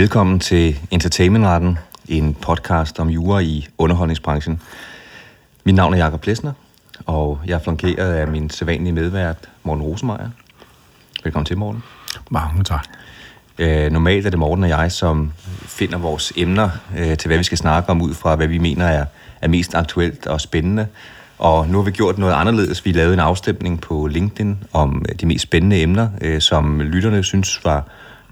Velkommen 0.00 0.40
til 0.40 0.78
Entertainmentretten, 0.90 1.78
en 2.08 2.34
podcast 2.34 3.00
om 3.00 3.08
jura 3.08 3.38
i 3.38 3.66
underholdningsbranchen. 3.78 4.62
Mit 5.64 5.74
navn 5.74 5.94
er 5.94 5.98
Jakob 5.98 6.20
Plesner, 6.20 6.52
og 7.06 7.40
jeg 7.46 7.54
er 7.54 7.58
flankeret 7.58 8.12
af 8.12 8.28
min 8.28 8.50
sædvanlige 8.50 8.92
medvært, 8.92 9.36
Morten 9.62 9.82
Rosemeier. 9.82 10.30
Velkommen 11.24 11.46
til, 11.46 11.58
Morten. 11.58 11.82
Mange 12.30 12.64
tak. 12.64 12.86
Øh, 13.58 13.92
normalt 13.92 14.26
er 14.26 14.30
det 14.30 14.38
Morten 14.38 14.64
og 14.64 14.70
jeg, 14.70 14.92
som 14.92 15.32
finder 15.62 15.98
vores 15.98 16.32
emner 16.36 16.70
øh, 16.98 17.16
til, 17.16 17.28
hvad 17.28 17.38
vi 17.38 17.44
skal 17.44 17.58
snakke 17.58 17.90
om, 17.90 18.02
ud 18.02 18.14
fra 18.14 18.36
hvad 18.36 18.46
vi 18.46 18.58
mener 18.58 18.86
er, 18.86 19.04
er 19.40 19.48
mest 19.48 19.74
aktuelt 19.74 20.26
og 20.26 20.40
spændende. 20.40 20.86
Og 21.38 21.68
nu 21.68 21.78
har 21.78 21.84
vi 21.84 21.90
gjort 21.90 22.18
noget 22.18 22.34
anderledes. 22.34 22.84
Vi 22.84 22.92
lavede 22.92 23.14
en 23.14 23.20
afstemning 23.20 23.80
på 23.80 24.06
LinkedIn 24.06 24.64
om 24.72 25.04
øh, 25.08 25.14
de 25.14 25.26
mest 25.26 25.42
spændende 25.42 25.82
emner, 25.82 26.08
øh, 26.20 26.40
som 26.40 26.80
lytterne 26.80 27.22
synes 27.22 27.64
var 27.64 27.84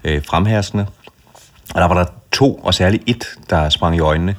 øh, 0.03 0.25
fremherskende. 0.25 0.85
Og 1.75 1.81
der 1.81 1.87
var 1.87 1.95
der 1.95 2.05
to, 2.31 2.55
og 2.55 2.73
særligt 2.73 3.03
et, 3.05 3.25
der 3.49 3.69
sprang 3.69 3.95
i 3.95 3.99
øjnene. 3.99 4.35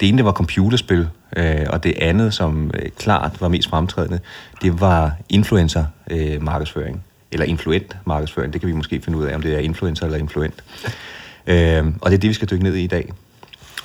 Det 0.00 0.08
ene, 0.08 0.18
det 0.18 0.24
var 0.24 0.32
computerspil, 0.32 1.08
øh, 1.36 1.66
og 1.70 1.84
det 1.84 1.94
andet, 1.98 2.34
som 2.34 2.70
øh, 2.74 2.90
klart 2.98 3.40
var 3.40 3.48
mest 3.48 3.68
fremtrædende, 3.68 4.20
det 4.62 4.80
var 4.80 5.12
influencer-markedsføring. 5.28 6.96
Øh, 6.96 7.00
eller 7.32 7.46
influent 7.46 7.96
markedsføring. 8.06 8.52
Det 8.52 8.60
kan 8.60 8.68
vi 8.68 8.74
måske 8.74 9.00
finde 9.00 9.18
ud 9.18 9.24
af, 9.24 9.34
om 9.34 9.42
det 9.42 9.54
er 9.54 9.58
influencer 9.58 10.04
eller 10.04 10.18
influent. 10.18 10.64
Øh, 11.46 11.86
og 12.00 12.10
det 12.10 12.16
er 12.16 12.20
det, 12.20 12.28
vi 12.28 12.34
skal 12.34 12.50
dykke 12.50 12.64
ned 12.64 12.74
i 12.74 12.84
i 12.84 12.86
dag. 12.86 13.12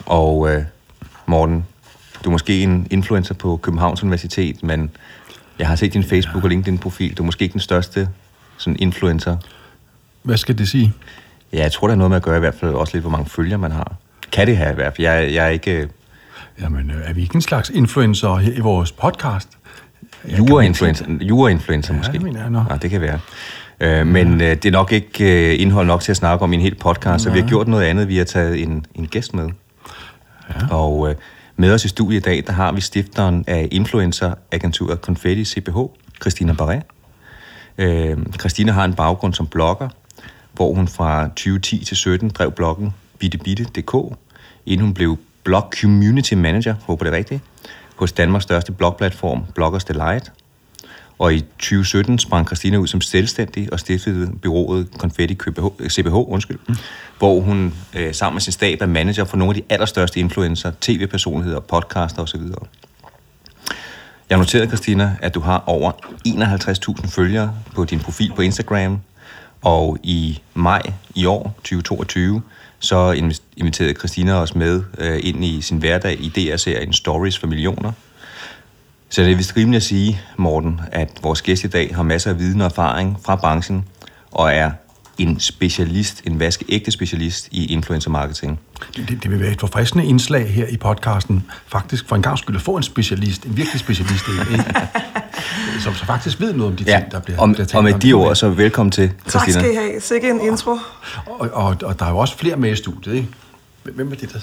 Og 0.06 0.50
øh, 0.50 0.64
Morten, 1.26 1.66
du 2.24 2.30
er 2.30 2.32
måske 2.32 2.64
en 2.64 2.88
influencer 2.92 3.34
på 3.34 3.58
Københavns 3.58 4.04
Universitet, 4.04 4.64
men 4.64 4.92
jeg 5.60 5.68
har 5.68 5.76
set 5.76 5.94
din 5.94 6.04
Facebook 6.04 6.44
og 6.44 6.50
LinkedIn-profil. 6.50 7.18
Du 7.18 7.24
er 7.24 7.26
måske 7.26 7.44
ikke 7.44 7.54
den 7.54 7.62
største 7.62 8.10
sådan 8.58 8.76
influencer. 8.80 9.38
Hvad 10.24 10.38
skal 10.38 10.58
det 10.58 10.70
sige? 10.70 10.94
Ja, 11.54 11.58
jeg 11.62 11.72
tror, 11.72 11.88
der 11.88 11.94
er 11.94 11.98
noget 11.98 12.10
med 12.12 12.18
at 12.18 12.24
gøre 12.24 12.38
i 12.38 12.40
hvert 12.40 12.56
fald 12.56 12.72
også 12.74 12.94
lidt, 12.94 13.04
hvor 13.04 13.12
mange 13.12 13.30
følgere 13.30 13.58
man 13.58 13.72
har. 13.72 13.94
Kan 14.32 14.48
det 14.48 14.58
have 14.58 14.72
i 14.72 14.76
hvert 14.76 14.96
fald? 14.96 15.08
Jeg, 15.08 15.34
jeg 15.34 15.46
er 15.46 15.50
ikke... 15.50 15.72
øh, 15.82 15.88
Jamen, 16.62 16.92
øh, 16.92 17.10
er 17.10 17.14
vi 17.14 17.22
ikke 17.22 17.36
en 17.36 17.42
slags 17.42 17.70
influencer 17.70 18.36
her 18.36 18.54
i 18.54 18.60
vores 18.60 18.92
podcast? 18.92 19.50
Jura-influencer, 20.38 21.06
jura-influencer 21.22 21.94
Ja, 21.94 21.98
måske. 21.98 22.14
det 22.14 22.22
mener 22.22 22.42
jeg 22.42 22.50
nok. 22.50 22.64
Ja, 22.70 22.76
det 22.78 22.90
kan 22.90 23.02
være. 23.02 23.20
Øh, 23.80 24.08
men 24.08 24.42
øh, 24.42 24.48
det 24.50 24.66
er 24.66 24.72
nok 24.72 24.92
ikke 24.92 25.52
øh, 25.54 25.62
indhold 25.62 25.88
nok 25.88 26.02
til 26.02 26.12
at 26.12 26.18
snakke 26.18 26.44
om 26.44 26.54
i 26.54 26.56
en 26.56 26.62
hel 26.62 26.76
podcast, 26.76 27.24
så 27.24 27.32
vi 27.32 27.40
har 27.40 27.48
gjort 27.48 27.68
noget 27.68 27.84
andet. 27.84 28.08
Vi 28.08 28.18
har 28.18 28.24
taget 28.26 28.62
en, 28.62 28.86
en 28.96 29.08
gæst 29.08 29.34
med. 29.34 29.50
Ja. 30.50 30.76
Og 30.76 31.10
øh, 31.10 31.16
med 31.56 31.74
os 31.74 31.86
i 31.86 31.88
studiet 31.88 32.20
i 32.20 32.22
dag, 32.24 32.44
der 32.48 32.54
har 32.54 32.72
vi 32.72 32.82
stifteren 32.82 33.44
af 33.48 33.68
influencer-agenturet 33.72 35.00
Confetti 35.00 35.46
CPH, 35.46 35.78
Christina 36.22 36.54
Barret. 36.54 36.82
Øh, 37.78 38.18
Christina 38.40 38.72
har 38.72 38.86
en 38.86 38.94
baggrund 38.94 39.34
som 39.34 39.48
blogger, 39.48 39.90
hvor 40.60 40.74
hun 40.74 40.88
fra 40.88 41.28
2010 41.28 41.86
til 41.86 41.98
17 41.98 42.30
drev 42.30 42.52
bloggen 42.52 42.94
bittebitte.dk, 43.20 44.18
inden 44.66 44.86
hun 44.86 44.94
blev 44.94 45.18
blog 45.44 45.72
community 45.82 46.34
manager, 46.34 46.76
håber 46.84 47.06
det 47.06 47.14
er 47.14 47.18
rigtigt, 47.18 47.42
hos 47.96 48.12
Danmarks 48.12 48.44
største 48.44 48.72
blogplatform, 48.72 49.44
Bloggers 49.56 49.84
Delight. 49.84 50.32
Og 51.20 51.34
i 51.34 51.40
2017 51.40 52.20
sprang 52.20 52.48
Christina 52.48 52.78
ud 52.78 52.88
som 52.88 53.02
selvstændig 53.02 53.74
og 53.74 53.80
stiftede 53.80 54.32
byrådet 54.42 54.88
Confetti 54.98 55.36
CPH, 55.36 55.66
øh, 55.80 55.90
CBH, 55.90 56.14
undskyld, 56.14 56.60
mm. 56.68 56.76
hvor 57.18 57.40
hun 57.40 57.74
øh, 57.96 58.14
sammen 58.14 58.36
med 58.36 58.42
sin 58.42 58.54
stab 58.54 58.82
er 58.82 58.86
manager 58.86 59.24
for 59.26 59.38
nogle 59.38 59.56
af 59.56 59.56
de 59.56 59.74
allerstørste 59.74 60.20
influencer, 60.20 60.72
tv-personligheder, 60.82 61.60
podcaster 61.60 62.22
osv. 62.22 62.42
Jeg 64.30 64.38
noterede, 64.38 64.68
Christina, 64.68 65.18
at 65.22 65.36
du 65.36 65.40
har 65.40 65.64
over 65.68 65.92
51.000 67.02 67.08
følgere 67.08 67.54
på 67.76 67.86
din 67.86 68.00
profil 68.00 68.32
på 68.36 68.42
Instagram, 68.42 69.00
og 69.62 69.98
i 70.04 70.42
maj 70.54 70.82
i 71.16 71.26
år, 71.26 71.56
2022, 71.58 72.42
så 72.80 73.32
inviterede 73.58 73.94
Christina 73.94 74.34
os 74.34 74.56
med 74.56 74.84
øh, 74.98 75.20
ind 75.24 75.46
i 75.46 75.62
sin 75.62 75.78
hverdag 75.78 76.22
i 76.22 76.30
DR-serien 76.30 76.94
Stories 76.94 77.38
for 77.38 77.48
Millioner. 77.48 77.92
Så 79.10 79.22
det 79.22 79.32
er 79.32 79.36
vist 79.36 79.58
rimeligt 79.58 79.78
at 79.78 79.84
sige, 79.84 80.22
Morten, 80.38 80.82
at 80.92 81.10
vores 81.24 81.42
gæst 81.42 81.64
i 81.64 81.68
dag 81.68 81.96
har 81.96 82.04
masser 82.04 82.30
af 82.30 82.40
viden 82.40 82.62
og 82.62 82.66
erfaring 82.66 83.18
fra 83.26 83.36
branchen, 83.36 83.86
og 84.32 84.54
er 84.54 84.72
en 85.18 85.40
specialist, 85.40 86.22
en 86.26 86.40
vaskeægte 86.40 86.92
specialist 86.92 87.48
i 87.52 87.74
influencer 87.74 88.10
marketing. 88.10 88.60
Det, 88.96 89.10
det, 89.10 89.24
det 89.24 89.32
vil 89.32 89.40
være 89.40 89.52
et 89.52 89.60
forfriskende 89.60 90.06
indslag 90.06 90.50
her 90.50 90.68
i 90.68 90.78
podcasten. 90.78 91.46
Faktisk 91.68 92.08
for 92.08 92.16
en 92.16 92.22
gang 92.22 92.38
skyld 92.38 92.56
at 92.56 92.62
få 92.62 92.78
en 92.78 92.84
specialist, 92.84 93.46
en 93.46 93.58
virkelig 93.58 93.80
specialist, 93.80 94.26
ikke? 94.52 94.64
som 95.84 95.96
så 95.96 96.06
faktisk 96.06 96.40
ved 96.40 96.54
noget 96.54 96.72
om 96.72 96.78
de 96.78 96.84
ting, 96.84 97.12
der 97.12 97.20
bliver, 97.20 97.40
og, 97.40 97.50
bliver 97.50 97.66
talt 97.66 97.76
og 97.76 97.84
med 97.84 97.94
om. 97.94 98.00
de 98.00 98.14
ord, 98.14 98.36
så 98.36 98.50
velkommen 98.50 98.92
til, 98.92 99.12
Tak 99.28 99.42
Christina. 99.42 99.60
skal 99.60 99.72
I 99.72 99.76
have. 99.76 100.02
Sikke 100.02 100.30
en 100.30 100.42
intro. 100.42 100.72
Og, 101.26 101.50
og, 101.54 101.76
og 101.84 102.00
der 102.00 102.06
er 102.06 102.10
jo 102.10 102.18
også 102.18 102.38
flere 102.38 102.56
med 102.56 102.72
i 102.72 102.76
studiet, 102.76 103.14
ikke? 103.16 103.28
Hvem 103.84 104.12
er 104.12 104.16
det, 104.16 104.34
der... 104.34 104.40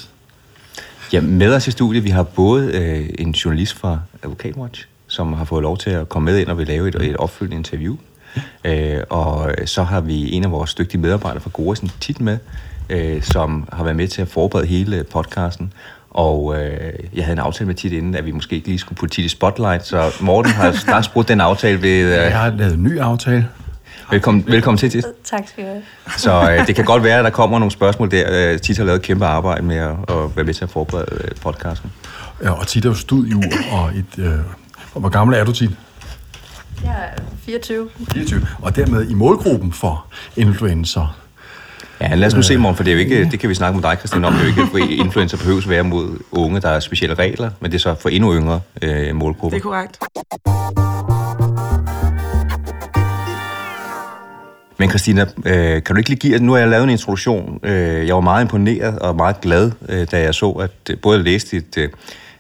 Ja, 1.13 1.21
med 1.21 1.55
os 1.55 1.69
i 1.69 1.71
studiet, 1.71 2.05
vi 2.05 2.11
har 2.11 2.23
både 2.23 2.73
øh, 2.73 3.09
en 3.19 3.31
journalist 3.31 3.75
fra 3.75 3.99
Advokatwatch, 4.23 4.87
som 5.07 5.33
har 5.33 5.45
fået 5.45 5.63
lov 5.63 5.79
til 5.79 5.91
at 5.91 6.09
komme 6.09 6.33
med 6.33 6.39
ind 6.39 6.49
og 6.49 6.59
vil 6.59 6.67
lave 6.67 6.89
et, 6.89 6.95
et 6.95 7.17
opfølgende 7.17 7.57
interview. 7.57 7.97
Øh, 8.65 8.99
og 9.11 9.55
så 9.65 9.83
har 9.83 10.01
vi 10.01 10.33
en 10.33 10.45
af 10.45 10.51
vores 10.51 10.75
dygtige 10.75 11.01
medarbejdere 11.01 11.41
fra 11.41 11.51
Goresen 11.53 11.91
tit 12.01 12.21
med, 12.21 12.39
øh, 12.91 13.23
som 13.23 13.69
har 13.73 13.85
været 13.85 13.97
med 13.97 14.09
til 14.09 14.23
at 14.23 14.29
forberede 14.29 14.67
hele 14.67 15.05
podcasten. 15.05 15.73
Og 16.17 16.57
øh, 16.59 16.93
jeg 17.15 17.25
havde 17.25 17.33
en 17.33 17.39
aftale 17.39 17.67
med 17.67 17.75
tit 17.75 17.93
inden, 17.93 18.15
at 18.15 18.27
vi 18.27 18.31
måske 18.33 18.57
ikke 18.57 18.69
lige 18.69 18.79
skulle 18.79 18.97
putte 18.97 19.15
tit 19.15 19.25
i 19.25 19.29
spotlight, 19.29 19.87
så 19.87 20.15
Morten 20.21 20.53
har 20.53 20.73
straks 20.87 21.09
brugt 21.09 21.29
den 21.29 21.41
aftale 21.41 21.83
ved... 21.83 22.01
Øh, 22.01 22.11
Jeg 22.11 22.39
har 22.39 22.51
lavet 22.51 22.75
en 22.75 22.83
ny 22.83 22.99
aftale. 23.01 23.49
velkommen, 24.11 24.45
velkommen 24.47 24.79
til, 24.79 24.91
Tit. 24.91 25.05
Tak 25.25 25.49
skal 25.49 25.65
du 25.65 25.69
have. 25.69 25.83
Så 26.17 26.51
øh, 26.53 26.67
det 26.67 26.75
kan 26.77 26.85
godt 26.85 27.03
være, 27.03 27.19
at 27.19 27.25
der 27.25 27.31
kommer 27.31 27.59
nogle 27.59 27.71
spørgsmål 27.73 28.11
der. 28.11 28.53
Øh, 28.53 28.61
Tit 28.61 28.77
har 28.77 28.85
lavet 28.85 28.97
et 28.99 29.03
kæmpe 29.05 29.27
arbejde 29.27 29.63
med 29.63 29.77
at, 29.77 29.91
at 30.09 30.37
være 30.37 30.45
med 30.45 30.55
til 30.55 30.65
at 30.65 30.71
forberede 30.71 31.07
øh, 31.11 31.31
podcasten. 31.43 31.93
Ja, 32.43 32.51
og 32.51 32.67
tit 32.67 32.85
er 32.85 32.89
jo 32.89 32.95
studiejur, 32.95 33.43
og 33.73 33.91
et... 33.95 34.19
Øh, 34.25 34.33
og 34.95 35.01
hvor 35.01 35.09
gammel 35.09 35.37
er 35.37 35.45
du 35.45 35.53
tit? 35.53 35.71
Jeg 36.85 36.95
er 37.17 37.21
24. 37.47 37.89
24. 38.13 38.47
Og 38.63 38.77
dermed 38.77 39.11
i 39.11 39.15
målgruppen 39.15 39.73
for 39.73 40.07
influencer. 40.37 41.17
Ja, 42.01 42.15
lad 42.15 42.27
os 42.27 42.35
nu 42.35 42.43
se, 42.43 42.57
Morten, 42.57 42.77
for 42.77 42.85
det, 42.85 42.91
er 42.91 42.95
jo 42.95 43.01
ikke, 43.01 43.31
det 43.31 43.41
kan 43.41 43.49
vi 43.51 43.55
snakke 43.55 43.81
med 43.81 43.91
dig, 43.91 43.99
Christian, 43.99 44.25
om. 44.25 44.33
Det 44.33 44.41
er 44.41 44.45
jo 44.45 44.49
ikke, 44.49 44.67
for 44.71 44.79
influencer 44.79 45.37
behøves 45.37 45.65
at 45.65 45.71
være 45.71 45.85
mod 45.85 46.19
unge, 46.33 46.61
der 46.61 46.69
er 46.69 46.81
specielle 46.81 47.15
regler, 47.15 47.51
men 47.61 47.71
det 47.71 47.77
er 47.77 47.81
så 47.81 47.95
for 47.95 48.09
endnu 48.09 48.35
yngre 48.35 48.61
øh, 48.83 49.15
målgrupper. 49.15 49.59
Det 49.59 49.65
er 49.67 49.71
korrekt. 49.71 49.99
Men 54.79 54.89
Christina, 54.89 55.27
øh, 55.47 55.83
kan 55.83 55.95
du 55.95 55.97
ikke 55.97 56.11
lige 56.11 56.19
give, 56.19 56.39
nu 56.39 56.53
har 56.53 56.59
jeg 56.59 56.69
lavet 56.69 56.85
en 56.85 56.91
introduktion. 56.91 57.61
Øh, 57.63 58.07
jeg 58.07 58.15
var 58.15 58.21
meget 58.21 58.43
imponeret 58.45 58.99
og 58.99 59.17
meget 59.17 59.41
glad, 59.41 59.73
øh, 59.89 60.07
da 60.11 60.21
jeg 60.21 60.35
så, 60.35 60.51
at 60.51 60.91
øh, 60.91 60.99
både 61.03 61.23
læste 61.23 61.57
dit 61.57 61.79
øh, 61.79 61.89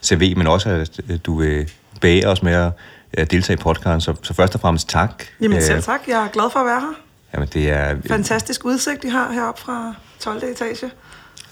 CV, 0.03 0.37
men 0.37 0.47
også 0.47 0.69
at 0.69 1.01
øh, 1.11 1.19
du 1.27 1.43
øh, 1.43 1.67
bærer 2.01 2.29
os 2.29 2.43
med 2.43 2.53
at 2.53 2.73
øh, 3.19 3.27
deltage 3.31 3.55
i 3.55 3.63
podcasten. 3.63 4.01
Så, 4.01 4.15
så 4.23 4.35
først 4.35 4.55
og 4.55 4.61
fremmest 4.61 4.89
tak. 4.89 5.25
Jamen 5.41 5.63
selv 5.63 5.83
tak. 5.83 6.01
Jeg 6.09 6.25
er 6.25 6.29
glad 6.29 6.51
for 6.53 6.61
at 6.61 6.67
være 6.67 6.81
her. 6.81 7.06
Jamen, 7.37 7.49
det 7.55 7.71
er 7.71 7.97
Fantastisk 8.09 8.65
udsigt, 8.65 9.05
I 9.05 9.09
har 9.09 9.33
heroppe 9.33 9.61
fra 9.61 9.95
12. 10.21 10.43
etage. 10.45 10.91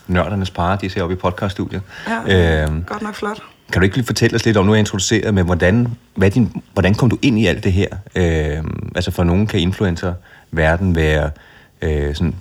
nørdernes 0.07 0.51
paradis 0.51 0.95
heroppe 0.95 1.15
i 1.15 1.19
podcaststudiet. 1.19 1.83
Ja, 2.09 2.65
Øh, 2.67 2.87
godt 2.87 3.03
nok 3.03 3.15
flot. 3.15 3.43
Kan 3.73 3.81
du 3.81 3.85
ikke 3.85 3.97
lige 3.97 4.07
fortælle 4.07 4.35
os 4.35 4.45
lidt 4.45 4.57
om, 4.57 4.67
nu 4.67 4.73
er 4.73 4.77
jeg 4.77 4.81
introduceret 4.81 5.35
med, 5.35 5.43
hvordan, 5.43 5.89
hvad 6.15 6.31
din, 6.31 6.63
hvordan 6.73 6.95
kom 6.95 7.11
du 7.11 7.19
ind 7.23 7.39
i 7.39 7.47
alt 7.47 7.65
det 7.65 7.73
her? 7.73 7.89
Øh, 8.15 8.65
altså 8.95 9.11
for 9.11 9.25
nogen 9.25 9.47
kan 9.47 9.61
influencer 9.61 10.15
verden 10.51 10.97
være 10.97 11.31
øh, 11.83 12.15
sådan 12.15 12.35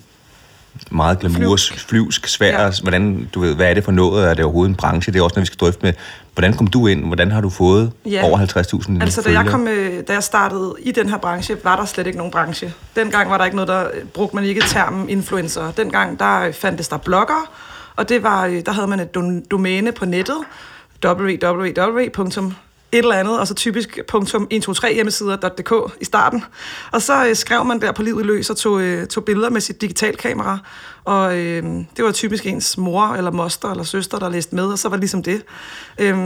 meget 0.91 1.19
glamoursk, 1.19 1.79
flyvsk, 1.89 2.28
svær. 2.28 2.63
Ja. 2.63 2.72
Hvordan, 2.81 3.29
du 3.34 3.39
ved, 3.39 3.56
hvad 3.56 3.69
er 3.69 3.73
det 3.73 3.84
for 3.84 3.91
noget? 3.91 4.29
Er 4.29 4.34
det 4.34 4.45
overhovedet 4.45 4.69
en 4.69 4.75
branche? 4.75 5.13
Det 5.13 5.19
er 5.19 5.23
også 5.23 5.34
noget, 5.35 5.41
vi 5.41 5.45
skal 5.45 5.57
drøfte 5.59 5.79
med. 5.85 5.94
Hvordan 6.34 6.53
kom 6.53 6.67
du 6.67 6.88
ind? 6.88 7.05
Hvordan 7.05 7.31
har 7.31 7.41
du 7.41 7.49
fået 7.49 7.91
Ja. 8.05 8.23
over 8.23 8.37
50.000 8.40 9.02
Altså, 9.02 9.22
da 9.22 9.31
jeg, 9.31 9.46
kom, 9.46 9.67
øh, 9.67 10.03
da 10.08 10.14
jeg 10.14 10.23
startede 10.23 10.73
i 10.79 10.91
den 10.91 11.09
her 11.09 11.17
branche, 11.17 11.58
var 11.64 11.75
der 11.75 11.85
slet 11.85 12.08
ikke 12.08 12.17
nogen 12.17 12.31
branche. 12.31 12.73
Dengang 12.96 13.29
var 13.29 13.37
der 13.37 13.46
ikke 13.46 13.55
noget, 13.58 13.67
der 13.67 13.84
øh, 13.93 14.05
brugte 14.05 14.35
man 14.35 14.46
ikke 14.46 14.61
termen 14.67 15.09
influencer. 15.09 15.72
Dengang 15.72 16.20
der 16.20 16.41
øh, 16.41 16.53
fandtes 16.53 16.87
der 16.87 16.97
blogger, 16.97 17.52
og 17.96 18.09
det 18.09 18.23
var, 18.23 18.47
der 18.66 18.72
havde 18.72 18.87
man 18.87 18.99
et 18.99 19.16
domæne 19.52 19.91
på 19.91 20.05
nettet, 20.05 20.37
www 21.05 22.02
et 22.93 22.99
eller 22.99 23.16
andet, 23.16 23.40
og 23.40 23.47
så 23.47 23.53
typisk 23.53 23.99
punktum 24.07 24.47
.123 24.53 24.93
hjemmesider.dk 24.93 25.73
i 26.01 26.05
starten. 26.05 26.43
Og 26.91 27.01
så 27.01 27.25
øh, 27.28 27.35
skrev 27.35 27.66
man 27.66 27.81
der 27.81 27.91
på 27.91 28.03
livet 28.03 28.25
løs 28.25 28.49
og 28.49 28.57
tog, 28.57 28.81
øh, 28.81 29.07
tog 29.07 29.25
billeder 29.25 29.49
med 29.49 29.61
sit 29.61 29.81
digitalkamera. 29.81 30.59
Og 31.03 31.37
øh, 31.37 31.63
det 31.97 32.05
var 32.05 32.11
typisk 32.11 32.45
ens 32.45 32.78
mor 32.78 33.07
eller 33.07 33.31
moster 33.31 33.72
eller 33.72 33.84
søster, 33.84 34.19
der 34.19 34.29
læste 34.29 34.55
med, 34.55 34.66
og 34.66 34.79
så 34.79 34.90
var 34.90 34.95
det 34.95 35.01
ligesom 35.01 35.23
det. 35.23 35.43
Øh, 35.99 36.17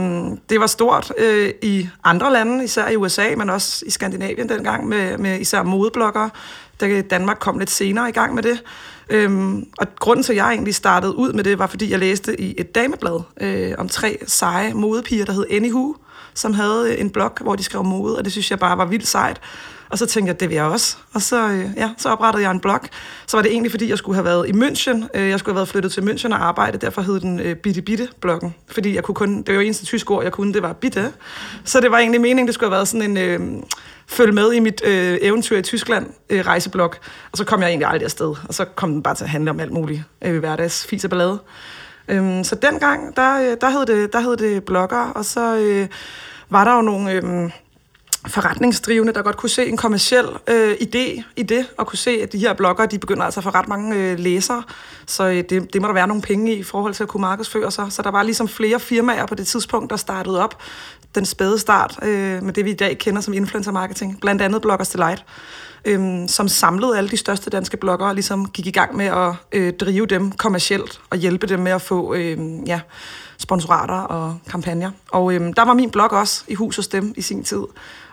det 0.48 0.60
var 0.60 0.66
stort 0.66 1.12
øh, 1.18 1.50
i 1.62 1.88
andre 2.04 2.32
lande, 2.32 2.64
især 2.64 2.88
i 2.88 2.96
USA, 2.96 3.34
men 3.36 3.50
også 3.50 3.84
i 3.86 3.90
Skandinavien 3.90 4.48
dengang, 4.48 4.88
med, 4.88 5.18
med 5.18 5.40
især 5.40 5.62
modebloggere. 5.62 6.30
Da 6.80 7.00
Danmark 7.00 7.36
kom 7.40 7.58
lidt 7.58 7.70
senere 7.70 8.08
i 8.08 8.12
gang 8.12 8.34
med 8.34 8.42
det. 8.42 8.62
Øhm, 9.10 9.66
og 9.78 9.86
grunden 9.98 10.22
til, 10.22 10.32
at 10.32 10.36
jeg 10.36 10.48
egentlig 10.48 10.74
startede 10.74 11.16
ud 11.16 11.32
med 11.32 11.44
det, 11.44 11.58
var 11.58 11.66
fordi 11.66 11.90
jeg 11.90 11.98
læste 11.98 12.40
i 12.40 12.54
et 12.58 12.74
dameblad 12.74 13.20
øh, 13.40 13.74
om 13.78 13.88
tre 13.88 14.18
seje 14.26 14.74
modepiger, 14.74 15.24
der 15.24 15.32
hed 15.32 15.44
Anywho, 15.50 15.94
som 16.38 16.54
havde 16.54 16.92
øh, 16.92 17.00
en 17.00 17.10
blog, 17.10 17.32
hvor 17.40 17.56
de 17.56 17.62
skrev 17.62 17.84
mode, 17.84 18.18
og 18.18 18.24
det 18.24 18.32
synes 18.32 18.50
jeg 18.50 18.58
bare 18.58 18.78
var 18.78 18.84
vildt 18.84 19.06
sejt. 19.06 19.40
Og 19.90 19.98
så 19.98 20.06
tænkte 20.06 20.30
jeg, 20.30 20.40
det 20.40 20.48
vil 20.48 20.54
jeg 20.54 20.64
også. 20.64 20.96
Og 21.12 21.22
så, 21.22 21.48
øh, 21.48 21.70
ja, 21.76 21.90
så 21.96 22.08
oprettede 22.08 22.42
jeg 22.42 22.50
en 22.50 22.60
blog. 22.60 22.80
Så 23.26 23.36
var 23.36 23.42
det 23.42 23.52
egentlig, 23.52 23.70
fordi 23.70 23.90
jeg 23.90 23.98
skulle 23.98 24.16
have 24.16 24.24
været 24.24 24.48
i 24.48 24.52
München. 24.52 25.08
Øh, 25.14 25.28
jeg 25.28 25.38
skulle 25.38 25.52
have 25.52 25.56
været 25.56 25.68
flyttet 25.68 25.92
til 25.92 26.00
München 26.00 26.34
og 26.34 26.44
arbejde. 26.44 26.78
Derfor 26.78 27.02
hed 27.02 27.20
den 27.20 27.40
øh, 27.40 27.56
Bitte 27.56 27.82
Bitte-bloggen. 27.82 28.54
Fordi 28.70 28.94
jeg 28.94 29.04
kunne 29.04 29.14
kun, 29.14 29.36
det 29.38 29.48
var 29.48 29.54
jo 29.54 29.60
eneste 29.60 29.84
tysk 29.84 30.10
ord, 30.10 30.22
jeg 30.22 30.32
kunne, 30.32 30.54
det 30.54 30.62
var 30.62 30.72
bitte. 30.72 31.12
Så 31.64 31.80
det 31.80 31.90
var 31.90 31.98
egentlig 31.98 32.20
meningen, 32.20 32.46
det 32.46 32.54
skulle 32.54 32.70
have 32.70 32.76
været 32.76 32.88
sådan 32.88 33.10
en... 33.10 33.16
Øh, 33.16 33.62
følge 34.10 34.32
med 34.32 34.52
i 34.52 34.60
mit 34.60 34.82
øh, 34.84 35.18
eventyr 35.22 35.58
i 35.58 35.62
Tyskland 35.62 36.06
øh, 36.30 36.46
rejseblog. 36.46 36.94
Og 37.32 37.38
så 37.38 37.44
kom 37.44 37.60
jeg 37.60 37.68
egentlig 37.68 37.88
aldrig 37.88 38.04
afsted. 38.04 38.34
Og 38.48 38.54
så 38.54 38.64
kom 38.64 38.92
den 38.92 39.02
bare 39.02 39.14
til 39.14 39.24
at 39.24 39.30
handle 39.30 39.50
om 39.50 39.60
alt 39.60 39.72
muligt 39.72 40.02
øh, 40.24 40.38
hverdags 40.38 40.86
fis 40.86 41.04
og 41.04 41.10
ballade. 41.10 41.38
Øhm, 42.08 42.44
så 42.44 42.54
dengang, 42.54 43.16
der, 43.16 43.40
øh, 43.40 43.56
der, 43.60 43.70
hed 43.70 43.86
det, 43.86 44.12
der 44.12 44.20
hed 44.20 44.36
det 44.36 44.64
blogger, 44.64 45.10
og 45.10 45.24
så 45.24 45.56
øh, 45.56 45.88
var 46.50 46.64
der 46.64 46.74
jo 46.74 46.82
nogle... 46.82 47.12
Øh, 47.12 47.50
forretningsdrivende, 48.26 49.12
der 49.12 49.22
godt 49.22 49.36
kunne 49.36 49.50
se 49.50 49.66
en 49.66 49.76
kommersiel 49.76 50.26
øh, 50.46 50.72
idé 50.72 51.22
i 51.36 51.42
det, 51.42 51.66
og 51.76 51.86
kunne 51.86 51.98
se, 51.98 52.10
at 52.10 52.32
de 52.32 52.38
her 52.38 52.52
blogger, 52.52 52.86
de 52.86 52.98
begynder 52.98 53.24
altså 53.24 53.40
at 53.40 53.44
få 53.44 53.50
ret 53.50 53.68
mange 53.68 53.96
øh, 53.96 54.18
læsere, 54.18 54.62
så 55.06 55.24
øh, 55.28 55.44
det, 55.50 55.72
det 55.72 55.82
må 55.82 55.88
der 55.88 55.94
være 55.94 56.06
nogle 56.06 56.22
penge 56.22 56.54
i 56.54 56.58
i 56.58 56.62
forhold 56.62 56.94
til 56.94 57.02
at 57.02 57.08
kunne 57.08 57.20
markedsføre 57.20 57.70
sig. 57.70 57.92
Så 57.92 58.02
der 58.02 58.10
var 58.10 58.22
ligesom 58.22 58.48
flere 58.48 58.80
firmaer 58.80 59.26
på 59.26 59.34
det 59.34 59.46
tidspunkt, 59.46 59.90
der 59.90 59.96
startede 59.96 60.44
op 60.44 60.58
den 61.14 61.24
spæde 61.24 61.58
start 61.58 61.98
øh, 62.02 62.42
med 62.42 62.52
det, 62.52 62.64
vi 62.64 62.70
i 62.70 62.74
dag 62.74 62.98
kender 62.98 63.20
som 63.20 63.34
influencer 63.34 63.72
marketing, 63.72 64.20
blandt 64.20 64.42
andet 64.42 64.62
Bloggers 64.62 64.88
Delight, 64.88 65.24
øh, 65.84 66.28
som 66.28 66.48
samlede 66.48 66.98
alle 66.98 67.10
de 67.10 67.16
største 67.16 67.50
danske 67.50 67.76
bloggere, 67.76 68.08
og 68.08 68.14
ligesom 68.14 68.48
gik 68.50 68.66
i 68.66 68.70
gang 68.70 68.96
med 68.96 69.06
at 69.06 69.32
øh, 69.52 69.72
drive 69.72 70.06
dem 70.06 70.32
kommercielt 70.32 71.00
og 71.10 71.18
hjælpe 71.18 71.46
dem 71.46 71.60
med 71.60 71.72
at 71.72 71.82
få 71.82 72.14
øh, 72.14 72.38
ja, 72.66 72.80
sponsorater 73.38 73.94
og 73.94 74.38
kampagner. 74.50 74.90
Og 75.12 75.34
øh, 75.34 75.40
der 75.56 75.64
var 75.64 75.74
min 75.74 75.90
blog 75.90 76.12
også 76.12 76.44
i 76.48 76.54
hus 76.54 76.76
hos 76.76 76.88
dem 76.88 77.14
i 77.16 77.22
sin 77.22 77.44
tid. 77.44 77.62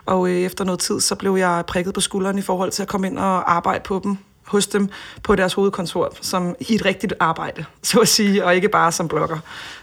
Og 0.05 0.29
øh, 0.29 0.35
efter 0.35 0.63
noget 0.63 0.79
tid, 0.79 0.99
så 0.99 1.15
blev 1.15 1.35
jeg 1.35 1.63
prikket 1.67 1.93
på 1.93 2.01
skulderen 2.01 2.37
i 2.37 2.41
forhold 2.41 2.71
til 2.71 2.81
at 2.81 2.87
komme 2.87 3.07
ind 3.07 3.19
og 3.19 3.53
arbejde 3.55 3.83
på 3.83 4.01
dem 4.03 4.17
hos 4.45 4.67
dem 4.67 4.89
på 5.23 5.35
deres 5.35 5.53
hovedkontor, 5.53 6.13
som 6.21 6.55
i 6.59 6.75
et 6.75 6.85
rigtigt 6.85 7.13
arbejde, 7.19 7.65
så 7.83 7.99
at 7.99 8.07
sige, 8.07 8.45
og 8.45 8.55
ikke 8.55 8.69
bare 8.69 8.91
som 8.91 9.07
blogger. 9.07 9.37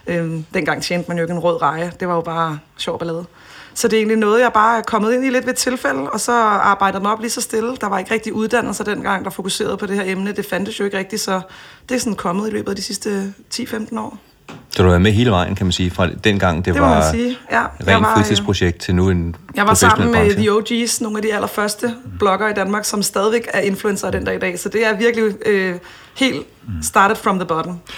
Øhm, 0.07 0.45
dengang 0.55 0.83
tjente 0.83 1.09
man 1.09 1.19
jo 1.19 1.25
ikke 1.25 1.35
en 1.35 1.41
rød 1.41 1.63
reje, 1.63 1.93
det 2.01 2.09
var 2.09 2.15
jo 2.15 2.21
bare 2.21 2.59
sjov 2.77 2.99
ballade. 2.99 3.27
Så 3.75 3.89
det 3.89 3.97
er 3.97 3.99
egentlig 3.99 4.19
noget, 4.19 4.41
jeg 4.41 4.53
bare 4.53 4.79
er 4.79 4.83
kommet 4.83 5.15
ind 5.15 5.25
i 5.25 5.31
lidt 5.31 5.47
ved 5.47 5.53
et 5.53 5.59
tilfælde, 5.59 6.11
og 6.11 6.21
så 6.21 6.33
arbejdede 6.33 7.03
mig 7.03 7.13
op 7.13 7.21
lige 7.21 7.31
så 7.31 7.41
stille. 7.41 7.77
Der 7.77 7.87
var 7.87 7.99
ikke 7.99 8.15
rigtig 8.15 8.33
uddannelser 8.33 8.85
dengang, 8.85 9.25
der 9.25 9.31
fokuserede 9.31 9.77
på 9.77 9.87
det 9.87 9.97
her 9.97 10.13
emne. 10.13 10.33
Det 10.33 10.47
fandtes 10.47 10.81
jo 10.81 10.85
ikke 10.85 10.99
rigtigt, 10.99 11.23
så 11.23 11.41
det 11.89 11.95
er 11.95 11.99
sådan 11.99 12.17
kommet 12.17 12.49
i 12.49 12.51
løbet 12.51 12.71
af 12.71 12.77
de 12.77 12.83
sidste 12.83 13.35
10-15 13.55 13.99
år. 13.99 14.19
Så 14.49 14.79
du 14.79 14.83
har 14.83 14.89
været 14.89 15.03
med 15.03 15.13
hele 15.13 15.31
vejen, 15.31 15.55
kan 15.55 15.67
man 15.67 15.73
sige, 15.73 15.91
fra 15.91 16.09
dengang 16.25 16.65
det, 16.65 16.75
Det 16.75 16.83
var 16.83 17.11
sige, 17.11 17.37
ja. 17.51 17.63
rent 17.63 17.87
var, 17.87 17.99
øh, 17.99 18.17
fritidsprojekt 18.17 18.81
til 18.81 18.95
nu 18.95 19.11
en 19.11 19.37
Jeg 19.57 19.67
var 19.67 19.75
sammen 19.75 20.07
med 20.07 20.15
branche. 20.15 20.37
The 20.37 20.51
OG's, 20.51 21.03
nogle 21.03 21.19
af 21.19 21.23
de 21.23 21.35
allerførste 21.35 21.95
blogger 22.19 22.49
i 22.49 22.53
Danmark, 22.53 22.85
som 22.85 23.03
stadigvæk 23.03 23.49
er 23.55 23.61
influencer 23.61 24.11
den 24.11 24.25
dag 24.25 24.37
i 24.37 24.39
dag. 24.39 24.59
Så 24.59 24.69
det 24.69 24.87
er 24.87 24.97
virkelig 24.97 25.47
øh, 25.47 25.75
helt 26.17 26.47
started 26.83 27.17
from 27.17 27.39
the 27.39 27.47
bottom. 27.47 27.79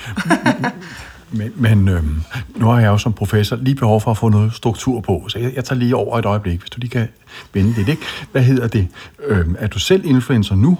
Men, 1.36 1.52
men 1.56 1.88
øhm, 1.88 2.22
nu 2.56 2.66
har 2.66 2.80
jeg 2.80 2.88
jo 2.88 2.98
som 2.98 3.12
professor 3.12 3.56
lige 3.56 3.74
behov 3.74 4.00
for 4.00 4.10
at 4.10 4.18
få 4.18 4.28
noget 4.28 4.54
struktur 4.54 5.00
på, 5.00 5.24
så 5.28 5.38
jeg, 5.38 5.54
jeg 5.54 5.64
tager 5.64 5.78
lige 5.78 5.96
over 5.96 6.18
et 6.18 6.24
øjeblik, 6.24 6.60
hvis 6.60 6.70
du 6.70 6.80
lige 6.80 6.90
kan 6.90 7.08
vende 7.52 7.72
lidt. 7.72 7.88
Ikke? 7.88 8.02
Hvad 8.32 8.42
hedder 8.42 8.68
det? 8.68 8.88
Øhm, 9.26 9.56
er 9.58 9.66
du 9.66 9.78
selv 9.78 10.04
influencer 10.04 10.54
nu? 10.54 10.78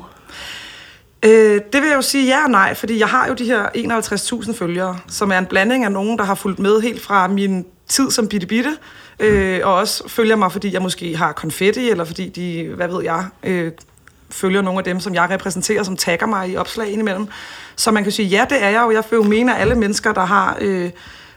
Øh, 1.25 1.61
det 1.73 1.81
vil 1.81 1.88
jeg 1.88 1.97
jo 1.97 2.03
sige 2.03 2.26
ja 2.26 2.44
og 2.44 2.50
nej, 2.50 2.75
fordi 2.75 2.99
jeg 2.99 3.09
har 3.09 3.29
jo 3.29 3.35
de 3.35 3.44
her 3.44 3.67
51.000 4.44 4.53
følgere, 4.53 4.99
som 5.09 5.32
er 5.32 5.38
en 5.38 5.47
blanding 5.47 5.85
af 5.85 5.93
nogen, 5.93 6.19
der 6.19 6.25
har 6.25 6.35
fulgt 6.35 6.59
med 6.59 6.81
helt 6.81 7.03
fra 7.03 7.29
min 7.29 7.65
tid 7.88 8.11
som 8.11 8.29
bitte 8.29 8.47
bitte, 8.47 8.76
øh, 9.21 9.61
og 9.65 9.75
også 9.75 10.09
følger 10.09 10.37
mig, 10.37 10.53
fordi 10.53 10.73
jeg 10.73 10.82
måske 10.82 11.17
har 11.17 11.32
konfetti, 11.32 11.91
eller 11.91 12.05
fordi 12.05 12.29
de, 12.29 12.73
hvad 12.76 12.88
ved 12.88 13.03
jeg, 13.03 13.26
øh, 13.43 13.73
følger 14.31 14.62
nogle 14.62 14.79
af 14.79 14.85
dem, 14.85 15.00
som 15.00 15.15
jeg 15.15 15.31
repræsenterer, 15.31 15.82
som 15.82 15.97
tagger 15.97 16.26
mig 16.26 16.50
i 16.50 16.56
opslag 16.56 16.88
indimellem. 16.88 17.29
Så 17.77 17.91
man 17.91 18.03
kan 18.03 18.12
sige, 18.12 18.29
ja, 18.29 18.47
det 18.50 18.65
er 18.65 18.69
jeg 18.69 18.82
jo. 18.82 18.91
Jeg 18.91 19.05
vil 19.11 19.17
jo 19.17 19.23
mene, 19.23 19.55
at 19.55 19.61
alle 19.61 19.75
mennesker, 19.75 20.12
der 20.12 20.25
har... 20.25 20.56
Øh, 20.61 20.91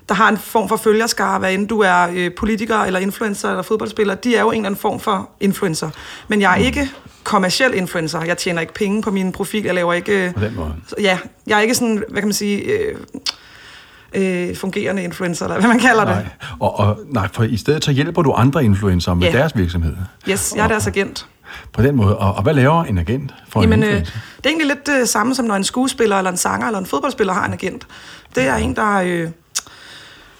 der 0.09 0.15
har 0.15 0.29
en 0.29 0.37
form 0.37 0.69
for 0.69 0.75
følgerskare, 0.77 1.39
hvad 1.39 1.53
enten 1.53 1.67
du 1.67 1.79
er 1.79 2.07
øh, 2.13 2.31
politiker, 2.37 2.77
eller 2.77 2.99
influencer, 2.99 3.49
eller 3.49 3.61
fodboldspiller, 3.61 4.15
de 4.15 4.35
er 4.35 4.41
jo 4.41 4.49
en 4.51 4.55
eller 4.55 4.65
anden 4.65 4.79
form 4.81 4.99
for 4.99 5.29
influencer. 5.39 5.89
Men 6.27 6.41
jeg 6.41 6.51
er 6.51 6.55
ikke 6.55 6.89
kommersiel 7.23 7.73
influencer. 7.73 8.21
Jeg 8.21 8.37
tjener 8.37 8.61
ikke 8.61 8.73
penge 8.73 9.01
på 9.01 9.11
min 9.11 9.31
profil. 9.31 9.63
Jeg 9.63 9.73
laver 9.73 9.93
ikke... 9.93 10.25
øh, 10.27 10.33
På 10.33 10.39
den 10.39 10.55
måde. 10.55 10.73
Ja, 11.01 11.17
jeg 11.47 11.57
er 11.57 11.61
ikke 11.61 11.75
sådan, 11.75 12.03
hvad 12.09 12.21
kan 12.21 12.27
man 12.27 12.33
sige, 12.33 12.61
øh, 12.61 12.95
øh, 14.13 14.55
fungerende 14.55 15.03
influencer, 15.03 15.45
eller 15.45 15.59
hvad 15.59 15.67
man 15.67 15.79
kalder 15.79 16.05
det. 16.05 16.15
Nej. 16.15 16.25
Og, 16.59 16.79
og, 16.79 16.99
nej, 17.09 17.27
for 17.33 17.43
i 17.43 17.57
stedet 17.57 17.83
så 17.85 17.91
hjælper 17.91 18.21
du 18.21 18.31
andre 18.33 18.65
influencer 18.65 19.13
med 19.13 19.27
Ja. 19.27 19.37
deres 19.37 19.57
virksomhed. 19.57 19.93
Yes, 20.29 20.53
jeg 20.55 20.63
er 20.63 20.67
deres 20.67 20.87
agent. 20.87 21.27
På 21.73 21.81
den 21.81 21.95
måde. 21.95 22.17
Og, 22.17 22.33
og 22.35 22.43
hvad 22.43 22.53
laver 22.53 22.83
en 22.83 22.97
agent 22.97 23.33
for 23.49 23.61
Jamen, 23.61 23.79
en 23.79 23.83
øh, 23.83 23.89
influencer? 23.89 24.13
det 24.37 24.45
er 24.45 24.49
egentlig 24.49 24.67
lidt 24.67 24.87
det 24.87 25.09
samme, 25.09 25.35
som 25.35 25.45
når 25.45 25.55
en 25.55 25.63
skuespiller, 25.63 26.17
eller 26.17 26.31
en 26.31 26.37
sanger, 26.37 26.67
eller 26.67 26.79
en 26.79 26.85
fodboldspiller 26.85 27.33
har 27.33 27.45
en 27.45 27.53
agent. 27.53 27.87
Det 28.35 28.43
er 28.47 28.55
en, 28.55 28.75
der 28.75 28.93
øh, 28.97 29.29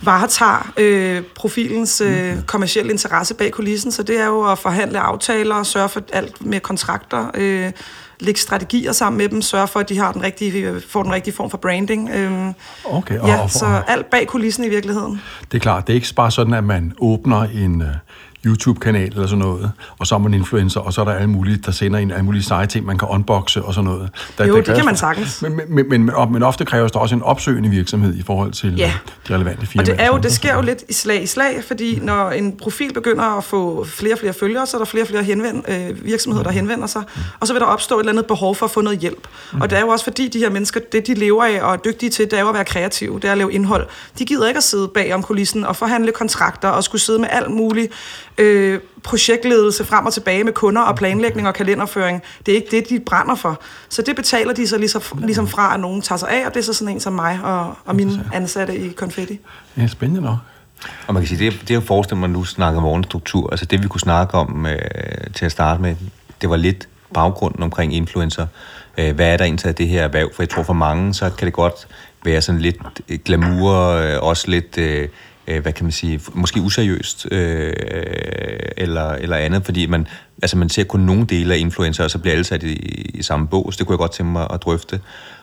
varetager 0.02 0.72
øh, 0.78 1.24
profilens 1.36 2.02
øh, 2.02 2.44
kommersielle 2.46 2.92
interesse 2.92 3.34
bag 3.34 3.52
kulissen, 3.52 3.92
så 3.92 4.04
det 4.04 4.22
er 4.22 4.26
jo 4.26 4.52
at 4.52 4.60
forhandle 4.60 5.00
aftaler, 5.00 5.64
sørge 5.64 5.90
for 5.90 6.02
alt 6.14 6.46
med 6.46 6.60
kontrakter, 6.60 7.32
øh, 7.34 7.72
lægge 8.20 8.40
strategier 8.40 8.92
sammen 8.92 9.18
med 9.18 9.30
dem, 9.30 9.42
sørge 9.42 9.68
for, 9.68 9.80
at 9.80 9.90
de 9.90 9.98
har 9.98 10.12
den 10.12 10.24
rigtige, 10.24 10.70
øh, 10.70 10.82
får 10.90 11.04
den 11.04 11.12
rigtige 11.12 11.34
form 11.34 11.50
for 11.50 11.58
branding. 11.58 12.10
Øh, 12.10 12.54
Okay, 12.86 13.20
og, 13.20 13.28
ja, 13.28 13.42
og, 13.42 13.50
så 13.52 13.82
alt 13.88 14.10
bag 14.10 14.28
kulissen 14.28 14.64
i 14.64 14.70
virkeligheden. 14.70 15.22
Det 15.52 15.58
er 15.58 15.62
klart, 15.62 15.88
det 15.88 15.94
er 15.94 15.96
ikke 15.96 16.14
bare 16.16 16.32
sådan, 16.32 16.54
at 16.54 16.64
man 16.64 16.94
åbner 17.00 17.42
en 17.42 17.82
uh, 17.82 17.88
YouTube-kanal 18.46 19.08
eller 19.12 19.28
sådan 19.28 19.40
noget, 19.40 19.72
og 20.00 20.08
så 20.08 20.16
er 20.16 20.20
man 20.20 20.34
influencer, 20.34 20.80
og 20.80 20.94
så 20.94 21.02
er 21.02 21.06
der 21.06 21.12
alle 21.14 21.28
mulige, 21.30 21.58
der 21.66 21.72
sender 21.72 22.00
en 22.00 22.12
alle 22.12 22.26
mulige 22.26 22.44
seje 22.44 22.66
ting, 22.66 22.86
man 22.86 22.98
kan 22.98 23.08
unboxe 23.08 23.62
og 23.64 23.74
sådan 23.74 23.90
noget. 23.90 24.10
Der, 24.38 24.46
Jo, 24.46 24.56
der 24.56 24.62
det 24.62 24.76
kan 24.76 24.86
man 24.86 24.96
sagtens. 24.98 25.42
Men, 25.42 25.56
men, 25.56 25.90
men, 25.90 25.90
men, 26.06 26.12
men 26.32 26.44
ofte 26.44 26.66
kræves 26.66 26.92
der 26.92 27.00
også 27.00 27.16
en 27.16 27.22
opsøgende 27.24 27.70
virksomhed 27.70 28.16
i 28.16 28.24
forhold 28.24 28.52
til 28.52 28.78
Ja. 28.78 28.86
ja. 28.86 28.94
de 29.28 29.36
relevante 29.36 29.66
firmaer. 29.66 29.92
Og 29.92 29.98
det, 29.98 30.06
er 30.06 30.08
jo, 30.08 30.18
det 30.18 30.32
sker 30.32 30.56
jo 30.56 30.62
lidt 30.62 30.84
i 30.90 30.94
slag 30.94 31.24
i 31.24 31.26
slag, 31.28 31.64
fordi 31.68 32.00
når 32.02 32.30
en 32.30 32.58
profil 32.58 32.94
begynder 32.94 33.38
at 33.38 33.44
få 33.44 33.86
flere 33.86 34.14
og 34.14 34.20
flere 34.20 34.34
følgere, 34.34 34.66
så 34.68 34.78
er 34.78 34.80
der 34.80 34.86
flere 34.86 35.04
og 35.04 35.08
flere 35.08 35.24
henvend, 35.24 35.64
øh, 35.70 36.06
virksomheder, 36.06 36.44
der 36.44 36.52
henvender 36.52 36.88
sig, 36.88 37.04
og 37.40 37.48
så 37.48 37.54
vil 37.54 37.60
der 37.60 37.68
opstå 37.68 37.96
et 37.96 38.00
eller 38.00 38.12
andet 38.12 38.26
behov 38.26 38.56
for 38.56 38.66
at 38.66 38.72
få 38.72 38.82
noget 38.82 39.00
hjælp. 39.00 39.28
Og 39.62 39.70
det 39.70 39.78
er 39.78 39.82
jo 39.82 39.88
også 39.88 40.04
fordi, 40.04 40.28
de 40.28 40.40
her 40.40 40.50
mennesker, 40.50 40.80
det 40.92 41.08
de 41.08 41.14
lever 41.14 41.44
af 41.44 41.62
og 41.62 41.74
er 41.74 41.78
dygtige 41.78 42.10
til, 42.10 42.26
det 42.26 42.34
er 42.34 42.42
jo 42.42 42.48
at 42.48 42.54
være 42.54 42.66
kreative, 42.66 43.16
det 43.16 43.26
er 43.26 43.32
at 43.32 43.38
lave 43.38 43.54
indhold. 43.54 43.88
De 44.20 44.26
gider 44.26 44.48
ikke 44.48 44.58
at 44.58 44.64
sidde 44.64 44.88
bag 44.88 45.14
om 45.14 45.24
kulissen 45.24 45.66
og 45.66 45.76
forhandle 45.76 46.12
kontrakter 46.12 46.70
og 46.70 46.84
skulle 46.84 47.02
sidde 47.02 47.20
med 47.20 47.28
alt 47.32 47.52
muligt 47.52 47.94
øh, 48.38 48.80
projektledelse 49.04 49.86
frem 49.86 50.06
og 50.06 50.14
tilbage 50.14 50.44
med 50.44 50.54
kunder 50.54 50.82
og 50.82 50.96
planlægning 50.96 51.48
og 51.48 51.54
kalenderføring. 51.54 52.22
Det 52.46 52.52
er 52.52 52.56
ikke 52.56 52.68
det, 52.72 52.90
de 52.90 53.00
brænder 53.00 53.36
for. 53.36 53.62
Så 53.90 54.02
det 54.02 54.16
betaler 54.16 54.54
de 54.54 54.68
så 54.68 54.78
ligesom, 54.78 55.02
ligesom 55.22 55.48
fra, 55.48 55.74
at 55.74 55.80
nogen 55.80 56.02
tager 56.02 56.20
sig 56.20 56.30
af, 56.30 56.46
og 56.46 56.54
det 56.54 56.60
er 56.60 56.64
så 56.64 56.74
sådan 56.74 56.94
en 56.94 57.00
som 57.00 57.14
mig 57.14 57.40
og, 57.44 57.74
og 57.86 57.96
mine 57.96 58.24
ansatte 58.34 58.78
i 58.78 58.94
Confetti. 58.94 59.40
Ja, 59.78 59.88
spændende 59.88 60.22
nok. 60.22 60.38
Og 61.08 61.14
man 61.14 61.24
kan 61.24 61.28
sige, 61.28 61.52
det, 61.52 61.62
det 61.62 61.70
er 61.70 61.76
jo 61.76 61.82
forestillet 61.82 62.20
mig 62.20 62.30
nu 62.30 62.44
snakker 62.44 62.78
om 62.78 62.84
morgenstruktur. 62.84 63.50
Altså 63.52 63.66
det, 63.66 63.84
vi 63.84 63.88
kunne 63.88 64.02
snakke 64.02 64.34
om 64.34 64.66
øh, 64.66 64.78
til 65.36 65.46
at 65.46 65.52
starte 65.52 65.82
med, 65.82 65.96
det 66.42 66.50
var 66.50 66.56
lidt 66.56 66.88
baggrunden 67.14 67.64
omkring 67.64 67.94
influencer. 67.94 68.48
Øh, 68.98 69.16
hvad 69.16 69.34
er 69.34 69.38
der 69.38 69.46
egentlig 69.46 69.66
af 69.66 69.76
det 69.76 69.88
her 69.88 70.04
erhverv? 70.04 70.30
For 70.36 70.44
jeg 70.44 70.50
tror 70.50 70.64
for 70.64 70.74
mange, 70.74 71.14
så 71.14 71.30
kan 71.30 71.46
det 71.46 71.54
godt 71.54 71.88
være 72.24 72.42
sådan 72.42 72.62
lidt 72.62 72.78
glamour, 73.26 73.74
øh, 73.74 74.16
også 74.22 74.52
lidt, 74.52 74.78
øh, 74.78 75.08
øh, 75.48 75.62
hvad 75.62 75.74
kan 75.74 75.86
man 75.86 75.92
sige, 75.92 76.20
måske 76.34 76.62
useriøst 76.62 77.28
øh, 77.32 77.74
eller, 78.78 79.10
eller 79.10 79.36
andet, 79.36 79.66
fordi 79.66 79.86
man, 79.86 80.08
altså 80.42 80.58
man 80.58 80.70
ser 80.70 80.84
kun 80.84 81.00
nogle 81.00 81.26
dele 81.26 81.54
af 81.54 81.58
influencer, 81.58 82.04
og 82.04 82.12
så 82.12 82.20
bliver 82.20 82.34
alle 82.34 82.44
sat 82.44 82.64
i, 82.64 82.74
i 83.14 83.24
samme 83.24 83.48
bås. 83.48 83.78
Det 83.78 83.88
kunne 83.88 83.94
jeg 83.94 84.00
godt 84.00 84.12
tænke 84.12 84.32
mig 84.32 84.48
at 84.54 84.62
drøfte. 84.62 85.00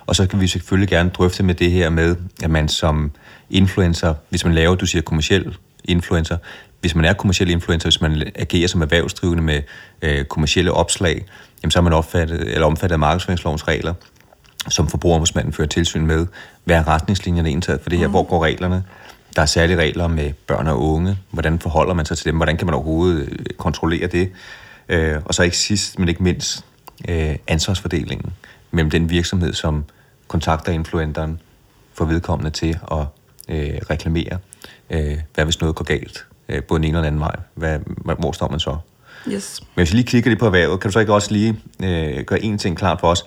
Og 0.06 0.16
så 0.16 0.26
kan 0.26 0.40
vi 0.40 0.46
selvfølgelig 0.46 0.88
gerne 0.88 1.10
drøfte 1.10 1.42
med 1.42 1.54
det 1.54 1.70
her 1.70 1.90
med, 1.90 2.16
at 2.42 2.50
man 2.50 2.68
som 2.68 3.10
influencer, 3.50 4.14
hvis 4.30 4.44
man 4.44 4.54
laver, 4.54 4.74
du 4.74 4.86
siger 4.86 5.02
kommersiel 5.02 5.56
influencer, 5.84 6.36
hvis 6.80 6.94
man 6.94 7.04
er 7.04 7.12
kommersiel 7.12 7.50
influencer, 7.50 7.88
hvis 7.88 8.00
man 8.00 8.32
agerer 8.34 8.68
som 8.68 8.82
erhvervsdrivende 8.82 9.42
med 9.42 9.62
øh, 10.02 10.24
kommersielle 10.24 10.72
opslag, 10.72 11.24
jamen 11.62 11.70
så 11.70 11.78
er 11.78 11.82
man 11.82 11.92
opfattet, 11.92 12.40
eller 12.40 12.66
omfattet 12.66 12.92
af 12.92 12.98
markedsføringslovens 12.98 13.68
regler, 13.68 13.94
som 14.68 14.88
forbrugerombudsmanden 14.88 15.52
fører 15.52 15.68
tilsyn 15.68 16.06
med. 16.06 16.26
Hvad 16.64 16.76
er 16.76 16.88
retningslinjerne 16.88 17.50
indtaget 17.50 17.80
for 17.80 17.90
det 17.90 17.98
her? 17.98 18.08
Hvor 18.08 18.22
går 18.22 18.44
reglerne? 18.44 18.84
Der 19.36 19.42
er 19.42 19.46
særlige 19.46 19.76
regler 19.76 20.08
med 20.08 20.32
børn 20.46 20.66
og 20.66 20.82
unge. 20.82 21.18
Hvordan 21.30 21.58
forholder 21.58 21.94
man 21.94 22.06
sig 22.06 22.16
til 22.16 22.26
dem? 22.26 22.36
Hvordan 22.36 22.56
kan 22.56 22.66
man 22.66 22.74
overhovedet 22.74 23.28
øh, 23.28 23.46
kontrollere 23.58 24.06
det? 24.06 24.32
Øh, 24.88 25.16
og 25.24 25.34
så 25.34 25.42
ikke 25.42 25.56
sidst, 25.56 25.98
men 25.98 26.08
ikke 26.08 26.22
mindst, 26.22 26.64
øh, 27.08 27.36
ansvarsfordelingen 27.46 28.32
mellem 28.70 28.90
den 28.90 29.10
virksomhed, 29.10 29.52
som 29.52 29.84
kontakter 30.28 30.72
influenteren, 30.72 31.40
får 31.94 32.04
vedkommende 32.04 32.50
til 32.50 32.78
at 32.90 33.06
øh, 33.48 33.78
reklamere. 33.90 34.38
Øh, 34.90 35.18
hvad 35.34 35.44
hvis 35.44 35.60
noget 35.60 35.76
går 35.76 35.84
galt? 35.84 36.26
Øh, 36.48 36.62
både 36.62 36.78
den 36.82 36.88
ene 36.88 36.98
og 36.98 37.02
den 37.02 37.06
anden 37.06 37.20
vej. 37.20 37.36
Hvad, 37.54 37.78
hvor 38.18 38.32
står 38.32 38.48
man 38.48 38.60
så? 38.60 38.76
Yes. 39.28 39.60
Men 39.74 39.82
hvis 39.82 39.92
vi 39.92 39.96
lige 39.96 40.06
kigger 40.06 40.30
lidt 40.30 40.40
på 40.40 40.46
erhvervet, 40.46 40.80
kan 40.80 40.88
du 40.88 40.92
så 40.92 41.00
ikke 41.00 41.14
også 41.14 41.32
lige 41.32 41.60
øh, 41.82 42.24
gøre 42.24 42.42
en 42.42 42.58
ting 42.58 42.76
klart 42.76 43.00
for 43.00 43.08
os? 43.08 43.24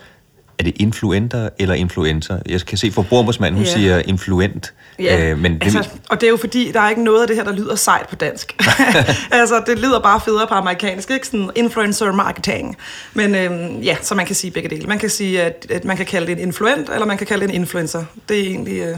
Er 0.59 0.63
det 0.63 0.73
influenter 0.75 1.49
eller 1.59 1.75
influencer? 1.75 2.39
Jeg 2.45 2.61
kan 2.61 2.77
se, 2.77 2.91
for 2.91 3.01
forbrugerombudsmanden, 3.01 3.57
hun 3.57 3.65
Ja. 3.65 3.71
siger 3.73 3.99
influent. 4.05 4.73
Ja, 4.99 5.29
øh, 5.31 5.39
men 5.39 5.53
det, 5.53 5.63
altså, 5.63 5.89
og 6.09 6.21
det 6.21 6.27
er 6.27 6.31
jo 6.31 6.37
fordi, 6.37 6.71
der 6.71 6.79
er 6.81 6.89
ikke 6.89 7.03
noget 7.03 7.21
af 7.21 7.27
det 7.27 7.35
her, 7.35 7.43
der 7.43 7.51
lyder 7.51 7.75
sejt 7.75 8.07
på 8.09 8.15
dansk. 8.15 8.55
altså, 9.31 9.63
det 9.67 9.79
lyder 9.79 9.99
bare 9.99 10.21
federe 10.25 10.47
på 10.47 10.53
amerikansk, 10.53 11.11
ikke? 11.11 11.27
Sådan 11.27 11.49
influencer 11.55 12.11
marketing. 12.11 12.77
Men 13.13 13.35
øhm, 13.35 13.79
ja, 13.81 13.97
så 14.01 14.15
man 14.15 14.25
kan 14.25 14.35
sige 14.35 14.51
begge 14.51 14.69
dele. 14.69 14.87
Man 14.87 14.99
kan 14.99 15.09
sige, 15.09 15.41
at, 15.41 15.65
at 15.69 15.85
man 15.85 15.97
kan 15.97 16.05
kalde 16.05 16.27
det 16.27 16.33
en 16.33 16.39
influent, 16.39 16.89
eller 16.89 17.05
man 17.05 17.17
kan 17.17 17.27
kalde 17.27 17.47
det 17.47 17.53
en 17.53 17.61
influencer. 17.61 18.03
Det 18.29 18.39
er 18.39 18.43
egentlig 18.43 18.79
øh, 18.79 18.97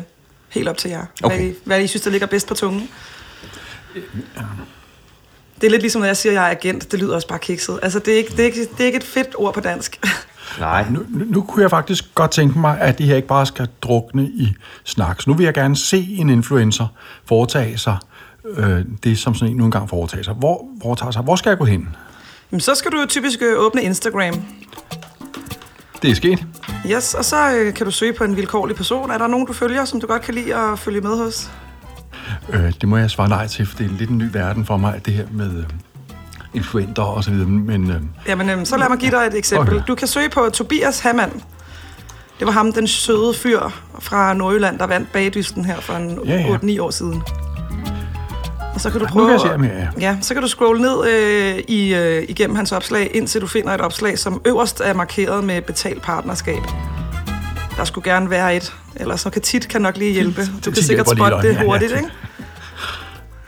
helt 0.50 0.68
op 0.68 0.78
til 0.78 0.90
jer, 0.92 1.06
Okay. 1.24 1.38
hvad, 1.38 1.46
I, 1.48 1.54
hvad 1.64 1.82
I 1.82 1.88
synes, 1.88 2.02
der 2.02 2.12
ligger 2.12 2.28
bedst 2.28 2.48
på 2.48 2.54
tungen. 2.54 2.90
Det 5.62 5.68
er 5.68 5.72
lidt 5.72 5.82
ligesom, 5.82 6.00
når 6.02 6.06
jeg 6.06 6.18
siger, 6.18 6.32
at 6.32 6.36
jeg 6.36 6.46
er 6.48 6.52
agent. 6.52 6.92
Det 6.92 7.00
lyder 7.00 7.16
også 7.16 7.28
bare 7.28 7.40
kikset. 7.40 7.80
Altså, 7.84 8.00
det 8.00 8.14
er 8.14 8.18
ikke, 8.18 8.32
det 8.32 8.40
er 8.40 8.44
ikke, 8.46 8.62
det 8.62 8.80
er 8.82 8.86
ikke 8.86 8.98
et 8.98 9.04
fedt 9.04 9.28
ord 9.36 9.54
på 9.54 9.60
dansk. 9.60 10.00
Nej, 10.60 10.86
Nu, 10.90 11.00
nu, 11.10 11.26
nu 11.26 11.42
kunne 11.42 11.62
jeg 11.62 11.70
faktisk 11.70 12.16
godt 12.16 12.32
tænke 12.32 12.60
mig, 12.60 12.82
at 12.82 12.98
det 12.98 13.06
her 13.06 13.16
ikke 13.16 13.28
bare 13.28 13.46
skal 13.46 13.68
drukne 13.82 14.24
i 14.24 14.54
snak. 14.84 15.22
Så 15.22 15.30
nu 15.30 15.36
vil 15.36 15.44
jeg 15.44 15.54
gerne 15.54 15.76
se 15.76 16.16
en 16.20 16.30
influencer 16.30 16.88
foretage 17.26 17.78
sig 17.78 17.98
øh, 18.46 18.86
det, 19.04 19.18
som 19.18 19.36
sådan 19.36 19.52
en 19.52 19.58
nu 19.58 19.66
engang 19.66 19.90
foretager 19.90 20.24
sig. 20.24 20.34
Hvor, 20.34 20.66
foretager 20.82 21.12
sig. 21.12 21.22
Hvor 21.22 21.36
skal 21.36 21.50
jeg 21.50 21.58
gå 21.58 21.66
hen? 21.66 21.96
Jamen, 22.52 22.62
så 22.62 22.76
skal 22.76 22.92
du 22.92 23.00
jo 23.00 23.06
typisk 23.06 23.42
øh, 23.42 23.60
åbne 23.60 23.82
Instagram. 23.82 24.34
Det 26.02 26.12
er 26.12 26.16
sket. 26.16 26.46
Yes, 26.92 27.14
og 27.14 27.26
så 27.26 27.56
øh, 27.56 27.74
kan 27.74 27.86
du 27.86 27.92
søge 27.92 28.14
på 28.14 28.24
en 28.24 28.36
vilkårlig 28.36 28.76
person. 28.76 29.12
Er 29.12 29.18
der 29.18 29.28
nogen, 29.28 29.48
du 29.48 29.54
følger, 29.54 29.86
som 29.86 30.02
du 30.02 30.08
godt 30.08 30.22
kan 30.22 30.34
lide 30.34 30.56
at 30.56 30.80
følge 30.80 31.02
med 31.02 31.18
hos? 31.18 31.52
Øh, 32.54 32.74
det 32.82 32.90
må 32.90 32.98
jeg 32.98 33.10
svare 33.10 33.30
nej 33.30 33.48
til, 33.48 33.66
for 33.66 33.78
det 33.78 33.86
er 33.86 33.90
lidt 33.98 34.10
en 34.10 34.18
ny 34.18 34.30
verden 34.34 34.66
for 34.66 34.78
mig, 34.78 35.02
det 35.06 35.14
her 35.14 35.26
med 35.32 35.58
øh, 35.58 35.64
influenter 36.54 37.04
og 37.04 37.24
så 37.24 37.32
videre. 37.32 37.48
Men 37.48 37.92
øh, 37.92 38.02
Jamen, 38.28 38.50
øhm, 38.50 38.66
så 38.66 38.78
lad 38.78 38.90
mig 38.90 38.98
give 38.98 39.12
dig 39.12 39.18
et 39.28 39.36
eksempel. 39.36 39.76
Okay. 39.76 39.84
Du 39.88 39.96
kan 39.96 40.08
søge 40.08 40.30
på 40.30 40.50
Tobias 40.54 41.00
Hammann. 41.00 41.32
Det 42.40 42.48
var 42.48 42.54
ham, 42.54 42.74
den 42.74 42.88
søde 42.88 43.34
fyr 43.34 43.60
fra 44.00 44.34
Nordjylland, 44.34 44.80
der 44.80 44.88
vandt 44.88 45.12
bagdysten 45.12 45.66
her 45.66 45.80
for 45.80 45.94
en 45.94 46.20
Ja, 46.26 46.36
ja. 46.36 46.58
8-9 46.58 46.82
år 46.82 46.90
siden. 46.90 47.22
Og 48.74 48.82
så 48.82 48.90
kan 48.90 49.00
du 49.00 49.06
nu 49.06 49.12
prøve... 49.12 49.26
kan 49.26 49.34
jeg 49.34 49.40
se 49.40 49.48
her, 49.48 49.80
ja. 49.80 49.88
ja, 50.00 50.18
så 50.22 50.34
kan 50.34 50.44
du 50.44 50.50
scrolle 50.50 50.82
ned 50.82 51.08
øh, 51.10 51.60
i, 51.68 51.96
øh, 51.96 52.24
igennem 52.30 52.56
hans 52.56 52.72
opslag, 52.72 53.12
indtil 53.14 53.42
du 53.42 53.48
finder 53.48 53.72
et 53.74 53.82
opslag, 53.82 54.20
som 54.20 54.42
øverst 54.46 54.82
er 54.86 54.94
markeret 54.94 55.44
med 55.44 55.62
betalt 55.62 56.02
partnerskab. 56.02 56.62
Der 57.78 57.84
skulle 57.86 58.12
gerne 58.12 58.30
være 58.30 58.56
et, 58.56 58.74
ellers 58.96 59.22
så 59.22 59.30
kan 59.30 59.42
tit 59.42 59.68
kan 59.68 59.82
nok 59.82 59.98
lige 59.98 60.14
hjælpe. 60.14 60.42
Du 60.66 60.72
kan 60.72 60.84
sikkert 60.84 61.10
spotte 61.10 61.38
det 61.38 61.44
Ja, 61.44 61.60
ja. 61.60 61.66
hurtigt, 61.66 61.92
ikke? 61.92 62.10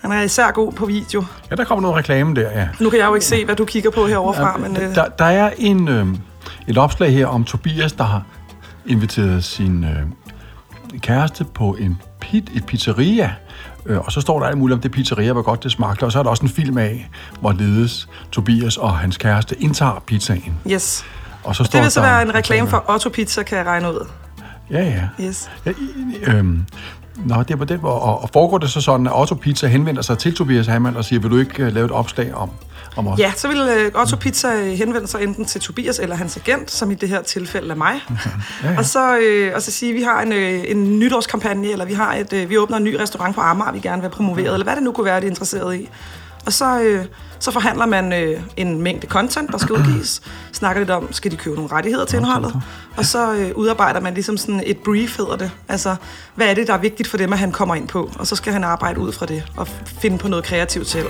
Han 0.02 0.12
er 0.12 0.22
især 0.22 0.52
god 0.52 0.72
på 0.72 0.86
video. 0.86 1.24
ja, 1.52 1.56
der 1.56 1.64
kommer 1.64 1.82
noget 1.82 1.98
reklame 1.98 2.36
der, 2.36 2.52
ja. 2.60 2.68
Nu 2.80 2.90
kan 2.90 3.00
jeg 3.00 3.08
jo 3.08 3.14
ikke 3.14 3.26
se, 3.26 3.46
hvad 3.46 3.56
du 3.56 3.66
kigger 3.66 3.90
på 3.92 4.06
herovre 4.08 4.34
fra, 4.34 4.58
men... 4.58 4.78
Øh, 4.78 4.96
Der, 4.96 5.06
der 5.08 5.26
er 5.26 5.50
en, 5.58 5.88
øh, 5.88 6.08
et 6.68 6.78
opslag 6.78 7.12
her 7.14 7.28
om 7.28 7.44
Tobias, 7.44 7.92
der 7.94 8.04
har 8.04 8.24
inviteret 8.86 9.44
sin 9.44 9.84
øh, 9.84 11.00
kæreste 11.00 11.44
på 11.44 11.76
en 11.80 12.02
pit, 12.22 12.50
et 12.56 12.66
pizzeria. 12.66 13.34
Øh, 13.86 14.00
og 14.00 14.12
så 14.12 14.22
står 14.22 14.40
der 14.40 14.48
alt 14.48 14.58
muligt 14.58 14.76
om 14.76 14.82
det 14.82 14.92
pizzeria, 14.92 15.34
hvor 15.34 15.42
godt 15.42 15.64
det 15.64 15.72
smagte. 15.72 16.04
Og 16.04 16.12
så 16.12 16.20
er 16.20 16.24
der 16.24 16.30
også 16.30 16.44
en 16.44 16.50
film 16.50 16.78
af, 16.78 17.10
hvor 17.40 17.52
ledes 17.52 18.10
Tobias 18.32 18.78
og 18.78 18.98
hans 18.98 19.18
kæreste 19.18 19.56
indtager 19.62 20.04
pizzaen. 20.08 20.54
yes. 20.72 21.06
Og 21.44 21.56
så 21.56 21.64
står 21.64 21.78
Det 21.80 21.84
vil 21.84 21.92
så 21.92 22.02
der 22.02 22.06
være 22.08 22.22
en 22.22 22.36
reklame 22.36 22.68
for 22.70 22.84
Otto 22.90 23.10
Pizza, 23.10 23.44
kan 23.44 23.58
jeg 23.58 23.66
regne 23.66 23.90
ud. 23.90 24.08
Ja, 24.72 24.84
ja. 24.84 25.26
Yes. 25.26 25.50
ja 25.66 25.72
øhm, 26.24 26.66
Nå, 27.16 27.44
det 27.44 27.52
er 27.52 27.56
på 27.56 27.66
den 27.66 27.80
måde. 27.82 27.94
Og, 27.94 28.22
og 28.22 28.30
foregår 28.34 28.58
det 28.58 28.70
så 28.70 28.82
sådan, 28.82 29.08
at 29.08 29.14
Otto 29.16 29.36
Pizza 29.36 29.68
henvender 29.68 30.02
sig 30.02 30.18
til 30.18 30.36
Tobias 30.36 30.68
Hammann 30.68 30.98
og 30.98 31.06
siger, 31.06 31.20
vil 31.20 31.32
du 31.32 31.38
ikke 31.38 31.66
uh, 31.66 31.74
lave 31.74 31.86
et 31.86 31.92
opslag 31.92 32.34
om, 32.36 32.50
om 32.96 33.08
os? 33.08 33.20
Ja, 33.20 33.32
så 33.36 33.48
vil 33.48 33.58
øh, 33.58 34.02
Otto 34.02 34.16
Pizza 34.16 34.48
øh, 34.56 34.68
henvende 34.68 35.08
sig 35.08 35.24
enten 35.24 35.46
til 35.46 35.62
Tobias 35.62 36.00
eller 36.00 36.16
hans 36.16 36.38
agent, 36.38 36.72
som 36.72 36.92
i 36.92 36.96
det 36.96 37.10
her 37.10 37.22
tilfælde 37.22 37.70
er 37.70 37.76
mig. 37.76 37.94
ja. 38.64 38.78
Og, 38.78 38.86
så, 38.86 39.18
øh, 39.18 39.52
og 39.56 39.62
så 39.62 39.72
sige, 39.72 39.94
vi 39.94 40.02
har 40.02 40.22
en, 40.22 40.32
øh, 40.32 40.64
en 40.68 41.00
nytårskampagne, 41.00 41.72
eller 41.72 41.86
vi, 41.86 41.94
har 41.94 42.16
et, 42.16 42.34
øh, 42.34 42.50
vi 42.50 42.58
åbner 42.58 42.78
en 42.78 42.84
ny 42.84 42.96
restaurant 42.96 43.36
på 43.36 43.42
Amager, 43.42 43.72
vi 43.72 43.80
gerne 43.80 44.02
vil 44.02 44.10
have 44.10 44.16
promoveret, 44.16 44.54
eller 44.54 44.64
hvad 44.64 44.76
det 44.76 44.84
nu 44.84 44.92
kunne 44.92 45.06
være, 45.06 45.20
de 45.20 45.26
er 45.26 45.30
interesseret 45.30 45.76
i. 45.76 45.90
Og 46.46 46.54
så, 46.54 46.82
øh, 46.82 47.06
så 47.40 47.52
forhandler 47.52 47.86
man 47.86 48.14
øh, 48.14 48.42
en 48.58 48.82
mængde 48.82 49.08
content, 49.08 49.52
der 49.52 49.58
skal 49.58 49.76
udgives. 49.76 50.22
Snakker 50.52 50.82
lidt 50.82 50.90
om, 50.90 51.14
skal 51.14 51.32
de 51.32 51.38
købe 51.38 51.56
nogle 51.56 51.72
rettigheder 51.72 52.06
til 52.06 52.18
indholdet? 52.18 52.62
Og 52.98 53.06
så 53.06 53.34
øh, 53.34 53.52
udarbejder 53.56 54.00
man 54.00 54.14
ligesom 54.14 54.38
sådan 54.38 54.64
et 54.66 54.78
brief, 54.78 55.18
hedder 55.18 55.36
det. 55.36 55.52
Altså, 55.70 55.96
hvad 56.36 56.48
er 56.48 56.54
det, 56.54 56.68
der 56.68 56.74
er 56.74 56.78
vigtigt 56.78 57.10
for 57.10 57.18
dem, 57.18 57.34
at 57.34 57.40
han 57.40 57.52
kommer 57.52 57.76
ind 57.76 57.88
på? 57.88 58.12
Og 58.20 58.28
så 58.28 58.36
skal 58.36 58.54
han 58.54 58.64
arbejde 58.64 59.00
ud 59.00 59.12
fra 59.12 59.26
det 59.26 59.44
og 59.58 59.68
finde 59.86 60.18
på 60.18 60.28
noget 60.28 60.46
kreativt 60.46 60.88
selv. 60.88 61.08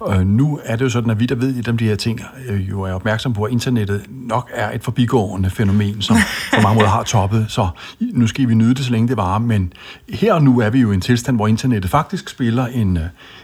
Og 0.00 0.26
nu 0.26 0.60
er 0.64 0.76
det 0.76 0.84
jo 0.84 0.90
sådan, 0.90 1.10
at 1.10 1.20
vi, 1.20 1.26
der 1.26 1.34
ved 1.34 1.52
lidt 1.52 1.68
om 1.68 1.78
de 1.78 1.84
her 1.84 1.96
ting, 1.96 2.20
øh, 2.48 2.70
jo 2.70 2.82
er 2.82 2.92
opmærksom 2.92 3.32
på, 3.32 3.42
at 3.42 3.52
internettet 3.52 4.02
nok 4.08 4.50
er 4.54 4.72
et 4.72 4.84
forbigående 4.84 5.50
fænomen, 5.50 6.02
som 6.02 6.16
på 6.54 6.60
mange 6.60 6.74
måder 6.74 6.88
har 6.88 7.02
toppet. 7.02 7.46
Så 7.48 7.68
nu 8.00 8.26
skal 8.26 8.48
vi 8.48 8.54
nyde 8.54 8.74
det, 8.74 8.84
så 8.84 8.92
længe 8.92 9.08
det 9.08 9.16
varer. 9.16 9.38
Men 9.38 9.72
her 10.08 10.34
og 10.34 10.42
nu 10.42 10.60
er 10.60 10.70
vi 10.70 10.80
jo 10.80 10.90
i 10.90 10.94
en 10.94 11.00
tilstand, 11.00 11.36
hvor 11.36 11.46
internettet 11.46 11.90
faktisk 11.90 12.28
spiller 12.28 12.66
en, 12.66 12.96
øh, 12.96 13.02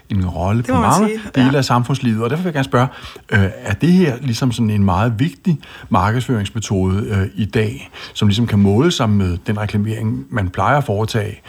en 0.09 0.29
rolle 0.29 0.63
på 0.63 0.73
mange 0.73 1.07
sige, 1.07 1.21
dele 1.35 1.51
ja. 1.51 1.57
af 1.57 1.65
samfundslivet. 1.65 2.23
Og 2.23 2.29
derfor 2.29 2.43
vil 2.43 2.47
jeg 2.47 2.53
gerne 2.53 2.63
spørge, 2.63 2.87
øh, 3.31 3.49
er 3.63 3.73
det 3.73 3.91
her 3.91 4.17
ligesom 4.21 4.51
sådan 4.51 4.69
en 4.69 4.83
meget 4.83 5.19
vigtig 5.19 5.59
markedsføringsmetode 5.89 7.07
øh, 7.09 7.27
i 7.35 7.45
dag, 7.45 7.89
som 8.13 8.27
ligesom 8.27 8.47
kan 8.47 8.59
måle 8.59 8.91
sig 8.91 9.09
med 9.09 9.37
den 9.47 9.59
reklamering, 9.59 10.25
man 10.29 10.49
plejer 10.49 10.77
at 10.77 10.83
foretage 10.83 11.41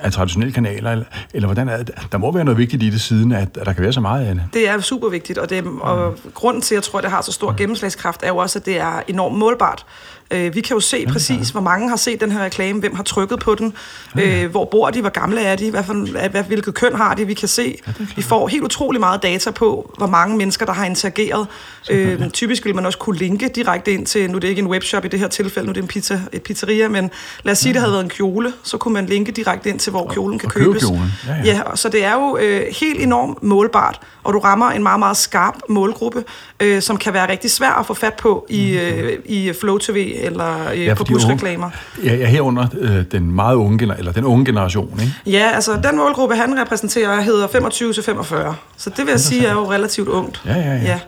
af 0.00 0.12
traditionelle 0.12 0.52
kanaler? 0.52 0.90
Eller, 0.92 1.04
eller 1.34 1.48
hvordan 1.48 1.68
er 1.68 1.76
det? 1.76 1.90
Der 2.12 2.18
må 2.18 2.32
være 2.32 2.44
noget 2.44 2.58
vigtigt 2.58 2.82
i 2.82 2.90
det 2.90 3.00
siden, 3.00 3.32
at, 3.32 3.56
at 3.56 3.66
der 3.66 3.72
kan 3.72 3.82
være 3.82 3.92
så 3.92 4.00
meget 4.00 4.24
af 4.24 4.34
det. 4.34 4.44
Det 4.52 4.68
er 4.68 4.80
super 4.80 5.08
vigtigt, 5.08 5.38
og, 5.38 5.50
det, 5.50 5.64
og 5.80 6.16
grunden 6.34 6.62
til, 6.62 6.74
at 6.74 6.76
jeg 6.76 6.82
tror, 6.82 6.98
at 6.98 7.02
det 7.02 7.10
har 7.10 7.22
så 7.22 7.32
stor 7.32 7.54
gennemslagskraft, 7.56 8.22
er 8.22 8.28
jo 8.28 8.36
også, 8.36 8.58
at 8.58 8.66
det 8.66 8.80
er 8.80 9.02
enormt 9.08 9.38
målbart. 9.38 9.86
Øh, 10.30 10.54
vi 10.54 10.60
kan 10.60 10.74
jo 10.74 10.80
se 10.80 11.06
præcis, 11.06 11.50
hvor 11.50 11.60
mange 11.60 11.88
har 11.88 11.96
set 11.96 12.20
den 12.20 12.32
her 12.32 12.44
reklame, 12.44 12.80
hvem 12.80 12.94
har 12.94 13.02
trykket 13.02 13.38
på 13.38 13.54
den, 13.54 13.74
øh, 14.20 14.50
hvor 14.50 14.64
bor 14.64 14.90
de, 14.90 15.00
hvor 15.00 15.10
gamle 15.10 15.40
er 15.40 15.56
de, 15.56 15.70
hvad 15.70 15.84
for, 15.84 16.28
hvad, 16.30 16.42
hvilket 16.42 16.74
køn 16.74 16.94
har 16.94 17.14
de. 17.14 17.26
Vi 17.26 17.34
kan 17.34 17.48
se, 17.48 17.78
vi 18.16 18.22
får 18.22 18.48
helt 18.48 18.62
utrolig 18.62 19.00
meget 19.00 19.22
data 19.22 19.50
på, 19.50 19.94
hvor 19.98 20.06
mange 20.06 20.36
mennesker, 20.36 20.66
der 20.66 20.72
har 20.72 20.84
interageret. 20.84 21.46
Øh, 21.90 22.30
typisk 22.30 22.64
vil 22.64 22.74
man 22.74 22.86
også 22.86 22.98
kunne 22.98 23.18
linke 23.18 23.48
direkte 23.48 23.92
ind 23.92 24.06
til, 24.06 24.30
nu 24.30 24.36
er 24.36 24.40
det 24.40 24.48
ikke 24.48 24.62
en 24.62 24.66
webshop 24.66 25.04
i 25.04 25.08
det 25.08 25.18
her 25.18 25.28
tilfælde, 25.28 25.66
nu 25.66 25.70
er 25.70 25.74
det 25.74 25.82
en 25.82 25.88
pizza, 25.88 26.20
et 26.32 26.42
pizzeria, 26.42 26.88
men 26.88 27.10
lad 27.42 27.52
os 27.52 27.58
sige, 27.58 27.72
det 27.72 27.80
havde 27.80 27.92
været 27.92 28.04
en 28.04 28.10
kjole, 28.10 28.52
så 28.62 28.78
kunne 28.78 28.94
man 28.94 29.06
linke 29.06 29.32
direkte 29.32 29.70
ind 29.70 29.78
til, 29.78 29.90
hvor 29.90 30.10
kjolen 30.12 30.38
kan 30.38 30.46
og 30.46 30.52
købe 30.52 30.64
købes. 30.64 30.82
kjolen. 30.82 31.12
Ja, 31.26 31.34
ja. 31.34 31.42
ja, 31.44 31.62
og 31.62 31.78
så 31.78 31.88
det 31.88 32.04
er 32.04 32.14
jo 32.14 32.38
øh, 32.40 32.62
helt 32.80 33.00
enormt 33.00 33.42
målbart, 33.42 34.00
og 34.24 34.32
du 34.32 34.38
rammer 34.38 34.70
en 34.70 34.82
meget, 34.82 34.98
meget 34.98 35.16
skarp 35.16 35.54
målgruppe, 35.68 36.24
øh, 36.60 36.82
som 36.82 36.96
kan 36.96 37.12
være 37.12 37.30
rigtig 37.30 37.50
svær 37.50 37.70
at 37.70 37.86
få 37.86 37.94
fat 37.94 38.14
på 38.14 38.46
i, 38.48 38.78
øh, 38.78 39.18
i 39.24 39.52
Flow 39.60 39.78
TV 39.78 40.17
eller 40.22 40.70
øh, 40.74 40.84
ja, 40.84 40.94
på 40.94 41.04
busreklamer. 41.04 41.70
Unge, 41.98 42.10
ja, 42.10 42.16
ja, 42.16 42.26
herunder 42.26 42.66
øh, 42.78 43.04
den 43.12 43.30
meget 43.34 43.54
unge, 43.56 43.78
gener- 43.78 43.94
eller 43.98 44.12
den 44.12 44.24
unge 44.24 44.44
generation, 44.44 45.00
ikke? 45.00 45.12
Ja, 45.26 45.50
altså 45.54 45.72
den 45.82 45.96
målgruppe, 45.96 46.34
han 46.36 46.60
repræsenterer, 46.60 47.20
hedder 47.20 47.46
25-45. 47.46 48.54
Så 48.76 48.90
det 48.90 48.98
vil 49.06 49.10
jeg 49.10 49.20
sige 49.20 49.46
er 49.46 49.52
jo 49.52 49.72
relativt 49.72 50.08
ungt. 50.08 50.42
Ja, 50.46 50.54
ja, 50.56 50.74
ja. 50.76 50.98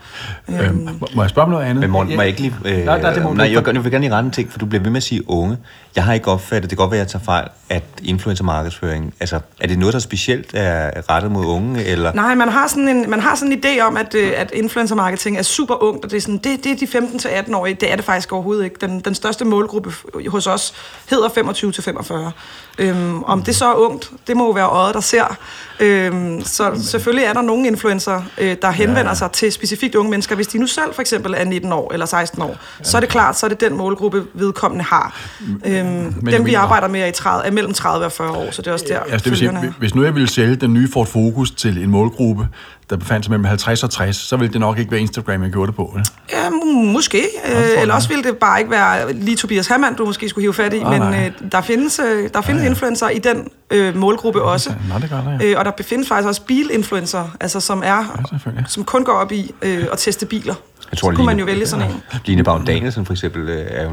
ja. 0.49 0.62
Øhm, 0.64 0.88
må- 1.00 1.09
må 1.14 1.23
jeg 1.23 1.31
spørge 1.31 1.45
om 1.45 1.50
noget 1.50 1.64
andet? 1.64 1.81
Men 1.81 1.90
Morten, 1.90 2.17
må 2.17 2.23
jeg 2.23 2.29
ikke 2.29 2.40
lige... 2.40 2.55
Øh, 2.64 2.85
Nej, 2.85 3.00
nej, 3.00 3.12
det 3.12 3.23
må 3.23 3.29
du 3.29 3.35
nej, 3.35 3.52
jeg, 3.52 3.67
jeg 3.75 3.85
vil 3.85 3.93
gerne 3.93 4.05
lige 4.05 4.14
rette 4.14 4.26
en 4.26 4.33
ting, 4.33 4.52
for 4.52 4.59
du 4.59 4.67
bliver 4.67 4.83
ved 4.83 4.90
med 4.90 4.97
at 4.97 5.02
sige 5.02 5.31
unge. 5.31 5.57
Jeg 5.97 6.05
har 6.05 6.12
ikke 6.12 6.29
opfattet, 6.29 6.71
det 6.71 6.79
kan 6.79 6.83
godt 6.85 6.90
være, 6.90 7.00
at 7.00 7.05
jeg 7.05 7.21
tager 7.21 7.25
fejl, 7.25 7.49
at 7.69 7.83
influencer-markedsføring, 8.02 9.14
altså, 9.21 9.40
er 9.61 9.67
det 9.67 9.79
noget, 9.79 9.93
der 9.93 9.99
specielt 10.00 10.50
er 10.55 10.90
rettet 11.11 11.33
mod 11.33 11.47
unge, 11.47 11.85
eller... 11.85 12.12
Nej, 12.12 12.35
man 12.35 12.49
har 12.49 12.67
sådan 12.69 12.88
en, 12.88 13.11
man 13.11 13.21
har 13.21 13.35
sådan 13.35 13.52
en 13.52 13.59
idé 13.64 13.81
om, 13.83 13.97
at, 13.97 14.14
øh, 14.14 14.33
at 14.37 14.50
influencer 14.55 14.95
marketing 14.95 15.38
er 15.38 15.43
super 15.43 15.83
ungt, 15.83 16.05
og 16.05 16.11
det 16.11 16.17
er, 16.17 16.21
sådan, 16.21 16.37
det, 16.45 16.64
det 16.64 16.73
er 16.73 17.00
de 17.00 17.07
15-18-årige. 17.49 17.75
Det 17.81 17.93
er 17.93 17.97
det 17.97 18.05
faktisk 18.05 18.33
overhovedet 18.33 18.64
ikke. 18.64 18.76
Den, 18.81 19.00
den 19.04 19.14
største 19.14 19.45
målgruppe 19.45 19.92
hos 20.28 20.47
os 20.47 20.75
hedder 21.11 21.28
25-45. 21.28 22.33
Øhm, 22.78 23.23
om 23.23 23.42
det 23.42 23.57
så 23.57 23.64
er 23.64 23.75
ungt, 23.75 24.11
det 24.26 24.37
må 24.37 24.47
jo 24.47 24.50
være 24.50 24.66
øjet, 24.66 24.95
der 24.95 25.00
ser. 25.00 25.37
Øhm, 25.80 26.42
så 26.45 26.73
selvfølgelig 26.85 27.25
er 27.25 27.33
der 27.33 27.42
nogle 27.42 27.66
influencer, 27.66 28.23
øh, 28.38 28.57
der 28.62 28.71
henvender 28.71 29.11
ja. 29.11 29.14
sig 29.14 29.33
til 29.33 29.52
specifikt 29.52 29.95
unge 29.95 30.11
mennesker. 30.11 30.37
Hvis 30.37 30.47
de 30.47 30.59
nu 30.59 30.66
selv 30.66 30.95
for 30.95 31.00
eksempel 31.00 31.35
er 31.37 31.45
19 31.45 31.73
år 31.73 31.92
eller 31.92 32.07
16 32.07 32.42
år, 32.42 32.57
så 32.83 32.97
er 32.97 33.00
det 33.00 33.09
klart, 33.09 33.38
så 33.38 33.47
er 33.47 33.49
det 33.49 33.61
den 33.61 33.76
målgruppe, 33.76 34.26
vedkommende 34.35 34.85
har. 34.85 35.21
Øhm, 35.66 36.12
dem 36.30 36.47
vi 36.47 36.54
arbejder 36.54 36.88
med 36.88 37.00
er, 37.00 37.07
i 37.07 37.12
30, 37.12 37.47
er 37.47 37.50
mellem 37.50 37.75
30 37.75 38.07
og 38.07 38.12
40 38.12 38.30
år, 38.30 38.50
så 38.50 38.62
det 38.62 38.69
er 38.69 38.73
også 38.73 38.87
der, 38.88 39.00
Altså, 39.00 39.25
det 39.25 39.30
vil 39.30 39.38
sige, 39.38 39.75
hvis 39.78 39.95
nu 39.95 40.04
jeg 40.04 40.14
ville 40.14 40.28
sælge 40.28 40.57
den 40.57 40.75
nye 40.75 40.88
Ford 40.92 41.07
Focus 41.07 41.50
til 41.50 41.83
en 41.83 41.90
målgruppe, 41.90 42.49
der 42.91 42.97
befandt 42.97 43.25
sig 43.27 43.31
mellem 43.31 43.45
50 43.45 43.83
og 43.85 43.91
60, 43.91 44.17
så 44.17 44.37
ville 44.37 44.53
det 44.53 44.61
nok 44.61 44.79
ikke 44.79 44.91
være 44.91 45.01
Instagram, 45.01 45.43
jeg 45.43 45.51
gjorde 45.51 45.67
det 45.67 45.77
på. 45.77 45.95
Ikke? 45.99 46.11
Ja, 46.33 46.49
m- 46.49 46.67
måske. 46.93 47.23
Øh, 47.53 47.81
eller 47.83 47.95
også 47.95 48.09
ville 48.09 48.25
det 48.25 48.37
bare 48.37 48.59
ikke 48.59 48.71
være 48.71 49.13
lige 49.13 49.37
Tobias 49.37 49.67
Hammann, 49.67 49.95
du 49.97 50.05
måske 50.05 50.29
skulle 50.29 50.43
hive 50.43 50.55
fat 50.55 50.75
i, 50.75 50.79
Ah, 50.79 50.91
men 50.91 51.01
nej. 51.01 51.33
øh, 51.43 51.51
der 51.53 51.61
findes, 51.61 52.01
øh, 52.07 52.29
der 52.35 52.41
findes 52.41 52.65
influencer 52.65 53.09
i 53.09 53.19
den 53.19 53.49
øh, 53.71 53.97
målgruppe 53.97 54.43
også. 54.43 54.71
Nå, 54.93 54.99
det 54.99 55.11
gør 55.11 55.21
der, 55.21 55.39
ja. 55.41 55.47
Øh, 55.51 55.59
og 55.59 55.65
der 55.65 55.71
befindes 55.71 56.09
faktisk 56.09 56.29
også 56.29 56.43
bilinfluencer, 56.43 57.37
altså 57.41 57.61
som 57.61 57.83
er, 57.87 58.23
selvfølgelig. 58.31 58.65
som 58.69 58.85
kun 58.85 59.05
går 59.05 59.13
op 59.13 59.33
i 59.33 59.55
øh, 59.63 59.87
at 59.93 59.99
teste 59.99 60.27
biler. 60.27 60.55
Jeg 60.91 60.99
tror, 60.99 61.11
så 61.11 61.17
kunne 61.17 61.27
man 61.27 61.37
Line- 61.37 61.41
jo 61.41 61.47
vælge 61.47 61.67
sådan 61.67 61.91
en. 61.91 62.03
Line 62.27 62.45
Baum 62.45 62.65
Danielsen 62.65 63.07
for 63.07 63.13
eksempel 63.13 63.49
øh, 63.49 63.67
er 63.69 63.85
jo 63.85 63.91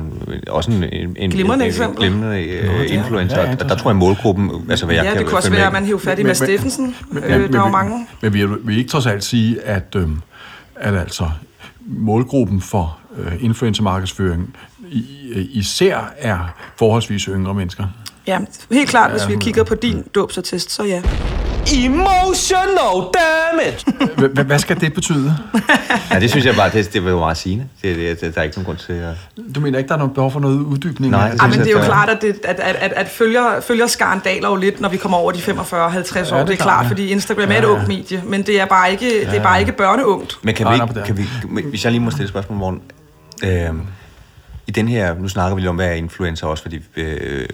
også 0.47 0.71
en, 0.71 0.83
en, 0.83 1.15
en 1.19 1.29
Glimrende 1.29 1.65
en. 1.65 1.83
En 1.83 1.95
glimrende 1.95 2.43
øh, 2.43 2.93
influencer. 2.93 3.41
Ja, 3.41 3.55
der 3.55 3.75
tror 3.75 3.89
jeg 3.89 3.95
målgruppen, 3.97 4.51
altså 4.69 4.85
hvad 4.85 4.95
jeg 4.95 5.03
Ja, 5.03 5.09
kan 5.09 5.19
det 5.19 5.27
kunne 5.27 5.37
også 5.37 5.49
være, 5.49 5.59
med 5.59 5.67
at 5.67 5.73
man 5.73 5.85
hiver 5.85 5.99
fat 5.99 6.19
i 6.19 6.23
Men- 6.23 6.27
Mads 6.27 6.39
men- 6.41 6.47
Steffensen. 6.47 6.95
Men, 7.11 7.23
Øh, 7.23 7.29
der 7.29 7.35
er 7.35 7.39
jo 7.59 7.65
vi- 7.65 7.71
mange. 7.71 8.07
Men 8.21 8.33
vi 8.33 8.45
vil 8.45 8.77
ikke 8.77 8.89
trods 8.89 9.05
alt 9.05 9.23
sige, 9.23 9.61
at, 9.61 9.95
øhm, 9.95 10.21
at 10.75 10.95
altså 10.95 11.29
målgruppen 11.85 12.61
for 12.61 12.97
øh, 13.17 13.33
influencer-markedsføring 13.43 14.55
i, 14.91 15.03
især 15.53 16.13
er 16.17 16.37
forholdsvis 16.75 17.23
yngre 17.23 17.53
mennesker. 17.53 17.83
Ja, 18.27 18.37
helt 18.71 18.89
klart, 18.89 19.11
hvis 19.11 19.27
vi 19.27 19.35
kigger 19.41 19.63
på 19.63 19.75
din 19.75 20.03
dåbsattest, 20.15 20.71
så 20.71 20.83
ja. 20.83 21.01
Emotional 21.85 23.03
damage! 23.17 24.43
Hvad 24.43 24.59
skal 24.59 24.81
det 24.81 24.93
betyde? 24.93 25.37
Ja, 26.11 26.19
det 26.19 26.29
synes 26.29 26.45
jeg 26.45 26.55
bare, 26.55 26.69
det, 26.69 26.93
det 26.93 27.03
var 27.03 27.09
jo 27.09 27.19
meget 27.19 27.37
sigende. 27.37 27.65
Det, 27.83 27.95
det, 27.95 28.21
det, 28.21 28.35
der 28.35 28.39
er 28.41 28.43
ikke 28.43 28.57
nogen 28.57 28.65
grund 28.65 28.77
til 28.77 28.93
at... 28.93 29.15
Du 29.55 29.59
mener 29.59 29.77
ikke, 29.77 29.87
der 29.87 29.93
er 29.93 29.97
noget 29.97 30.13
behov 30.13 30.31
for 30.31 30.39
noget 30.39 30.59
uddybning? 30.59 31.11
Nej, 31.11 31.29
Altså, 31.29 31.43
Ej, 31.45 31.49
men 31.49 31.59
det 31.59 31.67
er 31.67 31.71
jo 31.71 31.81
klart, 31.85 32.09
at, 32.09 32.21
det, 32.21 32.39
at, 32.43 32.59
at, 32.59 32.75
at, 32.75 32.91
at 32.93 33.07
følger, 33.09 33.61
følger 33.61 33.87
skaren 33.87 34.19
daler 34.25 34.49
jo 34.49 34.55
lidt, 34.55 34.81
når 34.81 34.89
vi 34.89 34.97
kommer 34.97 35.17
over 35.17 35.31
de 35.31 35.39
45-50 35.39 35.49
år. 35.53 35.53
det 35.53 35.61
er 35.61 35.97
det 35.97 36.31
er 36.31 36.45
klart, 36.45 36.57
klart, 36.57 36.83
ja. 36.85 36.89
fordi 36.89 37.07
Instagram 37.07 37.49
er 37.49 37.53
Ja, 37.53 37.59
et 37.59 37.63
ja. 37.63 37.67
ungt 37.69 37.87
medie, 37.87 38.23
men 38.25 38.41
det 38.43 38.61
er 38.61 38.65
bare 38.65 38.91
ikke, 38.91 39.09
det 39.25 39.33
er 39.37 39.43
bare 39.43 39.59
ikke 39.59 39.71
børneungt. 39.71 40.37
Men 40.41 40.55
kan 40.55 40.67
vi, 40.69 40.73
ikke, 40.73 40.99
er- 40.99 41.05
kan 41.05 41.17
vi, 41.17 41.61
hvis 41.69 41.83
jeg 41.83 41.91
lige 41.91 42.01
må 42.01 42.11
stille 42.11 42.23
et 42.23 42.29
spørgsmål, 42.29 42.57
morgen. 42.57 42.81
Øhm, 43.43 43.81
I 44.67 44.71
den 44.71 44.87
her, 44.87 45.15
nu 45.19 45.27
snakker 45.27 45.55
vi 45.55 45.61
lidt 45.61 45.69
om, 45.69 45.75
hvad 45.75 45.87
er 45.87 45.91
influencer 45.93 46.47
også, 46.47 46.63
fordi 46.63 46.79
øh, 46.95 47.45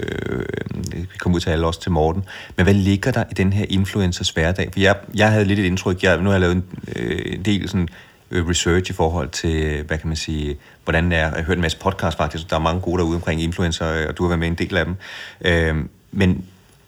vi 1.11 1.17
kommer 1.17 1.35
ud 1.35 1.39
til 1.39 1.49
alle 1.49 1.67
også 1.67 1.81
til 1.81 1.91
Morten. 1.91 2.23
Men 2.57 2.63
hvad 2.63 2.73
ligger 2.73 3.11
der 3.11 3.23
i 3.31 3.33
den 3.33 3.53
her 3.53 3.65
influencers 3.69 4.29
hverdag? 4.29 4.69
For 4.73 4.79
jeg, 4.79 4.95
jeg 5.15 5.31
havde 5.31 5.45
lidt 5.45 5.59
et 5.59 5.65
indtryk, 5.65 6.03
jeg, 6.03 6.17
nu 6.17 6.23
har 6.23 6.31
jeg 6.31 6.41
lavet 6.41 6.55
en, 6.55 6.63
øh, 6.95 7.21
en 7.25 7.41
del 7.41 7.69
sådan, 7.69 7.87
øh, 8.31 8.49
research 8.49 8.91
i 8.91 8.93
forhold 8.93 9.29
til, 9.29 9.83
hvad 9.83 9.97
kan 9.97 10.07
man 10.07 10.17
sige, 10.17 10.57
hvordan 10.83 11.11
det 11.11 11.17
er. 11.17 11.21
Jeg 11.21 11.29
har 11.29 11.41
hørt 11.41 11.57
en 11.57 11.61
masse 11.61 11.77
podcast 11.77 12.17
faktisk, 12.17 12.49
der 12.49 12.55
er 12.55 12.59
mange 12.59 12.81
gode 12.81 12.97
derude 12.97 13.15
omkring 13.15 13.41
influencer, 13.41 13.93
øh, 13.93 14.05
og 14.09 14.17
du 14.17 14.23
har 14.23 14.27
været 14.27 14.39
med 14.39 14.47
en 14.47 14.55
del 14.55 14.77
af 14.77 14.85
dem. 14.85 14.95
Øh, 15.41 15.75
men 16.11 16.45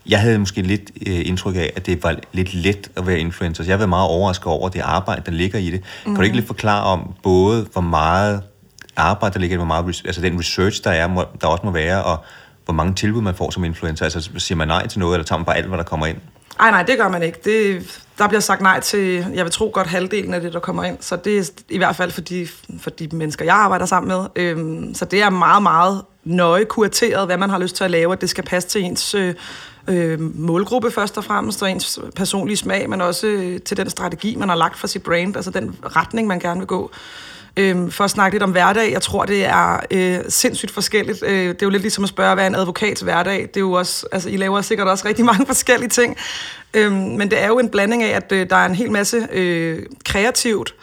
jeg 0.10 0.20
havde 0.20 0.40
måske 0.40 0.62
lidt 0.62 0.92
øh, 1.08 1.28
indtryk 1.28 1.56
af, 1.56 1.74
at 1.76 1.86
det 1.86 2.04
var 2.04 2.16
lidt 2.32 2.54
let 2.54 2.92
at 2.98 3.08
være 3.08 3.20
influencer. 3.20 3.64
Så 3.64 3.72
jeg 3.72 3.80
været 3.80 3.90
meget 3.90 4.10
overrasket 4.10 4.46
over 4.46 4.70
det 4.70 4.80
arbejde, 4.80 5.22
der 5.26 5.32
ligger 5.32 5.60
i 5.60 5.72
det. 5.72 5.82
Mm. 6.06 6.12
Kan 6.12 6.16
du 6.16 6.22
ikke 6.22 6.36
lidt 6.36 6.48
forklare 6.48 6.84
om 6.84 7.14
både, 7.24 7.68
hvor 7.74 7.82
meget 7.82 8.42
arbejde, 8.96 9.34
der 9.34 9.40
ligger 9.40 9.56
i, 9.56 9.58
hvor 9.58 9.66
meget, 9.66 10.02
altså 10.06 10.22
den 10.22 10.40
research, 10.40 10.84
der 10.84 10.92
er, 10.92 11.08
må, 11.08 11.26
der 11.42 11.48
også 11.48 11.66
må 11.66 11.72
være, 11.72 12.04
og 12.04 12.26
hvor 12.66 12.74
mange 12.74 12.94
tilbud 12.94 13.22
man 13.22 13.36
får 13.36 13.52
som 13.52 13.64
influencer? 13.64 14.06
Altså 14.06 14.30
siger 14.38 14.56
man 14.56 14.68
nej 14.68 14.88
til 14.88 15.00
noget, 15.00 15.16
eller 15.16 15.26
tager 15.26 15.40
man 15.40 15.46
bare 15.46 15.58
alt, 15.58 15.68
hvad 15.68 15.78
der 15.78 15.84
kommer 15.84 16.06
ind? 16.06 16.18
Nej, 16.60 16.72
nej, 16.72 16.84
det 16.84 16.98
gør 16.98 17.08
man 17.08 17.24
ikke. 17.24 17.40
Det, 17.44 18.02
der 18.18 18.28
bliver 18.28 18.42
sagt 18.42 18.62
nej 18.62 18.80
til, 18.80 19.26
jeg 19.34 19.46
vil 19.46 19.52
tro, 19.52 19.72
godt 19.74 19.88
halvdelen 19.88 20.34
af 20.34 20.42
det, 20.42 20.54
der 20.54 20.60
kommer 20.60 20.84
ind. 20.84 20.98
Så 21.02 21.16
det 21.16 21.38
er 21.38 21.52
i 21.70 21.78
hvert 21.78 21.96
fald 21.96 22.12
for 22.12 22.22
de, 22.22 22.48
for 22.80 22.90
de 22.90 23.08
mennesker, 23.12 23.46
jeg 23.46 23.56
arbejder 23.56 23.86
sammen 23.86 24.08
med. 24.08 24.26
Øhm, 24.36 24.94
så 24.94 25.06
det 25.06 25.22
er 25.22 25.30
meget, 25.30 25.64
meget 25.64 26.02
nøje 26.24 26.66
kurateret, 26.66 27.26
hvad 27.26 27.38
man 27.38 27.50
har 27.50 27.60
lyst 27.60 27.76
til 27.76 27.84
at 27.84 27.92
lave, 27.92 28.14
at 28.14 28.22
det 28.22 28.30
skal 28.30 28.44
passe 28.44 28.70
til 28.70 28.82
ens 28.82 29.16
øh, 29.16 29.36
øh, 29.88 30.20
målgruppe 30.20 30.92
først 30.92 31.18
og 31.18 31.24
fremmest, 31.24 31.64
og 31.64 31.72
ens 31.72 32.00
personlige 32.16 32.58
smag, 32.58 32.90
men 32.90 33.02
også 33.02 33.28
øh, 33.28 33.62
til 33.62 33.78
den 33.78 33.90
strategi, 33.90 34.36
man 34.36 34.50
har 34.50 34.56
lagt 34.56 34.78
for 34.78 34.88
sit 34.88 35.04
brand, 35.04 35.36
altså 35.36 35.52
den 35.52 35.76
retning, 35.96 36.28
man 36.28 36.40
gerne 36.40 36.60
vil 36.60 36.68
gå. 36.68 36.92
Øhm, 37.58 37.92
for 37.92 38.04
at 38.04 38.10
snakke 38.10 38.36
lidt 38.36 38.44
om 38.44 38.52
hverdag, 38.52 38.92
jeg 38.92 39.02
tror, 39.02 39.26
det 39.26 39.46
er 39.46 39.80
øh, 39.92 40.20
sindssygt 40.30 40.72
forskelligt. 40.72 41.24
Øh, 41.24 41.48
det 41.48 41.62
er 41.62 41.66
jo 41.66 41.70
lidt 41.70 41.82
ligesom 41.82 42.04
at 42.04 42.10
spørge, 42.10 42.34
hvad 42.34 42.44
er 42.44 42.48
en 42.48 42.56
advokats 42.56 43.02
hverdag? 43.02 43.42
Det 43.42 43.58
er 43.58 43.62
jo 43.62 43.72
også, 43.72 44.08
altså, 44.12 44.30
I 44.30 44.38
laver 44.38 44.62
sikkert 44.62 44.88
også 44.88 45.08
rigtig 45.08 45.26
mange 45.32 45.46
forskellige 45.46 45.90
ting. 45.90 46.18
Øh, 46.74 46.92
men 46.92 47.32
det 47.32 47.44
er 47.44 47.48
jo 47.48 47.60
en 47.60 47.70
blanding 47.70 48.04
af, 48.04 48.16
at 48.16 48.32
øh, 48.32 48.50
der 48.50 48.56
er 48.56 48.66
en 48.66 48.76
hel 48.76 48.92
masse 48.92 49.28
øh, 49.32 49.84
kreativt, 50.06 50.76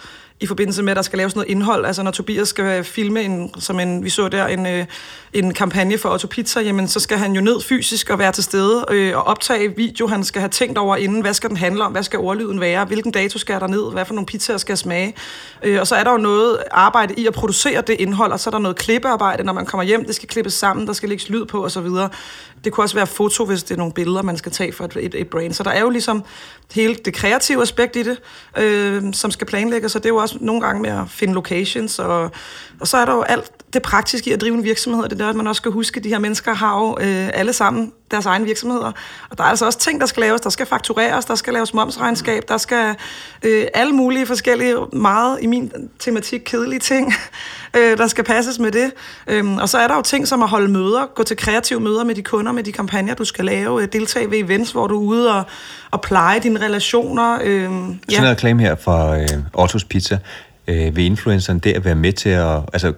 i 0.43 0.47
forbindelse 0.47 0.83
med, 0.83 0.91
at 0.91 0.97
der 0.97 1.03
skal 1.03 1.17
laves 1.17 1.35
noget 1.35 1.49
indhold. 1.49 1.87
Altså 1.87 2.03
når 2.03 2.11
Tobias 2.11 2.49
skal 2.49 2.85
filme, 2.85 3.23
en, 3.23 3.51
som 3.59 3.81
en, 3.81 4.05
vi 4.05 4.11
så 4.11 4.29
der, 4.29 4.47
en, 4.47 4.67
øh, 4.67 4.87
en 5.33 5.55
kampagne 5.55 5.99
for 5.99 6.09
Otto 6.09 6.27
Pizza, 6.27 6.61
jamen 6.61 6.89
så 6.89 7.01
skal 7.01 7.19
han 7.19 7.33
jo 7.33 7.41
ned 7.41 7.61
fysisk 7.61 8.11
og 8.11 8.19
være 8.19 8.33
til 8.33 8.45
stede 8.45 8.85
øh, 8.91 9.17
og 9.17 9.27
optage 9.27 9.77
video. 9.77 10.07
Han 10.07 10.25
skal 10.25 10.41
have 10.41 10.49
tænkt 10.49 10.79
over 10.79 10.97
inden, 10.97 11.21
hvad 11.21 11.35
skal 11.35 11.51
den 11.51 11.57
handle 11.57 11.85
om, 11.85 11.93
hvad 11.93 12.03
skal 12.03 12.19
ordlyden 12.19 12.61
være, 12.61 12.85
hvilken 12.85 13.13
dato 13.13 13.39
skal 13.39 13.61
der 13.61 13.67
ned, 13.67 13.93
hvad 13.93 14.05
for 14.05 14.15
nogle 14.15 14.27
pizzaer 14.27 14.57
skal 14.57 14.73
jeg 14.73 14.79
smage. 14.79 15.15
Øh, 15.63 15.81
og 15.81 15.87
så 15.87 15.95
er 15.95 16.05
der 16.05 16.13
jo 16.13 16.19
noget 16.19 16.59
arbejde 16.71 17.15
i 17.17 17.27
at 17.27 17.33
producere 17.35 17.81
det 17.81 17.97
indhold, 18.01 18.33
og 18.33 18.41
så 18.41 18.51
er 18.51 18.53
der 18.53 18.59
noget 18.59 18.77
klippearbejde, 18.77 19.45
når 19.45 19.53
man 19.53 19.67
kommer 19.67 19.85
hjem, 19.85 20.05
det 20.05 20.15
skal 20.15 20.29
klippes 20.29 20.55
sammen, 20.55 20.87
der 20.87 20.93
skal 20.93 21.09
lægges 21.09 21.29
lyd 21.29 21.45
på 21.45 21.65
osv. 21.65 21.87
Det 22.65 22.73
kunne 22.73 22.85
også 22.85 22.95
være 22.95 23.07
foto, 23.07 23.45
hvis 23.45 23.63
det 23.63 23.75
er 23.75 23.79
nogle 23.79 23.93
billeder, 23.93 24.23
man 24.23 24.37
skal 24.37 24.53
tage 24.53 24.73
for 24.73 24.85
et, 24.85 24.97
et, 25.01 25.15
et 25.15 25.29
brand. 25.29 25.53
Så 25.53 25.63
der 25.63 25.71
er 25.71 25.81
jo 25.81 25.91
ligesom 25.91 26.25
hele 26.75 26.95
det 26.95 27.15
kreative 27.15 27.63
aspekt 27.63 27.97
i 27.97 28.03
det, 28.03 28.21
øh, 28.59 29.03
som 29.13 29.31
skal 29.31 29.47
planlægges, 29.47 29.97
og 29.97 30.03
det 30.03 30.09
er 30.09 30.15
jo 30.15 30.17
også 30.17 30.39
nogle 30.41 30.61
gange 30.61 30.83
med 30.83 30.91
at 30.91 31.05
finde 31.09 31.35
locations, 31.35 31.99
og, 31.99 32.31
og 32.81 32.89
så 32.89 32.97
er 32.97 33.05
der 33.05 33.15
jo 33.15 33.23
alt 33.23 33.62
det 33.73 33.83
praktiske 33.83 34.31
i 34.31 34.33
at 34.33 34.41
drive 34.41 34.55
en 34.55 34.65
virksomhed, 34.65 35.09
det 35.09 35.21
er 35.21 35.29
at 35.29 35.37
man 35.37 35.47
også 35.47 35.61
skal 35.61 35.73
huske, 35.73 35.99
at 35.99 36.05
de 36.05 36.09
her 36.09 36.19
mennesker 36.19 36.55
har 36.55 36.81
jo 36.81 36.97
øh, 37.01 37.31
alle 37.35 37.53
sammen 37.53 37.93
deres 38.11 38.27
egne 38.27 38.45
virksomheder, 38.45 38.93
og 39.31 39.39
der 39.39 39.45
er 39.45 39.49
altså 39.49 39.67
også 39.67 39.79
ting, 39.79 40.01
der 40.01 40.07
skal 40.07 40.21
laves, 40.21 40.41
der 40.41 40.51
skal 40.51 40.67
faktureres, 40.67 41.25
der 41.25 41.35
skal 41.35 41.53
laves 41.53 41.75
momsregnskab, 41.75 42.43
der 42.49 42.57
skal 42.57 42.95
øh, 43.43 43.67
alle 43.75 43.93
mulige 43.93 44.27
forskellige, 44.27 44.77
meget 44.93 45.39
i 45.43 45.47
min 45.47 45.73
tematik 45.99 46.41
kedelige 46.45 46.79
ting, 46.81 47.13
øh, 47.77 47.99
der 47.99 48.07
skal 48.07 48.25
passes 48.25 48.59
med 48.59 48.73
det. 48.73 48.93
Øhm, 49.27 49.57
og 49.57 49.69
så 49.69 49.79
er 49.79 49.89
der 49.89 49.97
jo 49.97 50.03
ting 50.03 50.29
som 50.29 50.43
at 50.43 50.49
holde 50.49 50.69
møder, 50.69 51.07
gå 51.15 51.23
til 51.23 51.37
kreative 51.37 51.81
møder 51.81 52.05
med 52.05 52.15
de 52.15 52.23
kunder, 52.23 52.53
med 52.53 52.63
de 52.63 52.73
kampagner, 52.73 53.15
du 53.15 53.25
skal 53.25 53.45
lave, 53.45 53.83
øh, 53.83 53.89
deltage 53.93 54.31
ved 54.31 54.39
events, 54.39 54.71
hvor 54.73 54.87
du 54.87 54.95
er 54.95 55.07
ude 55.07 55.35
og, 55.35 55.45
og 55.91 56.01
pleje 56.01 56.41
dine 56.41 56.61
relationer. 56.61 57.39
Øh, 57.43 57.63
Sådan 57.65 58.25
en 58.25 58.31
reklame 58.31 58.63
her 58.63 58.75
fra 58.75 59.19
øh, 59.19 59.29
Ottos 59.55 59.85
Pizza. 59.85 60.19
Øh, 60.69 60.97
vil 60.97 61.05
influenceren 61.05 61.59
der 61.59 61.81
være 61.81 61.95
med 61.95 62.13
til 62.13 62.29
at... 62.29 62.61
Altså, 62.73 62.93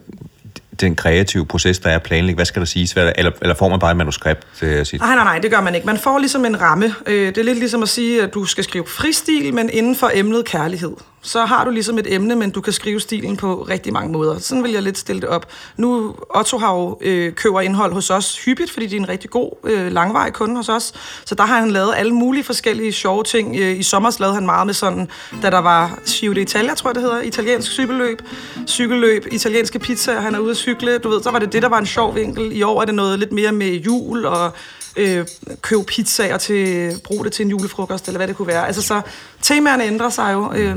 den 0.80 0.96
kreative 0.96 1.46
proces, 1.46 1.78
der 1.78 1.90
er 1.90 1.94
at 1.94 2.02
planlægge, 2.02 2.36
hvad 2.36 2.44
skal 2.46 2.60
der 2.60 2.66
siges? 2.66 2.92
Hvad, 2.92 3.12
eller, 3.16 3.32
eller 3.42 3.54
får 3.54 3.68
man 3.68 3.78
bare 3.78 3.90
et 3.90 3.96
manuskript? 3.96 4.46
Øh, 4.62 4.86
sit? 4.86 5.00
Nej, 5.00 5.14
nej, 5.14 5.24
nej, 5.24 5.38
det 5.38 5.50
gør 5.50 5.60
man 5.60 5.74
ikke. 5.74 5.86
Man 5.86 5.98
får 5.98 6.18
ligesom 6.18 6.44
en 6.44 6.60
ramme. 6.60 6.94
Øh, 7.06 7.26
Det 7.26 7.38
er 7.38 7.42
lidt 7.42 7.58
ligesom 7.58 7.82
at 7.82 7.88
sige, 7.88 8.22
at 8.22 8.34
du 8.34 8.44
skal 8.44 8.64
skrive 8.64 8.84
fristil, 8.88 9.54
men 9.54 9.70
inden 9.72 9.96
for 9.96 10.10
emnet 10.14 10.44
kærlighed. 10.44 10.92
Så 11.24 11.44
har 11.44 11.64
du 11.64 11.70
ligesom 11.70 11.98
et 11.98 12.14
emne, 12.14 12.36
men 12.36 12.50
du 12.50 12.60
kan 12.60 12.72
skrive 12.72 13.00
stilen 13.00 13.36
på 13.36 13.66
rigtig 13.70 13.92
mange 13.92 14.12
måder. 14.12 14.38
Sådan 14.38 14.64
vil 14.64 14.72
jeg 14.72 14.82
lidt 14.82 14.98
stille 14.98 15.20
det 15.20 15.28
op. 15.28 15.46
Nu, 15.76 16.14
Otto 16.34 16.58
har 16.58 16.74
jo 16.74 16.98
øh, 17.00 17.32
køber 17.32 17.60
indhold 17.60 17.92
hos 17.92 18.10
os 18.10 18.44
hyppigt, 18.44 18.70
fordi 18.70 18.86
det 18.86 18.96
er 18.96 19.00
en 19.00 19.08
rigtig 19.08 19.30
god 19.30 19.50
øh, 19.64 19.92
langvarig 19.92 20.32
kunde 20.32 20.56
hos 20.56 20.68
os. 20.68 20.92
Så 21.24 21.34
der 21.34 21.44
har 21.44 21.60
han 21.60 21.70
lavet 21.70 21.94
alle 21.96 22.14
mulige 22.14 22.44
forskellige 22.44 22.92
sjove 22.92 23.22
ting. 23.22 23.56
Øh, 23.56 23.78
I 23.78 23.82
sommer 23.82 24.16
lavede 24.20 24.34
han 24.34 24.46
meget 24.46 24.66
med 24.66 24.74
sådan, 24.74 25.08
da 25.42 25.50
der 25.50 25.58
var 25.58 25.98
Giro 26.06 26.32
d'Italia, 26.32 26.74
tror 26.74 26.90
jeg 26.90 26.94
det 26.94 27.02
hedder, 27.02 27.20
italiensk 27.20 27.70
cykelløb, 27.70 28.22
cykelløb, 28.66 29.26
italienske 29.32 29.78
pizzaer, 29.78 30.20
han 30.20 30.34
er 30.34 30.38
ude 30.38 30.50
at 30.50 30.56
cykle. 30.56 30.98
Du 30.98 31.08
ved, 31.08 31.22
så 31.22 31.30
var 31.30 31.38
det 31.38 31.52
det, 31.52 31.62
der 31.62 31.68
var 31.68 31.78
en 31.78 31.86
sjov 31.86 32.14
vinkel. 32.14 32.56
I 32.56 32.62
år 32.62 32.80
er 32.80 32.84
det 32.84 32.94
noget 32.94 33.18
lidt 33.18 33.32
mere 33.32 33.52
med 33.52 33.72
jul 33.72 34.26
og 34.26 34.52
øh, 34.96 35.26
købe 35.62 35.84
pizzaer 35.84 36.38
til, 36.38 36.92
bruge 37.04 37.24
det 37.24 37.32
til 37.32 37.44
en 37.44 37.50
julefrokost, 37.50 38.08
eller 38.08 38.18
hvad 38.18 38.28
det 38.28 38.36
kunne 38.36 38.48
være. 38.48 38.66
Altså 38.66 38.82
så, 38.82 39.00
temaerne 39.42 39.84
ændrer 39.84 40.10
sig 40.10 40.32
jo, 40.32 40.52
øh, 40.52 40.76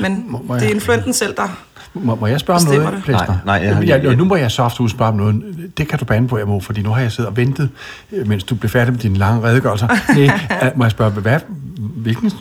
men 0.00 0.40
det 0.48 0.62
er 0.62 0.70
influenten 0.70 1.12
selv, 1.12 1.36
der... 1.36 1.62
Må, 2.02 2.14
må 2.14 2.26
jeg 2.26 2.40
spørge 2.40 2.56
om 2.56 2.64
Bestemmer 2.64 2.90
noget, 2.90 2.96
det? 2.96 3.04
Plesner? 3.04 3.26
Nej, 3.26 3.58
nej, 3.60 3.68
jeg 3.68 3.76
har 3.76 4.02
jeg, 4.02 4.16
nu 4.16 4.24
må 4.24 4.36
jeg 4.36 4.50
så 4.50 4.62
ofte 4.62 4.88
spørge 4.88 5.08
om 5.08 5.16
noget. 5.16 5.70
Det 5.76 5.88
kan 5.88 5.98
du 5.98 6.04
bande 6.04 6.28
på, 6.28 6.38
jeg 6.38 6.46
må, 6.46 6.60
fordi 6.60 6.82
nu 6.82 6.90
har 6.90 7.00
jeg 7.00 7.12
siddet 7.12 7.28
og 7.28 7.36
ventet, 7.36 7.70
øh, 8.12 8.28
mens 8.28 8.44
du 8.44 8.54
blev 8.54 8.70
færdig 8.70 8.92
med 8.92 9.00
dine 9.00 9.18
lange 9.18 9.42
redegørelser. 9.48 9.88
Nej, 10.60 10.72
må 10.76 10.84
jeg 10.84 10.90
spørge, 10.90 11.10
hvad, 11.10 11.40
hvilken, 11.78 12.32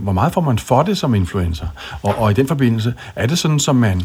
hvor 0.00 0.12
meget 0.12 0.32
får 0.32 0.40
man 0.40 0.58
for 0.58 0.82
det 0.82 0.98
som 0.98 1.14
influencer? 1.14 1.66
Og, 2.02 2.14
og 2.18 2.30
i 2.30 2.34
den 2.34 2.48
forbindelse, 2.48 2.94
er 3.16 3.26
det 3.26 3.38
sådan, 3.38 3.58
som 3.58 3.76
man, 3.76 4.02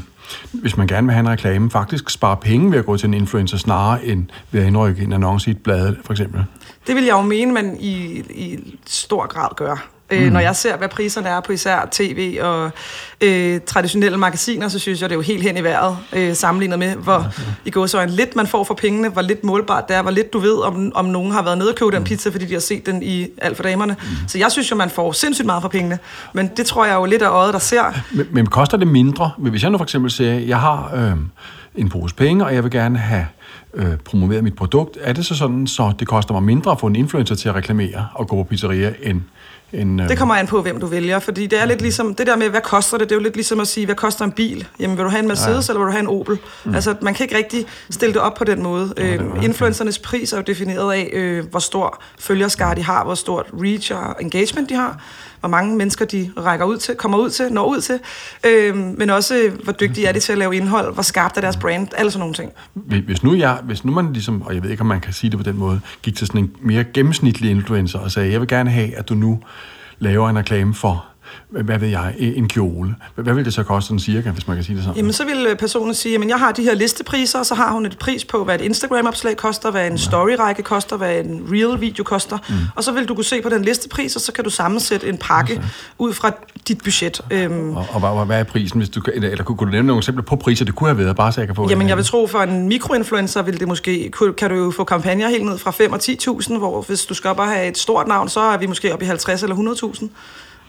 hvis 0.52 0.78
man 0.78 0.88
gerne 0.88 1.08
vil 1.08 1.14
have 1.14 1.20
en 1.20 1.30
reklame, 1.30 1.72
faktisk 1.72 2.10
sparer 2.10 2.36
penge 2.36 2.72
ved 2.72 2.80
at 2.80 2.86
gå 2.86 2.98
til 2.98 3.08
en 3.08 3.14
influencer, 3.14 3.58
snarere 3.58 4.06
end 4.06 4.26
ved 4.52 4.62
at 4.62 4.68
indrykke 4.68 5.04
en 5.04 5.14
annonce 5.14 5.50
i 5.50 5.52
et 5.52 5.58
blad, 5.58 5.96
for 6.06 6.14
eksempel? 6.14 6.44
Det 6.88 6.96
vil 6.96 7.04
jeg 7.04 7.12
jo 7.12 7.22
mene, 7.22 7.52
man 7.52 7.78
i, 7.80 7.94
i 8.30 8.78
stor 8.86 9.28
grad 9.28 9.50
gør. 9.56 9.93
Øh, 10.10 10.32
Når 10.32 10.40
jeg 10.40 10.56
ser, 10.56 10.78
hvad 10.78 10.90
priserne 10.90 11.30
er 11.30 11.40
på 11.40 11.52
især 11.52 11.88
tv 11.92 12.38
og 12.42 12.72
øh, 13.22 13.60
traditionelle 13.66 14.18
magasiner, 14.18 14.68
så 14.68 14.80
synes 14.80 15.02
jeg, 15.02 15.10
det 15.10 15.14
er 15.14 15.18
jo 15.18 15.22
helt 15.22 15.44
hen 15.44 15.58
i 15.58 15.64
vejret, 15.64 15.98
øh, 16.14 16.36
sammenlignet 16.36 16.80
med, 16.80 16.96
hvor 16.96 17.28
i 17.66 17.70
går 17.70 17.86
så 17.86 18.02
en 18.02 18.10
lidt 18.10 18.36
man 18.36 18.48
får 18.48 18.64
for 18.64 18.74
pengene, 18.74 19.10
hvor 19.10 19.22
lidt 19.22 19.44
målbart 19.44 19.88
det 19.88 19.96
er, 19.96 20.02
hvor 20.02 20.12
lidt 20.12 20.34
du 20.34 20.40
ved, 20.40 20.64
om, 20.64 20.92
om 20.96 21.06
nogen 21.06 21.32
har 21.32 21.44
været 21.44 21.58
nede 21.58 21.70
og 21.70 21.76
købe 21.76 21.92
den 21.92 22.04
pizza, 22.04 22.30
fordi 22.30 22.46
de 22.46 22.54
har 22.54 22.60
set 22.60 22.86
den 22.86 23.04
i 23.04 23.28
alt 23.38 23.56
for 23.56 23.64
damerne. 23.64 23.96
Så 24.28 24.38
jeg 24.38 24.52
synes 24.52 24.72
jo, 24.72 24.76
man 24.76 24.90
får 24.90 25.12
sindssygt 25.12 25.46
meget 25.46 25.62
for 25.62 25.70
pengene. 25.70 26.00
Men 26.34 26.50
det 26.58 26.66
tror 26.66 26.86
jeg 26.86 26.96
jo 26.96 27.06
lidt 27.06 27.22
af 27.22 27.30
øjet, 27.30 27.54
der 27.54 27.60
ser. 27.60 27.84
Men, 28.12 28.28
men 28.32 28.46
koster 28.46 28.78
det 28.78 28.88
mindre? 28.88 29.32
Hvis 29.38 29.64
jeg 29.64 29.72
nu 29.72 29.78
for 29.78 29.86
eksempel 29.86 30.12
siger, 30.12 30.34
jeg 30.34 30.60
har 30.60 30.92
øh, 30.96 31.12
en 31.76 31.90
pose 31.90 32.16
penge, 32.16 32.46
og 32.46 32.56
jeg 32.56 32.64
vil 32.64 32.72
gerne 32.72 32.98
have 33.00 33.26
øh, 33.74 33.98
promoveret 34.06 34.44
mit 34.44 34.56
produkt, 34.56 34.98
er 35.02 35.14
det 35.14 35.26
så 35.26 35.36
sådan, 35.36 35.68
så 35.68 35.94
det 36.00 36.08
koster 36.08 36.34
mig 36.34 36.44
mindre 36.44 36.72
at 36.72 36.80
få 36.80 36.88
en 36.88 36.96
influencer 36.96 37.36
til 37.36 37.50
at 37.50 37.56
reklamere 37.56 38.08
og 38.14 38.28
gå 38.28 38.36
på 38.36 38.44
pizzeria, 38.44 38.94
end... 39.04 39.22
end 39.74 40.02
øh, 40.02 40.10
Det 40.10 40.18
kommer 40.18 40.36
an 40.36 40.48
på, 40.48 40.62
hvem 40.62 40.80
du 40.80 40.86
vælger, 40.86 41.20
fordi 41.20 41.48
det 41.48 41.62
er 41.62 41.66
lidt 41.66 41.82
ligesom, 41.82 42.16
det 42.16 42.28
der 42.28 42.36
med, 42.36 42.50
hvad 42.50 42.62
koster 42.62 42.98
det, 42.98 43.10
det 43.10 43.16
er 43.16 43.20
jo 43.20 43.24
lidt 43.24 43.36
ligesom 43.36 43.60
at 43.60 43.68
sige, 43.68 43.86
hvad 43.86 43.96
koster 43.96 44.26
en 44.26 44.32
bil? 44.32 44.68
Jamen, 44.80 44.98
vil 44.98 45.06
du 45.06 45.10
have 45.10 45.20
en 45.20 45.28
Mercedes, 45.28 45.68
ja. 45.68 45.72
eller 45.72 45.80
vil 45.80 45.88
du 45.88 45.92
have 45.92 46.00
en 46.00 46.08
Opel? 46.08 46.38
Mm. 46.66 46.76
Altså, 46.76 46.96
man 47.02 47.14
kan 47.14 47.24
ikke 47.24 47.38
rigtig 47.38 47.66
stille 47.90 48.14
det 48.14 48.22
op 48.22 48.34
på 48.34 48.44
den 48.44 48.64
måde. 48.64 48.94
Øh, 48.98 49.20
influencernes 49.44 50.00
pris 50.00 50.34
er 50.34 50.38
jo 50.38 50.44
defineret 50.48 50.94
af, 50.94 51.10
øh, 51.14 51.46
hvor 51.50 51.60
stor 51.60 52.02
følgerskare 52.20 52.76
de 52.76 52.84
har, 52.84 53.04
hvor 53.04 53.16
stort 53.16 53.46
reach 53.54 53.94
og 53.94 54.16
engagement 54.22 54.70
de 54.70 54.76
har, 54.76 55.04
hvor 55.44 55.50
mange 55.50 55.78
mennesker 55.78 56.06
de 56.06 56.32
rækker 56.38 56.66
ud 56.66 56.78
til, 56.78 56.96
kommer 56.96 57.18
ud 57.18 57.30
til, 57.30 57.54
når 57.54 57.66
ud 57.66 57.82
til, 57.82 58.00
øh, 58.46 58.76
men 58.76 59.10
også, 59.10 59.52
hvor 59.64 59.74
dygtige 59.74 60.08
er 60.08 60.12
de 60.12 60.20
til 60.20 60.32
at 60.32 60.38
lave 60.38 60.56
indhold, 60.56 60.94
hvor 60.94 61.04
skarpt 61.04 61.38
er 61.38 61.42
deres 61.42 61.58
brand, 61.58 61.88
alle 61.98 62.12
sådan 62.12 62.20
nogle 62.20 62.34
ting. 62.34 62.52
Hvis 63.06 63.24
nu, 63.24 63.36
jeg, 63.36 63.60
hvis 63.64 63.86
nu 63.86 63.92
man 63.92 64.14
ligesom, 64.14 64.42
og 64.42 64.56
jeg 64.56 64.64
ved 64.64 64.70
ikke, 64.70 64.82
om 64.82 64.88
man 64.88 65.02
kan 65.02 65.14
sige 65.14 65.32
det 65.32 65.40
på 65.40 65.44
den 65.44 65.58
måde, 65.58 65.82
gik 66.02 66.16
til 66.16 66.28
sådan 66.28 66.42
en 66.42 66.56
mere 66.62 66.84
gennemsnitlig 66.84 67.52
influencer 67.52 68.00
og 68.00 68.12
sagde, 68.12 68.32
jeg 68.32 68.40
vil 68.40 68.48
gerne 68.48 68.70
have, 68.70 68.98
at 68.98 69.10
du 69.10 69.14
nu 69.14 69.40
laver 70.00 70.30
en 70.30 70.38
reklame 70.38 70.74
for 70.74 71.06
hvad 71.50 71.80
ved 71.80 71.88
jeg, 71.88 72.16
en 72.18 72.48
kjole. 72.48 72.96
Hvad 73.16 73.34
vil 73.34 73.46
det 73.46 73.54
så 73.54 73.64
koste 73.64 73.88
sådan 73.88 74.00
cirka, 74.00 74.30
hvis 74.30 74.48
man 74.48 74.58
kan 74.58 74.64
sige 74.64 74.76
det 74.76 74.84
sådan? 74.84 74.98
Jamen, 74.98 75.14
så 75.14 75.26
vil 75.26 75.48
øh, 75.50 75.56
personen 75.56 75.94
sige, 75.94 76.16
at 76.16 76.28
jeg 76.28 76.40
har 76.40 76.52
de 76.52 76.64
her 76.64 76.76
listepriser, 76.76 77.40
og 77.40 77.46
så 77.46 77.56
har 77.56 77.72
hun 77.72 77.86
et 77.86 77.98
pris 77.98 78.26
på, 78.26 78.44
hvad 78.44 78.56
et 78.56 78.62
Instagram-opslag 78.62 79.38
koster, 79.38 79.72
hvad 79.72 79.88
en 79.88 79.98
story-række 79.98 80.64
koster, 80.64 80.98
hvad 80.98 81.20
en 81.20 81.48
reel-video 81.52 82.04
koster. 82.04 82.38
Mm. 82.50 82.56
Og 82.76 82.84
så 82.84 82.92
vil 82.92 83.06
du 83.06 83.16
kunne 83.16 83.26
se 83.26 83.42
på 83.42 83.50
den 83.50 83.66
listepris, 83.66 84.16
og 84.16 84.22
så 84.22 84.32
kan 84.32 84.44
du 84.44 84.50
sammensætte 84.50 85.10
en 85.10 85.18
pakke 85.18 85.54
okay. 85.54 85.68
ud 86.00 86.14
fra 86.14 86.32
dit 86.68 86.84
budget. 86.84 87.22
Øhm, 87.32 87.76
og, 87.76 87.86
og, 87.92 88.02
og, 88.02 88.26
hvad 88.26 88.40
er 88.40 88.44
prisen? 88.44 88.80
Hvis 88.80 88.90
du, 88.90 89.02
eller, 89.14 89.30
eller 89.30 89.44
kunne, 89.44 89.58
kunne 89.58 89.68
du 89.68 89.72
nævne 89.72 89.88
nogle 89.88 90.00
eksempler 90.00 90.24
på 90.24 90.36
priser, 90.36 90.66
det 90.66 90.76
kunne 90.76 90.90
have 90.90 90.98
været, 90.98 91.16
bare 91.16 91.32
så 91.32 91.42
jeg 91.42 91.48
kan 91.48 91.56
få 91.56 91.70
Jamen, 91.70 91.90
jeg 91.90 91.98
vil 91.98 92.06
tro, 92.06 92.28
for 92.28 92.40
en 92.40 92.68
mikroinfluencer 92.68 93.42
vil 93.42 93.60
det 93.60 93.68
måske, 93.68 94.12
kan 94.38 94.50
du 94.50 94.56
jo 94.56 94.72
få 94.72 94.84
kampagner 94.84 95.30
helt 95.30 95.46
ned 95.46 95.58
fra 95.58 95.72
5 95.72 95.94
og 95.94 96.00
10.000, 96.04 96.58
hvor 96.58 96.82
hvis 96.82 97.06
du 97.06 97.14
skal 97.14 97.30
og 97.30 97.48
have 97.48 97.68
et 97.68 97.78
stort 97.78 98.08
navn, 98.08 98.30
så 98.30 98.40
er 98.40 98.58
vi 98.58 98.66
måske 98.66 98.94
op 98.94 99.02
i 99.02 99.06
50 99.06 99.44
eller 99.44 99.56
100.000. 99.56 100.08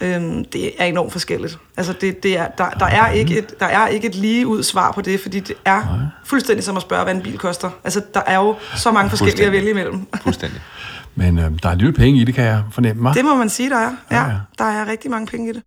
Øhm, 0.00 0.44
det 0.44 0.82
er 0.82 0.84
enormt 0.84 1.12
forskelligt. 1.12 1.58
Altså, 1.76 1.92
det, 2.00 2.22
det 2.22 2.38
er, 2.38 2.48
der, 2.48 2.70
der, 2.70 2.86
er 2.86 3.10
ikke 3.10 3.38
et, 3.38 3.60
der 3.60 3.66
er 3.66 3.86
ikke 3.86 4.08
et 4.08 4.14
lige 4.14 4.46
ud 4.46 4.62
svar 4.62 4.92
på 4.92 5.00
det, 5.00 5.20
fordi 5.20 5.40
det 5.40 5.56
er 5.64 6.08
fuldstændig 6.24 6.64
som 6.64 6.76
at 6.76 6.82
spørge, 6.82 7.04
hvad 7.04 7.14
en 7.14 7.22
bil 7.22 7.38
koster. 7.38 7.70
Altså, 7.84 8.02
der 8.14 8.20
er 8.26 8.36
jo 8.36 8.54
så 8.76 8.90
mange 8.90 9.10
forskellige 9.10 9.46
at 9.46 9.52
vælge 9.52 9.70
imellem. 9.70 10.06
Fuldstændig. 10.22 10.60
Men 11.14 11.38
øh, 11.38 11.50
der 11.62 11.68
er 11.68 11.74
lidt 11.74 11.96
penge 11.96 12.20
i 12.20 12.24
det, 12.24 12.34
kan 12.34 12.44
jeg 12.44 12.62
fornemme 12.70 13.02
mig. 13.02 13.14
Det 13.14 13.24
må 13.24 13.34
man 13.34 13.48
sige, 13.48 13.70
der 13.70 13.76
er. 13.76 13.90
Ja, 14.10 14.16
ja, 14.16 14.30
ja. 14.30 14.36
der 14.58 14.64
er 14.64 14.88
rigtig 14.88 15.10
mange 15.10 15.26
penge 15.26 15.50
i 15.50 15.52
det. 15.52 15.62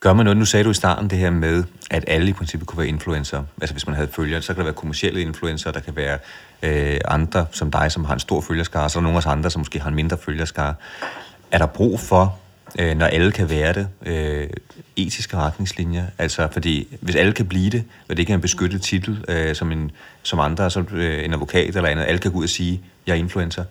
Gør 0.00 0.12
man 0.12 0.24
noget? 0.24 0.36
Nu 0.36 0.44
sagde 0.44 0.64
du 0.64 0.70
i 0.70 0.74
starten 0.74 1.10
det 1.10 1.18
her 1.18 1.30
med, 1.30 1.64
at 1.90 2.04
alle 2.06 2.28
i 2.28 2.32
princippet 2.32 2.68
kunne 2.68 2.78
være 2.78 2.88
influencer. 2.88 3.42
Altså 3.60 3.74
hvis 3.74 3.86
man 3.86 3.96
havde 3.96 4.08
følgere, 4.12 4.42
så 4.42 4.54
kan 4.54 4.56
der 4.56 4.64
være 4.64 4.74
kommersielle 4.74 5.20
influencer, 5.20 5.70
der 5.70 5.80
kan 5.80 5.96
være 5.96 6.18
øh, 6.62 7.00
andre 7.04 7.46
som 7.50 7.70
dig, 7.70 7.92
som 7.92 8.04
har 8.04 8.14
en 8.14 8.20
stor 8.20 8.40
følgerskare, 8.40 8.90
så 8.90 8.98
er 8.98 9.00
der 9.00 9.02
nogle 9.02 9.16
af 9.16 9.18
os 9.18 9.26
andre, 9.26 9.50
som 9.50 9.60
måske 9.60 9.80
har 9.80 9.88
en 9.88 9.94
mindre 9.94 10.16
følgerskare. 10.18 10.74
Er 11.50 11.58
der 11.58 11.66
brug 11.66 12.00
for, 12.00 12.38
øh, 12.78 12.96
når 12.96 13.06
alle 13.06 13.32
kan 13.32 13.50
være 13.50 13.72
det, 13.72 13.88
øh, 14.06 14.48
etiske 14.96 15.36
retningslinjer? 15.36 16.04
Altså 16.18 16.48
fordi 16.52 16.98
hvis 17.00 17.16
alle 17.16 17.32
kan 17.32 17.46
blive 17.46 17.70
det, 17.70 17.84
og 18.08 18.16
det 18.16 18.18
ikke 18.18 18.30
er 18.30 18.34
en 18.34 18.40
beskyttet 18.40 18.82
titel, 18.82 19.24
øh, 19.28 19.54
som, 19.54 19.72
en, 19.72 19.90
som 20.22 20.40
andre, 20.40 20.70
som 20.70 20.88
øh, 20.92 21.24
en 21.24 21.32
advokat 21.32 21.76
eller 21.76 21.88
andet, 21.88 22.04
alle 22.04 22.18
kan 22.18 22.32
gå 22.32 22.38
ud 22.38 22.44
og 22.44 22.50
sige, 22.50 22.80
jeg 23.06 23.12
er 23.12 23.16
influencer. 23.16 23.64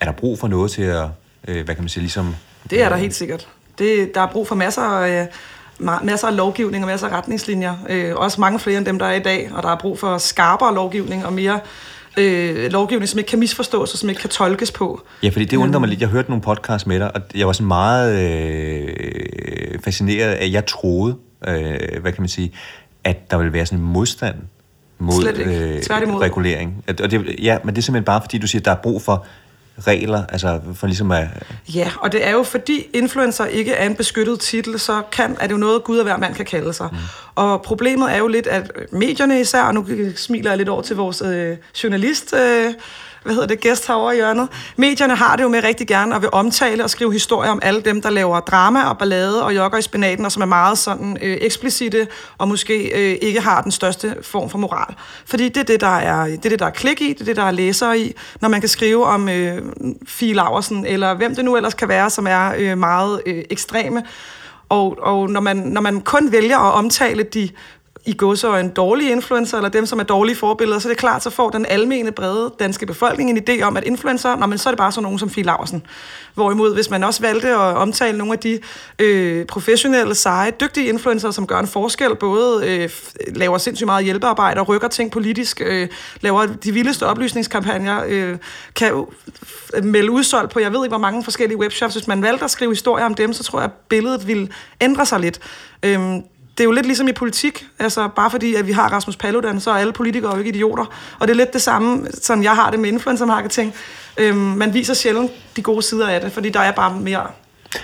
Er 0.00 0.04
der 0.04 0.12
brug 0.12 0.38
for 0.38 0.48
noget 0.48 0.70
til 0.70 0.82
at, 0.82 1.06
øh, 1.48 1.64
hvad 1.64 1.74
kan 1.74 1.84
man 1.84 1.88
sige, 1.88 2.02
ligesom... 2.02 2.36
Det 2.70 2.82
er 2.82 2.88
der 2.88 2.96
helt 2.96 3.14
sikkert. 3.14 3.48
Det, 3.78 4.14
der 4.14 4.20
er 4.20 4.26
brug 4.26 4.48
for 4.48 4.54
masser 4.54 4.82
af, 4.82 5.28
masser 6.02 6.28
af 6.28 6.36
lovgivning 6.36 6.84
og 6.84 6.88
masser 6.88 7.08
af 7.08 7.12
retningslinjer. 7.12 7.74
Øh, 7.88 8.16
også 8.16 8.40
mange 8.40 8.58
flere 8.58 8.78
end 8.78 8.86
dem, 8.86 8.98
der 8.98 9.06
er 9.06 9.12
i 9.12 9.22
dag. 9.22 9.50
Og 9.52 9.62
der 9.62 9.68
er 9.68 9.76
brug 9.76 9.98
for 9.98 10.18
skarpere 10.18 10.74
lovgivning 10.74 11.26
og 11.26 11.32
mere 11.32 11.60
øh, 12.16 12.72
lovgivning, 12.72 13.08
som 13.08 13.18
ikke 13.18 13.28
kan 13.28 13.38
misforstås 13.38 13.92
og 13.92 13.98
som 13.98 14.08
ikke 14.08 14.20
kan 14.20 14.30
tolkes 14.30 14.72
på. 14.72 15.02
Ja, 15.22 15.28
fordi 15.28 15.44
det 15.44 15.56
undrer 15.56 15.80
mig 15.80 15.88
lidt. 15.88 16.00
Jeg 16.00 16.08
hørte 16.08 16.30
nogle 16.30 16.42
podcasts 16.42 16.86
med 16.86 17.00
dig, 17.00 17.16
og 17.16 17.22
jeg 17.34 17.46
var 17.46 17.52
sådan 17.52 17.66
meget 17.66 18.22
øh, 18.22 19.78
fascineret 19.84 20.32
af, 20.32 20.50
jeg 20.50 20.66
troede, 20.66 21.16
øh, 21.48 22.00
hvad 22.00 22.12
kan 22.12 22.22
man 22.22 22.28
sige, 22.28 22.52
at 23.04 23.30
der 23.30 23.36
ville 23.36 23.52
være 23.52 23.66
sådan 23.66 23.78
en 23.78 23.84
modstand 23.84 24.36
mod 24.98 25.24
øh, 25.24 25.80
regulering. 26.20 26.84
Og 26.88 27.10
det, 27.10 27.36
ja, 27.42 27.58
men 27.64 27.74
det 27.74 27.80
er 27.80 27.82
simpelthen 27.82 28.04
bare 28.04 28.20
fordi, 28.20 28.38
du 28.38 28.46
siger, 28.46 28.60
at 28.60 28.64
der 28.64 28.70
er 28.70 28.82
brug 28.82 29.02
for 29.02 29.26
regler, 29.78 30.26
altså 30.28 30.60
for 30.74 30.86
ligesom 30.86 31.10
at... 31.10 31.26
Ja, 31.74 31.90
og 32.00 32.12
det 32.12 32.26
er 32.26 32.30
jo 32.30 32.42
fordi 32.42 32.86
influencer 32.92 33.44
ikke 33.44 33.72
er 33.72 33.86
en 33.86 33.94
beskyttet 33.94 34.40
titel, 34.40 34.78
så 34.78 35.02
kan, 35.12 35.36
er 35.40 35.46
det 35.46 35.52
jo 35.52 35.58
noget, 35.58 35.84
Gud 35.84 35.98
og 35.98 36.04
hver 36.04 36.16
mand 36.16 36.34
kan 36.34 36.44
kalde 36.44 36.72
sig. 36.72 36.88
Mm. 36.92 36.98
Og 37.34 37.62
problemet 37.62 38.12
er 38.12 38.18
jo 38.18 38.28
lidt, 38.28 38.46
at 38.46 38.70
medierne 38.92 39.40
især, 39.40 39.62
og 39.62 39.74
nu 39.74 39.86
smiler 40.16 40.50
jeg 40.50 40.58
lidt 40.58 40.68
over 40.68 40.82
til 40.82 40.96
vores 40.96 41.22
øh, 41.22 41.56
journalist... 41.82 42.34
Øh, 42.34 42.74
hvad 43.22 43.34
hedder 43.34 43.48
det, 43.48 43.60
gæst 43.60 43.86
herovre 43.86 44.14
i 44.14 44.16
hjørnet. 44.16 44.48
Medierne 44.76 45.16
har 45.16 45.36
det 45.36 45.42
jo 45.42 45.48
med 45.48 45.64
rigtig 45.64 45.86
gerne 45.86 46.14
at 46.14 46.22
vil 46.22 46.30
omtale 46.32 46.84
og 46.84 46.90
skrive 46.90 47.12
historier 47.12 47.50
om 47.50 47.60
alle 47.62 47.80
dem, 47.80 48.02
der 48.02 48.10
laver 48.10 48.40
drama 48.40 48.82
og 48.82 48.98
ballade 48.98 49.44
og 49.44 49.56
jogger 49.56 49.78
i 49.78 49.82
spinaten, 49.82 50.24
og 50.24 50.32
som 50.32 50.42
er 50.42 50.46
meget 50.46 50.78
sådan 50.78 51.18
øh, 51.22 51.38
eksplicite 51.40 52.08
og 52.38 52.48
måske 52.48 52.74
øh, 52.74 53.18
ikke 53.22 53.40
har 53.40 53.62
den 53.62 53.72
største 53.72 54.16
form 54.22 54.50
for 54.50 54.58
moral. 54.58 54.94
Fordi 55.26 55.48
det 55.48 55.56
er 55.56 55.64
det, 55.64 55.80
der 55.80 55.98
er, 55.98 56.26
det 56.26 56.44
er, 56.44 56.48
det, 56.48 56.58
der 56.58 56.66
er 56.66 56.70
klik 56.70 57.00
i, 57.00 57.12
det 57.12 57.20
er 57.20 57.24
det, 57.24 57.36
der 57.36 57.44
er 57.44 57.50
læsere 57.50 57.98
i, 57.98 58.14
når 58.40 58.48
man 58.48 58.60
kan 58.60 58.68
skrive 58.68 59.04
om 59.04 59.28
øh, 59.28 59.62
Fie 60.06 60.34
Laversen, 60.34 60.86
eller 60.86 61.14
hvem 61.14 61.34
det 61.34 61.44
nu 61.44 61.56
ellers 61.56 61.74
kan 61.74 61.88
være, 61.88 62.10
som 62.10 62.26
er 62.26 62.52
øh, 62.58 62.78
meget 62.78 63.22
øh, 63.26 63.44
ekstreme. 63.50 64.02
Og, 64.68 64.98
og 65.02 65.30
når, 65.30 65.40
man, 65.40 65.56
når 65.56 65.80
man 65.80 66.00
kun 66.00 66.32
vælger 66.32 66.58
at 66.58 66.74
omtale 66.74 67.22
de 67.22 67.48
i 68.04 68.14
godser 68.18 68.54
en 68.54 68.68
dårlig 68.68 69.10
influencer, 69.10 69.56
eller 69.56 69.68
dem, 69.68 69.86
som 69.86 69.98
er 69.98 70.02
dårlige 70.02 70.36
forbilleder, 70.36 70.78
så 70.78 70.88
er 70.88 70.90
det 70.90 70.98
klart, 70.98 71.22
så 71.22 71.30
får 71.30 71.50
den 71.50 71.66
almene 71.66 72.12
brede 72.12 72.52
danske 72.58 72.86
befolkning 72.86 73.30
en 73.30 73.44
idé 73.48 73.62
om, 73.62 73.76
at 73.76 73.84
influencer, 73.84 74.36
nå, 74.36 74.46
men 74.46 74.58
så 74.58 74.68
er 74.68 74.70
det 74.70 74.78
bare 74.78 74.92
sådan 74.92 75.02
nogen 75.02 75.18
som 75.18 75.30
Fie 75.30 75.44
Laversen. 75.44 75.82
Hvorimod, 76.34 76.74
hvis 76.74 76.90
man 76.90 77.04
også 77.04 77.20
valgte 77.20 77.48
at 77.48 77.58
omtale 77.58 78.18
nogle 78.18 78.32
af 78.32 78.38
de 78.38 78.58
øh, 78.98 79.46
professionelle, 79.46 80.14
seje, 80.14 80.50
dygtige 80.60 80.88
influencer, 80.88 81.30
som 81.30 81.46
gør 81.46 81.58
en 81.58 81.66
forskel, 81.66 82.16
både 82.16 82.68
øh, 82.68 82.90
laver 83.36 83.58
sindssygt 83.58 83.86
meget 83.86 84.04
hjælpearbejde 84.04 84.60
og 84.60 84.68
rykker 84.68 84.88
ting 84.88 85.10
politisk, 85.10 85.62
øh, 85.64 85.88
laver 86.20 86.46
de 86.46 86.72
vildeste 86.72 87.06
oplysningskampagner, 87.06 88.04
øh, 88.08 88.36
kan 88.74 89.04
melde 89.82 90.10
udsolgt 90.10 90.52
på, 90.52 90.60
jeg 90.60 90.72
ved 90.72 90.84
ikke, 90.84 90.92
hvor 90.92 90.98
mange 90.98 91.24
forskellige 91.24 91.58
webshops. 91.58 91.94
Hvis 91.94 92.08
man 92.08 92.22
valgte 92.22 92.44
at 92.44 92.50
skrive 92.50 92.70
historier 92.70 93.06
om 93.06 93.14
dem, 93.14 93.32
så 93.32 93.44
tror 93.44 93.58
jeg, 93.58 93.64
at 93.64 93.72
billedet 93.88 94.26
ville 94.26 94.48
ændre 94.80 95.06
sig 95.06 95.20
lidt. 95.20 95.40
Øhm, 95.82 96.22
det 96.58 96.60
er 96.60 96.64
jo 96.64 96.70
lidt 96.70 96.86
ligesom 96.86 97.08
i 97.08 97.12
politik. 97.12 97.66
Altså, 97.78 98.08
bare 98.08 98.30
fordi, 98.30 98.54
at 98.54 98.66
vi 98.66 98.72
har 98.72 98.88
Rasmus 98.88 99.16
Paludan, 99.16 99.60
så 99.60 99.70
er 99.70 99.74
alle 99.74 99.92
politikere 99.92 100.32
jo 100.32 100.38
ikke 100.38 100.48
idioter. 100.48 100.84
Og 101.18 101.28
det 101.28 101.34
er 101.34 101.36
lidt 101.36 101.52
det 101.52 101.62
samme, 101.62 102.06
som 102.22 102.42
jeg 102.42 102.52
har 102.54 102.70
det 102.70 102.80
med 102.80 102.88
influencer 102.88 103.26
marketing. 103.26 103.74
Øhm, 104.16 104.36
man 104.36 104.74
viser 104.74 104.94
sjældent 104.94 105.30
de 105.56 105.62
gode 105.62 105.82
sider 105.82 106.08
af 106.08 106.20
det, 106.20 106.32
fordi 106.32 106.50
der 106.50 106.60
er 106.60 106.72
bare 106.72 106.96
mere 107.00 107.26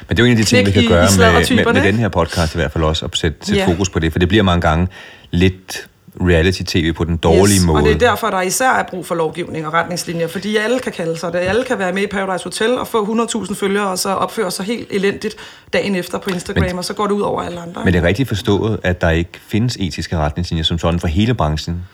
men 0.08 0.16
det 0.16 0.22
er 0.22 0.26
jo 0.26 0.32
en 0.32 0.38
af 0.38 0.44
de 0.44 0.44
ting, 0.44 0.66
vi 0.66 0.72
kan 0.72 0.88
gøre 0.88 1.08
med, 1.18 1.56
med, 1.56 1.72
med 1.72 1.82
den 1.82 1.94
her 1.94 2.08
podcast 2.08 2.54
i 2.54 2.58
hvert 2.58 2.72
fald 2.72 2.84
også, 2.84 3.04
at 3.04 3.16
sætte, 3.16 3.38
sætte 3.42 3.58
yeah. 3.58 3.70
fokus 3.70 3.88
på 3.88 3.98
det, 3.98 4.12
for 4.12 4.18
det 4.18 4.28
bliver 4.28 4.42
mange 4.42 4.60
gange 4.60 4.88
lidt 5.30 5.88
reality-tv 6.20 6.92
på 6.92 7.04
den 7.04 7.16
dårlige 7.16 7.56
yes, 7.56 7.66
måde. 7.66 7.78
og 7.78 7.84
det 7.84 7.94
er 7.94 7.98
derfor, 7.98 8.30
der 8.30 8.40
især 8.40 8.70
er 8.70 8.82
brug 8.82 9.06
for 9.06 9.14
lovgivning 9.14 9.66
og 9.66 9.72
retningslinjer, 9.72 10.26
fordi 10.26 10.56
alle 10.56 10.78
kan 10.78 10.92
kalde 10.92 11.16
sig 11.16 11.32
det. 11.32 11.38
Alle 11.38 11.64
kan 11.64 11.78
være 11.78 11.92
med 11.92 12.02
i 12.02 12.06
Paradise 12.06 12.44
Hotel 12.44 12.78
og 12.78 12.86
få 12.86 13.26
100.000 13.44 13.54
følgere, 13.54 13.88
og 13.88 13.98
så 13.98 14.08
opføre 14.08 14.50
sig 14.50 14.64
helt 14.64 14.88
elendigt 14.90 15.36
dagen 15.72 15.94
efter 15.94 16.18
på 16.18 16.30
Instagram, 16.30 16.64
men, 16.64 16.78
og 16.78 16.84
så 16.84 16.94
går 16.94 17.06
det 17.06 17.14
ud 17.14 17.20
over 17.20 17.42
alle 17.42 17.60
andre. 17.60 17.84
Men 17.84 17.92
det 17.92 18.02
er 18.02 18.06
rigtigt 18.06 18.28
forstået, 18.28 18.80
at 18.82 19.00
der 19.00 19.10
ikke 19.10 19.40
findes 19.48 19.76
etiske 19.80 20.16
retningslinjer 20.16 20.64
som 20.64 20.78
sådan 20.78 21.00
for 21.00 21.08
hele 21.08 21.34
branchen? 21.34 21.84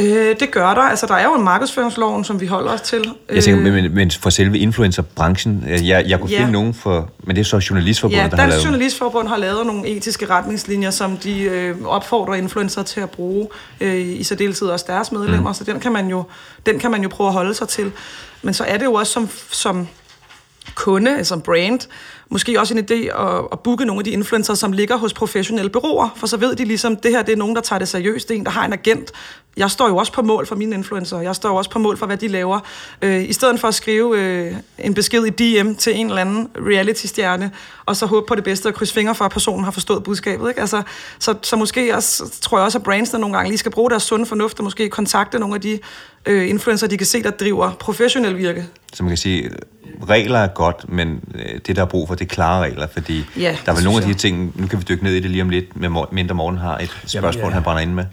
Øh, 0.00 0.36
det 0.40 0.50
gør 0.50 0.74
der. 0.74 0.80
Altså, 0.80 1.06
der 1.06 1.14
er 1.14 1.24
jo 1.24 1.34
en 1.34 1.44
markedsføringsloven, 1.44 2.24
som 2.24 2.40
vi 2.40 2.46
holder 2.46 2.72
os 2.72 2.80
til. 2.80 3.14
Jeg 3.32 3.44
tænker, 3.44 3.72
men, 3.72 3.94
men 3.94 4.10
for 4.10 4.30
selve 4.30 4.58
influencerbranchen, 4.58 5.64
øh, 5.70 5.88
jeg, 5.88 6.04
jeg 6.08 6.20
kunne 6.20 6.30
ja. 6.30 6.38
finde 6.38 6.52
nogen 6.52 6.74
for, 6.74 7.10
men 7.24 7.36
det 7.36 7.40
er 7.40 7.44
så 7.44 7.66
Journalistforbundet, 7.70 8.22
ja, 8.22 8.28
der 8.28 8.36
har 8.36 8.46
lavet 8.46 8.64
Journalistforbund 8.64 9.28
har 9.28 9.36
lavet 9.36 9.66
nogle 9.66 9.88
etiske 9.88 10.26
retningslinjer, 10.26 10.90
som 10.90 11.16
de 11.16 11.40
øh, 11.40 11.84
opfordrer 11.84 12.34
influencer 12.34 12.82
til 12.82 13.00
at 13.00 13.10
bruge, 13.10 13.48
øh, 13.80 13.96
i 13.96 14.22
særdeleshed 14.22 14.68
også 14.68 14.84
deres 14.88 15.12
medlemmer, 15.12 15.50
mm. 15.50 15.54
så 15.54 15.64
den 15.64 15.80
kan, 15.80 15.92
man 15.92 16.08
jo, 16.08 16.24
den 16.66 16.78
kan 16.78 16.90
man 16.90 17.02
jo 17.02 17.08
prøve 17.08 17.28
at 17.28 17.34
holde 17.34 17.54
sig 17.54 17.68
til. 17.68 17.92
Men 18.42 18.54
så 18.54 18.64
er 18.64 18.76
det 18.76 18.84
jo 18.84 18.94
også 18.94 19.12
som, 19.12 19.28
som 19.50 19.88
kunde, 20.74 21.24
som 21.24 21.40
brand, 21.40 21.80
måske 22.30 22.60
også 22.60 22.74
en 22.74 22.84
idé 22.84 22.94
at, 22.94 23.44
at 23.52 23.60
booke 23.60 23.84
nogle 23.84 24.00
af 24.00 24.04
de 24.04 24.10
influencer, 24.10 24.54
som 24.54 24.72
ligger 24.72 24.96
hos 24.96 25.12
professionelle 25.12 25.70
byråer, 25.70 26.08
for 26.16 26.26
så 26.26 26.36
ved 26.36 26.56
de 26.56 26.64
ligesom, 26.64 26.96
det 26.96 27.10
her 27.10 27.22
det 27.22 27.32
er 27.32 27.36
nogen, 27.36 27.56
der 27.56 27.62
tager 27.62 27.78
det 27.78 27.88
seriøst. 27.88 28.28
Det 28.28 28.34
er 28.34 28.38
en, 28.38 28.44
der 28.44 28.50
har 28.50 28.64
en 28.64 28.72
agent. 28.72 29.12
Jeg 29.56 29.70
står 29.70 29.88
jo 29.88 29.96
også 29.96 30.12
på 30.12 30.22
mål 30.22 30.46
for 30.46 30.54
mine 30.54 30.76
influencer. 30.76 31.20
Jeg 31.20 31.34
står 31.34 31.48
jo 31.48 31.56
også 31.56 31.70
på 31.70 31.78
mål 31.78 31.96
for, 31.96 32.06
hvad 32.06 32.16
de 32.16 32.28
laver. 32.28 32.60
Øh, 33.02 33.28
I 33.28 33.32
stedet 33.32 33.60
for 33.60 33.68
at 33.68 33.74
skrive 33.74 34.20
øh, 34.20 34.56
en 34.78 34.94
besked 34.94 35.24
i 35.24 35.30
DM 35.30 35.74
til 35.74 35.96
en 35.96 36.06
eller 36.06 36.20
anden 36.20 36.48
reality-stjerne, 36.56 37.50
og 37.86 37.96
så 37.96 38.06
håbe 38.06 38.26
på 38.26 38.34
det 38.34 38.44
bedste 38.44 38.66
og 38.66 38.74
krydse 38.74 38.94
fingre 38.94 39.14
for, 39.14 39.24
at 39.24 39.30
personen 39.30 39.64
har 39.64 39.70
forstået 39.70 40.04
budskabet. 40.04 40.48
Ikke? 40.48 40.60
Altså, 40.60 40.82
så, 41.18 41.34
så 41.42 41.56
måske 41.56 41.94
også, 41.94 42.40
tror 42.40 42.58
jeg 42.58 42.64
også, 42.64 42.78
at 42.78 42.84
brandsene 42.84 43.20
nogle 43.20 43.36
gange 43.36 43.50
lige 43.50 43.58
skal 43.58 43.72
bruge 43.72 43.90
deres 43.90 44.02
sunde 44.02 44.26
fornuft 44.26 44.58
og 44.58 44.64
måske 44.64 44.88
kontakte 44.88 45.38
nogle 45.38 45.54
af 45.54 45.60
de 45.60 45.78
øh, 46.26 46.48
influencer, 46.48 46.86
de 46.86 46.96
kan 46.96 47.06
se, 47.06 47.22
der 47.22 47.30
driver 47.30 47.70
professionel 47.80 48.38
virke. 48.38 48.66
Så 48.92 49.02
man 49.02 49.10
kan 49.10 49.16
sige, 49.16 49.50
regler 50.08 50.38
er 50.38 50.48
godt, 50.48 50.88
men 50.88 51.20
øh, 51.34 51.60
det, 51.66 51.76
der 51.76 51.82
er 51.82 51.86
brug 51.86 52.08
for, 52.08 52.14
det 52.18 52.24
er 52.24 52.28
klare 52.28 52.62
regler, 52.62 52.86
fordi 52.92 53.24
ja, 53.36 53.56
der 53.66 53.72
er 53.72 53.76
vel 53.76 53.84
nogle 53.84 53.98
af 53.98 54.02
de 54.02 54.08
her 54.08 54.18
ting, 54.18 54.52
nu 54.54 54.66
kan 54.66 54.78
vi 54.78 54.84
dykke 54.88 55.04
ned 55.04 55.14
i 55.14 55.20
det 55.20 55.30
lige 55.30 55.42
om 55.42 55.50
lidt, 55.50 55.76
med 55.76 55.90
mindre 56.12 56.34
morgen 56.34 56.58
har 56.58 56.78
et 56.78 56.90
spørgsmål, 57.06 57.32
Jamen, 57.34 57.48
ja. 57.48 57.54
han 57.54 57.62
brænder 57.62 57.82
ind 57.82 57.92
med. 57.92 58.04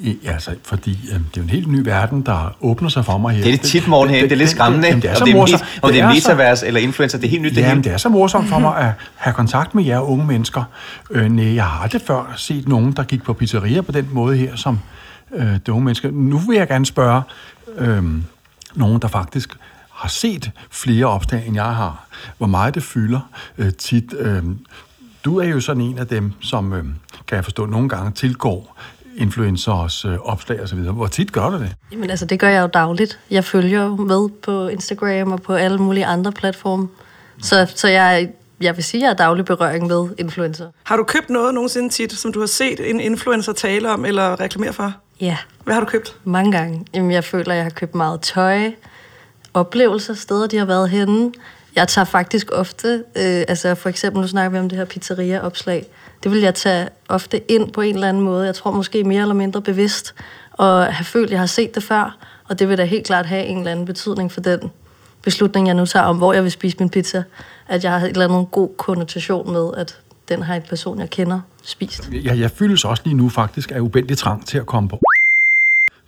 Ja, 0.00 0.32
altså, 0.32 0.50
fordi 0.62 0.90
øh, 0.90 1.18
det 1.18 1.18
er 1.18 1.20
jo 1.36 1.42
en 1.42 1.50
helt 1.50 1.68
ny 1.68 1.78
verden, 1.78 2.22
der 2.22 2.56
åbner 2.60 2.88
sig 2.88 3.04
for 3.04 3.18
mig 3.18 3.34
her. 3.34 3.44
Det 3.44 3.54
er 3.54 3.56
det 3.56 3.66
tit, 3.66 3.88
morgen 3.88 4.10
her, 4.10 4.20
det, 4.20 4.30
det, 4.30 4.36
er 4.36 4.38
lidt 4.38 4.50
skræmmende. 4.50 4.88
Det, 4.88 5.02
det, 5.02 5.10
er 5.10 5.14
så 5.14 5.24
det 5.24 5.30
er, 5.30 5.36
morsom, 5.36 5.60
om 5.82 5.92
det 5.92 6.00
er, 6.00 6.10
det 6.10 6.10
er 6.10 6.14
metavers 6.14 6.62
eller 6.62 6.80
influencer, 6.80 7.18
det 7.18 7.26
er 7.26 7.30
helt 7.30 7.42
nyt. 7.42 7.56
Jamen, 7.56 7.76
det, 7.76 7.84
det 7.84 7.92
er 7.92 7.96
så 7.96 8.08
morsomt 8.08 8.48
for 8.48 8.58
mig 8.58 8.76
at 8.76 8.92
have 9.14 9.34
kontakt 9.34 9.74
med 9.74 9.84
jer 9.84 10.00
unge 10.00 10.26
mennesker. 10.26 10.62
Øh, 11.10 11.28
nej, 11.28 11.54
jeg 11.54 11.64
har 11.64 11.82
aldrig 11.82 12.02
før 12.02 12.34
set 12.36 12.68
nogen, 12.68 12.92
der 12.92 13.02
gik 13.02 13.22
på 13.22 13.32
pizzeria 13.32 13.80
på 13.80 13.92
den 13.92 14.08
måde 14.12 14.36
her, 14.36 14.56
som 14.56 14.78
øh, 15.34 15.46
de 15.66 15.72
unge 15.72 15.84
mennesker. 15.84 16.10
Nu 16.10 16.38
vil 16.38 16.56
jeg 16.56 16.68
gerne 16.68 16.86
spørge 16.86 17.22
øh, 17.78 18.02
nogen, 18.74 19.02
der 19.02 19.08
faktisk 19.08 19.56
har 20.04 20.08
set 20.08 20.50
flere 20.70 21.06
opslag, 21.06 21.46
end 21.46 21.54
jeg 21.54 21.64
har. 21.74 22.06
Hvor 22.38 22.46
meget 22.46 22.74
det 22.74 22.82
fylder 22.82 23.20
øh, 23.58 23.72
tit. 23.72 24.14
Øh, 24.18 24.42
du 25.24 25.38
er 25.38 25.44
jo 25.48 25.60
sådan 25.60 25.82
en 25.82 25.98
af 25.98 26.06
dem, 26.06 26.32
som, 26.40 26.72
øh, 26.72 26.84
kan 27.26 27.36
jeg 27.36 27.44
forstå, 27.44 27.66
nogle 27.66 27.88
gange 27.88 28.10
tilgår 28.12 28.76
influencers 29.16 30.04
øh, 30.04 30.18
opslag 30.18 30.60
osv. 30.62 30.78
Hvor 30.78 31.06
tit 31.06 31.32
gør 31.32 31.50
du 31.50 31.58
det? 31.58 31.74
Jamen 31.92 32.10
altså, 32.10 32.26
det 32.26 32.40
gør 32.40 32.48
jeg 32.48 32.62
jo 32.62 32.66
dagligt. 32.66 33.18
Jeg 33.30 33.44
følger 33.44 33.82
jo 33.84 33.96
med 33.96 34.28
på 34.42 34.68
Instagram 34.68 35.32
og 35.32 35.42
på 35.42 35.54
alle 35.54 35.78
mulige 35.78 36.06
andre 36.06 36.32
platforme. 36.32 36.88
Så, 37.42 37.72
så 37.74 37.88
jeg, 37.88 38.28
jeg 38.60 38.76
vil 38.76 38.84
sige, 38.84 39.00
at 39.00 39.04
jeg 39.04 39.10
er 39.10 39.16
daglig 39.16 39.44
berøring 39.44 39.86
med 39.86 40.08
influencer. 40.18 40.66
Har 40.82 40.96
du 40.96 41.04
købt 41.04 41.30
noget 41.30 41.54
nogensinde 41.54 41.88
tit, 41.88 42.12
som 42.12 42.32
du 42.32 42.40
har 42.40 42.46
set 42.46 42.90
en 42.90 43.00
influencer 43.00 43.52
tale 43.52 43.90
om 43.90 44.04
eller 44.04 44.40
reklamere 44.40 44.72
for? 44.72 44.92
Ja, 45.20 45.36
Hvad 45.64 45.74
har 45.74 45.80
du 45.80 45.86
købt? 45.86 46.16
mange 46.24 46.52
gange. 46.52 46.86
Jamen, 46.94 47.10
jeg 47.10 47.24
føler, 47.24 47.50
at 47.50 47.56
jeg 47.56 47.64
har 47.64 47.70
købt 47.70 47.94
meget 47.94 48.20
tøj, 48.20 48.70
oplevelser, 49.54 50.14
steder, 50.14 50.46
de 50.46 50.56
har 50.56 50.64
været 50.64 50.90
henne. 50.90 51.32
Jeg 51.76 51.88
tager 51.88 52.04
faktisk 52.04 52.50
ofte, 52.52 52.88
øh, 53.16 53.44
altså 53.48 53.74
for 53.74 53.88
eksempel, 53.88 54.20
nu 54.20 54.28
snakker 54.28 54.50
vi 54.50 54.58
om 54.58 54.68
det 54.68 54.78
her 54.78 54.84
pizzeria-opslag. 54.84 55.86
Det 56.22 56.32
vil 56.32 56.40
jeg 56.40 56.54
tage 56.54 56.88
ofte 57.08 57.50
ind 57.52 57.72
på 57.72 57.80
en 57.80 57.94
eller 57.94 58.08
anden 58.08 58.22
måde. 58.22 58.46
Jeg 58.46 58.54
tror 58.54 58.70
måske 58.70 59.04
mere 59.04 59.22
eller 59.22 59.34
mindre 59.34 59.62
bevidst, 59.62 60.14
og 60.52 60.94
have 60.94 61.04
følt, 61.04 61.24
at 61.24 61.30
jeg 61.30 61.38
har 61.38 61.46
set 61.46 61.74
det 61.74 61.82
før. 61.82 62.16
Og 62.48 62.58
det 62.58 62.68
vil 62.68 62.78
da 62.78 62.84
helt 62.84 63.06
klart 63.06 63.26
have 63.26 63.44
en 63.44 63.58
eller 63.58 63.70
anden 63.70 63.86
betydning 63.86 64.32
for 64.32 64.40
den 64.40 64.70
beslutning, 65.22 65.66
jeg 65.66 65.74
nu 65.74 65.86
tager 65.86 66.04
om, 66.06 66.16
hvor 66.16 66.32
jeg 66.32 66.42
vil 66.42 66.50
spise 66.50 66.76
min 66.78 66.88
pizza. 66.88 67.22
At 67.68 67.84
jeg 67.84 67.92
har 67.92 68.06
et 68.06 68.10
eller 68.10 68.28
andet 68.28 68.50
god 68.50 68.68
konnotation 68.76 69.52
med, 69.52 69.70
at 69.76 69.98
den 70.28 70.42
har 70.42 70.54
en 70.54 70.62
person, 70.68 71.00
jeg 71.00 71.10
kender, 71.10 71.40
spist. 71.62 72.10
Jeg, 72.12 72.38
jeg 72.38 72.50
føles 72.50 72.84
også 72.84 73.02
lige 73.04 73.16
nu 73.16 73.28
faktisk 73.28 73.70
af 73.70 73.80
ubændig 73.80 74.18
trang 74.18 74.46
til 74.46 74.58
at 74.58 74.66
komme 74.66 74.88
på 74.88 75.00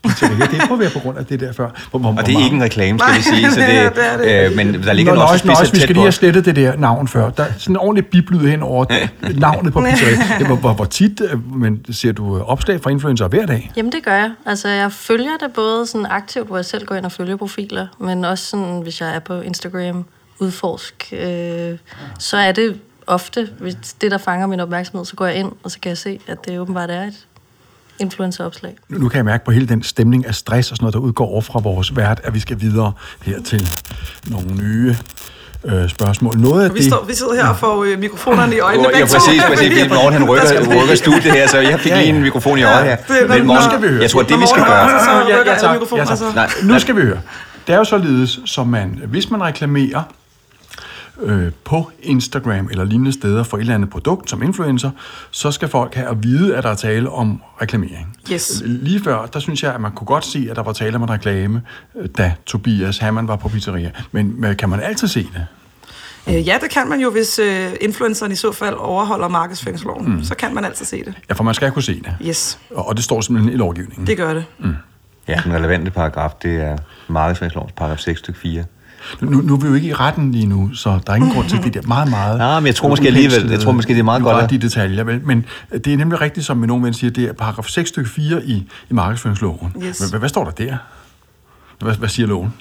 pizzeria. 0.09 0.47
Det 0.47 0.63
må 0.71 0.77
være 0.77 0.91
på 0.91 0.99
grund 0.99 1.19
af 1.19 1.27
det 1.27 1.41
der 1.41 1.53
før. 1.53 1.71
Hvor, 1.91 1.99
hvor, 1.99 2.15
Og 2.19 2.27
det 2.27 2.35
er 2.35 2.45
ikke 2.45 2.57
en 2.57 2.63
reklame, 2.63 2.99
skal 2.99 3.15
vi 3.17 3.23
sige, 3.23 3.53
så 3.53 3.61
Nej, 3.61 3.85
det, 3.85 3.95
det 3.97 4.29
er 4.29 4.45
det. 4.45 4.51
Øh, 4.51 4.57
men 4.57 4.83
der 4.83 4.93
ligger 4.93 5.15
Nå, 5.15 5.21
også 5.21 5.47
nøjes, 5.47 5.73
vi 5.73 5.79
skal 5.79 5.95
lige 5.95 6.03
have 6.03 6.13
slettet 6.13 6.45
det 6.45 6.57
der 6.57 6.77
navn 6.77 7.09
før. 7.09 7.31
Der 7.31 7.43
er 7.43 7.53
sådan 7.59 7.73
en 7.73 7.77
ordentlig 7.77 8.07
biblyd 8.07 8.49
hen 8.49 8.63
over 8.63 8.85
navnet 9.35 9.73
på 9.73 9.81
pizzeria. 9.91 10.39
Det, 10.39 10.47
hvor, 10.47 10.57
hvor, 10.57 10.73
hvor 10.73 10.85
tit 10.85 11.21
øh, 11.21 11.55
men 11.55 11.85
ser 11.93 12.13
du 12.13 12.37
øh, 12.37 12.43
opslag 12.43 12.81
fra 12.83 12.91
influencer 12.91 13.29
hver 13.29 13.47
dag? 13.47 13.71
Jamen 13.77 13.93
det 13.93 14.05
gør 14.05 14.15
jeg. 14.15 14.31
Altså 14.47 14.69
jeg 14.69 14.93
følger 14.93 15.37
det 15.41 15.53
både 15.55 15.87
sådan 15.87 16.07
aktivt, 16.11 16.47
hvor 16.47 16.57
jeg 16.57 16.65
selv 16.65 16.87
går 16.87 16.95
ind 16.95 17.05
og 17.05 17.13
følger 17.13 17.37
profiler, 17.37 17.87
men 18.01 18.25
også 18.25 18.45
sådan, 18.45 18.81
hvis 18.83 19.01
jeg 19.01 19.15
er 19.15 19.19
på 19.19 19.41
Instagram, 19.41 20.05
udforsk, 20.39 21.13
øh, 21.13 21.79
så 22.19 22.37
er 22.37 22.53
det 22.53 22.81
ofte, 23.07 23.49
hvis 23.59 23.75
det 24.01 24.11
der 24.11 24.19
fanger 24.19 24.47
min 24.47 24.61
opmærksomhed, 24.61 25.05
så 25.05 25.17
går 25.17 25.27
jeg 25.27 25.35
ind, 25.35 25.53
og 25.63 25.71
så 25.71 25.81
kan 25.81 25.89
jeg 25.89 25.99
se, 25.99 26.21
at 26.27 26.47
det 26.47 26.59
åbenbart 26.59 26.91
er 26.91 27.03
et 27.03 27.27
influenceropslag. 27.99 28.75
Nu, 28.89 28.99
nu 28.99 29.09
kan 29.09 29.17
jeg 29.17 29.25
mærke 29.25 29.45
på 29.45 29.51
hele 29.51 29.67
den 29.69 29.83
stemning 29.83 30.27
af 30.27 30.35
stress 30.35 30.71
og 30.71 30.77
sådan 30.77 30.85
noget, 30.85 30.95
der 30.95 31.01
udgår 31.01 31.27
over 31.27 31.41
fra 31.41 31.61
vores 31.61 31.97
vært, 31.97 32.21
at 32.25 32.35
vi 32.35 32.41
skal 32.41 32.61
videre 32.61 32.93
her 33.23 33.43
til 33.43 33.69
nogle 34.31 34.47
nye 34.55 34.97
øh, 35.65 35.89
spørgsmål. 35.89 36.37
Noget 36.39 36.65
af 36.65 36.75
Vi, 36.75 36.79
det... 36.79 36.87
står, 36.87 37.05
vi 37.05 37.15
sidder 37.15 37.35
her 37.35 37.47
og 37.49 37.57
får 37.59 37.85
øh, 37.85 37.99
mikrofonerne 37.99 38.57
i 38.57 38.59
øjnene. 38.59 38.89
Ja, 38.89 38.93
begge 38.95 39.07
to. 39.09 39.19
præcis, 39.19 39.43
præcis. 39.49 39.69
Fordi 39.81 39.89
Morgen 39.89 40.13
han 40.13 40.25
rykker, 40.31 40.83
rykker 40.83 40.95
studiet 40.95 41.23
her, 41.33 41.49
så 41.49 41.59
jeg 41.59 41.81
fik 41.81 41.93
Ja, 41.93 41.97
lige 41.99 42.09
ja. 42.11 42.17
en 42.17 42.23
mikrofon 42.23 42.59
i 42.59 42.63
øjet 42.63 42.85
her. 42.85 42.97
det 42.97 43.23
er- 43.23 43.29
Men 43.29 43.39
nu 43.39 43.45
Morten, 43.45 43.63
skal 43.71 43.83
vi 43.83 43.89
høre. 43.89 44.03
jeg 44.03 44.11
tror, 44.11 44.23
det 44.23 44.41
vi 44.41 44.47
skal 44.47 44.61
Morten 44.61 44.65
gøre... 44.65 45.29
Ja, 45.29 45.37
ja, 45.53 45.59
tak. 45.59 45.99
Ja, 46.11 46.17
så. 46.17 46.25
tak. 46.25 46.35
Nej, 46.35 46.49
Nu 46.63 46.79
skal 46.79 46.97
vi 46.97 47.01
høre. 47.03 47.19
Det 47.67 47.73
er 47.73 47.79
jo 47.79 47.85
således, 47.85 48.39
som 48.45 48.67
man, 48.67 49.01
hvis 49.07 49.31
man 49.31 49.43
reklamerer 49.43 50.03
øh, 51.23 51.53
på 51.65 51.91
Instagram 52.03 52.69
eller 52.71 52.85
lignende 52.85 53.13
steder 53.13 53.43
for 53.43 53.57
et 53.57 53.61
eller 53.61 53.75
andet 53.75 53.91
produkt 53.91 54.31
som 54.31 54.43
influencer, 54.43 54.91
så 55.31 55.51
skal 55.51 55.69
folk 55.69 55.95
have 55.95 56.09
at 56.09 56.23
vide, 56.23 56.57
at 56.57 56.65
der 56.65 56.71
er 56.71 56.75
tale 56.75 57.11
om 57.11 57.43
reklamering. 57.63 58.17
Yes. 58.33 58.63
Lige 58.65 59.01
før, 59.05 59.27
der 59.27 59.39
synes 59.41 59.63
jeg, 59.63 59.75
at 59.75 59.81
man 59.81 59.93
kunne 59.93 60.07
godt 60.07 60.25
se, 60.25 60.47
at 60.51 60.57
der 60.57 60.63
var 60.63 60.73
tale 60.73 60.97
om 60.97 61.03
en 61.03 61.11
reklame, 61.11 61.63
øh, 61.97 62.09
da 62.19 62.35
Tobias 62.47 62.99
Hammann 62.99 63.29
var 63.29 63.37
på 63.37 63.49
pizzeria. 63.49 63.91
Men 64.13 64.45
kan 64.59 64.69
man 64.69 64.81
altid 64.81 65.09
se 65.09 65.23
det? 65.35 65.47
Øh, 66.29 66.47
ja, 66.49 66.59
det 66.63 66.71
kan 66.71 66.89
man 66.89 67.01
jo, 67.01 67.11
hvis 67.11 67.39
øh, 67.39 67.71
influenceren 67.81 68.33
i 68.33 68.35
så 68.35 68.53
fald 68.53 68.75
overholder 68.79 69.29
markedsføringsloven. 69.29 70.13
Mm. 70.17 70.25
Så 70.25 70.35
kan 70.35 70.55
man 70.55 70.65
altid 70.65 70.87
se 70.87 71.05
det. 71.05 71.15
Ja, 71.29 71.35
for 71.35 71.45
man 71.45 71.55
skal 71.55 71.71
kunne 71.73 71.83
se 71.83 71.95
det. 72.03 72.17
Yes, 72.27 72.59
Og 72.71 72.89
og 72.89 72.97
det 72.97 73.05
står 73.05 73.21
simpelthen 73.21 73.53
i 73.55 73.57
lovgivningen. 73.57 74.07
det 74.07 74.17
gør 74.17 74.35
det. 74.35 74.45
Ja, 75.29 75.41
den 75.45 75.53
relevante 75.53 75.91
paragraf, 75.91 76.31
det 76.43 76.61
er 76.61 76.77
markedsføringslovens 77.09 77.73
paragraf 77.73 77.99
6 77.99 78.19
stykke 78.19 78.41
4. 78.41 78.65
Nu, 79.21 79.41
nu 79.41 79.55
er 79.55 79.59
vi 79.61 79.67
jo 79.69 79.75
ikke 79.75 79.89
i 79.89 79.93
retten 79.93 80.33
lige 80.33 80.47
nu, 80.47 80.75
så 80.75 80.99
der 81.07 81.13
er 81.13 81.17
ingen 81.17 81.31
grund 81.33 81.49
til 81.49 81.63
det 81.63 81.75
der 81.75 81.81
meget, 81.87 82.11
meget... 82.11 82.39
Nej, 82.47 82.61
men 82.61 82.67
jeg 82.67 82.75
tror 82.75 82.89
måske 82.89 83.07
alligevel- 83.07 83.51
jeg 83.51 83.61
tror 83.61 83.73
måske, 83.73 83.93
det 83.93 83.99
er 83.99 84.05
meget 84.05 84.23
godt, 84.23 84.37
at... 84.37 84.45
at- 84.45 84.51
de 84.51 84.59
detaljer, 84.59 85.05
vel? 85.05 85.21
Men 85.25 85.45
det 85.85 85.87
er 85.93 85.97
nemlig 85.97 86.21
rigtigt, 86.21 86.47
som 86.47 86.57
nogen 86.57 86.95
siger, 86.95 87.11
det 87.11 87.25
er 87.25 87.33
paragraf 87.33 87.65
6 87.65 87.89
stykke 87.89 88.11
4 88.11 88.45
i, 88.45 88.55
i 88.91 88.95
markedsføringsloven. 88.95 89.73
Yes. 89.83 90.01
Men 90.01 90.11
hvad, 90.11 90.19
hvad 90.19 90.29
står 90.29 90.45
der 90.45 90.51
der? 90.51 90.77
Hvad, 91.81 91.95
hvad 91.95 92.09
siger 92.09 92.27
loven? 92.27 92.53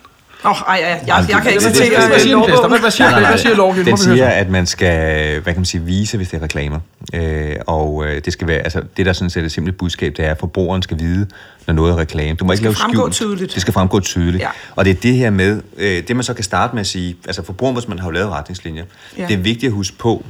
Åh, 0.46 0.52
oh, 0.52 0.58
ej, 0.68 0.76
ej, 0.76 1.04
jeg, 1.08 1.26
jeg 1.30 1.42
kan 1.42 1.52
ikke 1.52 1.64
det- 1.64 1.68
det- 1.70 1.78
citere 1.78 2.02
det- 2.02 2.12
det- 2.12 2.22
siger 2.22 2.48
Lester? 2.48 2.68
Hvad, 2.68 2.80
hvad 2.80 2.92
siger, 2.92 3.28
hvad 3.28 3.38
siger 3.38 3.56
lovgivningen? 3.56 3.98
Den 3.98 4.16
siger, 4.16 4.28
at 4.28 4.50
man 4.50 4.66
skal, 4.66 5.34
hvad 5.40 5.54
kan 5.54 5.60
man 5.60 5.66
sige, 5.66 5.82
vise, 5.84 6.18
hvis 6.18 6.30
det 6.30 6.38
er 6.38 6.44
reklamer. 6.44 6.80
Øh, 7.14 7.56
og 7.68 8.06
øh, 8.08 8.22
det 8.26 8.34
skal 8.34 8.48
være, 8.48 8.58
altså 8.60 8.82
det 8.98 9.06
der 9.06 9.14
sådan 9.14 9.30
set 9.30 9.38
er 9.38 9.42
det 9.42 9.52
simple 9.52 9.74
budskab, 9.74 10.14
det 10.18 10.26
er, 10.26 10.32
at 10.32 10.38
forbrugeren 10.40 10.82
skal 10.82 11.00
vide, 11.00 11.28
når 11.68 11.74
noget 11.74 11.92
er 11.94 11.98
reklame. 11.98 12.36
Du 12.36 12.46
må 12.46 12.52
ikke 12.52 12.58
skal 12.76 12.76
lave 12.90 12.94
skjult. 12.94 13.14
tydeligt. 13.14 13.54
Det 13.54 13.62
skal 13.62 13.74
fremgå 13.74 14.00
tydeligt. 14.00 14.42
Ja. 14.44 14.50
Og 14.76 14.86
det 14.86 14.92
er 14.92 14.96
det 15.02 15.14
her 15.16 15.30
med, 15.30 15.62
øh, 15.78 16.04
det 16.08 16.16
man 16.16 16.24
så 16.24 16.34
kan 16.34 16.44
starte 16.44 16.76
med 16.76 16.82
at 16.82 16.88
sige, 16.88 17.16
altså 17.28 17.44
forbrugerombudsmanden 17.46 18.02
har 18.02 18.08
jo 18.10 18.14
lavet 18.14 18.30
retningslinjer. 18.32 18.84
Ja. 19.18 19.26
Det 19.28 19.34
er 19.34 19.38
vigtigt 19.38 19.70
at 19.70 19.74
huske 19.74 19.98
på, 19.98 20.26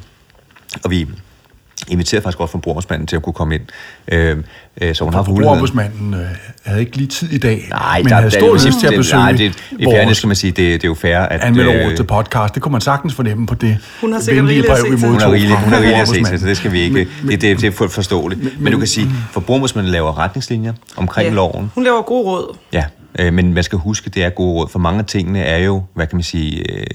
og 0.83 0.91
vi 0.91 1.07
inviterede 1.87 2.23
faktisk 2.23 2.39
også 2.39 2.51
forbrugerombudsmanden 2.51 3.07
til 3.07 3.15
at 3.15 3.21
kunne 3.23 3.33
komme 3.33 3.55
ind. 3.55 3.61
Øh, 4.11 4.37
øh, 4.81 4.95
så 4.95 5.03
hun 5.03 5.13
har 5.13 5.19
muligheden. 5.21 5.25
Forbrugerombudsmanden 5.25 6.13
øh, 6.13 6.19
havde 6.65 6.79
ikke 6.79 6.97
lige 6.97 7.07
tid 7.07 7.31
i 7.31 7.37
dag, 7.37 7.65
Nej, 7.69 7.97
men 8.01 8.09
der, 8.09 8.15
havde 8.15 8.31
der, 8.31 8.37
stor 8.39 8.53
lyst 8.53 8.79
til 8.79 8.87
at 8.87 8.91
det- 8.91 8.99
besøge 8.99 9.21
Nej, 9.21 9.31
det, 9.31 9.53
i 9.79 9.85
fairness 9.85 10.17
skal 10.17 10.27
man 10.27 10.35
sige, 10.35 10.51
det, 10.51 10.57
det 10.57 10.83
er 10.83 10.87
jo 10.87 10.93
fair, 10.93 11.17
at... 11.19 11.41
anmelder 11.41 11.89
øh, 11.89 11.95
til 11.95 12.03
podcast. 12.03 12.53
Det 12.55 12.61
kunne 12.63 12.71
man 12.71 12.81
sagtens 12.81 13.13
fornemme 13.13 13.47
på 13.47 13.55
det 13.55 13.77
Hun 14.01 14.13
har 14.13 14.19
sikkert 14.19 14.45
rigeligt 14.45 14.65
at 14.71 14.71
brev, 14.83 14.99
se 14.99 15.05
vi. 15.05 15.07
Hun 15.11 15.19
har 15.21 15.31
rigeligt, 15.31 15.59
hun 15.59 15.73
har 15.73 15.79
rigeligt 15.79 16.01
at 16.01 16.07
se 16.07 16.23
til, 16.23 16.39
så 16.39 16.45
det 16.47 16.57
skal 16.57 16.71
vi 16.71 16.79
ikke... 16.81 17.07
det, 17.27 17.41
det, 17.41 17.61
det 17.61 17.63
er 17.63 17.71
fuldt 17.71 17.93
forståeligt. 17.93 18.43
Men, 18.43 18.51
men 18.59 18.73
du 18.73 18.77
kan 18.79 18.87
sige, 18.87 19.07
forbrugerombudsmanden 19.31 19.91
laver 19.91 20.17
retningslinjer 20.19 20.73
omkring 20.97 21.29
Ja. 21.29 21.33
loven. 21.35 21.71
Hun 21.75 21.83
laver 21.83 22.01
gode 22.01 22.23
råd. 22.29 22.57
Ja, 22.73 22.83
øh, 23.19 23.33
men 23.33 23.53
man 23.53 23.63
skal 23.63 23.79
huske, 23.79 24.09
det 24.09 24.23
er 24.23 24.29
gode 24.29 24.53
råd, 24.53 24.69
for 24.69 24.79
mange 24.79 24.99
af 24.99 25.05
tingene 25.05 25.39
er 25.39 25.57
jo, 25.57 25.83
hvad 25.93 26.07
kan 26.07 26.15
man 26.15 26.23
sige, 26.23 26.71
øh, 26.71 26.85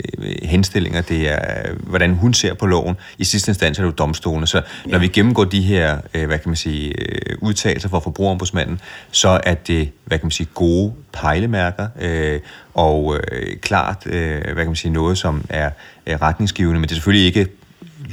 henstillinger, 0.42 1.00
det 1.00 1.33
er, 1.33 1.74
hvordan 1.87 2.14
hun 2.14 2.35
ser 2.35 2.54
på 2.54 2.66
loven. 2.66 2.96
I 3.18 3.24
sidste 3.24 3.50
instans 3.50 3.78
er 3.78 3.83
det 3.83 3.90
jo 3.90 3.94
domstolene, 3.98 4.46
så 4.46 4.62
når 4.87 4.98
vi 4.98 5.09
gennemgår 5.09 5.44
de 5.44 5.61
her, 5.61 5.98
øh, 6.14 6.26
hvad 6.26 6.38
kan 6.38 6.48
man 6.48 6.56
sige, 6.56 6.94
øh, 6.98 7.37
udtalelser 7.40 7.88
fra 7.88 7.98
forbrugerombudsmanden, 7.98 8.80
så 9.11 9.40
er 9.44 9.54
det, 9.54 9.90
hvad 10.04 10.18
kan 10.18 10.26
man 10.26 10.30
sige, 10.30 10.48
gode 10.54 10.92
pejlemærker, 11.12 11.88
øh, 12.00 12.40
og 12.74 13.16
øh, 13.33 13.56
klart, 13.56 14.06
øh, 14.06 14.40
hvad 14.42 14.54
kan 14.54 14.66
man 14.66 14.76
sige, 14.76 14.92
noget, 14.92 15.18
som 15.18 15.44
er 15.48 15.70
retningsgivende, 16.06 16.80
men 16.80 16.88
det 16.88 16.90
er 16.90 16.96
selvfølgelig 16.96 17.26
ikke 17.26 17.60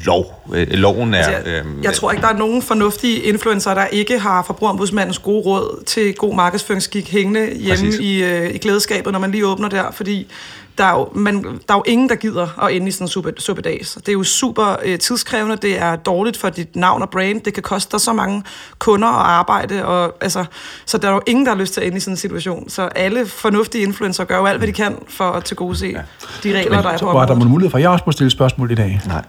lov. 0.06 0.50
Øh, 0.54 0.68
loven 0.70 1.14
er... 1.14 1.18
Altså, 1.18 1.52
jeg, 1.52 1.64
jeg 1.84 1.94
tror 1.94 2.12
ikke, 2.12 2.22
der 2.22 2.28
er 2.28 2.38
nogen 2.38 2.62
fornuftige 2.62 3.20
influencer, 3.20 3.74
der 3.74 3.86
ikke 3.86 4.20
har 4.20 4.44
forbrugerombudsmandens 4.44 5.20
gode 5.20 5.42
råd 5.46 5.84
til 5.86 6.16
god 6.16 6.36
markedsføringsskik 6.36 7.12
hængende 7.12 7.46
hjemme 7.56 7.86
Præcis. 7.86 8.00
i, 8.00 8.24
øh, 8.24 8.56
i 8.56 8.58
glædeskabet, 8.58 9.14
når 9.14 9.20
man 9.20 9.32
lige 9.32 9.48
åbner 9.48 9.70
der, 9.70 9.92
fordi 9.92 10.28
der 10.78 10.84
er, 10.84 10.92
jo, 10.94 11.10
man, 11.16 11.44
der 11.44 11.74
er 11.74 11.78
jo 11.78 11.84
ingen, 11.86 12.10
der 12.10 12.16
gider 12.16 12.64
at 12.64 12.76
ende 12.76 12.88
i 12.88 12.92
sådan 12.92 13.06
en 13.06 13.10
super, 13.10 13.32
suppedags. 13.38 13.94
Det 13.94 14.10
er 14.10 14.14
jo 14.14 14.24
super 14.24 14.76
øh, 14.84 15.00
tidskrævende, 15.00 15.56
det 15.56 15.82
er 15.82 15.96
dårligt 15.96 16.38
for 16.38 16.50
dit 16.50 16.76
navn 16.76 17.02
og 17.02 17.10
brand, 17.10 17.42
det 17.42 17.54
kan 17.54 17.64
koste 17.64 17.92
dig 17.92 18.02
så 18.02 18.14
mange 18.14 18.44
kunder 18.80 19.08
og 19.08 19.32
arbejde, 19.32 19.86
og, 19.86 20.16
altså, 20.22 20.46
så 20.86 20.98
der 20.98 21.08
er 21.08 21.14
jo 21.14 21.22
ingen, 21.28 21.46
der 21.46 21.52
har 21.52 21.60
lyst 21.60 21.74
til 21.74 21.82
at 21.82 21.88
ende 21.88 21.98
i 21.98 22.00
sådan 22.00 22.14
en 22.14 22.18
situation. 22.18 22.70
Så 22.70 22.82
alle 22.82 23.26
fornuftige 23.26 23.84
influencer 23.84 24.24
gør 24.24 24.38
jo 24.38 24.46
alt, 24.46 24.58
hvad 24.58 24.68
de 24.68 24.74
kan 24.74 24.96
for 25.08 25.32
at 25.32 25.44
tilgodese 25.44 25.86
ja. 25.86 26.02
de 26.44 26.58
regler, 26.58 26.82
der 26.82 26.90
er 26.90 26.94
på 26.94 26.98
Så 26.98 27.06
var 27.06 27.26
der 27.26 27.34
området. 27.34 27.52
mulighed 27.52 27.72
for, 27.72 27.78
at 27.78 27.82
jeg 27.82 27.90
også 27.90 28.04
må 28.06 28.12
stille 28.12 28.30
spørgsmål 28.30 28.72
i 28.72 28.76
dag. 28.76 29.02
Nej. 29.08 29.24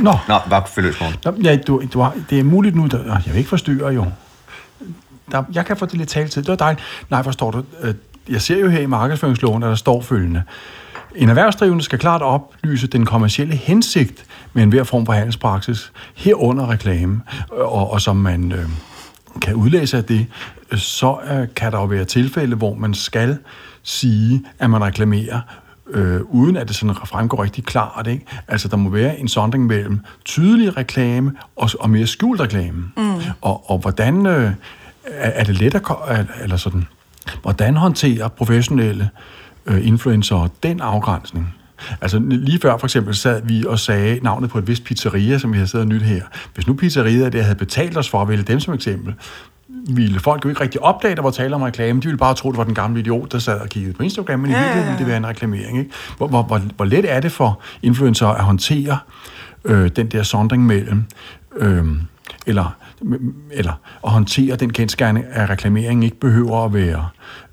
Nå, 0.00 0.18
Nå, 0.28 0.38
bare 0.50 0.62
følg 0.66 0.86
løs, 0.86 1.00
Morten. 1.00 1.18
Nå, 1.24 1.50
ja, 1.50 1.56
du, 1.56 1.82
du 1.92 2.00
har, 2.00 2.14
det 2.30 2.38
er 2.38 2.44
muligt 2.44 2.76
nu, 2.76 2.86
der, 2.86 2.98
jeg 3.04 3.22
vil 3.26 3.36
ikke 3.36 3.50
forstyrre 3.50 3.88
jo. 3.88 4.06
Der, 5.32 5.42
jeg 5.52 5.66
kan 5.66 5.76
få 5.76 5.86
det 5.86 5.94
lidt 5.94 6.08
taletid, 6.08 6.42
det 6.42 6.48
var 6.48 6.56
dejligt. 6.56 6.84
Nej, 7.10 7.22
forstår 7.22 7.50
du, 7.50 7.64
øh, 7.80 7.94
jeg 8.28 8.42
ser 8.42 8.58
jo 8.58 8.68
her 8.68 8.80
i 8.80 8.86
markedsføringsloven, 8.86 9.62
at 9.62 9.68
der 9.68 9.74
står 9.74 10.00
følgende. 10.00 10.42
En 11.14 11.28
erhvervsdrivende 11.28 11.84
skal 11.84 11.98
klart 11.98 12.22
oplyse 12.22 12.86
den 12.86 13.06
kommercielle 13.06 13.56
hensigt 13.56 14.24
med 14.52 14.62
enhver 14.62 14.84
form 14.84 15.06
for 15.06 15.12
handelspraksis, 15.12 15.92
herunder 16.14 16.70
reklame, 16.70 17.20
og, 17.50 17.90
og 17.90 18.00
som 18.00 18.16
man 18.16 18.52
øh, 18.52 18.68
kan 19.42 19.54
udlæse 19.54 19.96
af 19.96 20.04
det, 20.04 20.26
øh, 20.70 20.78
så 20.78 21.16
øh, 21.30 21.48
kan 21.56 21.72
der 21.72 21.78
jo 21.78 21.84
være 21.84 22.04
tilfælde, 22.04 22.56
hvor 22.56 22.74
man 22.74 22.94
skal 22.94 23.38
sige, 23.82 24.44
at 24.58 24.70
man 24.70 24.82
reklamerer 24.82 25.40
øh, 25.90 26.20
uden 26.20 26.56
at 26.56 26.68
det 26.68 26.76
sådan 26.76 26.96
fremgår 27.04 27.42
rigtig 27.42 27.64
klart. 27.64 28.06
Ikke? 28.06 28.26
Altså, 28.48 28.68
der 28.68 28.76
må 28.76 28.90
være 28.90 29.18
en 29.18 29.28
sondring 29.28 29.66
mellem 29.66 30.00
tydelig 30.24 30.76
reklame 30.76 31.32
og, 31.56 31.70
og 31.80 31.90
mere 31.90 32.06
skjult 32.06 32.40
reklame. 32.40 32.84
Mm. 32.96 33.02
Og, 33.40 33.70
og 33.70 33.78
hvordan 33.78 34.26
øh, 34.26 34.50
er, 35.04 35.44
det 35.44 35.58
let 35.58 35.74
at, 36.08 36.26
eller 36.42 36.56
sådan, 36.56 36.84
hvordan 37.42 37.76
håndterer 37.76 38.28
professionelle 38.28 39.10
øh, 39.66 39.86
influencer 39.86 40.48
den 40.62 40.80
afgrænsning? 40.80 41.54
Altså 42.00 42.18
lige 42.18 42.58
før 42.60 42.76
for 42.76 42.86
eksempel 42.86 43.14
sad 43.14 43.42
vi 43.44 43.64
og 43.66 43.78
sagde 43.78 44.20
navnet 44.22 44.50
på 44.50 44.58
et 44.58 44.66
vist 44.66 44.84
pizzeria, 44.84 45.38
som 45.38 45.52
vi 45.52 45.58
har 45.58 45.66
siddet 45.66 45.86
og 45.86 45.88
nyt 45.88 46.02
her. 46.02 46.22
Hvis 46.54 46.66
nu 46.66 46.74
pizzeriet 46.74 47.32
det 47.32 47.44
havde 47.44 47.56
betalt 47.56 47.96
os 47.96 48.10
for 48.10 48.22
at 48.22 48.28
vælge 48.28 48.42
dem 48.42 48.60
som 48.60 48.74
eksempel, 48.74 49.14
ville 49.88 50.20
folk 50.20 50.44
jo 50.44 50.48
ikke 50.48 50.60
rigtig 50.60 50.82
opdage, 50.82 51.16
der 51.16 51.22
var 51.22 51.30
tale 51.30 51.54
om 51.54 51.62
reklame. 51.62 52.00
De 52.00 52.06
ville 52.06 52.18
bare 52.18 52.34
tro, 52.34 52.50
det 52.50 52.58
var 52.58 52.64
den 52.64 52.74
gamle 52.74 53.00
idiot, 53.00 53.32
der 53.32 53.38
sad 53.38 53.60
og 53.60 53.68
kiggede 53.68 53.94
på 53.94 54.02
Instagram, 54.02 54.40
men 54.40 54.50
i 54.50 54.52
Ja, 54.52 54.58
ja, 54.58 54.64
virkeligheden 54.64 54.92
ville 54.92 54.98
det 54.98 55.06
være 55.06 55.16
en 55.16 55.26
reklamering. 55.26 55.78
Ikke? 55.78 55.90
Hvor, 56.16 56.26
hvor, 56.26 56.42
hvor, 56.42 56.58
hvor 56.76 56.84
let 56.84 57.12
er 57.12 57.20
det 57.20 57.32
for 57.32 57.60
influencer 57.82 58.26
at 58.26 58.44
håndtere 58.44 58.98
øh, 59.64 59.90
den 59.96 60.06
der 60.06 60.22
sondring 60.22 60.66
mellem 60.66 61.04
øh, 61.56 61.84
eller, 62.46 62.76
eller 63.50 63.72
at 64.04 64.10
håndtere 64.10 64.56
den 64.56 64.72
kendskærning, 64.72 65.26
at 65.30 65.50
reklameringen 65.50 66.02
ikke 66.02 66.20
behøver 66.20 66.64
at 66.64 66.74
være 66.74 67.08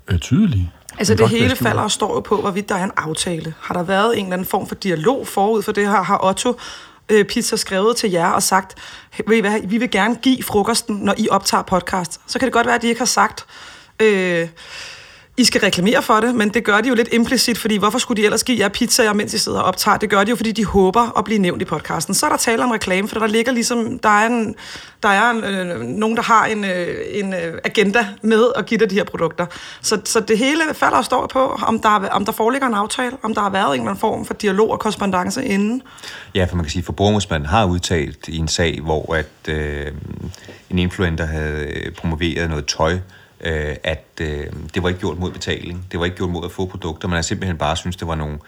øh, 0.08 0.18
tydelig. 0.18 0.72
Altså 0.98 1.14
det 1.14 1.20
være 1.20 1.28
hele 1.28 1.56
falder 1.56 1.82
og 1.82 1.90
står 1.90 2.14
jo 2.14 2.20
på, 2.20 2.36
hvorvidt 2.36 2.68
der 2.68 2.74
er 2.74 2.84
en 2.84 2.92
aftale. 2.96 3.54
Har 3.60 3.74
der 3.74 3.82
været 3.82 4.18
en 4.18 4.24
eller 4.24 4.32
anden 4.32 4.48
form 4.48 4.66
for 4.66 4.74
dialog 4.74 5.26
forud 5.26 5.62
for 5.62 5.72
det 5.72 5.88
her? 5.88 6.02
Har 6.02 6.24
Otto 6.24 6.54
øh, 7.10 7.24
Pizza 7.24 7.56
skrevet 7.56 7.96
til 7.96 8.10
jer 8.10 8.28
og 8.28 8.42
sagt, 8.42 8.78
ved 9.26 9.36
I 9.36 9.40
hvad, 9.40 9.60
vi 9.64 9.78
vil 9.78 9.90
gerne 9.90 10.16
give 10.16 10.42
frokosten, 10.42 10.96
når 10.96 11.14
I 11.18 11.28
optager 11.28 11.62
podcast. 11.62 12.20
Så 12.26 12.38
kan 12.38 12.46
det 12.46 12.52
godt 12.52 12.66
være, 12.66 12.74
at 12.74 12.82
de 12.82 12.88
ikke 12.88 13.00
har 13.00 13.06
sagt, 13.06 13.46
øh, 14.00 14.48
i 15.40 15.44
skal 15.44 15.60
reklamere 15.60 16.02
for 16.02 16.20
det, 16.20 16.34
men 16.34 16.48
det 16.48 16.64
gør 16.64 16.80
de 16.80 16.88
jo 16.88 16.94
lidt 16.94 17.08
implicit, 17.12 17.58
fordi 17.58 17.76
hvorfor 17.76 17.98
skulle 17.98 18.22
de 18.22 18.24
ellers 18.24 18.44
give 18.44 18.58
jer 18.58 18.68
pizzaer, 18.68 19.12
mens 19.12 19.34
I 19.34 19.38
sidder 19.38 19.60
og 19.60 19.64
optager? 19.64 19.96
Det 19.96 20.10
gør 20.10 20.24
de 20.24 20.30
jo, 20.30 20.36
fordi 20.36 20.52
de 20.52 20.64
håber 20.64 21.18
at 21.18 21.24
blive 21.24 21.38
nævnt 21.38 21.62
i 21.62 21.64
podcasten. 21.64 22.14
Så 22.14 22.26
er 22.26 22.30
der 22.30 22.36
tale 22.36 22.64
om 22.64 22.70
reklame, 22.70 23.08
for 23.08 23.18
der 23.18 23.26
ligger 23.26 23.52
ligesom, 23.52 23.98
der 23.98 24.08
er, 24.08 24.26
en, 24.26 24.54
der 25.02 25.08
er 25.08 25.30
en, 25.30 25.44
øh, 25.44 25.80
nogen, 25.80 26.16
der 26.16 26.22
har 26.22 26.46
en, 26.46 26.64
øh, 26.64 26.96
en 27.12 27.34
øh, 27.34 27.58
agenda 27.64 28.06
med 28.22 28.44
at 28.56 28.66
give 28.66 28.80
dig 28.80 28.90
de 28.90 28.94
her 28.94 29.04
produkter. 29.04 29.46
Så, 29.82 30.00
så 30.04 30.20
det 30.20 30.38
hele 30.38 30.62
falder 30.72 30.96
og 30.96 31.04
står 31.04 31.26
på, 31.26 31.58
om 31.66 31.78
der, 31.78 31.88
om 31.88 32.24
der 32.24 32.32
foreligger 32.32 32.68
en 32.68 32.74
aftale, 32.74 33.16
om 33.22 33.34
der 33.34 33.40
har 33.40 33.50
været 33.50 33.66
en 33.66 33.72
eller 33.72 33.90
anden 33.90 34.00
form 34.00 34.24
for 34.24 34.34
dialog 34.34 34.70
og 34.70 34.80
korrespondence 34.80 35.44
inden. 35.44 35.82
Ja, 36.34 36.44
for 36.44 36.56
man 36.56 36.64
kan 36.64 36.70
sige, 36.70 36.80
at 36.80 36.86
forbrugerombudsmanden 36.86 37.48
har 37.48 37.64
udtalt 37.66 38.28
i 38.28 38.36
en 38.36 38.48
sag, 38.48 38.80
hvor 38.80 39.14
at 39.14 39.48
øh, 39.48 39.86
en 40.70 40.78
influencer 40.78 41.26
havde 41.26 41.64
øh, 41.64 41.92
promoveret 41.92 42.50
noget 42.50 42.66
tøj, 42.66 42.98
øh, 43.40 43.76
at 43.84 44.04
øh, 44.20 44.46
det 44.74 44.82
var 44.82 44.88
ikke 44.88 45.00
gjort 45.00 45.18
mod 45.18 45.30
betaling. 45.30 45.86
Det 45.92 45.98
var 46.00 46.04
ikke 46.04 46.16
gjort 46.16 46.30
mod 46.30 46.44
at 46.44 46.52
få 46.52 46.66
produkter. 46.66 47.08
Man 47.08 47.14
har 47.14 47.22
simpelthen 47.22 47.58
bare 47.58 47.76
synes 47.76 47.96
det 47.96 48.08
var 48.08 48.14
nogle, 48.14 48.38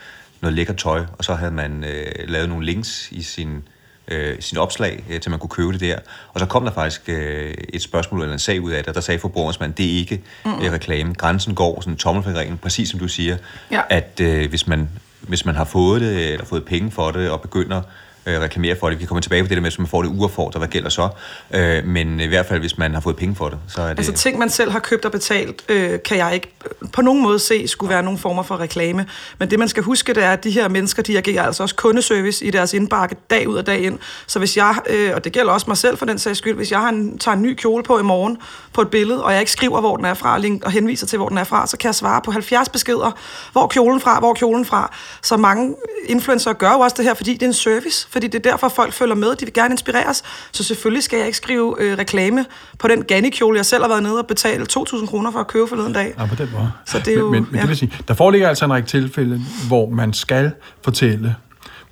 noget 0.40 0.56
lækker 0.56 0.74
tøj, 0.74 1.04
og 1.18 1.24
så 1.24 1.34
havde 1.34 1.52
man 1.52 1.84
øh, 1.84 2.12
lavet 2.28 2.48
nogle 2.48 2.66
links 2.66 3.08
i 3.10 3.22
sin, 3.22 3.62
øh, 4.08 4.36
sin 4.40 4.58
opslag, 4.58 5.04
øh, 5.10 5.20
til 5.20 5.30
man 5.30 5.40
kunne 5.40 5.50
købe 5.50 5.72
det 5.72 5.80
der. 5.80 5.98
Og 6.34 6.40
så 6.40 6.46
kom 6.46 6.64
der 6.64 6.72
faktisk 6.72 7.02
øh, 7.08 7.54
et 7.68 7.82
spørgsmål 7.82 8.20
eller 8.20 8.32
en 8.32 8.38
sag 8.38 8.60
ud 8.60 8.70
af 8.70 8.78
det, 8.82 8.88
og 8.88 8.94
der 8.94 9.00
sagde 9.00 9.18
forbrugerombudsmanden, 9.20 9.76
det 9.76 9.94
er 9.94 9.98
ikke 9.98 10.22
mm. 10.44 10.52
øh, 10.52 10.72
reklame. 10.72 11.14
Grænsen 11.14 11.54
går 11.54 11.80
sådan 11.80 11.96
tommelfingerreglen, 11.96 12.58
præcis 12.58 12.88
som 12.88 12.98
du 13.00 13.08
siger, 13.08 13.36
Ja. 13.70 13.80
at 13.88 14.20
øh, 14.20 14.48
hvis, 14.48 14.66
man, 14.66 14.88
hvis 15.20 15.44
man 15.44 15.54
har 15.54 15.64
fået 15.64 16.00
det, 16.00 16.32
eller 16.32 16.44
fået 16.44 16.64
penge 16.64 16.90
for 16.90 17.10
det, 17.10 17.30
og 17.30 17.40
begynder 17.40 17.82
øh, 18.26 18.40
reklamere 18.40 18.76
for 18.80 18.90
det. 18.90 19.00
Vi 19.00 19.04
kommer 19.04 19.20
tilbage 19.20 19.42
på 19.42 19.48
det 19.48 19.56
der 19.56 19.62
med, 19.62 19.72
at 19.72 19.78
man 19.78 19.88
får 19.88 20.02
det 20.02 20.08
uaffordret, 20.08 20.60
hvad 20.60 20.68
gælder 20.68 20.88
så. 20.88 21.08
Øh, 21.54 21.86
men 21.86 22.20
i 22.20 22.26
hvert 22.26 22.46
fald, 22.46 22.60
hvis 22.60 22.78
man 22.78 22.94
har 22.94 23.00
fået 23.00 23.16
penge 23.16 23.34
for 23.34 23.48
det, 23.48 23.58
så 23.68 23.82
er 23.82 23.88
det... 23.88 23.98
Altså 23.98 24.12
ting, 24.12 24.38
man 24.38 24.50
selv 24.50 24.70
har 24.70 24.78
købt 24.78 25.04
og 25.04 25.12
betalt, 25.12 25.64
øh, 25.68 25.98
kan 26.04 26.16
jeg 26.16 26.34
ikke 26.34 26.54
på 26.92 27.02
nogen 27.02 27.22
måde 27.22 27.38
se 27.38 27.68
skulle 27.68 27.90
være 27.90 28.02
nogen 28.02 28.18
former 28.18 28.42
for 28.42 28.60
reklame. 28.60 29.06
Men 29.38 29.50
det, 29.50 29.58
man 29.58 29.68
skal 29.68 29.82
huske, 29.82 30.14
det 30.14 30.24
er, 30.24 30.30
at 30.30 30.44
de 30.44 30.50
her 30.50 30.68
mennesker, 30.68 31.02
de 31.02 31.18
agerer 31.18 31.42
altså 31.42 31.62
også 31.62 31.74
kundeservice 31.74 32.44
i 32.44 32.50
deres 32.50 32.74
indbakke 32.74 33.16
dag 33.30 33.48
ud 33.48 33.56
og 33.56 33.66
dag 33.66 33.80
ind. 33.80 33.98
Så 34.26 34.38
hvis 34.38 34.56
jeg, 34.56 34.74
øh, 34.90 35.12
og 35.14 35.24
det 35.24 35.32
gælder 35.32 35.52
også 35.52 35.64
mig 35.68 35.76
selv 35.76 35.96
for 35.96 36.06
den 36.06 36.18
sags 36.18 36.38
skyld, 36.38 36.56
hvis 36.56 36.70
jeg 36.70 36.80
har 36.80 36.88
en, 36.88 37.18
tager 37.18 37.36
en 37.36 37.42
ny 37.42 37.54
kjole 37.54 37.82
på 37.82 37.98
i 37.98 38.02
morgen 38.02 38.38
på 38.72 38.80
et 38.80 38.88
billede, 38.88 39.24
og 39.24 39.32
jeg 39.32 39.40
ikke 39.40 39.52
skriver, 39.52 39.80
hvor 39.80 39.96
den 39.96 40.04
er 40.04 40.14
fra, 40.14 40.34
og 40.34 40.40
link- 40.40 40.64
og 40.64 40.70
henviser 40.70 41.06
til, 41.06 41.16
hvor 41.16 41.28
den 41.28 41.38
er 41.38 41.44
fra, 41.44 41.66
så 41.66 41.76
kan 41.76 41.86
jeg 41.86 41.94
svare 41.94 42.20
på 42.24 42.30
70 42.30 42.68
beskeder, 42.68 43.10
hvor 43.52 43.66
kjolen 43.66 44.00
fra, 44.00 44.18
hvor 44.18 44.34
kjolen 44.34 44.64
fra. 44.64 44.94
Så 45.22 45.36
mange 45.36 45.74
influencer 46.06 46.52
gør 46.52 46.72
jo 46.72 46.78
også 46.78 46.96
det 46.96 47.04
her, 47.04 47.14
fordi 47.14 47.32
det 47.32 47.42
er 47.42 47.46
en 47.46 47.52
service, 47.52 48.08
fordi 48.12 48.26
det 48.26 48.46
er 48.46 48.50
derfor, 48.50 48.68
folk 48.68 48.92
følger 48.92 49.14
med, 49.14 49.28
de 49.36 49.44
vil 49.44 49.52
gerne 49.54 49.74
inspireres. 49.74 50.22
Så 50.52 50.64
selvfølgelig 50.64 51.02
skal 51.02 51.16
jeg 51.16 51.26
ikke 51.26 51.36
skrive 51.36 51.76
øh, 51.78 51.98
reklame 51.98 52.44
på 52.78 52.88
den 52.88 53.04
Ganni-kjole, 53.04 53.56
jeg 53.56 53.66
selv 53.66 53.82
har 53.82 53.88
været 53.88 54.02
nede 54.02 54.18
og 54.18 54.26
betale 54.26 54.66
2.000 54.78 55.06
kroner 55.06 55.30
for 55.32 55.38
at 55.38 55.46
købe 55.46 55.66
forleden 55.66 55.92
dag. 55.92 56.14
Ja, 56.18 56.26
på 56.26 56.34
den 56.34 56.48
måde. 56.52 56.70
Så 56.86 56.98
det 56.98 57.08
er 57.08 57.18
jo- 57.18 57.30
men, 57.30 57.42
men, 57.42 57.46
men 57.50 57.54
ja. 57.56 57.60
det 57.60 57.68
vil 57.68 57.76
sige, 57.76 57.92
der 58.08 58.14
foreligger 58.14 58.48
altså 58.48 58.64
en 58.64 58.72
række 58.72 58.88
tilfælde, 58.88 59.40
hvor 59.68 59.90
man 59.90 60.12
skal 60.12 60.52
fortælle 60.84 61.34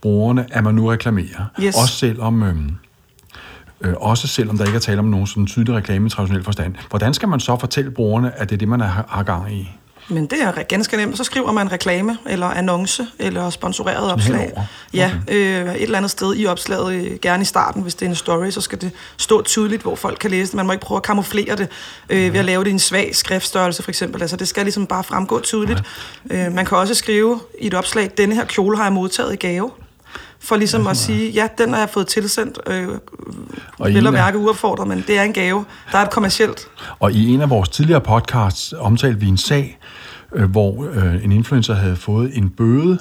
brugerne, 0.02 0.46
at 0.50 0.64
man 0.64 0.74
nu 0.74 0.86
reklamerer. 0.86 1.44
Yes. 1.62 1.76
Også 1.76 1.94
selvom... 1.94 2.42
Øhm, 2.42 2.70
Øh, 3.84 3.94
også 3.96 4.28
selvom 4.28 4.58
der 4.58 4.64
ikke 4.64 4.76
er 4.76 4.80
tale 4.80 4.98
om 4.98 5.04
nogen 5.04 5.26
sådan 5.26 5.46
tydelig 5.46 5.74
reklame 5.74 6.06
i 6.06 6.10
traditionel 6.10 6.44
forstand. 6.44 6.74
Hvordan 6.90 7.14
skal 7.14 7.28
man 7.28 7.40
så 7.40 7.56
fortælle 7.60 7.90
brugerne, 7.90 8.38
at 8.38 8.48
det 8.50 8.54
er 8.56 8.58
det, 8.58 8.68
man 8.68 8.80
har, 8.80 9.04
har 9.08 9.22
gang 9.22 9.52
i? 9.54 9.70
Men 10.10 10.26
det 10.26 10.42
er 10.42 10.62
ganske 10.62 10.96
nemt. 10.96 11.16
Så 11.16 11.24
skriver 11.24 11.52
man 11.52 11.72
reklame, 11.72 12.18
eller 12.26 12.46
annonce, 12.46 13.06
eller 13.18 13.50
sponsoreret 13.50 14.12
opslag. 14.12 14.40
henover? 14.40 14.64
Ja, 14.94 15.12
øh, 15.28 15.74
et 15.74 15.82
eller 15.82 15.98
andet 15.98 16.10
sted 16.10 16.34
i 16.36 16.46
opslaget, 16.46 16.94
øh, 16.94 17.18
gerne 17.22 17.42
i 17.42 17.44
starten, 17.44 17.82
hvis 17.82 17.94
det 17.94 18.06
er 18.06 18.10
en 18.10 18.16
story, 18.16 18.50
så 18.50 18.60
skal 18.60 18.80
det 18.80 18.90
stå 19.16 19.42
tydeligt, 19.42 19.82
hvor 19.82 19.94
folk 19.94 20.18
kan 20.18 20.30
læse 20.30 20.46
det. 20.46 20.54
Man 20.54 20.66
må 20.66 20.72
ikke 20.72 20.84
prøve 20.84 20.96
at 20.96 21.02
kamuflere 21.02 21.56
det 21.56 21.68
øh, 22.08 22.32
ved 22.32 22.40
at 22.40 22.44
lave 22.44 22.64
det 22.64 22.70
i 22.70 22.72
en 22.72 22.78
svag 22.78 23.16
skriftstørrelse, 23.16 23.82
for 23.82 23.90
eksempel. 23.90 24.22
Altså, 24.22 24.36
det 24.36 24.48
skal 24.48 24.64
ligesom 24.64 24.86
bare 24.86 25.04
fremgå 25.04 25.40
tydeligt. 25.40 25.82
Øh, 26.30 26.52
man 26.52 26.66
kan 26.66 26.78
også 26.78 26.94
skrive 26.94 27.40
i 27.60 27.66
et 27.66 27.74
opslag, 27.74 28.10
denne 28.16 28.34
her 28.34 28.44
kjole 28.44 28.76
har 28.76 28.84
jeg 28.84 28.92
modtaget 28.92 29.32
i 29.32 29.36
gave. 29.36 29.70
For 30.42 30.56
ligesom 30.56 30.86
at 30.86 30.96
sige, 30.96 31.30
ja, 31.30 31.48
den 31.58 31.72
har 31.72 31.78
jeg 31.80 31.88
fået 31.90 32.06
tilsendt, 32.06 32.58
øh, 32.66 32.88
Og 33.78 33.88
vel 33.88 34.06
at 34.06 34.12
mærke 34.12 34.38
uopfordret, 34.38 34.88
men 34.88 35.04
det 35.06 35.18
er 35.18 35.22
en 35.22 35.32
gave. 35.32 35.64
Der 35.92 35.98
er 35.98 36.02
et 36.02 36.10
kommercielt 36.10 36.60
Og 36.98 37.12
i 37.12 37.28
en 37.28 37.40
af 37.40 37.50
vores 37.50 37.68
tidligere 37.68 38.00
podcasts 38.00 38.74
omtalte 38.78 39.20
vi 39.20 39.26
en 39.26 39.36
sag, 39.36 39.78
øh, 40.34 40.50
hvor 40.50 40.86
øh, 40.92 41.24
en 41.24 41.32
influencer 41.32 41.74
havde 41.74 41.96
fået 41.96 42.30
en 42.36 42.48
bøde, 42.50 42.98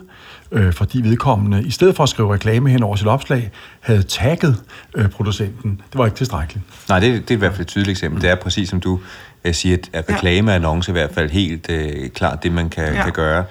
øh, 0.52 0.74
fordi 0.74 1.02
vedkommende, 1.02 1.64
i 1.64 1.72
stedet 1.72 1.96
for 1.96 2.04
at 2.04 2.10
skrive 2.10 2.34
reklame 2.34 2.70
hen 2.70 2.84
over 2.84 2.96
sit 2.96 3.08
opslag, 3.08 3.52
havde 3.80 4.04
tagget 4.04 4.62
øh, 4.96 5.10
producenten. 5.10 5.82
Det 5.92 5.98
var 5.98 6.06
ikke 6.06 6.18
tilstrækkeligt. 6.18 6.66
Nej, 6.90 7.00
det, 7.00 7.14
det 7.14 7.32
er 7.32 7.36
i 7.36 7.40
hvert 7.40 7.52
fald 7.52 7.62
et 7.62 7.68
tydeligt 7.68 7.90
eksempel. 7.92 8.22
Det 8.22 8.30
er 8.30 8.36
præcis 8.36 8.70
som 8.70 8.80
du 8.80 9.00
øh, 9.46 9.54
siger, 9.54 9.78
at- 9.78 9.90
at 9.94 10.06
Ja. 10.10 10.16
reklame 10.16 10.52
og 10.52 10.56
annonce 10.56 10.92
er 10.92 10.96
i 10.96 11.00
hvert 11.00 11.14
fald 11.14 11.30
helt 11.30 11.70
øh, 11.70 12.10
klart 12.10 12.44
det, 12.44 12.52
man 12.52 12.70
kan, 12.70 12.94
ja. 12.94 13.04
kan 13.04 13.12
gøre. 13.14 13.44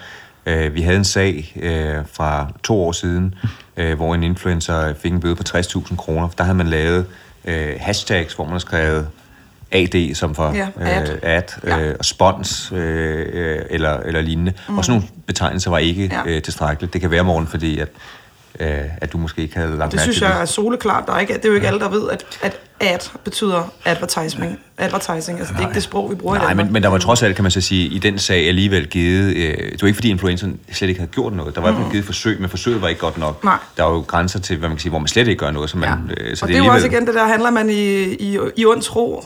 Øh, 0.48 0.74
vi 0.74 0.80
havde 0.82 0.96
en 0.96 1.04
sag 1.04 1.52
øh, 1.60 1.94
fra 2.12 2.52
to 2.62 2.80
år 2.80 2.92
siden, 2.92 3.34
øh, 3.76 3.96
hvor 3.96 4.14
en 4.14 4.22
influencer 4.22 4.94
fik 4.94 5.12
en 5.12 5.20
bøde 5.20 5.34
på 5.36 5.42
60.000 5.48 5.96
kroner. 5.96 6.28
Der 6.38 6.44
havde 6.44 6.56
man 6.56 6.66
lavet 6.66 7.06
øh, 7.44 7.74
hashtags, 7.80 8.34
hvor 8.34 8.44
man 8.44 8.52
har 8.52 8.58
skrevet 8.58 9.08
AD 9.72 10.14
som 10.14 10.34
for 10.34 10.52
Ja, 10.54 10.68
ad. 10.80 11.08
øh, 11.10 11.18
ad 11.22 11.42
Ja. 11.64 11.78
øh, 11.80 11.96
og 11.98 12.04
spons 12.04 12.72
øh, 12.72 13.26
øh, 13.32 13.58
eller, 13.70 13.96
eller 14.00 14.20
lignende. 14.20 14.52
Mm. 14.68 14.78
Og 14.78 14.84
sådan 14.84 15.00
nogle 15.00 15.08
betegnelser 15.26 15.70
var 15.70 15.78
ikke 15.78 16.10
ja. 16.26 16.30
øh, 16.30 16.42
tilstrækkeligt. 16.42 16.92
Det 16.92 17.00
kan 17.00 17.10
være, 17.10 17.24
morgen, 17.24 17.46
fordi 17.46 17.78
at, 17.78 17.88
øh, 18.60 18.78
at 19.00 19.12
du 19.12 19.18
måske 19.18 19.42
ikke 19.42 19.56
havde 19.56 19.78
lagt 19.78 19.92
Det 19.92 20.00
synes 20.00 20.20
jeg 20.22 20.40
er 20.40 20.44
soleklart. 20.44 21.04
Der 21.06 21.12
er 21.12 21.18
ikke, 21.20 21.34
det 21.34 21.44
er 21.44 21.48
jo 21.48 21.54
ikke 21.54 21.66
alle, 21.66 21.80
der 21.80 21.88
ved, 21.88 22.10
at, 22.10 22.24
at 22.42 22.60
ad 22.80 22.98
betyder 23.24 23.72
advertising. 23.84 24.58
advertising. 24.78 25.38
Altså, 25.38 25.54
det 25.54 25.60
er 25.60 25.64
ikke 25.66 25.74
det 25.74 25.82
sprog, 25.82 26.10
vi 26.10 26.14
bruger 26.14 26.34
i 26.34 26.38
Nej, 26.38 26.48
Danmark. 26.48 26.66
men, 26.66 26.72
men 26.72 26.82
der 26.82 26.88
var 26.88 26.98
trods 26.98 27.22
alt, 27.22 27.36
kan 27.36 27.42
man 27.42 27.50
så 27.50 27.60
sige, 27.60 27.88
i 27.88 27.98
den 27.98 28.18
sag 28.18 28.48
alligevel 28.48 28.86
givet... 28.88 29.36
Øh, 29.36 29.56
det 29.72 29.82
var 29.82 29.88
ikke, 29.88 29.96
fordi 29.96 30.08
influenceren 30.10 30.60
slet 30.72 30.88
ikke 30.88 31.00
havde 31.00 31.10
gjort 31.12 31.32
noget. 31.32 31.54
Der 31.54 31.60
var 31.60 31.70
mm. 31.70 31.90
givet 31.90 32.04
forsøg, 32.04 32.40
men 32.40 32.50
forsøget 32.50 32.82
var 32.82 32.88
ikke 32.88 33.00
godt 33.00 33.18
nok. 33.18 33.44
Nej. 33.44 33.56
Der 33.76 33.84
er 33.84 33.90
jo 33.90 34.00
grænser 34.00 34.38
til, 34.40 34.56
hvad 34.56 34.68
man 34.68 34.76
kan 34.76 34.82
sige, 34.82 34.90
hvor 34.90 34.98
man 34.98 35.08
slet 35.08 35.28
ikke 35.28 35.38
gør 35.44 35.50
noget. 35.50 35.70
Så 35.70 35.76
man, 35.78 35.88
Ja. 35.88 36.24
øh, 36.24 36.36
så 36.36 36.44
og 36.44 36.48
det 36.48 36.56
er 36.58 36.64
jo 36.64 36.70
også 36.72 36.86
igen 36.86 37.06
det 37.06 37.14
der, 37.14 37.26
handler 37.26 37.50
man 37.50 37.70
i, 37.70 38.02
i, 38.04 38.38
i 38.56 38.64
ond 38.66 38.82
tro. 38.82 39.24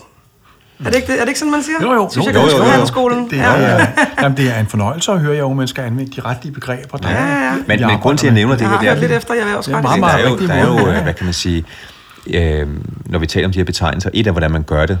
Er 0.85 0.89
det, 0.89 0.95
ikke, 0.95 1.07
det, 1.07 1.15
er 1.15 1.21
det 1.21 1.27
ikke 1.27 1.39
sådan, 1.39 1.51
man 1.51 1.63
siger? 1.63 1.77
Jo, 1.81 1.93
jo. 1.93 2.09
Synes 2.11 2.27
jeg, 2.27 2.35
jo, 2.35 2.41
jo, 2.41 2.47
jo, 2.49 2.57
jo. 2.57 2.63
handelsskolen. 2.63 3.23
Det, 3.23 3.31
det, 3.31 3.39
er, 3.39 3.59
ja. 3.59 3.87
Jamen, 4.21 4.37
det 4.37 4.49
er 4.55 4.59
en 4.59 4.67
fornøjelse 4.67 5.11
at 5.11 5.19
høre, 5.19 5.35
at 5.37 5.41
unge 5.41 5.55
mennesker 5.57 5.83
anvende 5.83 6.11
de 6.15 6.21
retlige 6.21 6.53
begreber. 6.53 6.97
Der 6.97 7.09
Ja, 7.09 7.23
ja, 7.25 7.43
ja. 7.45 7.51
Men, 7.67 7.79
men 7.87 7.99
grund 7.99 8.17
til, 8.17 8.27
at 8.27 8.33
jeg 8.33 8.33
nævner 8.33 8.53
det 8.55 8.61
Jeg 8.61 8.69
her, 8.69 8.75
har 8.77 8.83
det 8.83 8.89
er, 8.91 8.99
lidt 8.99 9.11
efter, 9.11 9.33
jeg 9.33 9.57
også 9.57 9.71
Det 9.71 9.77
er 9.77 9.89
ret 9.91 9.97
i 9.97 9.99
meget, 9.99 10.39
det. 10.39 10.49
der 10.49 10.53
er 10.55 10.61
jo, 10.65 10.67
der 10.71 10.79
er 10.79 10.83
jo 10.83 10.97
øh, 10.97 11.03
hvad 11.03 11.13
kan 11.13 11.25
man 11.25 11.33
sige, 11.33 11.63
øh, 12.33 12.67
når 13.05 13.19
vi 13.19 13.27
taler 13.27 13.47
om 13.47 13.51
de 13.51 13.59
her 13.59 13.63
betegnelser, 13.65 14.09
et 14.13 14.27
af, 14.27 14.33
hvordan 14.33 14.51
man 14.51 14.63
gør 14.63 14.85
det, 14.85 14.99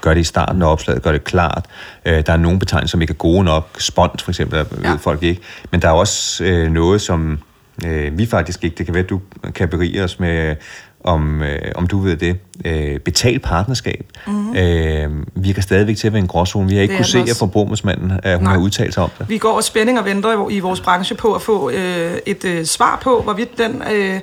gør 0.00 0.14
det 0.14 0.20
i 0.20 0.24
starten 0.24 0.62
af 0.62 0.66
opslaget, 0.72 1.02
gør 1.02 1.12
det 1.12 1.24
klart. 1.24 1.64
Øh, 2.04 2.22
der 2.26 2.32
er 2.32 2.36
nogle 2.36 2.58
betegnelser, 2.58 2.90
som 2.92 3.00
ikke 3.02 3.12
er 3.12 3.14
gode 3.16 3.44
nok. 3.44 3.68
Spont, 3.78 4.22
for 4.22 4.30
eksempel, 4.30 4.64
Ja. 4.82 4.90
ved 4.90 4.98
folk 4.98 5.22
ikke. 5.22 5.40
Men 5.70 5.82
der 5.82 5.88
er 5.88 5.92
også 5.92 6.44
øh, 6.44 6.70
noget, 6.70 7.00
som 7.00 7.38
øh, 7.86 8.18
vi 8.18 8.26
faktisk 8.26 8.64
ikke, 8.64 8.76
det 8.78 8.86
kan 8.86 8.94
være, 8.94 9.04
at 9.04 9.10
du 9.10 9.20
kan 9.54 9.68
berige 9.68 10.04
os 10.04 10.20
med, 10.20 10.56
om, 11.06 11.42
øh, 11.42 11.58
om 11.74 11.86
du 11.86 11.98
ved 12.00 12.16
det, 12.16 12.38
øh, 12.64 13.00
betalt 13.00 13.42
partnerskab. 13.42 14.06
Mm-hmm. 14.26 14.56
Øh, 14.56 15.10
virker 15.34 15.62
stadigvæk 15.62 15.96
til 15.96 16.06
at 16.06 16.12
være 16.12 16.22
en 16.22 16.28
gråzone. 16.28 16.68
Vi 16.68 16.74
har 16.74 16.82
ikke 16.82 16.94
kunnet 16.94 17.06
se 17.06 17.18
den 17.18 17.26
af 17.26 17.30
også. 17.30 17.38
forbrugerombudsmanden, 17.38 18.12
at 18.22 18.36
hun 18.36 18.44
Nej. 18.44 18.52
har 18.52 18.60
udtalt 18.60 18.94
sig 18.94 19.02
om 19.02 19.10
det. 19.18 19.28
Vi 19.28 19.38
går 19.38 19.52
og 19.52 19.64
spænding 19.64 19.98
og 19.98 20.04
venter 20.04 20.50
i 20.50 20.60
vores 20.60 20.80
branche 20.80 21.16
på 21.16 21.34
at 21.34 21.42
få 21.42 21.70
øh, 21.70 22.18
et 22.26 22.44
øh, 22.44 22.64
svar 22.64 22.98
på, 23.02 23.20
hvorvidt 23.22 23.58
den 23.58 23.82
øh, 23.92 24.20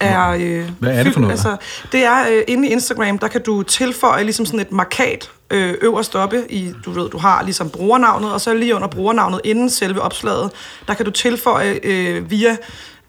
er... 0.00 0.28
Øh, 0.30 0.70
Hvad 0.78 0.98
er 0.98 1.02
det 1.02 1.12
for 1.12 1.20
noget? 1.20 1.32
Altså, 1.32 1.56
det 1.92 2.04
er 2.04 2.20
øh, 2.32 2.42
inde 2.48 2.68
i 2.68 2.72
Instagram, 2.72 3.18
der 3.18 3.28
kan 3.28 3.42
du 3.42 3.62
tilføje 3.62 4.22
ligesom 4.22 4.46
sådan 4.46 4.60
et 4.60 4.72
markat 4.72 5.30
øh, 5.50 5.74
øverst 5.82 6.16
oppe 6.16 6.42
i, 6.50 6.72
du 6.84 6.90
ved, 6.90 7.10
du 7.10 7.18
har 7.18 7.42
ligesom 7.42 7.70
brugernavnet, 7.70 8.32
og 8.32 8.40
så 8.40 8.54
lige 8.54 8.74
under 8.74 8.88
brugernavnet 8.88 9.40
inden 9.44 9.70
selve 9.70 10.00
opslaget, 10.02 10.50
der 10.88 10.94
kan 10.94 11.04
du 11.04 11.10
tilføje 11.10 11.80
øh, 11.82 12.30
via 12.30 12.56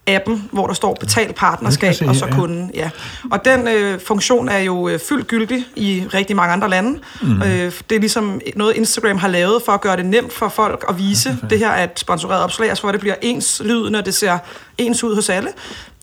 appen, 0.07 0.49
hvor 0.51 0.67
der 0.67 0.73
står 0.73 0.97
betal 0.99 1.33
partnerskab, 1.33 1.95
og 2.07 2.15
så 2.15 2.27
kunden. 2.31 2.71
Ja. 2.73 2.89
Og 3.31 3.45
den 3.45 3.67
øh, 3.67 3.99
funktion 3.99 4.49
er 4.49 4.57
jo 4.57 4.87
øh, 4.87 4.99
fyldt 5.09 5.27
gyldig 5.27 5.65
i 5.75 6.03
rigtig 6.13 6.35
mange 6.35 6.53
andre 6.53 6.69
lande. 6.69 6.99
Mm. 7.21 7.41
Øh, 7.41 7.71
det 7.89 7.95
er 7.95 7.99
ligesom 7.99 8.41
noget, 8.55 8.75
Instagram 8.75 9.17
har 9.17 9.27
lavet 9.27 9.61
for 9.65 9.71
at 9.71 9.81
gøre 9.81 9.97
det 9.97 10.05
nemt 10.05 10.33
for 10.33 10.49
folk 10.49 10.85
at 10.89 10.97
vise. 10.97 11.37
Det 11.49 11.59
her 11.59 11.69
er 11.69 11.83
et 11.83 11.99
sponsoreret 11.99 12.43
opslag, 12.43 12.69
altså 12.69 12.87
at 12.87 12.93
det 12.93 13.01
bliver 13.01 13.15
ens 13.21 13.61
lydende, 13.65 14.01
det 14.01 14.13
ser 14.13 14.37
ens 14.77 15.03
ud 15.03 15.15
hos 15.15 15.29
alle. 15.29 15.49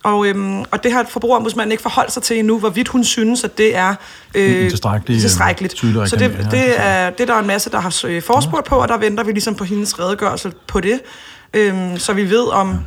Og, 0.03 0.27
øhm, 0.27 0.61
og 0.71 0.85
det 0.85 0.93
har 0.93 1.07
forbrugerombudsmanden 1.09 1.73
ikke 1.73 1.83
forholdt 1.83 2.13
sig 2.13 2.23
til 2.23 2.39
endnu, 2.39 2.59
hvorvidt 2.59 2.89
hun 2.89 3.05
synes, 3.05 3.45
at 3.45 3.59
det 3.59 3.77
er 3.77 3.95
øh, 4.35 4.65
øh, 4.65 4.71
tilstrækkeligt. 4.71 5.75
tydelig 5.75 6.09
Så 6.09 6.17
det, 6.17 6.49
det, 6.51 6.81
er, 6.81 7.11
det 7.11 7.21
er 7.21 7.27
der 7.27 7.35
er 7.35 7.39
en 7.39 7.47
masse, 7.47 7.71
der 7.71 7.81
har 7.81 8.01
øh, 8.07 8.23
forspurgt 8.23 8.67
på, 8.67 8.77
og 8.77 8.89
der 8.89 8.99
venter 8.99 9.25
vi 9.25 9.33
ligesom 9.33 9.55
på 9.55 9.65
hendes 9.65 9.99
redegørelse 10.01 10.53
på 10.67 10.81
det. 10.81 11.01
Øhm, 11.55 11.99
så 11.99 12.13
vi 12.13 12.31
ved 12.31 12.47
om... 12.53 12.79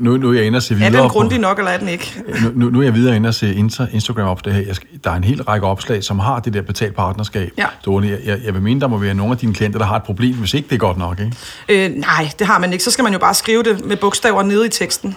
Nu, 0.00 0.16
nu 0.16 0.28
er 0.30 0.34
jeg 0.34 0.44
inde 0.44 0.56
og 0.56 0.62
se 0.62 0.74
videre. 0.74 0.86
Er 0.92 0.92
den 1.00 1.02
på- 1.02 1.08
grundig 1.08 1.38
nok, 1.38 1.58
eller 1.58 1.70
er 1.70 1.78
den 1.78 1.88
ikke? 1.88 2.22
Nu, 2.42 2.50
nu, 2.54 2.70
nu 2.70 2.78
er 2.80 2.82
jeg 2.84 2.94
videre 2.94 3.16
inde 3.16 3.28
og 3.28 3.34
se 3.34 3.54
Insta, 3.54 3.86
Instagram 3.92 4.28
op 4.28 4.44
det 4.44 4.52
her. 4.54 4.62
Jeg 4.66 4.76
skal, 4.76 4.88
der 5.04 5.10
er 5.10 5.14
en 5.14 5.24
hel 5.24 5.42
række 5.42 5.66
opslag, 5.66 6.04
som 6.04 6.18
har 6.18 6.40
det 6.40 6.54
der 6.54 6.62
betalt 6.62 6.94
partnerskab. 6.96 7.50
Ja. 7.58 7.64
stående. 7.80 8.08
Jeg, 8.10 8.18
jeg, 8.24 8.38
jeg 8.44 8.54
vil 8.54 8.62
mene, 8.62 8.80
der 8.80 8.86
må 8.86 8.96
være 8.96 9.14
nogle 9.14 9.32
af 9.32 9.38
dine 9.38 9.54
klienter, 9.54 9.78
der 9.78 9.86
har 9.86 9.96
et 9.96 10.02
problem, 10.02 10.34
hvis 10.34 10.54
ikke 10.54 10.68
det 10.68 10.74
er 10.74 10.78
godt 10.78 10.98
nok. 10.98 11.20
Ikke? 11.20 11.86
Øh, 11.86 11.90
nej, 11.96 12.30
det 12.38 12.46
har 12.46 12.58
man 12.58 12.72
ikke. 12.72 12.84
Så 12.84 12.90
skal 12.90 13.02
man 13.02 13.12
jo 13.12 13.18
bare 13.18 13.34
skrive 13.34 13.62
det 13.62 13.84
med 13.84 13.96
bogstaver 13.96 14.42
nede 14.42 14.66
i 14.66 14.68
teksten. 14.68 15.16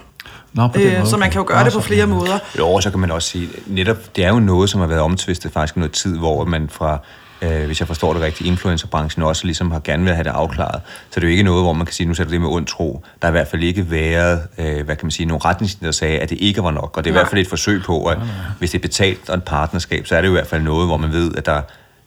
Nå, 0.54 0.68
på 0.68 0.78
den 0.78 0.88
Øh, 0.88 0.98
måde, 0.98 1.10
så 1.10 1.18
man 1.18 1.32
kan 1.32 1.42
jo 1.42 1.46
gøre 1.48 1.60
Nå, 1.60 1.66
det 1.66 1.74
på 1.74 1.82
flere 1.82 2.08
måder. 2.08 2.40
Jo, 2.60 2.80
så 2.82 2.90
kan 2.92 3.00
man 3.00 3.12
også 3.12 3.30
sige, 3.30 3.50
netop, 3.68 3.98
det 4.16 4.26
er 4.26 4.30
jo 4.30 4.40
noget, 4.40 4.70
som 4.70 4.80
har 4.82 4.88
været 4.88 5.02
omtvistet 5.02 5.52
faktisk 5.52 5.76
i 5.76 5.80
noget 5.80 5.92
tid, 5.92 6.18
hvor 6.18 6.46
man 6.46 6.70
fra, 6.72 7.00
øh, 7.42 7.66
hvis 7.66 7.80
jeg 7.80 7.88
forstår 7.88 8.14
det 8.14 8.22
rigtigt, 8.22 8.48
influencerbranchen 8.48 9.24
også 9.24 9.46
ligesom 9.46 9.72
har 9.72 9.80
gerne 9.80 10.04
vil 10.04 10.14
have 10.14 10.24
det 10.24 10.30
afklaret. 10.30 10.82
Så 11.10 11.20
det 11.20 11.24
er 11.24 11.28
jo 11.28 11.32
ikke 11.32 11.44
noget, 11.44 11.64
hvor 11.64 11.74
man 11.74 11.86
kan 11.86 11.94
sige, 11.94 12.08
nu 12.08 12.14
sætter 12.14 12.32
det 12.32 12.42
med 12.42 12.50
ond 12.50 12.66
tro. 12.66 13.04
Der 13.22 13.28
har 13.28 13.32
i 13.32 13.38
hvert 13.38 13.48
fald 13.48 13.64
ikke 13.64 13.92
været, 13.92 14.42
øh, 14.58 14.86
hvad 14.86 14.96
kan 14.96 15.06
man 15.06 15.12
sige, 15.12 15.26
nogle 15.26 15.42
retningslinjer, 15.46 15.88
der 15.88 15.92
sagde, 15.92 16.20
at 16.20 16.30
det 16.30 16.38
ikke 16.42 16.64
var 16.64 16.72
nok. 16.72 16.98
Og 16.98 17.04
det 17.04 17.10
er 17.10 17.14
i 17.14 17.16
Nej. 17.16 17.22
hvert 17.22 17.30
fald 17.30 17.42
et 17.42 17.48
forsøg 17.48 17.82
på, 17.84 18.06
at 18.06 18.18
hvis 18.60 18.72
det 18.72 18.78
er 18.78 18.82
betalt 18.82 19.30
og 19.30 19.38
et 19.38 19.44
partnerskab, 19.44 20.08
så 20.08 20.16
er 20.16 20.22
det 20.22 20.28
jo 20.28 20.34
i 20.34 20.38
hvert 20.38 20.48
fald 20.48 20.62
noget, 20.62 20.88
hvor 20.88 20.98
man 20.98 21.12
ved, 21.12 21.36
at 21.36 21.46
der 21.46 21.62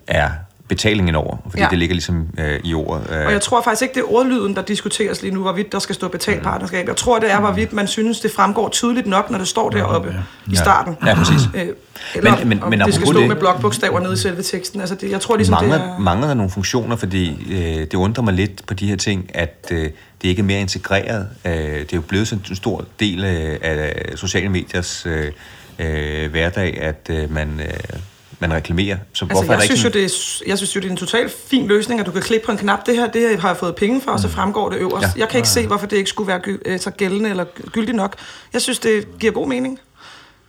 er 0.06 0.30
betalingen 0.68 1.14
over, 1.14 1.36
fordi 1.44 1.58
Ja. 1.58 1.64
ja. 1.64 1.70
det 1.70 1.78
ligger 1.78 1.94
ligesom 1.94 2.26
øh, 2.38 2.60
i 2.64 2.74
ordet. 2.74 3.06
Øh, 3.10 3.26
Og 3.26 3.32
jeg 3.32 3.40
tror 3.40 3.62
faktisk 3.62 3.82
ikke, 3.82 3.94
det 3.94 4.00
er 4.00 4.12
ordlyden, 4.12 4.56
der 4.56 4.62
diskuteres 4.62 5.22
lige 5.22 5.34
nu, 5.34 5.42
hvorvidt 5.42 5.72
der 5.72 5.78
skal 5.78 5.94
stå 5.94 6.08
betalt 6.08 6.42
partnerskab. 6.42 6.88
Jeg 6.88 6.96
tror, 6.96 7.18
det 7.18 7.30
er, 7.32 7.40
hvorvidt 7.40 7.72
man 7.72 7.86
synes, 7.86 8.20
det 8.20 8.30
fremgår 8.32 8.68
tydeligt 8.68 9.06
nok, 9.06 9.30
når 9.30 9.38
det 9.38 9.48
står 9.48 9.70
deroppe 9.70 10.14
i 10.52 10.56
starten. 10.56 10.96
Ja, 11.06 11.14
præcis. 11.14 11.40
Øh, 11.54 11.66
eller 12.14 12.36
Men- 12.38 12.48
men- 12.48 12.62
om 12.62 12.70
men 12.70 12.80
det 12.80 12.94
skal 12.94 13.06
stå 13.06 13.20
det- 13.20 13.28
med 13.28 13.36
blokbogstaver 13.36 14.00
nede 14.00 14.12
i 14.12 14.16
selve 14.16 14.42
teksten. 14.42 14.80
Altså 14.80 14.94
det, 14.94 15.10
jeg 15.10 15.20
tror 15.20 15.36
ligesom, 15.36 15.56
det 15.60 15.68
mangler, 15.68 15.94
er... 15.94 15.98
mangler 15.98 16.26
der 16.26 16.34
nogle 16.34 16.50
funktioner, 16.50 16.96
fordi 16.96 17.46
øh, 17.50 17.80
det 17.80 17.94
undrer 17.94 18.24
mig 18.24 18.34
lidt 18.34 18.66
på 18.66 18.74
de 18.74 18.86
her 18.88 18.96
ting, 18.96 19.30
at 19.34 19.68
øh, 19.72 19.82
det 20.22 20.28
ikke 20.28 20.40
er 20.40 20.44
mere 20.44 20.60
integreret. 20.60 21.28
Øh, 21.44 21.52
det 21.52 21.80
er 21.80 21.86
jo 21.94 22.00
blevet 22.00 22.28
sådan 22.28 22.44
en 22.50 22.56
stor 22.56 22.84
del 23.00 23.24
af, 23.24 23.58
af 23.62 24.12
sociale 24.16 24.48
mediers 24.48 25.06
øh, 25.06 25.32
øh, 25.78 26.30
hverdag, 26.30 26.78
at 26.80 27.10
øh, 27.10 27.32
man, 27.32 27.60
øh, 27.60 27.98
man 28.40 28.52
reklamerer. 28.52 28.96
Så 28.96 29.02
Altså, 29.12 29.24
hvorfor 29.24 29.52
er 29.52 29.56
jeg, 29.56 29.60
der 29.60 29.64
synes 29.66 29.84
jo, 29.84 29.88
ikke 29.88 29.98
det 29.98 30.04
er, 30.04 30.42
jeg 30.46 30.58
synes 30.58 30.76
jo, 30.76 30.80
det 30.80 30.86
er 30.86 30.90
en 30.90 30.96
totalt 30.96 31.32
fin 31.50 31.66
løsning, 31.66 32.00
at 32.00 32.06
du 32.06 32.10
kan 32.10 32.22
klikke 32.22 32.46
på 32.46 32.52
en 32.52 32.58
knap. 32.58 32.86
Det 32.86 32.96
her, 32.96 33.10
det 33.10 33.20
her 33.30 33.40
har 33.40 33.48
jeg 33.48 33.56
fået 33.56 33.74
penge 33.76 34.00
for, 34.00 34.10
og 34.10 34.20
så 34.20 34.28
fremgår 34.28 34.68
det 34.70 34.78
øverst. 34.78 35.02
Ja. 35.16 35.20
Jeg 35.20 35.28
kan 35.28 35.38
ikke 35.38 35.48
se, 35.48 35.66
hvorfor 35.66 35.86
det 35.86 35.96
ikke 35.96 36.10
skulle 36.10 36.28
være 36.28 36.40
gy- 36.46 36.62
øh, 36.66 36.80
så 36.80 36.90
gældende 36.90 37.30
eller 37.30 37.44
gyldigt 37.72 37.96
nok. 37.96 38.16
Jeg 38.52 38.62
synes, 38.62 38.78
det 38.78 39.18
giver 39.18 39.32
god 39.32 39.48
mening. 39.48 39.78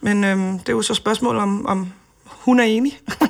Men 0.01 0.23
øhm, 0.23 0.59
det 0.59 0.69
er 0.69 0.73
jo 0.73 0.81
så 0.81 0.93
spørgsmål 0.93 1.37
om, 1.37 1.65
om 1.65 1.91
hun 2.25 2.59
er 2.59 2.63
enig. 2.63 2.99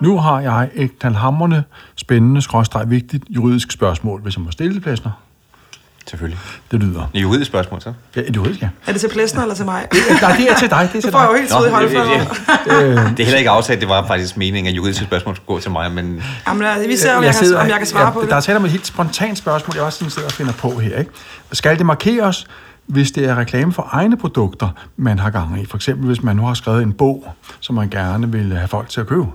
Nu 0.00 0.18
har 0.18 0.40
jeg 0.40 0.70
et 0.74 0.98
knaldhamrende, 0.98 1.62
spændende, 1.96 2.42
skråstreg, 2.42 2.90
vigtigt 2.90 3.24
juridisk 3.30 3.72
spørgsmål, 3.72 4.20
hvis 4.22 4.36
jeg 4.36 4.44
må 4.44 4.50
stille 4.50 4.74
det, 4.74 4.82
Plæsner. 4.82 5.10
Selvfølgelig. 6.10 6.40
Det 6.70 6.80
lyder. 6.80 7.10
Et 7.14 7.22
juridisk 7.22 7.50
spørgsmål, 7.50 7.80
så? 7.80 7.92
Ja, 8.16 8.20
et 8.20 8.36
juridisk, 8.36 8.62
ja. 8.62 8.68
Er 8.86 8.92
det 8.92 9.00
til 9.00 9.08
Plæsner 9.08 9.42
eller 9.42 9.54
til 9.54 9.64
mig? 9.64 9.86
Nej, 10.22 10.36
det 10.36 10.50
er 10.50 10.54
til 10.58 10.70
dig. 10.70 10.90
Det 10.92 11.04
er 11.04 11.08
Du 11.10 11.12
får 11.12 11.20
jeg 11.20 11.28
jo 11.28 11.32
dig. 11.32 11.40
helt 11.40 11.52
tid 11.52 11.66
i 11.66 11.70
holdflader. 11.70 13.10
det 13.10 13.20
er 13.20 13.24
heller 13.24 13.38
ikke 13.38 13.50
aftalt, 13.50 13.80
det 13.80 13.88
var 13.88 14.06
faktisk 14.06 14.36
meningen, 14.36 14.70
at 14.70 14.76
juridiske 14.76 15.04
spørgsmål 15.04 15.36
skulle 15.36 15.46
gå 15.46 15.60
til 15.60 15.70
mig, 15.70 15.92
men 15.92 16.22
Jamen, 16.48 16.66
vi 16.88 16.96
ser, 16.96 17.14
om 17.14 17.24
jeg, 17.24 17.34
kan, 17.34 17.56
om 17.56 17.68
jeg 17.68 17.78
kan 17.78 17.86
svare 17.86 18.04
ja, 18.06 18.10
på 18.10 18.20
det. 18.20 18.30
Der 18.30 18.36
er 18.36 18.40
tale 18.40 18.58
om 18.58 18.64
et 18.64 18.70
helt 18.70 18.86
spontant 18.86 19.38
spørgsmål, 19.38 19.76
jeg 19.76 19.84
også 19.84 19.98
sådan 19.98 20.10
sidder 20.10 20.28
og 20.28 20.32
finder 20.32 20.52
på 20.52 20.78
her. 20.78 20.98
Ikke? 20.98 21.10
Skal 21.52 21.78
det 21.78 21.86
markeres, 21.86 22.46
hvis 22.86 23.10
det 23.10 23.24
er 23.28 23.34
reklame 23.34 23.72
for 23.72 23.88
egne 23.92 24.16
produkter, 24.16 24.68
man 24.96 25.18
har 25.18 25.30
gang 25.30 25.62
i? 25.62 25.66
For 25.66 25.76
eksempel, 25.76 26.06
hvis 26.06 26.22
man 26.22 26.36
nu 26.36 26.46
har 26.46 26.54
skrevet 26.54 26.82
en 26.82 26.92
bog, 26.92 27.34
som 27.60 27.74
man 27.74 27.90
gerne 27.90 28.32
vil 28.32 28.56
have 28.56 28.68
folk 28.68 28.88
til 28.88 29.00
at 29.00 29.06
købe. 29.06 29.26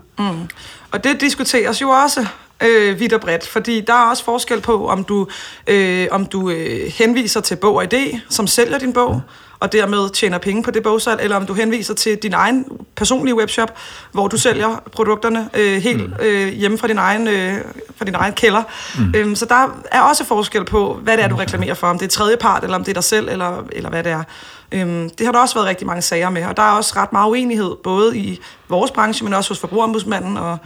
Og 0.92 1.04
det 1.04 1.22
diskuteres 1.22 1.82
jo 1.82 1.90
også 1.90 2.26
øh, 2.64 3.00
vidt 3.00 3.14
og 3.14 3.22
bredt, 3.22 3.48
fordi 3.48 3.82
der 3.82 3.94
er 3.94 4.10
også 4.10 4.24
forskel 4.24 4.62
på, 4.62 4.88
om 4.88 5.04
du, 5.04 5.28
øh, 5.68 6.08
om 6.12 6.26
du 6.26 6.50
øh, 6.50 6.92
henviser 6.98 7.42
til 7.42 7.56
Bog 7.56 7.76
og 7.76 7.84
ID, 7.84 8.20
som 8.30 8.48
sælger 8.48 8.78
din 8.78 8.94
bog, 8.94 9.22
og 9.60 9.72
dermed 9.72 10.10
tjener 10.10 10.38
penge 10.38 10.64
på 10.64 10.72
det 10.72 10.84
bogsalg, 10.84 11.22
eller 11.22 11.36
om 11.36 11.46
du 11.46 11.54
henviser 11.54 11.94
til 11.94 12.18
din 12.18 12.34
egen 12.34 12.66
personlige 12.96 13.36
webshop, 13.36 13.78
hvor 14.12 14.28
du 14.28 14.38
sælger 14.38 14.84
produkterne 14.92 15.50
øh, 15.54 15.82
helt 15.82 16.14
øh, 16.22 16.48
hjemme 16.48 16.78
fra 16.78 16.88
din 16.88 16.98
egen, 16.98 17.28
øh, 17.28 17.54
fra 17.98 18.06
din 18.06 18.16
egen 18.16 18.34
kælder. 18.34 18.64
Mm. 18.98 19.14
Øhm, 19.16 19.36
så 19.36 19.46
der 19.46 19.82
er 19.92 20.02
også 20.02 20.26
forskel 20.26 20.66
på, 20.66 21.00
hvad 21.04 21.18
det 21.18 21.24
er, 21.24 21.28
du 21.28 21.36
reklamerer 21.36 21.74
for, 21.74 21.88
om 21.88 22.00
det 22.00 22.06
er 22.06 22.10
tredjepart, 22.10 22.64
eller 22.64 22.76
om 22.76 22.84
det 22.84 22.92
er 22.92 22.94
dig 22.94 23.04
selv, 23.04 23.30
eller, 23.30 23.64
eller 23.72 23.90
hvad 23.90 24.04
det 24.04 24.12
er. 24.12 24.24
Øhm, 24.72 25.10
det 25.10 25.26
har 25.26 25.32
der 25.32 25.40
også 25.40 25.56
været 25.56 25.68
rigtig 25.68 25.88
mange 25.88 26.02
sager 26.02 26.30
med, 26.30 26.46
og 26.46 26.58
der 26.58 26.64
er 26.64 26.72
også 26.72 26.94
ret 26.96 27.12
meget 27.14 27.30
uenighed, 27.30 27.76
både 27.84 28.18
i 28.18 28.40
vores 28.68 28.92
branche, 28.92 29.24
men 29.24 29.34
også 29.34 29.50
hos 29.50 29.60
forbrugerombudsmanden, 29.60 30.38
og 30.38 30.58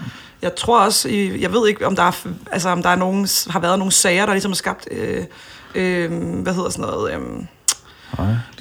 jeg 0.44 0.56
tror 0.56 0.80
også, 0.80 1.10
jeg 1.40 1.54
ved 1.54 1.68
ikke, 1.68 1.88
om 1.88 1.96
der 1.96 2.04
er, 2.04 2.28
altså, 2.52 2.70
om 2.70 2.84
der 2.84 2.90
er 2.90 2.96
nogen, 2.96 3.28
har 3.50 3.60
været 3.60 3.80
nogle 3.80 3.92
sager, 3.92 4.26
der 4.26 4.34
ligesom 4.34 4.52
har 4.52 4.56
skabt, 4.56 4.88
øh, 4.92 5.26
øh, 5.76 6.12
hvad 6.44 6.54
hedder 6.54 6.70
sådan 6.70 6.86
noget, 6.86 7.14
øh, 7.14 7.22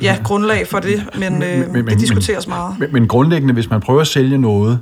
ja, 0.02 0.16
grundlag 0.24 0.68
for 0.68 0.78
det, 0.78 1.04
men, 1.14 1.42
øh, 1.42 1.74
det 1.90 2.00
diskuteres 2.00 2.46
meget. 2.46 2.76
Men, 2.78 2.88
men 2.92 3.08
grundlæggende, 3.08 3.54
hvis 3.54 3.70
man 3.70 3.80
prøver 3.80 4.00
at 4.00 4.06
sælge 4.06 4.38
noget 4.38 4.78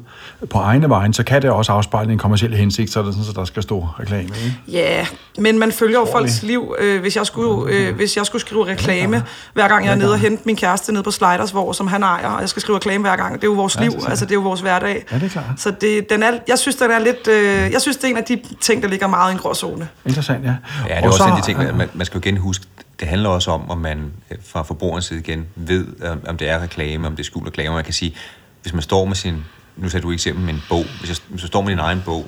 på 0.50 0.58
egne 0.58 0.88
vejen, 0.88 1.12
så 1.12 1.22
kan 1.22 1.42
det 1.42 1.50
også 1.50 1.72
afspejle 1.72 2.12
en 2.12 2.18
kommersiel 2.18 2.54
hensigt, 2.54 2.92
så 2.92 3.00
er 3.00 3.04
det 3.04 3.14
sådan, 3.14 3.24
så 3.26 3.32
der 3.32 3.44
skal 3.44 3.62
stå 3.62 3.88
reklame. 4.00 4.22
Ikke? 4.22 4.58
Ja, 4.68 5.06
men 5.38 5.58
man 5.58 5.72
følger 5.72 5.98
jo 5.98 6.06
folks 6.12 6.42
liv. 6.42 6.74
Øh, 6.78 7.00
hvis, 7.00 7.16
jeg 7.16 7.26
skulle, 7.26 7.72
øh, 7.74 7.94
hvis 7.96 8.16
jeg 8.16 8.26
skulle 8.26 8.42
skrive 8.42 8.66
reklame, 8.66 9.22
hver 9.54 9.68
gang 9.68 9.84
jeg 9.84 9.90
er 9.92 9.96
nede 9.96 10.12
og 10.12 10.18
hente 10.18 10.42
min 10.46 10.56
kæreste 10.56 10.92
ned 10.92 11.02
på 11.02 11.10
Sliders, 11.10 11.50
hvor 11.50 11.72
som 11.72 11.86
han 11.86 12.02
ejer, 12.02 12.28
og 12.28 12.40
jeg 12.40 12.48
skal 12.48 12.62
skrive 12.62 12.76
reklame 12.76 13.02
hver 13.04 13.16
gang, 13.16 13.34
det 13.34 13.44
er 13.44 13.48
jo 13.48 13.54
vores 13.54 13.76
Ja, 13.76 13.82
liv, 13.82 13.90
det 13.92 14.08
altså 14.08 14.24
det 14.24 14.30
er 14.30 14.34
jo 14.34 14.40
vores 14.40 14.60
hverdag. 14.60 15.04
Ja, 15.12 15.16
det 15.16 15.24
er 15.24 15.28
klart. 15.28 15.44
Så 15.56 15.70
det, 15.80 16.10
den 16.10 16.22
er, 16.22 16.30
jeg 16.48 16.58
synes, 16.58 16.76
den 16.76 16.90
er 16.90 16.98
lidt, 16.98 17.28
øh, 17.28 17.72
jeg 17.72 17.80
synes, 17.80 17.96
det 17.96 18.04
er 18.04 18.08
en 18.08 18.16
af 18.16 18.24
de 18.24 18.40
ting, 18.60 18.82
der 18.82 18.88
ligger 18.88 19.06
meget 19.06 19.30
i 19.30 19.32
en 19.32 19.38
gråzone. 19.38 19.88
Interessant, 20.06 20.44
ja. 20.44 20.48
Ja, 20.48 20.54
det 20.94 20.98
er 20.98 21.00
Og 21.00 21.06
også 21.06 21.18
så- 21.18 21.24
en 21.24 21.30
af 21.30 21.36
de 21.36 21.46
ting, 21.46 21.76
man, 21.76 21.88
man 21.94 22.06
skal 22.06 22.18
jo 22.18 22.28
igen 22.28 22.36
huske, 22.36 22.66
det 23.00 23.08
handler 23.08 23.28
også 23.28 23.50
om, 23.50 23.70
om 23.70 23.78
man 23.78 24.12
øh, 24.30 24.38
fra 24.44 24.62
forbrugerens 24.62 25.04
side 25.04 25.20
igen 25.20 25.46
ved, 25.56 25.86
om- 26.02 26.20
om 26.28 26.36
det 26.36 26.48
er 26.48 26.62
reklame, 26.62 27.06
om 27.06 27.16
det 27.16 27.22
er 27.22 27.24
skjult 27.24 27.46
reklame. 27.46 27.74
Man 27.74 27.84
kan 27.84 27.92
sige, 27.94 28.16
hvis 28.62 28.72
man 28.72 28.82
står 28.82 29.04
med 29.04 29.14
sin, 29.14 29.44
nu 29.76 29.88
sagde 29.88 30.02
du 30.02 30.12
eksempel 30.12 30.44
med 30.44 30.54
en 30.54 30.62
bog, 30.68 30.84
hvis, 30.98 31.08
jeg, 31.10 31.16
hvis 31.28 31.40
du 31.40 31.46
står 31.46 31.60
med 31.62 31.70
din 31.70 31.78
egen 31.78 32.02
bog 32.04 32.26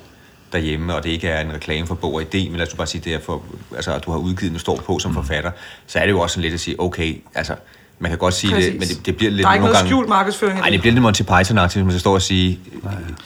derhjemme, 0.53 0.95
og 0.95 1.05
det 1.05 1.11
ikke 1.11 1.29
er 1.29 1.41
en 1.41 1.53
reklame 1.53 1.87
for 1.87 1.95
bog 1.95 2.15
og 2.15 2.23
idé, 2.23 2.37
men 2.49 2.57
lad 2.57 2.67
os 2.67 2.75
bare 2.75 2.87
sige, 2.87 3.01
det 3.05 3.15
er 3.15 3.21
for, 3.21 3.43
altså, 3.77 3.93
at 3.95 4.05
du 4.05 4.11
har 4.11 4.19
udgivet 4.19 4.55
du 4.55 4.59
står 4.59 4.77
på 4.77 4.99
som 4.99 5.15
forfatter, 5.15 5.51
så 5.87 5.99
er 5.99 6.03
det 6.03 6.11
jo 6.11 6.21
også 6.21 6.35
sådan 6.35 6.43
lidt 6.43 6.55
at 6.55 6.61
sige, 6.61 6.81
okay, 6.81 7.23
altså, 7.35 7.55
man 8.03 8.11
kan 8.11 8.19
godt 8.19 8.35
sige 8.35 8.55
Præcis. 8.55 8.71
det, 8.71 8.81
men 8.81 8.89
det, 8.89 9.07
det 9.07 9.17
bliver 9.17 9.31
lidt 9.31 9.43
Der 9.43 9.49
er 9.49 9.55
ikke 9.55 9.61
nogle 9.63 9.73
noget 9.73 9.77
gange... 9.77 9.89
skjult 9.91 10.09
markedsføring 10.09 10.55
Nej, 10.59 10.65
det. 10.65 10.73
det 10.73 10.81
bliver 10.81 10.93
lidt 10.93 11.03
Monty 11.03 11.23
Python-agtigt, 11.23 11.75
hvis 11.75 11.85
man 11.85 11.93
så 11.93 11.99
står 11.99 12.15
og 12.15 12.23
sige, 12.23 12.59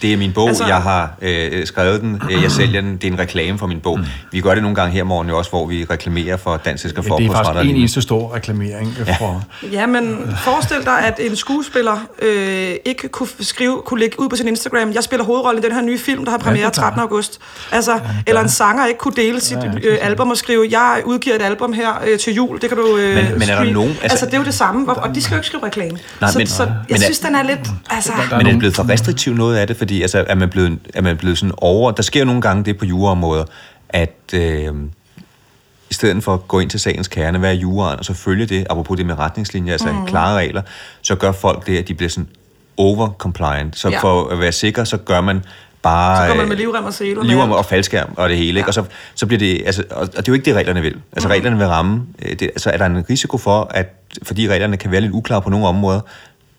det 0.01 0.13
er 0.13 0.17
min 0.17 0.31
bog, 0.33 0.47
Altså- 0.47 0.65
jeg 0.67 0.81
har 0.81 1.13
øh, 1.21 1.65
skrevet 1.65 2.01
den, 2.01 2.21
øh, 2.31 2.43
jeg 2.43 2.51
sælger 2.51 2.81
den, 2.81 2.97
det 2.97 3.03
er 3.07 3.11
en 3.11 3.19
reklame 3.19 3.57
for 3.57 3.67
min 3.67 3.79
bog. 3.79 3.99
Mm. 3.99 4.05
Vi 4.31 4.41
gør 4.41 4.53
det 4.53 4.63
nogle 4.63 4.75
gange 4.75 4.93
her 4.93 5.03
morgen 5.03 5.29
jo 5.29 5.37
også, 5.37 5.49
hvor 5.51 5.65
vi 5.65 5.85
reklamerer 5.89 6.37
for 6.37 6.57
Dansk 6.57 6.85
Men 6.85 6.93
det 6.95 7.25
er 7.25 7.31
faktisk 7.33 7.69
en 7.69 7.75
eneste 7.75 8.01
stor 8.01 8.35
reklamering 8.35 8.97
ja. 9.07 9.13
for... 9.19 9.43
Ja, 9.71 9.85
men 9.85 10.35
forestil 10.43 10.77
dig, 10.85 10.99
at 10.99 11.19
en 11.19 11.35
skuespiller 11.35 11.97
øh, 12.21 12.75
ikke 12.85 13.07
kunne 13.09 13.27
skrive, 13.39 13.81
kunne 13.85 13.99
lægge 13.99 14.19
ud 14.19 14.29
på 14.29 14.35
sin 14.35 14.47
Instagram, 14.47 14.91
jeg 14.93 15.03
spiller 15.03 15.25
hovedrollen 15.25 15.63
i 15.63 15.65
den 15.67 15.75
her 15.75 15.81
nye 15.81 15.97
film, 15.99 16.25
der 16.25 16.31
har 16.31 16.37
premiere 16.37 16.65
er 16.67 16.69
klart. 16.69 16.93
13. 16.93 17.01
august. 17.01 17.39
Altså, 17.71 17.91
ja, 17.91 17.99
eller 18.27 18.41
en 18.41 18.49
sanger 18.49 18.85
ikke 18.85 18.97
kunne 18.97 19.13
dele 19.15 19.39
sit 19.41 19.57
Ja, 19.57 19.71
ja, 19.83 19.89
øh, 19.89 19.97
album 20.01 20.29
og 20.29 20.37
skrive, 20.37 20.67
jeg 20.71 21.01
udgiver 21.05 21.35
et 21.35 21.41
album 21.41 21.73
her 21.73 21.89
øh, 22.07 22.19
til 22.19 22.33
jul, 22.33 22.61
det 22.61 22.69
kan 22.69 22.77
du 22.77 22.97
øh, 22.97 23.15
Men- 23.15 23.15
men 23.15 23.33
er 23.33 23.37
der 23.37 23.45
streame." 23.45 23.71
nogen- 23.71 23.89
altså- 23.89 24.03
Altså, 24.03 24.25
det 24.25 24.33
er 24.33 24.37
jo 24.37 24.43
det 24.43 24.53
samme, 24.53 24.66
hvor- 24.73 24.93
og 24.93 25.15
de 25.15 25.21
skal 25.21 25.33
jo 25.35 25.37
ikke 25.37 25.47
skrive 25.47 25.65
reklame. 25.65 25.97
Nej, 26.21 26.31
så, 26.31 26.37
men- 26.37 26.47
så 26.47 26.63
jeg 26.63 26.73
men 26.89 26.95
er- 26.95 27.01
synes, 27.01 27.19
den 27.19 27.35
er 27.35 27.43
lidt... 27.43 27.59
Altså, 27.89 28.11
Der 28.29 28.35
er 28.35 28.37
Men 28.37 28.47
er 28.47 28.51
det 28.51 28.59
blevet 28.59 28.75
for 28.75 28.89
restriktiv 28.89 29.33
noget 29.33 29.57
af 29.57 29.67
det? 29.67 29.77
Fordi 29.77 30.01
altså, 30.01 30.25
er, 30.27 30.35
man 30.35 30.49
blevet, 30.49 30.79
er 30.93 31.01
man 31.01 31.17
blevet 31.17 31.37
sådan 31.37 31.53
over... 31.57 31.91
Der 31.91 32.03
sker 32.03 32.19
jo 32.19 32.25
nogle 32.25 32.41
gange 32.41 32.63
det 32.65 32.77
på 32.77 32.85
juraområder, 32.85 33.43
at 33.89 34.15
øh, 34.33 34.73
i 35.89 35.93
stedet 35.93 36.23
for 36.23 36.33
at 36.33 36.47
gå 36.47 36.59
ind 36.59 36.69
til 36.69 36.79
sagens 36.79 37.07
kerne, 37.07 37.37
hvad 37.37 37.49
er 37.49 37.53
juraen, 37.55 37.99
og 37.99 38.05
så 38.05 38.13
følge 38.13 38.45
det, 38.45 38.67
apropos 38.69 38.97
det 38.97 39.05
med 39.05 39.19
retningslinjer, 39.19 39.73
altså 39.73 39.91
mm. 39.91 40.05
klare 40.05 40.37
regler, 40.37 40.61
så 41.01 41.15
gør 41.15 41.31
folk 41.31 41.67
det, 41.67 41.77
at 41.77 41.87
de 41.87 41.93
bliver 41.93 42.09
sådan 42.09 42.27
over-compliant. 42.77 43.77
Så 43.77 43.89
Ja. 43.89 43.99
for 43.99 44.27
at 44.29 44.39
være 44.39 44.51
sikker, 44.51 44.83
så 44.83 44.97
gør 44.97 45.21
man 45.21 45.43
bare... 45.81 46.27
så 46.27 46.33
går 46.33 46.37
man 46.39 46.47
med 46.49 46.57
livrem 46.57 46.83
og 46.85 46.93
seler. 46.93 47.23
livrem 47.23 47.51
og 47.51 47.65
faldskærm 47.65 48.09
og 48.17 48.29
det 48.29 48.37
hele, 48.37 48.51
ja. 48.53 48.57
ikke? 48.57 48.69
Og 48.69 48.73
så, 48.73 48.83
så 49.15 49.25
bliver 49.25 49.39
det, 49.39 49.61
altså, 49.65 49.83
og 49.91 50.01
og 50.01 50.07
det 50.07 50.17
er 50.17 50.23
jo 50.27 50.33
ikke 50.33 50.45
det, 50.45 50.55
reglerne 50.55 50.81
vil. 50.81 50.95
Altså, 51.11 51.27
mm. 51.27 51.31
reglerne 51.31 51.57
vil 51.57 51.67
ramme, 51.67 52.01
øh, 52.21 52.31
det, 52.31 52.41
altså, 52.41 52.69
er 52.69 52.77
der 52.77 52.85
en 52.85 53.05
risiko 53.09 53.37
for, 53.37 53.67
at 53.71 53.93
fordi 54.23 54.47
reglerne 54.47 54.77
kan 54.77 54.91
være 54.91 55.01
lidt 55.01 55.11
uklare 55.13 55.41
på 55.41 55.49
nogle 55.49 55.67
områder, 55.67 56.01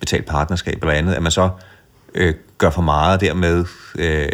betalt 0.01 0.27
partnerskab 0.27 0.83
eller 0.83 0.95
andet, 0.95 1.15
at 1.15 1.23
man 1.23 1.33
så 1.33 1.51
øh, 2.15 2.35
gør 2.59 2.71
for 2.71 2.83
meget, 2.83 3.15
og 3.15 3.21
dermed, 3.21 3.65
øh, 3.99 4.29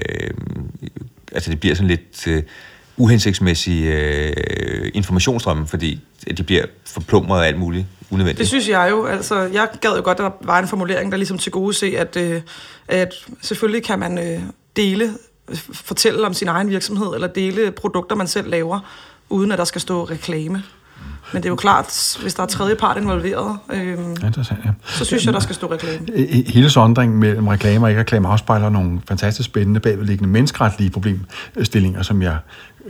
altså 1.33 1.51
det 1.51 1.61
bliver 1.61 1.75
sådan 1.75 1.89
lidt 1.89 2.27
øh, 2.27 2.43
uhensigtsmæssig 2.97 3.85
øh, 3.85 4.91
informationsstrømme, 4.95 5.67
fordi 5.67 6.01
de 6.37 6.43
bliver 6.43 6.65
forplumret 6.87 7.43
af 7.43 7.47
alt 7.47 7.59
muligt 7.59 7.87
unødvendigt. 8.11 8.39
Det 8.39 8.49
synes 8.49 8.69
jeg 8.69 8.89
jo. 8.91 9.07
Altså, 9.07 9.41
jeg 9.41 9.69
gad 9.81 9.97
jo 9.97 10.03
godt, 10.05 10.21
at 10.21 10.25
der 10.25 10.31
var 10.41 10.59
en 10.59 10.69
formulering, 10.69 11.13
der 11.13 11.19
ligesom 11.19 11.39
til 11.39 11.53
gode 11.53 11.75
se, 11.75 11.95
at, 11.99 12.17
øh, 12.17 12.43
at 12.89 13.15
selvfølgelig 13.43 13.85
kan 13.85 13.99
man 13.99 14.19
øh, 14.19 14.41
dele, 14.77 15.11
fortælle 15.73 16.27
om 16.27 16.35
sin 16.35 16.49
egen 16.49 16.69
virksomhed, 16.69 17.15
eller 17.15 17.29
dele 17.29 17.71
produkter, 17.71 18.17
man 18.17 18.27
selv 18.27 18.51
laver, 18.51 18.81
uden 19.29 19.53
at 19.53 19.59
der 19.59 19.65
skal 19.65 19.81
stå 19.81 20.05
reklame. 20.05 20.63
Men 21.35 21.43
det 21.43 21.49
er 21.49 21.51
jo 21.51 21.57
klart, 21.57 22.17
hvis 22.23 22.35
der 22.35 22.43
er 22.43 22.47
tredje 22.47 22.75
part 22.75 22.97
involveret, 22.97 23.59
øh, 23.73 23.99
Interessant, 24.25 24.61
ja. 24.65 24.71
så 24.87 25.05
synes 25.05 25.25
jeg, 25.27 25.33
der 25.35 25.41
skal 25.41 25.55
stå 25.55 25.73
reklame. 25.73 25.99
He- 26.09 26.53
Hele 26.53 26.71
sondringen 26.71 27.19
mellem 27.21 27.49
reklame 27.49 27.85
og 27.87 27.91
ikke 27.91 28.01
reklame 28.01 28.29
afspejler 28.29 28.69
nogle 28.69 29.01
fantastisk 29.09 29.47
spændende 29.47 29.81
bagvedliggende 29.81 30.33
menneskeretlige 30.33 30.91
problemstillinger, 30.91 32.03
som 32.03 32.23
jeg 32.23 32.37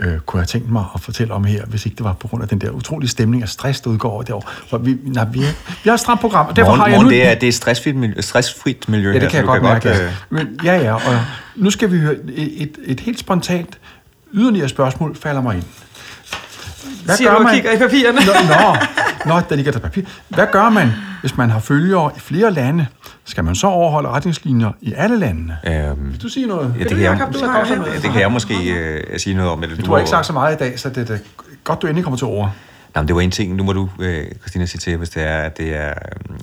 øh, 0.00 0.18
kunne 0.18 0.40
have 0.40 0.46
tænkt 0.46 0.70
mig 0.70 0.84
at 0.94 1.00
fortælle 1.00 1.34
om 1.34 1.44
her, 1.44 1.66
hvis 1.66 1.86
ikke 1.86 1.96
det 1.96 2.04
var 2.04 2.12
på 2.12 2.28
grund 2.28 2.42
af 2.42 2.48
den 2.48 2.58
der 2.60 2.70
utrolige 2.70 3.08
stemning 3.10 3.42
af 3.42 3.48
stress, 3.48 3.80
der 3.80 3.90
udgår 3.90 4.10
over 4.10 4.22
derovre. 4.22 4.48
For 4.68 4.78
vi, 4.78 4.96
nej, 5.04 5.24
vi, 5.32 5.38
er, 5.38 5.48
vi 5.68 5.88
har 5.88 5.94
et 5.94 6.00
stramt 6.00 6.20
program, 6.20 6.46
og 6.46 6.56
derfor 6.56 6.66
Morgen, 6.68 6.80
har 6.80 6.86
jeg 6.88 6.94
morgen, 6.96 7.06
nu... 7.06 7.10
det, 7.10 7.26
er, 7.30 7.34
det 7.34 7.48
er 7.48 7.52
stressfrit 7.52 7.96
miljø, 7.96 8.20
stressfrit 8.20 8.88
miljø 8.88 9.08
Ja, 9.08 9.14
det 9.14 9.22
her, 9.22 9.28
kan 9.28 9.36
jeg 9.38 9.46
godt 9.46 9.62
mærke. 9.62 9.88
øh, 9.90 9.96
ja. 9.96 10.10
Men, 10.30 10.60
ja, 10.64 10.76
ja, 10.82 10.94
og 10.94 11.00
nu 11.56 11.70
skal 11.70 11.92
vi 11.92 11.98
høre 11.98 12.14
et, 12.14 12.62
et, 12.62 12.78
et 12.84 13.00
helt 13.00 13.18
spontant 13.18 13.78
yderligere 14.34 14.68
spørgsmål 14.68 15.16
falder 15.16 15.40
mig 15.42 15.54
ind. 15.56 15.64
Hvad 17.04 17.16
Siger 17.16 17.30
du 17.30 17.44
og 17.44 17.50
kigger 17.52 17.72
i 17.72 17.78
papirerne? 17.78 18.18
Nå, 18.26 18.32
nå, 18.54 19.34
nå, 19.34 19.40
der 19.48 19.56
ligger 19.56 19.72
der 19.72 19.78
papir. 19.78 20.02
Hvad 20.28 20.46
gør 20.52 20.68
man, 20.68 20.92
hvis 21.20 21.36
man 21.36 21.50
har 21.50 21.60
følgere 21.60 22.10
i 22.16 22.20
flere 22.20 22.50
lande? 22.50 22.86
Skal 23.24 23.44
man 23.44 23.54
så 23.54 23.66
overholde 23.66 24.08
retningslinjer 24.08 24.72
i 24.80 24.94
alle 24.96 25.18
landene? 25.18 25.58
Øhm, 25.66 26.12
Vil 26.12 26.22
du 26.22 26.28
sige 26.28 26.46
noget? 26.46 26.74
ja, 26.78 26.82
det, 26.82 26.90
du, 26.90 26.94
kan 26.94 27.04
jeg, 27.04 27.12
Jacob, 27.12 27.34
du 27.34 27.38
så 27.38 27.46
har 27.46 27.64
det 28.02 28.10
kan 28.12 28.20
jeg 28.20 28.32
måske 28.32 28.54
øh, 28.72 29.18
sige 29.18 29.36
noget 29.36 29.50
om. 29.52 29.62
Eller 29.62 29.76
Du 29.76 29.90
har 29.90 29.98
ikke 29.98 30.10
sagt 30.10 30.26
så 30.26 30.32
meget 30.32 30.54
i 30.54 30.58
dag, 30.58 30.78
så 30.78 30.88
det 30.88 31.10
er 31.10 31.18
godt, 31.64 31.82
du 31.82 31.86
endelig 31.86 32.04
kommer 32.04 32.18
til 32.18 32.26
ord. 32.26 32.50
Nej, 32.94 33.02
men 33.02 33.08
det 33.08 33.16
var 33.16 33.20
en 33.22 33.30
ting. 33.30 33.54
Nu 33.54 33.64
må 33.64 33.72
du, 33.72 33.88
øh, 34.00 34.26
Christina, 34.40 34.66
sige 34.66 34.78
til, 34.78 34.96
hvis 34.96 35.10
det 35.10 35.22
er, 35.22 35.38
at 35.38 35.58
det 35.58 35.76
er 35.76 35.92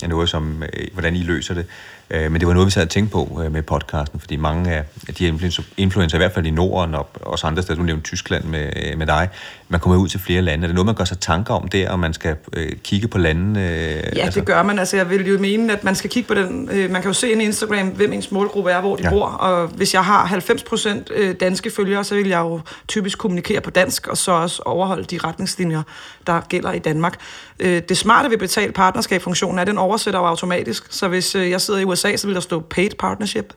øh, 0.03 0.09
noget, 0.09 0.29
som, 0.29 0.63
øh, 0.63 0.87
hvordan 0.93 1.15
I 1.15 1.23
løser 1.23 1.53
det. 1.53 1.65
Øh, 2.09 2.31
men 2.31 2.39
det 2.39 2.47
var 2.47 2.53
noget, 2.53 2.65
vi 2.65 2.71
sad 2.71 2.83
og 2.83 2.89
tænkte 2.89 3.11
på 3.11 3.41
øh, 3.45 3.51
med 3.51 3.61
podcasten, 3.61 4.19
fordi 4.19 4.35
mange 4.35 4.71
af 4.71 4.83
af 5.07 5.13
de 5.13 5.23
her 5.23 5.31
influencer, 5.31 5.63
influencer, 5.77 6.17
i 6.17 6.19
hvert 6.19 6.31
fald 6.31 6.45
i 6.45 6.51
Norden 6.51 6.95
og 6.95 7.09
også 7.21 7.47
andre 7.47 7.61
steder, 7.61 7.79
du 7.79 7.83
nævnte 7.83 8.03
Tyskland 8.03 8.43
med, 8.43 8.69
øh, 8.75 8.97
med 8.97 9.07
dig, 9.07 9.29
man 9.71 9.79
kommer 9.79 9.97
ud 9.97 10.07
til 10.07 10.19
flere 10.19 10.41
lande. 10.41 10.63
Er 10.63 10.67
det 10.67 10.75
noget, 10.75 10.85
man 10.85 10.95
gør 10.95 11.03
sig 11.03 11.19
tanker 11.19 11.53
om 11.53 11.67
der, 11.67 11.89
og 11.91 11.99
man 11.99 12.13
skal 12.13 12.35
øh, 12.53 12.71
kigge 12.83 13.07
på 13.07 13.17
landene? 13.17 13.69
Øh, 13.69 14.03
Ja, 14.15 14.29
det 14.35 14.45
gør 14.45 14.63
man. 14.63 14.79
Altså, 14.79 14.97
jeg 14.97 15.09
vil 15.09 15.27
jo 15.27 15.39
mene, 15.39 15.73
at 15.73 15.83
man 15.83 15.95
skal 15.95 16.09
kigge 16.09 16.27
på 16.27 16.33
den. 16.33 16.69
Øh, 16.71 16.91
man 16.91 17.01
kan 17.01 17.09
jo 17.09 17.13
se 17.13 17.29
i 17.29 17.43
Instagram, 17.43 17.87
hvem 17.87 18.13
ens 18.13 18.31
målgruppe 18.31 18.71
er, 18.71 18.81
hvor 18.81 18.95
de 18.95 19.01
Ja. 19.03 19.09
ja. 19.09 19.13
bor. 19.15 19.25
Og 19.25 19.67
hvis 19.67 19.93
jeg 19.93 20.05
har 20.05 20.25
90% 20.25 20.89
øh, 21.15 21.35
danske 21.39 21.69
følgere, 21.75 22.03
så 22.03 22.15
vil 22.15 22.27
jeg 22.27 22.39
jo 22.39 22.59
typisk 22.87 23.17
kommunikere 23.17 23.61
på 23.61 23.69
dansk, 23.69 24.07
og 24.07 24.17
så 24.17 24.31
også 24.31 24.61
overholde 24.65 25.03
de 25.03 25.17
retningslinjer, 25.17 25.81
der 26.27 26.41
gælder 26.49 26.71
i 26.71 26.79
Danmark. 26.79 27.19
Øh, 27.59 27.81
det 27.89 27.97
smarte 27.97 28.29
ved 28.29 28.37
betalt 28.37 28.73
partnerskab-funktionen 28.75 29.57
er, 29.57 29.61
at 29.61 29.67
den 29.67 29.77
oversætter 29.77 30.19
jo 30.19 30.25
automatisk. 30.25 30.83
Så 30.89 31.07
hvis 31.07 31.35
øh, 31.35 31.49
jeg 31.49 31.61
sidder 31.61 31.79
i 31.79 31.83
USA, 31.83 32.15
så 32.15 32.27
vil 32.27 32.35
der 32.35 32.41
stå 32.41 32.59
paid 32.59 32.89
partnership. 32.99 33.53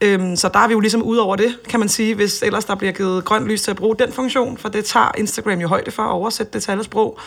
Øhm, 0.00 0.36
så 0.36 0.48
der 0.54 0.58
er 0.58 0.66
vi 0.68 0.72
jo 0.72 0.80
ligesom 0.80 1.02
ud 1.02 1.16
over 1.16 1.36
det, 1.36 1.56
kan 1.68 1.80
man 1.80 1.88
sige, 1.88 2.14
hvis 2.14 2.42
ellers 2.42 2.64
der 2.64 2.74
bliver 2.74 2.92
givet 2.92 3.24
grønt 3.24 3.46
lys 3.46 3.62
til 3.62 3.70
at 3.70 3.76
bruge 3.76 3.96
den 3.98 4.12
funktion, 4.12 4.56
for 4.58 4.68
det 4.68 4.84
tager 4.84 5.10
Instagram 5.18 5.58
jo 5.60 5.68
højde 5.68 5.90
for 5.90 6.02
at 6.02 6.10
oversætte 6.10 6.52
det 6.52 6.62
til 6.62 6.70
alle 6.70 6.84
sprog. 6.84 7.18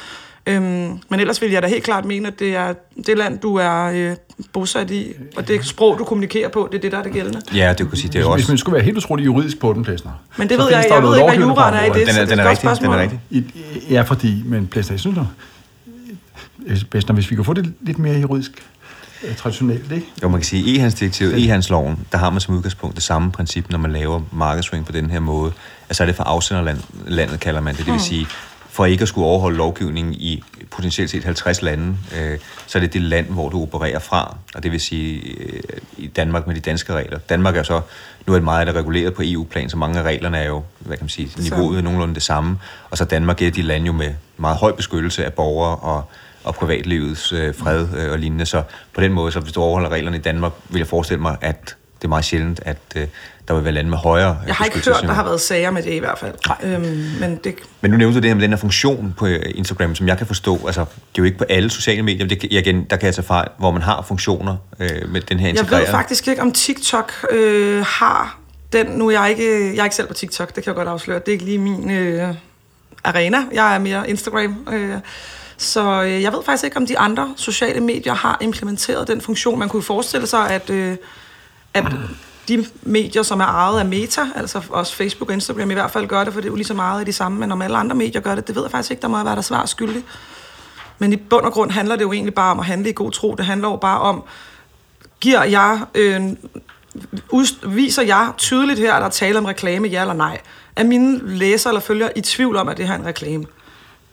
Øhm, 0.47 0.63
men 1.09 1.19
ellers 1.19 1.41
vil 1.41 1.51
jeg 1.51 1.61
da 1.63 1.67
helt 1.67 1.83
klart 1.83 2.05
mene, 2.05 2.27
at 2.27 2.39
det 2.39 2.55
er 2.55 2.73
det 3.07 3.17
land, 3.17 3.39
du 3.39 3.55
er 3.55 3.83
øh, 3.93 4.15
bosat 4.53 4.91
i, 4.91 5.13
og 5.35 5.47
det 5.47 5.65
sprog, 5.65 5.99
du 5.99 6.03
kommunikerer 6.03 6.49
på, 6.49 6.67
det 6.71 6.77
er 6.77 6.81
det, 6.81 6.91
der 6.91 6.97
er 6.97 7.03
det 7.03 7.11
gældende. 7.13 7.41
Ja, 7.55 7.73
det 7.77 7.89
kunne 7.89 7.97
sige, 7.97 8.07
det 8.07 8.15
er 8.15 8.19
jo 8.23 8.33
hvis 8.33 8.43
også... 8.43 8.51
man 8.51 8.57
skulle 8.57 8.73
være 8.75 8.83
helt 8.83 8.97
utrolig 8.97 9.25
juridisk 9.25 9.59
på 9.59 9.73
den, 9.73 9.83
Plæsner. 9.83 10.11
Men 10.37 10.49
det 10.49 10.57
ved 10.57 10.65
jeg, 10.69 10.85
jeg 10.89 11.03
ved 11.03 11.15
ikke, 11.17 11.29
hvad 11.29 11.39
juraen 11.39 11.73
er 11.75 11.83
i 11.83 11.99
det, 11.99 12.07
Den 12.07 12.13
så 12.13 12.21
er, 12.21 12.25
det 12.25 12.29
den 12.31 12.39
er 12.39 12.43
er 12.43 12.51
et 12.51 12.61
godt 12.61 12.71
rigtig, 12.73 12.81
den 12.81 12.91
er 12.91 13.07
spørgsmål. 13.07 13.39
rigtig. 13.39 13.81
I- 13.87 13.93
Ja, 13.93 14.01
fordi, 14.01 14.43
men 14.45 14.67
Plæsner, 14.67 14.93
jeg 14.93 14.99
synes 14.99 16.83
Plæsner, 16.83 17.13
hvis 17.13 17.31
vi 17.31 17.35
kan 17.35 17.45
få 17.45 17.53
det 17.53 17.73
lidt 17.81 17.99
mere 17.99 18.19
juridisk 18.19 18.51
traditionelt, 19.37 19.91
ikke? 19.91 20.07
Jo, 20.23 20.27
man 20.27 20.39
kan 20.39 20.45
sige, 20.45 20.63
i 20.63 20.75
e-handelsdirektivet, 20.75 21.43
e-handelsloven, 21.43 22.07
der 22.11 22.17
har 22.17 22.29
man 22.29 22.41
som 22.41 22.55
udgangspunkt 22.55 22.95
det 22.95 23.03
samme 23.03 23.31
princip, 23.31 23.69
når 23.69 23.77
man 23.77 23.91
laver 23.91 24.21
markedsføring 24.31 24.85
på 24.85 24.91
den 24.91 25.09
her 25.09 25.19
måde. 25.19 25.51
Altså 25.89 26.03
er 26.03 26.05
det 26.05 26.15
for 26.15 26.23
afsenderlandet, 26.23 27.39
kalder 27.39 27.61
man 27.61 27.75
det. 27.75 27.85
Det 27.85 27.93
vil 27.93 28.01
sige, 28.01 28.27
for 28.69 28.85
ikke 28.85 29.01
at 29.01 29.07
skulle 29.07 29.27
overholde 29.27 29.57
lovgivningen 29.57 30.13
i 30.13 30.43
potentielt 30.71 31.09
set 31.09 31.23
50 31.23 31.61
lande, 31.61 31.97
øh, 32.19 32.39
så 32.67 32.77
er 32.77 32.79
det 32.79 32.93
det 32.93 33.01
land, 33.01 33.27
hvor 33.27 33.49
du 33.49 33.61
opererer 33.61 33.99
fra. 33.99 34.37
Og 34.55 34.63
det 34.63 34.71
vil 34.71 34.79
sige, 34.79 35.21
øh, 35.21 35.59
i 35.97 36.07
Danmark 36.07 36.47
med 36.47 36.55
de 36.55 36.59
danske 36.59 36.93
regler. 36.93 37.17
Danmark 37.17 37.55
er 37.57 37.63
så, 37.63 37.81
nu 38.27 38.33
er 38.33 38.37
det 38.37 38.43
meget 38.43 38.67
er 38.67 38.73
reguleret 38.73 39.13
på 39.13 39.21
EU-plan, 39.25 39.69
så 39.69 39.77
mange 39.77 39.99
af 39.99 40.03
reglerne 40.03 40.37
er 40.37 40.47
jo, 40.47 40.63
hvad 40.79 40.97
kan 40.97 41.03
man 41.03 41.09
sige, 41.09 41.31
niveauet 41.37 41.77
er 41.77 41.81
nogenlunde 41.81 42.13
det 42.15 42.23
samme. 42.23 42.57
Og 42.89 42.97
så 42.97 43.05
Danmark 43.05 43.41
er 43.41 43.45
et 43.45 43.47
af 43.47 43.53
de 43.53 43.61
lande 43.61 43.85
jo 43.85 43.93
med 43.93 44.13
meget 44.37 44.57
høj 44.57 44.71
beskyttelse 44.71 45.25
af 45.25 45.33
borgere 45.33 45.75
og 45.75 46.03
og 46.43 46.55
privatlivets 46.55 47.31
øh, 47.31 47.55
fred 47.55 47.87
øh, 47.97 48.11
og 48.11 48.19
lignende. 48.19 48.45
Så 48.45 48.63
på 48.93 49.01
den 49.01 49.13
måde, 49.13 49.31
så 49.31 49.39
hvis 49.39 49.53
du 49.53 49.61
overholder 49.61 49.89
reglerne 49.89 50.17
i 50.17 50.21
Danmark, 50.21 50.51
vil 50.69 50.79
jeg 50.79 50.87
forestille 50.87 51.21
mig, 51.21 51.37
at 51.41 51.75
det 51.99 52.05
er 52.05 52.09
meget 52.09 52.25
sjældent, 52.25 52.59
at 52.65 52.77
øh, 52.95 53.07
der 53.47 53.53
vil 53.55 53.63
være 53.63 53.73
lande 53.73 53.89
med 53.89 53.97
højere 53.97 54.37
Jeg 54.47 54.55
har 54.55 54.65
ikke 54.65 54.77
hørt, 54.85 55.01
der 55.01 55.13
har 55.13 55.23
været 55.23 55.41
sager 55.41 55.71
med 55.71 55.83
det 55.83 55.93
i 55.93 55.99
hvert 55.99 56.17
fald. 56.17 56.33
Øhm, 56.63 56.81
men 57.19 57.39
det, 57.43 57.55
Men 57.81 57.91
nu 57.91 57.97
nævnte 57.97 58.15
du 58.15 58.21
det 58.21 58.29
her 58.29 58.35
med 58.35 58.43
den 58.43 58.49
her 58.49 58.57
funktion 58.57 59.13
på 59.17 59.25
øh, 59.25 59.39
Instagram, 59.55 59.95
som 59.95 60.07
jeg 60.07 60.17
kan 60.17 60.27
forstå. 60.27 60.59
Altså, 60.65 60.81
det 60.81 60.87
er 60.89 61.11
jo 61.17 61.23
ikke 61.23 61.37
på 61.37 61.43
alle 61.49 61.69
sociale 61.69 62.03
medier, 62.03 62.25
men 62.25 62.29
det, 62.29 62.43
igen, 62.43 62.83
der 62.89 62.95
kan 62.95 63.05
jeg 63.05 63.15
tage 63.15 63.25
fejl, 63.25 63.47
hvor 63.57 63.71
man 63.71 63.81
har 63.81 64.01
funktioner 64.07 64.57
øh, 64.79 64.89
med 65.09 65.21
den 65.21 65.39
her 65.39 65.47
jeg 65.47 65.59
integreret. 65.59 65.81
ved 65.81 65.91
faktisk 65.91 66.27
ikke, 66.27 66.41
om 66.41 66.51
TikTok 66.51 67.13
øh, 67.31 67.85
har 67.85 68.39
den. 68.73 68.87
Nu 68.87 69.07
er 69.07 69.11
jeg 69.11 69.29
ikke, 69.29 69.75
jeg 69.75 69.79
er 69.79 69.83
ikke 69.83 69.95
selv 69.95 70.07
på 70.07 70.13
TikTok, 70.13 70.55
det 70.55 70.63
kan 70.63 70.71
jeg 70.71 70.75
godt 70.75 70.87
afsløre. 70.87 71.19
Det 71.19 71.27
er 71.27 71.31
ikke 71.31 71.45
lige 71.45 71.57
min 71.57 71.91
øh, 71.91 72.33
arena. 73.03 73.37
Jeg 73.53 73.75
er 73.75 73.79
mere 73.79 74.09
Instagram. 74.09 74.67
Øh, 74.73 74.95
så 75.59 76.03
øh, 76.03 76.21
jeg 76.21 76.33
ved 76.33 76.43
faktisk 76.45 76.63
ikke, 76.63 76.77
om 76.77 76.85
de 76.85 76.99
andre 76.99 77.33
sociale 77.35 77.79
medier 77.79 78.13
har 78.13 78.37
implementeret 78.41 79.07
den 79.07 79.21
funktion. 79.21 79.59
Man 79.59 79.69
kunne 79.69 79.83
forestille 79.83 80.27
sig, 80.27 80.49
at, 80.49 80.69
øh, 80.69 80.97
at 81.73 81.85
de 82.47 82.65
medier, 82.81 83.23
som 83.23 83.39
er 83.39 83.45
ejet 83.45 83.79
af 83.79 83.85
Meta, 83.85 84.21
altså 84.35 84.61
også 84.69 84.95
Facebook 84.95 85.29
og 85.29 85.33
Instagram 85.33 85.71
i 85.71 85.73
hvert 85.73 85.91
fald 85.91 86.07
gør 86.07 86.23
det, 86.23 86.33
for 86.33 86.41
det 86.41 86.47
er 86.47 86.51
jo 86.51 86.55
lige 86.55 86.65
så 86.65 86.73
meget 86.73 86.99
af 86.99 87.05
de 87.05 87.13
samme, 87.13 87.39
men 87.39 87.51
om 87.51 87.61
alle 87.61 87.77
andre 87.77 87.95
medier 87.95 88.21
gør 88.21 88.35
det, 88.35 88.47
det 88.47 88.55
ved 88.55 88.63
jeg 88.63 88.71
faktisk 88.71 88.91
ikke, 88.91 89.01
der 89.01 89.07
må 89.07 89.23
være 89.23 89.35
der 89.35 89.41
svar 89.41 89.65
skyldig. 89.65 90.03
Men 90.99 91.13
i 91.13 91.15
bund 91.15 91.45
og 91.45 91.51
grund 91.53 91.71
handler 91.71 91.95
det 91.95 92.03
jo 92.03 92.11
egentlig 92.11 92.33
bare 92.33 92.51
om 92.51 92.59
at 92.59 92.65
handle 92.65 92.89
i 92.89 92.93
god 92.93 93.11
tro. 93.11 93.35
Det 93.35 93.45
handler 93.45 93.69
jo 93.69 93.75
bare 93.75 93.99
om, 93.99 94.23
giver 95.19 95.43
jeg, 95.43 95.81
øh, 95.95 96.21
ud, 97.29 97.67
viser 97.69 98.03
jeg 98.03 98.31
tydeligt 98.37 98.79
her, 98.79 98.93
at 98.93 98.99
der 98.99 99.07
er 99.07 99.11
tale 99.11 99.37
om 99.37 99.45
reklame, 99.45 99.87
ja 99.87 100.01
eller 100.01 100.13
nej? 100.13 100.41
Er 100.75 100.83
mine 100.83 101.37
læsere 101.37 101.71
eller 101.71 101.81
følgere 101.81 102.17
i 102.17 102.21
tvivl 102.21 102.55
om, 102.55 102.69
at 102.69 102.77
det 102.77 102.87
her 102.87 102.93
er 102.93 102.99
en 102.99 103.05
reklame? 103.05 103.45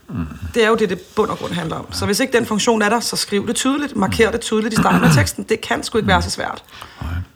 Mm. 0.08 0.26
Det 0.54 0.64
er 0.64 0.68
jo 0.68 0.76
det, 0.76 0.90
det 0.90 1.00
bund 1.16 1.30
og 1.30 1.38
grund 1.38 1.52
handler 1.52 1.76
om. 1.76 1.92
Så 1.92 2.06
hvis 2.06 2.20
ikke 2.20 2.38
den 2.38 2.46
funktion 2.46 2.82
er 2.82 2.88
der, 2.88 3.00
så 3.00 3.16
skriv 3.16 3.46
det 3.46 3.56
tydeligt, 3.56 3.96
marker 3.96 4.30
det 4.30 4.40
tydeligt 4.40 4.74
i 4.74 4.76
starten 4.76 5.04
af 5.04 5.12
teksten. 5.14 5.44
Det 5.44 5.60
kan 5.60 5.82
sgu 5.82 5.98
ikke 5.98 6.08
være 6.08 6.22
så 6.22 6.30
svært. 6.30 6.64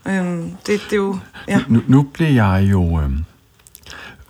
Øhm, 0.08 0.50
det, 0.66 0.80
det 0.90 0.92
er 0.92 0.96
jo... 0.96 1.18
Ja. 1.48 1.60
Nu, 1.68 1.82
nu 1.86 2.02
blev 2.02 2.28
jeg 2.28 2.68
jo 2.70 3.00
øh, 3.00 3.10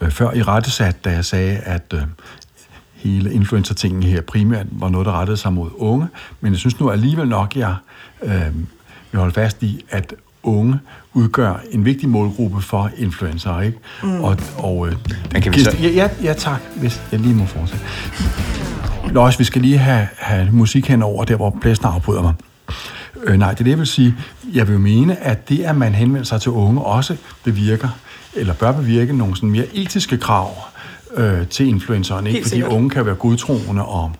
øh, 0.01 0.11
før 0.11 0.31
i 0.31 0.41
rettesat, 0.41 1.05
da 1.05 1.11
jeg 1.11 1.25
sagde, 1.25 1.57
at 1.57 1.93
øh, 1.93 2.01
hele 2.95 3.33
influencer-tingen 3.33 4.03
her 4.03 4.21
primært 4.21 4.65
var 4.71 4.89
noget, 4.89 5.05
der 5.05 5.19
rettede 5.19 5.37
sig 5.37 5.53
mod 5.53 5.69
unge. 5.75 6.07
Men 6.41 6.51
jeg 6.51 6.59
synes 6.59 6.79
nu 6.79 6.89
alligevel 6.89 7.27
nok, 7.27 7.55
jeg 7.55 7.75
øh, 8.23 8.55
vil 9.11 9.19
holde 9.19 9.33
fast 9.33 9.63
i, 9.63 9.85
at 9.89 10.13
unge 10.43 10.79
udgør 11.13 11.53
en 11.71 11.85
vigtig 11.85 12.09
målgruppe 12.09 12.61
for 12.61 12.91
influencer, 12.97 13.59
ikke? 13.61 13.77
Mm. 14.03 14.23
Og, 14.23 14.37
og, 14.57 14.87
øh, 14.87 14.93
Men 15.33 15.41
kan 15.41 15.53
vi 15.53 15.63
så- 15.63 15.77
ja, 15.81 15.87
ja, 15.89 16.09
ja, 16.23 16.33
tak, 16.33 16.61
hvis 16.75 17.01
jeg 17.11 17.19
lige 17.19 17.35
må 17.35 17.45
fortsætte. 17.45 17.85
Lars, 19.13 19.39
vi 19.39 19.43
skal 19.43 19.61
lige 19.61 19.77
have, 19.77 20.07
have 20.17 20.49
musik 20.51 20.87
henover, 20.87 21.23
der 21.25 21.35
hvor 21.35 21.57
plæsten 21.61 21.87
afbryder 21.87 22.21
mig. 22.21 22.33
Øh, 23.23 23.37
nej, 23.37 23.51
det 23.51 23.59
er 23.59 23.63
det, 23.63 23.71
jeg 23.71 23.79
vil 23.79 23.87
sige. 23.87 24.15
Jeg 24.53 24.67
vil 24.67 24.73
jo 24.73 24.79
mene, 24.79 25.17
at 25.23 25.49
det, 25.49 25.59
at 25.59 25.75
man 25.75 25.93
henvender 25.95 26.23
sig 26.25 26.41
til 26.41 26.51
unge, 26.51 26.81
også 26.81 27.15
bevirker, 27.43 27.89
eller 28.35 28.53
bør 28.53 28.71
bevirke 28.71 29.13
nogle 29.17 29.35
sådan 29.35 29.49
mere 29.49 29.65
etiske 29.73 30.17
krav 30.17 30.55
øh, 31.15 31.47
til 31.47 31.67
influenceren. 31.67 32.27
Ikke? 32.27 32.37
Helt 32.39 32.49
Fordi 32.49 32.63
unge 32.63 32.89
kan 32.89 33.05
være 33.05 33.15
godtroende 33.15 33.85
og, 33.85 34.11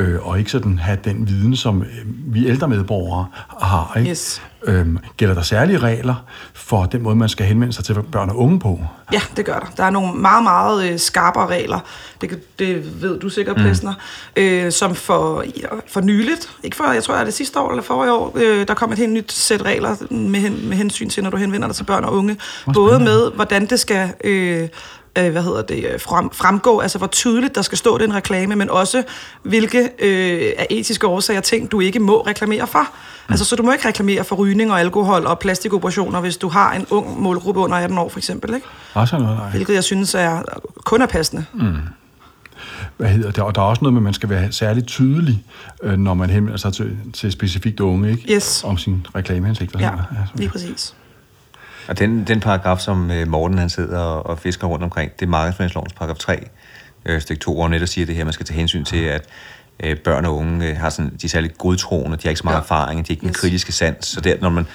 øh, 0.00 0.26
og 0.26 0.38
ikke 0.38 0.50
sådan 0.50 0.78
have 0.78 0.98
den 1.04 1.28
viden, 1.28 1.56
som 1.56 1.82
øh, 1.82 1.88
vi 2.06 2.46
ældre 2.46 2.68
medborgere 2.68 3.26
har. 3.60 3.96
Ikke? 3.96 4.10
Yes. 4.10 4.42
Øhm, 4.64 4.98
gælder 5.16 5.34
der 5.34 5.42
særlige 5.42 5.78
regler 5.78 6.14
for 6.54 6.84
den 6.84 7.02
måde, 7.02 7.16
man 7.16 7.28
skal 7.28 7.46
henvende 7.46 7.72
sig 7.72 7.84
til 7.84 7.94
børn 8.12 8.30
og 8.30 8.38
unge 8.38 8.60
på? 8.60 8.80
Ja, 9.12 9.20
det 9.36 9.44
gør 9.44 9.58
der. 9.58 9.66
Der 9.76 9.84
er 9.84 9.90
nogle 9.90 10.14
meget, 10.14 10.42
meget 10.42 10.92
øh, 10.92 10.98
skarpere 10.98 11.46
regler, 11.46 11.78
det, 12.20 12.58
det 12.58 13.02
ved 13.02 13.20
du 13.20 13.28
sikkert, 13.28 13.56
mm. 13.56 13.62
Plesner, 13.62 13.94
øh, 14.36 14.72
som 14.72 14.94
for, 14.94 15.42
ja, 15.42 15.66
for 15.88 16.00
nyligt, 16.00 16.50
ikke 16.62 16.76
for, 16.76 16.92
jeg 16.92 17.02
tror, 17.02 17.14
er 17.14 17.24
det 17.24 17.34
sidste 17.34 17.60
år 17.60 17.70
eller 17.70 17.82
forrige 17.82 18.12
år, 18.12 18.32
øh, 18.34 18.68
der 18.68 18.74
kom 18.74 18.92
et 18.92 18.98
helt 18.98 19.12
nyt 19.12 19.32
sæt 19.32 19.62
regler 19.62 19.96
med, 20.10 20.40
hen, 20.40 20.68
med 20.68 20.76
hensyn 20.76 21.08
til, 21.08 21.22
når 21.22 21.30
du 21.30 21.36
henvender 21.36 21.68
dig 21.68 21.76
til 21.76 21.84
børn 21.84 22.04
og 22.04 22.14
unge. 22.14 22.36
Både 22.74 22.98
med, 22.98 23.30
hvordan 23.34 23.66
det 23.66 23.80
skal... 23.80 24.12
Øh, 24.24 24.68
øh, 25.18 25.32
hvad 25.32 25.42
hedder 25.42 25.62
det, 25.62 25.86
øh, 25.92 26.00
frem, 26.00 26.30
fremgå, 26.30 26.80
altså 26.80 26.98
hvor 26.98 27.06
tydeligt 27.06 27.54
der 27.54 27.62
skal 27.62 27.78
stå 27.78 27.98
den 27.98 28.14
reklame, 28.14 28.56
men 28.56 28.70
også 28.70 29.02
hvilke 29.42 29.90
øh, 29.98 30.52
af 30.58 30.66
etiske 30.70 31.06
årsager 31.06 31.40
ting, 31.40 31.72
du 31.72 31.80
ikke 31.80 31.98
må 31.98 32.20
reklamere 32.20 32.66
for. 32.66 32.80
Mm. 32.80 33.32
Altså, 33.32 33.44
så 33.44 33.56
du 33.56 33.62
må 33.62 33.72
ikke 33.72 33.88
reklamere 33.88 34.24
for 34.24 34.36
rygning 34.36 34.72
og 34.72 34.80
alkohol 34.80 35.26
og 35.26 35.38
plastikoperationer, 35.38 36.20
hvis 36.20 36.36
du 36.36 36.48
har 36.48 36.72
en 36.72 36.86
ung 36.90 37.22
målgruppe 37.22 37.60
under 37.60 37.76
18 37.76 37.98
år, 37.98 38.08
for 38.08 38.18
eksempel. 38.18 38.54
Ikke? 38.54 38.66
Også 38.94 39.18
noget, 39.18 39.36
nej. 39.36 39.50
Hvilket 39.50 39.74
jeg 39.74 39.84
synes 39.84 40.14
er 40.14 40.42
kun 40.84 41.02
er 41.02 41.06
passende. 41.06 41.44
Mm. 41.54 41.76
hvad 42.96 43.08
hedder 43.08 43.30
det, 43.30 43.44
og 43.44 43.54
der 43.54 43.60
er 43.60 43.66
også 43.66 43.82
noget 43.82 43.94
med, 43.94 44.00
at 44.00 44.04
man 44.04 44.14
skal 44.14 44.28
være 44.28 44.52
særligt 44.52 44.86
tydelig, 44.86 45.44
øh, 45.82 45.98
når 45.98 46.14
man 46.14 46.30
henvender 46.30 46.58
sig 46.58 46.72
til, 46.72 46.96
til 47.12 47.32
specifikt 47.32 47.80
unge, 47.80 48.10
ikke? 48.10 48.34
Yes. 48.34 48.64
Om 48.64 48.78
sin 48.78 49.06
reklamehensigter. 49.14 49.78
Ja, 49.80 49.90
lige 50.34 50.48
præcis. 50.48 50.94
Og 51.88 51.98
den, 51.98 52.24
den 52.24 52.40
paragraf, 52.40 52.78
som 52.78 53.10
øh, 53.10 53.28
Morten 53.28 53.58
han 53.58 53.70
sidder 53.70 53.98
og, 53.98 54.26
og 54.26 54.38
fisker 54.38 54.66
rundt 54.66 54.84
omkring, 54.84 55.12
det 55.20 55.26
er 55.26 55.30
markedsføringslovens 55.30 55.92
paragraf 55.92 56.16
3. 56.16 56.44
øh, 57.04 57.20
stik 57.20 57.40
2, 57.40 57.54
hvor 57.54 57.68
netop 57.68 57.88
siger 57.88 58.06
det 58.06 58.14
her, 58.14 58.24
man 58.24 58.32
skal 58.32 58.46
tage 58.46 58.58
hensyn 58.58 58.84
til, 58.84 59.04
at 59.04 59.28
øh, 59.82 59.96
børn 59.96 60.24
og 60.24 60.36
unge 60.36 60.68
øh, 60.68 60.76
har 60.76 60.90
sådan, 60.90 61.10
de 61.10 61.24
er 61.26 61.28
særligt 61.28 61.58
godtroende, 61.58 62.16
de 62.16 62.22
har 62.22 62.30
ikke 62.30 62.38
så 62.38 62.44
meget 62.44 62.56
ja. 62.56 62.60
erfaring, 62.60 63.06
de 63.06 63.12
har 63.12 63.14
ikke 63.14 63.26
yes. 63.26 63.32
den 63.32 63.40
kritiske 63.40 63.72
sans, 63.72 64.06
så 64.06 64.20
der, 64.20 64.36
når 64.40 64.48
man, 64.48 64.66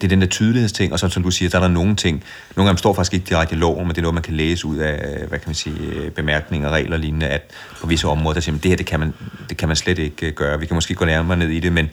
det 0.00 0.06
er 0.06 0.08
den 0.08 0.20
der 0.20 0.26
tydelighedsting, 0.26 0.92
og 0.92 0.98
så 0.98 1.08
som 1.08 1.22
du 1.22 1.30
siger, 1.30 1.48
der 1.48 1.58
er 1.58 1.62
der 1.62 1.68
nogle 1.68 1.96
ting, 1.96 2.24
nogle 2.56 2.68
af 2.68 2.74
dem 2.74 2.78
står 2.78 2.94
faktisk 2.94 3.14
ikke 3.14 3.26
direkte 3.28 3.54
i 3.54 3.58
loven, 3.58 3.86
men 3.86 3.88
det 3.88 3.98
er 3.98 4.02
noget, 4.02 4.14
man 4.14 4.22
kan 4.22 4.34
læse 4.34 4.66
ud 4.66 4.76
af, 4.76 5.26
hvad 5.28 5.38
kan 5.38 5.48
man 5.48 5.54
sige, 5.54 5.76
øh, 5.80 6.10
bemærkninger, 6.10 6.70
regler 6.70 6.96
og 6.96 7.00
lignende, 7.00 7.26
at 7.26 7.50
på 7.80 7.86
visse 7.86 8.08
områder, 8.08 8.34
der 8.34 8.40
siger 8.40 8.52
man, 8.52 8.60
det 8.62 8.68
her, 8.68 8.76
det 8.76 8.86
kan 8.86 9.00
man, 9.00 9.14
det 9.48 9.56
kan 9.56 9.68
man 9.68 9.76
slet 9.76 9.98
ikke 9.98 10.26
øh, 10.26 10.32
gøre. 10.32 10.60
Vi 10.60 10.66
kan 10.66 10.74
måske 10.74 10.94
gå 10.94 11.04
nærmere 11.04 11.36
ned 11.36 11.48
i 11.48 11.60
det, 11.60 11.72
men 11.72 11.90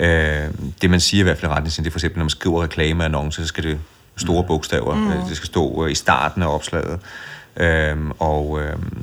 øh, 0.00 0.48
det 0.82 0.90
man 0.90 1.00
siger 1.00 1.20
i 1.20 1.22
hvert 1.22 1.38
fald 1.38 1.52
i 1.52 1.54
retningslinjen, 1.54 1.84
det 1.84 1.90
er 1.90 1.92
for 1.92 1.98
eksempel, 1.98 2.18
når 2.18 2.24
man 2.24 2.30
skriver 2.30 2.62
reklameannoncer, 2.62 3.42
så 3.42 3.48
skal 3.48 3.64
det 3.64 3.78
store 4.16 4.44
bogstaver, 4.44 4.94
mm. 4.94 5.28
det 5.28 5.36
skal 5.36 5.46
stå 5.46 5.86
i 5.86 5.94
starten 5.94 6.42
af 6.42 6.54
opslaget. 6.54 7.00
Øhm, 7.56 8.10
og 8.18 8.60
øhm, 8.62 9.02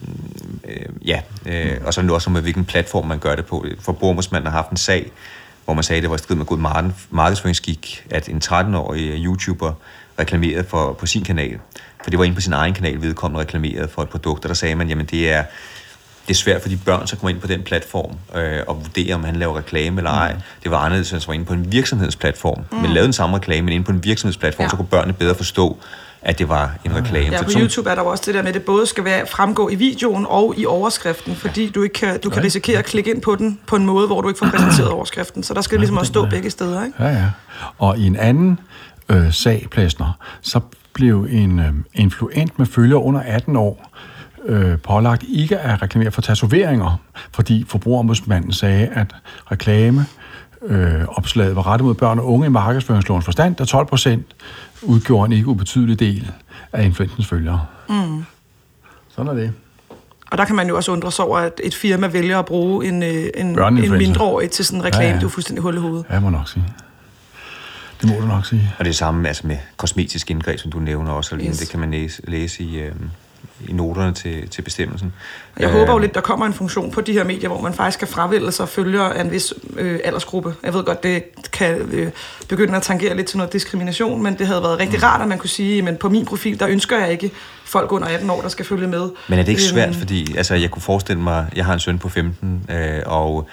øh, 0.64 1.08
ja, 1.08 1.22
øh, 1.45 1.78
og 1.86 1.93
så 1.93 2.02
er 2.02 2.04
det 2.04 2.12
også 2.12 2.30
med, 2.30 2.41
hvilken 2.41 2.66
platform 2.66 3.08
man 3.08 3.20
gør 3.20 3.36
det 3.36 3.45
på. 3.45 3.66
Forbrugerombudsmanden 3.80 4.52
har 4.52 4.58
haft 4.58 4.72
en 4.72 4.78
sag, 4.78 5.12
hvor 5.66 5.74
man 5.74 5.84
sagde, 5.84 5.98
at 5.98 6.02
det 6.02 6.10
var 6.10 6.16
i 6.16 6.20
strid 6.20 6.36
med 6.36 6.45
god 6.45 6.91
markedsføringsskik, 7.10 8.06
at 8.10 8.30
en 8.30 8.41
13-årig 8.45 9.26
YouTuber 9.26 9.74
reklamerede 10.20 10.64
for, 10.64 10.93
på 10.93 11.06
sin 11.06 11.24
kanal. 11.24 11.60
For 12.04 12.10
det 12.10 12.20
var 12.20 12.26
inde 12.26 12.36
på 12.36 12.41
sin 12.41 12.54
egen 12.54 12.74
kanal, 12.74 13.02
vedkommende 13.02 13.41
reklamerede 13.41 13.88
for 13.88 14.02
et 14.02 14.10
produkt, 14.10 14.45
og 14.45 14.50
der 14.50 14.56
sagde 14.56 14.76
man, 14.76 14.89
jamen 14.89 15.06
det 15.06 15.32
er, 15.32 15.43
det 16.28 16.34
er 16.34 16.38
svært 16.38 16.62
for 16.62 16.70
de 16.70 16.78
børn, 16.86 17.08
så 17.08 17.16
kommer 17.16 17.30
ind 17.30 17.40
på 17.40 17.48
den 17.48 17.64
platform 17.64 18.12
øh, 18.36 18.60
og 18.68 18.76
vurdere, 18.76 19.16
om 19.16 19.24
han 19.24 19.36
laver 19.36 19.58
reklame 19.58 19.98
eller 19.98 20.12
ej. 20.12 20.34
Mm. 20.34 20.40
Det 20.64 20.72
var 20.72 20.78
anderledes, 20.78 21.10
hvis 21.10 21.24
han 21.24 21.28
var 21.28 21.34
inde 21.34 21.46
på 21.46 21.54
en 21.54 21.72
virksomhedsplatform, 21.72 22.64
mm. 22.72 22.78
men 22.78 22.92
lavede 22.92 23.06
den 23.06 23.14
samme 23.14 23.36
reklame, 23.36 23.62
men 23.62 23.74
inde 23.74 23.86
på 23.86 23.92
en 23.92 24.04
virksomhedsplatform, 24.04 24.64
ja. 24.64 24.70
så 24.70 24.76
kunne 24.76 24.88
børnene 24.88 25.14
bedre 25.14 25.36
forstå, 25.36 25.78
at 26.22 26.40
det 26.40 26.50
var 26.50 26.76
en 26.86 26.96
reklame. 26.96 27.36
Ja, 27.36 27.44
på 27.44 27.50
YouTube 27.56 27.90
er 27.90 27.96
der 27.96 28.02
også 28.02 28.24
det 28.26 28.34
der 28.34 28.42
med, 28.42 28.48
at 28.50 28.54
det 28.54 28.64
både 28.64 28.88
skal 28.88 29.04
være, 29.04 29.28
fremgå 29.28 29.70
i 29.70 29.76
videoen 29.76 30.26
og 30.30 30.54
i 30.58 30.66
overskriften, 30.66 31.36
fordi 31.36 31.70
du 31.70 31.84
ikke 31.84 31.94
kan, 31.94 32.20
du 32.20 32.30
kan 32.30 32.44
risikere 32.44 32.80
at 32.80 32.86
klikke 32.86 33.12
ind 33.12 33.22
på 33.22 33.36
den 33.36 33.60
på 33.68 33.76
en 33.76 33.86
måde, 33.86 34.08
hvor 34.08 34.22
du 34.22 34.28
ikke 34.28 34.38
får 34.38 34.50
præsenteret 34.50 34.90
overskriften. 34.90 35.44
Så 35.44 35.54
der 35.54 35.62
skal 35.62 35.76
ja, 35.76 35.80
ligesom 35.80 35.98
også 35.98 36.10
stå 36.10 36.24
ja. 36.24 36.30
begge 36.30 36.50
steder. 36.50 36.86
Ikke? 36.86 37.04
Ja, 37.04 37.10
ja. 37.10 37.26
Og 37.78 37.98
i 37.98 38.06
en 38.06 38.16
anden 38.16 38.60
øh, 39.10 39.34
sag, 39.34 39.68
Plæsner, 39.72 40.18
så 40.42 40.60
blev 40.94 41.28
en 41.30 41.60
øh, 41.60 41.74
influent 41.94 42.60
med 42.60 42.66
følger 42.66 42.98
under 42.98 43.22
18 43.22 43.56
år 43.56 43.92
øh, 44.48 44.78
pålagt 44.78 45.24
ikke 45.30 45.58
at 45.58 45.82
reklamere 45.82 46.12
for 46.12 46.22
tatoveringer, 46.22 47.02
fordi 47.32 47.66
forbrugerombudsmanden 47.68 48.54
sagde, 48.54 48.88
at 48.88 49.16
reklame 49.52 50.06
øh, 50.62 51.06
opslaget 51.08 51.56
var 51.56 51.68
rettet 51.68 51.86
mod 51.86 51.93
børn 51.93 52.20
og 52.20 52.34
unge 52.34 52.45
i 52.45 52.50
markedsføringslovens 52.50 53.26
forstand, 53.26 53.56
der 53.56 53.66
12 53.66 53.86
procent 53.86 54.26
udgjorde 54.82 55.26
en 55.26 55.32
ikke 55.32 55.48
ubetydelig 55.48 56.00
del 56.00 56.32
af 56.74 56.86
influensens 56.86 57.28
følgere. 57.28 57.66
Mm. 57.89 58.26
Sådan 59.10 59.32
er 59.32 59.34
det. 59.34 59.54
Og 60.32 60.38
der 60.38 60.45
kan 60.45 60.56
man 60.56 60.68
jo 60.68 60.76
også 60.76 60.91
undre 60.91 61.12
sig 61.12 61.26
over, 61.26 61.38
at 61.38 61.62
et 61.64 61.76
firma 61.76 62.08
vælger 62.08 62.39
at 62.39 62.45
bruge 62.45 62.88
en, 62.88 63.04
øh, 63.04 63.30
en, 63.36 63.60
en 63.60 63.91
mindreårig 63.91 64.52
til 64.52 64.66
sådan 64.66 64.80
en 64.80 64.86
reklame. 64.86 65.06
Ja, 65.06 65.14
ja. 65.14 65.20
Det 65.20 65.24
er 65.24 65.30
fuldstændig 65.30 65.64
hul 65.64 65.76
i 65.76 65.80
hovedet. 65.80 66.06
Ja, 66.10 66.14
jeg 66.14 66.22
må 66.22 66.30
nok 66.30 66.50
sige. 66.50 66.66
Det 68.02 68.10
må 68.10 68.22
du 68.22 68.28
nok 68.28 68.45
sige. 68.45 68.74
Og 68.80 68.86
det 68.86 68.91
er 68.91 68.95
samme 68.95 69.28
altså 69.28 69.48
med 69.48 69.58
kosmetisk 69.78 70.32
indgreb, 70.32 70.60
som 70.60 70.72
du 70.72 70.80
nævner 70.80 71.12
også, 71.12 71.36
yes. 71.36 71.58
det 71.58 71.70
kan 71.70 71.80
man 71.80 71.91
læse, 71.91 72.22
læse 72.28 72.64
i, 72.64 72.80
øh, 72.80 72.91
i 73.68 73.74
noterne 73.74 74.14
til, 74.14 74.49
til 74.49 74.62
bestemmelsen. 74.62 75.14
Jeg 75.60 75.70
øh, 75.70 75.76
håber 75.76 75.93
jo 75.93 75.99
lidt, 75.99 76.16
der 76.16 76.22
kommer 76.22 76.45
en 76.45 76.53
funktion 76.53 76.91
på 76.91 77.01
de 77.01 77.14
her 77.14 77.24
medier, 77.24 77.49
hvor 77.49 77.62
man 77.62 77.74
faktisk 77.74 77.99
kan 77.99 78.08
fravælge 78.08 78.51
sig 78.51 78.70
følger 78.70 79.01
af 79.01 79.22
en 79.22 79.32
vis 79.32 79.53
øh, 79.78 79.99
aldersgruppe. 80.03 80.53
Jeg 80.64 80.74
ved 80.74 80.84
godt, 80.84 81.03
det 81.03 81.24
kan 81.51 81.76
øh, 81.91 82.12
begynde 82.49 82.76
at 82.76 82.84
tangere 82.84 83.16
lidt 83.16 83.28
til 83.28 83.38
noget 83.38 83.53
diskrimination, 83.53 84.24
men 84.24 84.38
det 84.38 84.47
havde 84.47 84.62
været 84.62 84.80
rigtig 84.80 84.99
mm. 84.99 85.03
rart, 85.03 85.22
at 85.22 85.28
man 85.28 85.38
kunne 85.38 85.49
sige, 85.49 85.82
men 85.82 85.95
på 85.95 86.10
min 86.10 86.26
profil, 86.26 86.60
der 86.60 86.68
ønsker 86.68 86.97
jeg 86.97 87.12
ikke 87.12 87.32
folk 87.66 87.91
under 87.91 88.08
18 88.08 88.30
år, 88.30 88.41
der 88.41 88.49
skal 88.49 88.66
følge 88.66 88.88
med. 88.88 89.10
Men 89.28 89.39
er 89.39 89.43
det 89.43 89.49
ikke 89.51 89.62
øhm, 89.62 89.70
svært, 89.70 89.95
fordi 89.95 90.38
altså, 90.38 90.55
jeg 90.55 90.72
kunne 90.72 90.82
forestille 90.82 91.22
mig, 91.22 91.45
jeg 91.55 91.66
har 91.66 91.74
en 91.74 91.80
søn 91.80 91.99
på 91.99 92.10
15, 92.10 92.66
øh, 92.70 93.01
og 93.05 93.49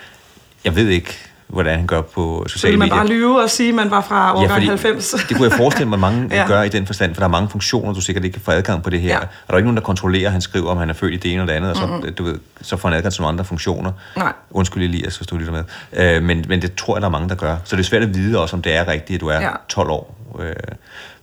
jeg 0.65 0.77
ved 0.77 0.89
ikke, 0.89 1.19
hvordan 1.55 1.77
han 1.79 1.87
gør 1.87 2.01
på 2.01 2.45
sociale 2.49 2.77
medier. 2.77 2.95
man 2.95 2.99
bare 2.99 3.09
lyve 3.09 3.43
og 3.43 3.51
sige, 3.51 3.69
at 3.69 3.75
man 3.75 3.91
var 3.91 4.01
fra 4.01 4.37
årgang 4.37 4.63
ja, 4.63 4.69
90? 4.69 5.11
det 5.29 5.37
kunne 5.37 5.49
jeg 5.49 5.53
forestille 5.53 5.89
mig, 5.89 5.99
mange 5.99 6.29
ja. 6.37 6.47
gør 6.47 6.63
i 6.63 6.69
den 6.69 6.87
forstand, 6.87 7.15
for 7.15 7.21
der 7.21 7.27
er 7.27 7.31
mange 7.31 7.49
funktioner, 7.49 7.93
du 7.93 8.01
sikkert 8.01 8.25
ikke 8.25 8.35
kan 8.35 8.43
få 8.43 8.51
adgang 8.51 8.83
på 8.83 8.91
det 8.91 9.01
her. 9.01 9.09
Ja. 9.09 9.19
Og 9.19 9.29
der 9.47 9.53
er 9.55 9.57
ikke 9.57 9.67
nogen, 9.67 9.77
der 9.77 9.83
kontrollerer, 9.83 10.27
at 10.27 10.33
han 10.33 10.41
skriver, 10.41 10.71
om 10.71 10.77
han 10.77 10.91
er 10.91 10.95
født 10.95 11.15
i 11.15 11.17
det 11.17 11.33
ene 11.33 11.43
eller 11.43 11.47
det 11.47 11.57
andet, 11.57 11.71
og 11.71 11.77
så, 11.77 11.87
mm-hmm. 11.87 12.15
du 12.15 12.25
ved, 12.25 12.39
så 12.63 12.77
får 12.77 12.89
han 12.89 12.97
adgang 12.97 13.13
til 13.15 13.23
nogle 13.23 13.33
andre 13.33 13.45
funktioner. 13.45 13.93
Nej. 14.17 14.33
Undskyld 14.51 14.83
Elias, 14.83 15.17
hvis 15.17 15.27
du 15.27 15.37
lytter 15.37 15.53
med. 15.53 15.65
Øh, 15.93 16.23
men, 16.23 16.45
men 16.49 16.63
det 16.63 16.75
tror 16.75 16.97
jeg, 16.97 17.03
der 17.03 17.09
er 17.09 17.13
mange, 17.13 17.29
der 17.29 17.35
gør. 17.35 17.57
Så 17.65 17.77
det 17.77 17.83
er 17.83 17.87
svært 17.87 18.03
at 18.03 18.15
vide 18.15 18.41
også, 18.41 18.57
om 18.57 18.63
det 18.63 18.77
er 18.77 18.89
rigtigt, 18.89 19.15
at 19.15 19.21
du 19.21 19.27
er 19.27 19.41
ja. 19.41 19.51
12 19.69 19.91
år. 19.91 20.17
Øh, 20.41 20.55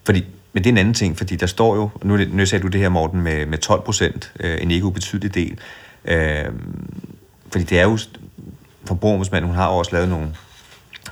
fordi 0.05 0.25
men 0.53 0.63
det 0.63 0.69
er 0.69 0.73
en 0.73 0.77
anden 0.77 0.93
ting, 0.93 1.17
fordi 1.17 1.35
der 1.35 1.45
står 1.45 1.75
jo, 1.75 1.89
nu, 2.03 2.17
nu 2.31 2.45
sagde 2.45 2.63
du 2.63 2.67
det 2.67 2.81
her, 2.81 2.89
Morten, 2.89 3.21
med, 3.21 3.45
med 3.45 3.57
12 3.57 3.81
procent, 3.81 4.31
øh, 4.39 4.57
en 4.61 4.71
ikke 4.71 4.85
ubetydelig 4.85 5.35
del. 5.35 5.57
Øh, 6.05 6.45
fordi 7.51 7.63
det 7.63 7.79
er 7.79 7.83
jo, 7.83 7.97
forbrugerombudsmanden, 8.87 9.49
hun 9.49 9.57
har 9.57 9.67
også 9.67 9.91
lavet 9.93 10.09
nogle 10.09 10.27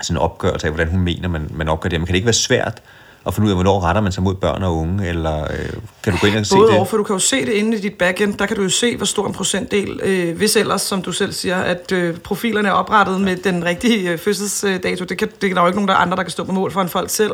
sådan 0.02 0.18
en 0.18 0.22
opgørelse 0.22 0.68
af, 0.68 0.74
hvordan 0.74 0.92
hun 0.92 1.00
mener, 1.00 1.28
man, 1.28 1.52
man 1.54 1.70
opgør 1.70 1.90
det. 1.90 2.00
Men 2.00 2.06
kan 2.06 2.14
det 2.14 2.18
ikke 2.18 2.26
være 2.26 2.34
svært 2.34 2.82
at 3.28 3.34
finde 3.34 3.46
ud 3.46 3.52
af, 3.52 3.56
hvornår 3.56 3.84
retter 3.84 4.02
man 4.02 4.12
sig 4.12 4.24
mod 4.24 4.36
børn 4.36 4.64
og 4.64 4.78
unge, 4.78 5.08
eller 5.08 5.44
øh, 5.44 5.70
kan 6.04 6.14
du 6.14 6.20
gå 6.22 6.28
ind 6.28 6.38
og 6.38 6.46
se 6.46 6.56
Både 6.56 6.68
det? 6.68 6.76
Over, 6.76 6.86
for 6.86 6.98
du 6.98 7.04
kan 7.04 7.14
jo 7.14 7.20
se 7.20 7.46
det 7.46 7.52
inde 7.52 7.78
i 7.78 7.82
dit 7.82 7.94
backend, 7.94 8.38
der 8.38 8.46
kan 8.46 8.58
du 8.58 8.64
jo 8.64 8.70
se, 8.70 8.98
hvor 8.98 9.06
stor 9.06 9.28
en 9.28 9.34
procentdel, 9.34 10.00
øh, 10.04 10.38
hvis 10.38 10.56
ellers, 10.56 10.82
som 10.82 11.02
du 11.02 11.12
selv 11.12 11.34
siger, 11.34 11.58
at 11.58 11.92
øh, 11.92 12.18
profilerne 12.18 12.68
er 12.68 12.72
oprettet 12.72 13.22
med 13.22 13.36
den 13.36 13.66
rigtige 13.66 14.12
øh, 14.12 14.18
fødselsdato. 14.18 15.06
Det, 15.06 15.18
kan, 15.18 15.28
det 15.42 15.50
er 15.50 15.54
der 15.54 15.62
jo 15.62 15.68
ikke 15.68 15.78
nogen 15.78 15.88
der 15.88 15.96
andre, 15.96 16.18
der 16.18 16.24
kan 16.24 16.32
stå 16.32 16.44
på 16.44 16.52
mål 16.52 16.72
for 16.72 16.82
en 16.82 16.90
folk 16.90 17.10
selv. 17.10 17.32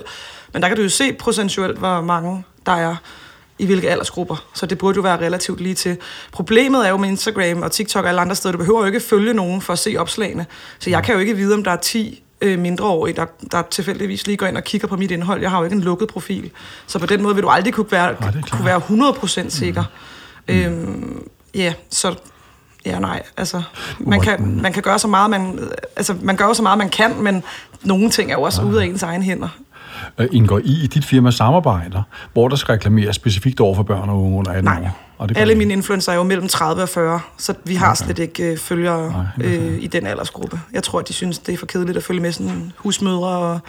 Men 0.53 0.61
der 0.61 0.67
kan 0.67 0.77
du 0.77 0.83
jo 0.83 0.89
se 0.89 1.13
procentuelt, 1.13 1.77
hvor 1.77 2.01
mange 2.01 2.43
der 2.65 2.71
er 2.71 2.95
i 3.59 3.65
hvilke 3.65 3.89
aldersgrupper. 3.89 4.45
Så 4.53 4.65
det 4.65 4.77
burde 4.77 4.95
jo 4.95 5.01
være 5.01 5.17
relativt 5.17 5.61
lige 5.61 5.75
til. 5.75 5.97
Problemet 6.31 6.85
er 6.85 6.89
jo 6.89 6.97
med 6.97 7.09
Instagram 7.09 7.61
og 7.61 7.71
TikTok 7.71 8.03
og 8.03 8.09
alle 8.09 8.21
andre 8.21 8.35
steder, 8.35 8.51
du 8.51 8.57
behøver 8.57 8.79
jo 8.79 8.85
ikke 8.85 8.99
følge 8.99 9.33
nogen 9.33 9.61
for 9.61 9.73
at 9.73 9.79
se 9.79 9.95
opslagene. 9.97 10.45
Så 10.79 10.89
jeg 10.89 11.03
kan 11.03 11.13
jo 11.13 11.19
ikke 11.19 11.35
vide, 11.35 11.53
om 11.53 11.63
der 11.63 11.71
er 11.71 11.75
10 11.75 12.23
øh, 12.41 12.59
mindreårige, 12.59 13.15
der, 13.15 13.25
der 13.51 13.61
tilfældigvis 13.61 14.27
lige 14.27 14.37
går 14.37 14.45
ind 14.45 14.57
og 14.57 14.63
kigger 14.63 14.87
på 14.87 14.97
mit 14.97 15.11
indhold. 15.11 15.41
Jeg 15.41 15.49
har 15.49 15.57
jo 15.57 15.63
ikke 15.63 15.75
en 15.75 15.81
lukket 15.81 16.07
profil. 16.07 16.51
Så 16.87 16.99
på 16.99 17.05
den 17.05 17.21
måde 17.21 17.35
vil 17.35 17.43
du 17.43 17.49
aldrig 17.49 17.73
kunne 17.73 17.91
være, 17.91 18.07
ja, 18.07 18.15
kunne 18.51 18.65
være 18.65 18.81
100% 19.45 19.49
sikker. 19.49 19.83
Mm. 20.47 20.55
Øhm, 20.55 21.27
ja, 21.53 21.73
så 21.89 22.15
ja, 22.85 22.99
nej, 22.99 23.23
altså, 23.37 23.61
man 23.99 24.21
kan, 24.21 24.59
man 24.61 24.73
kan 24.73 24.83
gøre 24.83 24.99
så 24.99 25.07
meget, 25.07 25.29
man, 25.29 25.59
altså, 25.95 26.15
man 26.21 26.35
gør 26.35 26.53
så 26.53 26.63
meget, 26.63 26.77
man 26.77 26.89
kan, 26.89 27.21
men 27.21 27.43
nogle 27.83 28.09
ting 28.09 28.31
er 28.31 28.35
jo 28.35 28.41
også 28.41 28.61
ude 28.61 28.81
af 28.81 28.85
ens 28.85 29.03
egen 29.03 29.23
hænder. 29.23 29.49
Øh, 30.17 30.27
indgår 30.31 30.59
I 30.59 30.83
i 30.83 30.87
dit 30.87 31.05
firma 31.05 31.31
samarbejder, 31.31 32.01
hvor 32.33 32.47
der 32.47 32.55
skal 32.55 32.71
reklameres 32.71 33.15
specifikt 33.15 33.59
over 33.59 33.75
for 33.75 33.83
børn 33.83 34.09
og 34.09 34.23
unge 34.23 34.37
under 34.37 34.51
18 34.51 34.63
Nej. 34.63 34.81
år? 34.83 35.01
Og 35.17 35.29
det 35.29 35.37
Alle 35.37 35.55
mine 35.55 35.73
influencer 35.73 36.11
er 36.11 36.15
jo 36.15 36.23
mellem 36.23 36.47
30 36.47 36.81
og 36.81 36.89
40, 36.89 37.19
så 37.37 37.53
vi 37.63 37.75
har 37.75 37.91
okay. 37.91 38.05
slet 38.05 38.19
ikke 38.19 38.51
øh, 38.51 38.57
følgere 38.57 39.27
øh, 39.41 39.77
i 39.79 39.87
den 39.87 40.07
aldersgruppe. 40.07 40.59
Jeg 40.73 40.83
tror, 40.83 40.99
at 40.99 41.07
de 41.07 41.13
synes, 41.13 41.39
det 41.39 41.53
er 41.53 41.57
for 41.57 41.65
kedeligt 41.65 41.97
at 41.97 42.03
følge 42.03 42.21
med 42.21 42.31
sådan 42.31 42.71
husmødre 42.77 43.27
og 43.27 43.59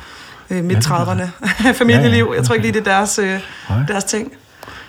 øh, 0.51 0.65
midt 0.65 0.87
30'erne 0.87 1.23
familieliv. 1.81 2.33
Jeg 2.37 2.45
tror 2.45 2.55
ikke 2.55 2.67
lige, 2.67 2.81
det 2.81 2.89
er 2.89 2.93
deres, 2.93 3.19
øh, 3.19 3.41
deres 3.89 4.05
ting. 4.05 4.33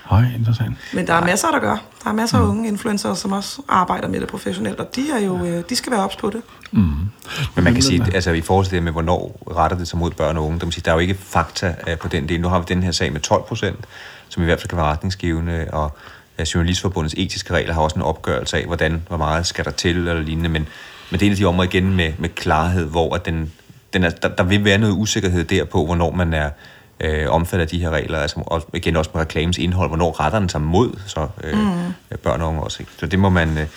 Høj, 0.08 0.24
interessant. 0.36 0.76
Men 0.94 1.08
der 1.08 1.14
er 1.14 1.26
masser, 1.26 1.52
der 1.52 1.60
gør. 1.60 1.78
Der 2.04 2.10
er 2.10 2.14
masser 2.14 2.38
af 2.38 2.44
mm. 2.44 2.50
unge 2.50 2.68
influencer, 2.68 3.14
som 3.14 3.32
også 3.32 3.62
arbejder 3.68 4.08
med 4.08 4.20
det 4.20 4.28
professionelt, 4.28 4.80
og 4.80 4.96
de, 4.96 5.12
er 5.12 5.20
jo, 5.20 5.46
øh, 5.46 5.64
de 5.70 5.76
skal 5.76 5.92
være 5.92 6.04
ops 6.04 6.16
på 6.16 6.30
det. 6.30 6.42
Mm. 6.72 6.82
Men 7.56 7.64
man 7.64 7.74
kan 7.74 7.84
sige, 7.84 8.04
altså 8.14 8.32
i 8.32 8.42
forhold 8.42 8.66
til 8.66 8.76
det 8.76 8.84
med, 8.84 8.92
hvornår 8.92 9.42
retter 9.58 9.78
det 9.78 9.88
sig 9.88 10.00
mod 10.00 10.12
børn 10.12 10.38
og 10.38 10.46
unge, 10.46 10.60
der, 10.60 10.70
sige, 10.70 10.82
der 10.86 10.92
er 10.92 10.96
jo 10.96 11.00
ikke 11.00 11.14
fakta 11.14 11.76
øh, 11.88 11.98
på 11.98 12.08
den 12.08 12.30
del. 12.30 12.42
Nu 12.42 12.48
har 12.48 12.60
vi 12.60 12.66
den 12.68 12.84
her 12.84 12.92
sag 12.92 13.14
med 13.14 13.22
12 13.22 13.44
procent, 13.44 13.86
som 14.30 14.44
i 14.44 14.46
hvert 14.46 14.60
fald 14.60 14.70
kan 14.70 14.78
være 14.78 14.88
retningsgivende, 14.88 15.68
og 15.74 15.98
Journalistforbundets 16.56 17.16
etiske 17.18 17.54
regler 17.54 17.74
har 17.74 17.82
også 17.82 17.96
en 17.96 18.02
opgørelse 18.02 18.58
af, 18.58 18.66
hvordan, 18.66 19.04
hvor 19.08 19.18
meget 19.18 19.46
skal 19.46 19.66
der 19.66 19.72
til, 19.72 19.98
eller 19.98 20.22
lignende, 20.22 20.50
men, 20.50 20.68
men 21.12 21.20
det 21.20 21.22
er 21.22 21.26
en 21.26 21.32
af 21.32 21.38
de 21.38 21.46
områder 21.46 21.70
igen 21.70 21.96
med, 21.96 22.14
med 22.18 22.30
klarhed, 22.30 22.86
hvor 22.86 23.16
at 23.16 23.26
den, 23.26 23.52
den 23.94 24.04
er, 24.04 24.10
der, 24.10 24.28
der 24.28 24.44
vil 24.44 24.64
være 24.64 24.78
noget 24.78 24.94
usikkerhed 24.94 25.44
der 25.44 25.66
på, 25.66 25.86
hvornår 25.86 26.12
man 26.12 26.34
er 26.34 26.50
øh, 27.00 27.30
omfattet 27.30 27.62
af 27.62 27.68
de 27.68 27.80
her 27.80 27.90
regler, 27.90 28.20
altså, 28.20 28.44
og 28.46 28.70
igen 28.74 28.96
også 28.96 29.12
med 29.14 29.22
reklames 29.22 29.58
indhold, 29.58 29.90
hvornår 29.90 30.20
retter 30.20 30.40
den 30.40 30.50
sig 30.50 30.62
mod 30.62 31.00
så, 31.06 31.28
øh, 31.44 31.58
mm. 31.58 32.18
børn 32.24 32.42
og 32.42 32.48
unge 32.48 32.62
også. 32.62 32.78
Ikke? 32.80 32.92
Så 32.98 33.06
det 33.06 33.20
må 33.20 33.30
man, 33.30 33.50
øh, 33.50 33.58
det, 33.58 33.68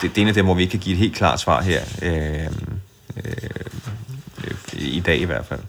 det 0.00 0.18
er 0.18 0.22
en 0.22 0.28
af 0.28 0.34
dem, 0.34 0.44
hvor 0.44 0.54
vi 0.54 0.62
ikke 0.62 0.70
kan 0.70 0.80
give 0.80 0.92
et 0.92 0.98
helt 0.98 1.14
klart 1.16 1.40
svar 1.40 1.62
her, 1.62 1.80
øh, 2.02 2.46
øh, 3.16 3.32
i 4.72 5.00
dag 5.00 5.18
i 5.18 5.24
hvert 5.24 5.46
fald. 5.46 5.60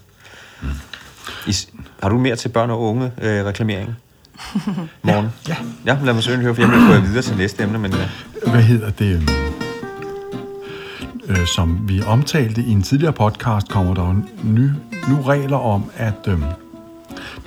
Mm. 0.62 0.68
I, 1.46 1.54
har 2.02 2.08
du 2.08 2.18
mere 2.18 2.36
til 2.36 2.48
børn 2.48 2.70
og 2.70 2.82
unge 2.82 3.12
øh, 3.22 3.44
reklamering? 3.44 3.96
Morgen? 5.02 5.28
Ja. 5.48 5.56
Ja, 5.86 5.98
lad 6.04 6.14
mig 6.14 6.22
søge 6.22 6.38
høre, 6.38 6.54
for 6.54 6.62
jeg 6.62 6.70
vil 6.70 7.00
gå 7.00 7.06
videre 7.06 7.22
til 7.22 7.36
næste 7.36 7.62
emne. 7.62 7.78
Men, 7.78 7.92
ja. 7.92 8.08
Hvad 8.50 8.62
hedder 8.62 8.90
det? 8.90 9.30
Øh, 11.28 11.46
som 11.46 11.88
vi 11.88 12.02
omtalte 12.02 12.62
i 12.62 12.70
en 12.70 12.82
tidligere 12.82 13.12
podcast, 13.12 13.68
kommer 13.68 13.94
der 13.94 14.22
nu, 14.42 14.70
nu 15.08 15.22
regler 15.22 15.56
om, 15.56 15.90
at 15.96 16.28
øh, 16.28 16.38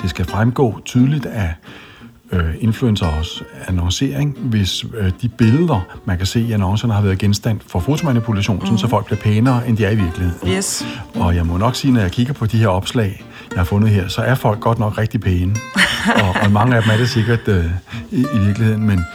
det 0.01 0.09
skal 0.09 0.25
fremgå 0.25 0.79
tydeligt 0.85 1.25
af 1.25 1.53
øh, 2.31 2.55
influencers 2.59 3.43
annoncering, 3.67 4.37
hvis 4.39 4.85
øh, 4.97 5.11
de 5.21 5.29
billeder, 5.29 5.87
man 6.05 6.17
kan 6.17 6.25
se 6.25 6.41
i 6.41 6.51
annoncerne, 6.51 6.93
har 6.93 7.01
været 7.01 7.17
genstand 7.17 7.59
for 7.67 7.79
fotomanipulation, 7.79 8.57
mm-hmm. 8.57 8.77
så 8.77 8.87
folk 8.87 9.05
bliver 9.05 9.19
pænere, 9.19 9.67
end 9.67 9.77
de 9.77 9.85
er 9.85 9.91
i 9.91 9.95
virkeligheden. 9.95 10.57
Yes. 10.57 10.85
Og 11.15 11.35
jeg 11.35 11.45
må 11.45 11.57
nok 11.57 11.75
sige, 11.75 11.93
når 11.93 12.01
jeg 12.01 12.11
kigger 12.11 12.33
på 12.33 12.45
de 12.45 12.57
her 12.57 12.67
opslag, 12.67 13.23
jeg 13.51 13.59
har 13.59 13.65
fundet 13.65 13.89
her, 13.89 14.07
så 14.07 14.21
er 14.21 14.35
folk 14.35 14.59
godt 14.59 14.79
nok 14.79 14.97
rigtig 14.97 15.21
pæne. 15.21 15.55
og, 16.23 16.35
og 16.43 16.51
mange 16.51 16.75
af 16.75 16.83
dem 16.83 16.91
er 16.91 16.97
det 16.97 17.09
sikkert 17.09 17.47
øh, 17.47 17.65
i, 18.11 18.25
i 18.33 18.39
virkeligheden, 18.39 18.83
men 18.83 19.05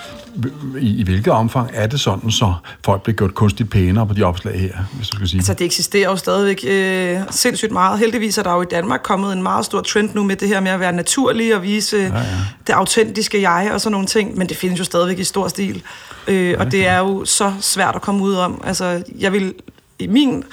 i, 0.81 1.01
i 1.01 1.03
hvilket 1.03 1.33
omfang 1.33 1.71
er 1.73 1.87
det 1.87 2.01
sådan, 2.01 2.31
så 2.31 2.55
folk 2.85 3.03
bliver 3.03 3.17
gjort 3.17 3.35
kunstigt 3.35 3.71
pænere 3.71 4.07
på 4.07 4.15
de 4.15 4.23
opslag 4.23 4.61
her, 4.61 4.75
hvis 4.97 5.09
du 5.09 5.17
skal 5.17 5.29
sige? 5.29 5.39
Altså, 5.39 5.55
det 5.55 5.65
eksisterer 5.65 6.11
jo 6.11 6.17
stadigvæk 6.17 6.65
øh, 6.69 7.21
sindssygt 7.31 7.73
meget. 7.73 7.99
Heldigvis 7.99 8.39
er 8.39 8.43
der 8.43 8.55
jo 8.55 8.63
i 8.63 8.67
Danmark 8.71 9.01
kommet 9.03 9.33
en 9.33 9.43
meget 9.43 9.65
stor 9.65 9.81
trend 9.81 10.11
nu 10.15 10.23
med 10.23 10.37
det 10.37 10.49
her 10.49 10.61
med 10.61 10.71
at 10.71 10.81
være 10.81 10.93
naturlig 10.93 11.57
og 11.57 11.63
vise 11.63 11.97
ja, 11.97 12.19
ja. 12.19 12.25
det 12.67 12.73
autentiske 12.73 13.51
jeg 13.51 13.71
og 13.73 13.81
sådan 13.81 13.93
nogle 13.93 14.07
ting, 14.07 14.39
men 14.39 14.49
det 14.49 14.57
findes 14.57 14.79
jo 14.79 14.85
stadigvæk 14.85 15.19
i 15.19 15.25
stor 15.25 15.49
stil. 15.49 15.83
Øh, 16.29 16.55
og 16.59 16.73
det 16.73 16.87
er 16.87 16.99
jo 16.99 17.25
så 17.25 17.53
svært 17.61 17.97
at 17.97 18.03
komme 18.03 18.25
ud 18.25 18.35
om. 18.35 18.63
Altså, 18.65 19.03
jeg 19.19 19.33
vil 19.33 19.55
i 19.99 20.07
min 20.07 20.45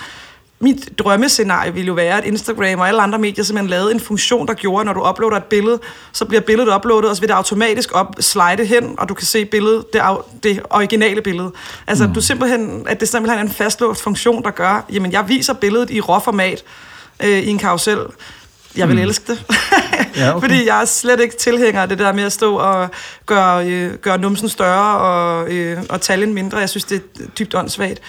mit 0.62 1.00
drømmescenarie 1.00 1.74
ville 1.74 1.88
jo 1.88 1.94
være, 1.94 2.18
at 2.18 2.26
Instagram 2.26 2.80
og 2.80 2.88
alle 2.88 3.02
andre 3.02 3.20
medier 3.20 3.44
simpelthen 3.44 3.70
lavede 3.70 3.92
en 3.92 4.00
funktion, 4.00 4.48
der 4.48 4.54
gjorde, 4.54 4.80
at 4.80 4.86
når 4.86 4.94
du 4.94 5.10
uploader 5.10 5.38
et 5.38 5.44
billede, 5.44 5.80
så 6.12 6.26
bliver 6.26 6.42
billedet 6.42 6.76
uploadet, 6.76 7.10
og 7.10 7.16
så 7.16 7.22
vil 7.22 7.30
det 7.30 7.36
automatisk 7.36 7.90
op 7.94 8.16
slide 8.20 8.66
hen, 8.66 8.96
og 8.98 9.10
du 9.10 9.14
kan 9.14 9.26
se 9.26 9.46
billedet, 9.46 9.94
det, 9.94 10.02
det 10.44 10.62
originale 10.70 11.22
billede. 11.22 11.52
Altså, 11.88 12.08
mm. 12.08 12.14
du 12.14 12.22
simpelthen, 12.22 12.86
at 12.88 13.00
det 13.00 13.10
simpelthen 13.10 13.40
er 13.40 13.44
en 13.44 13.52
fastlåst 13.52 14.04
funktion, 14.04 14.44
der 14.44 14.52
gør, 14.52 14.86
jamen, 14.94 15.12
jeg 15.12 15.30
viser 15.30 15.54
billedet 15.54 15.90
i 15.90 16.02
RAW-format 16.02 16.64
øh, 17.24 17.40
i 17.40 17.48
en 17.48 17.58
karusel. 17.58 18.00
Jeg 18.76 18.88
vil 18.88 18.96
mm. 18.96 19.02
elske 19.02 19.32
det. 19.32 19.44
ja, 20.18 20.36
okay. 20.36 20.48
Fordi 20.48 20.68
jeg 20.68 20.82
er 20.82 20.86
slet 20.86 21.20
ikke 21.20 21.38
tilhænger 21.38 21.82
af 21.82 21.90
det 21.90 22.00
der 22.00 22.14
med 22.14 22.24
at 22.24 22.32
stå 22.32 22.56
og 22.56 22.90
gøre, 23.26 23.68
øh, 23.68 23.94
gøre 23.94 24.18
numsen 24.18 24.50
større 24.50 24.98
og, 24.98 25.52
øh, 25.54 25.78
og 25.90 26.02
taljen 26.02 26.34
mindre. 26.34 26.58
Jeg 26.58 26.70
synes, 26.70 26.84
det 26.84 27.02
er 27.20 27.24
dybt 27.40 27.56
åndssvagt. 27.56 28.02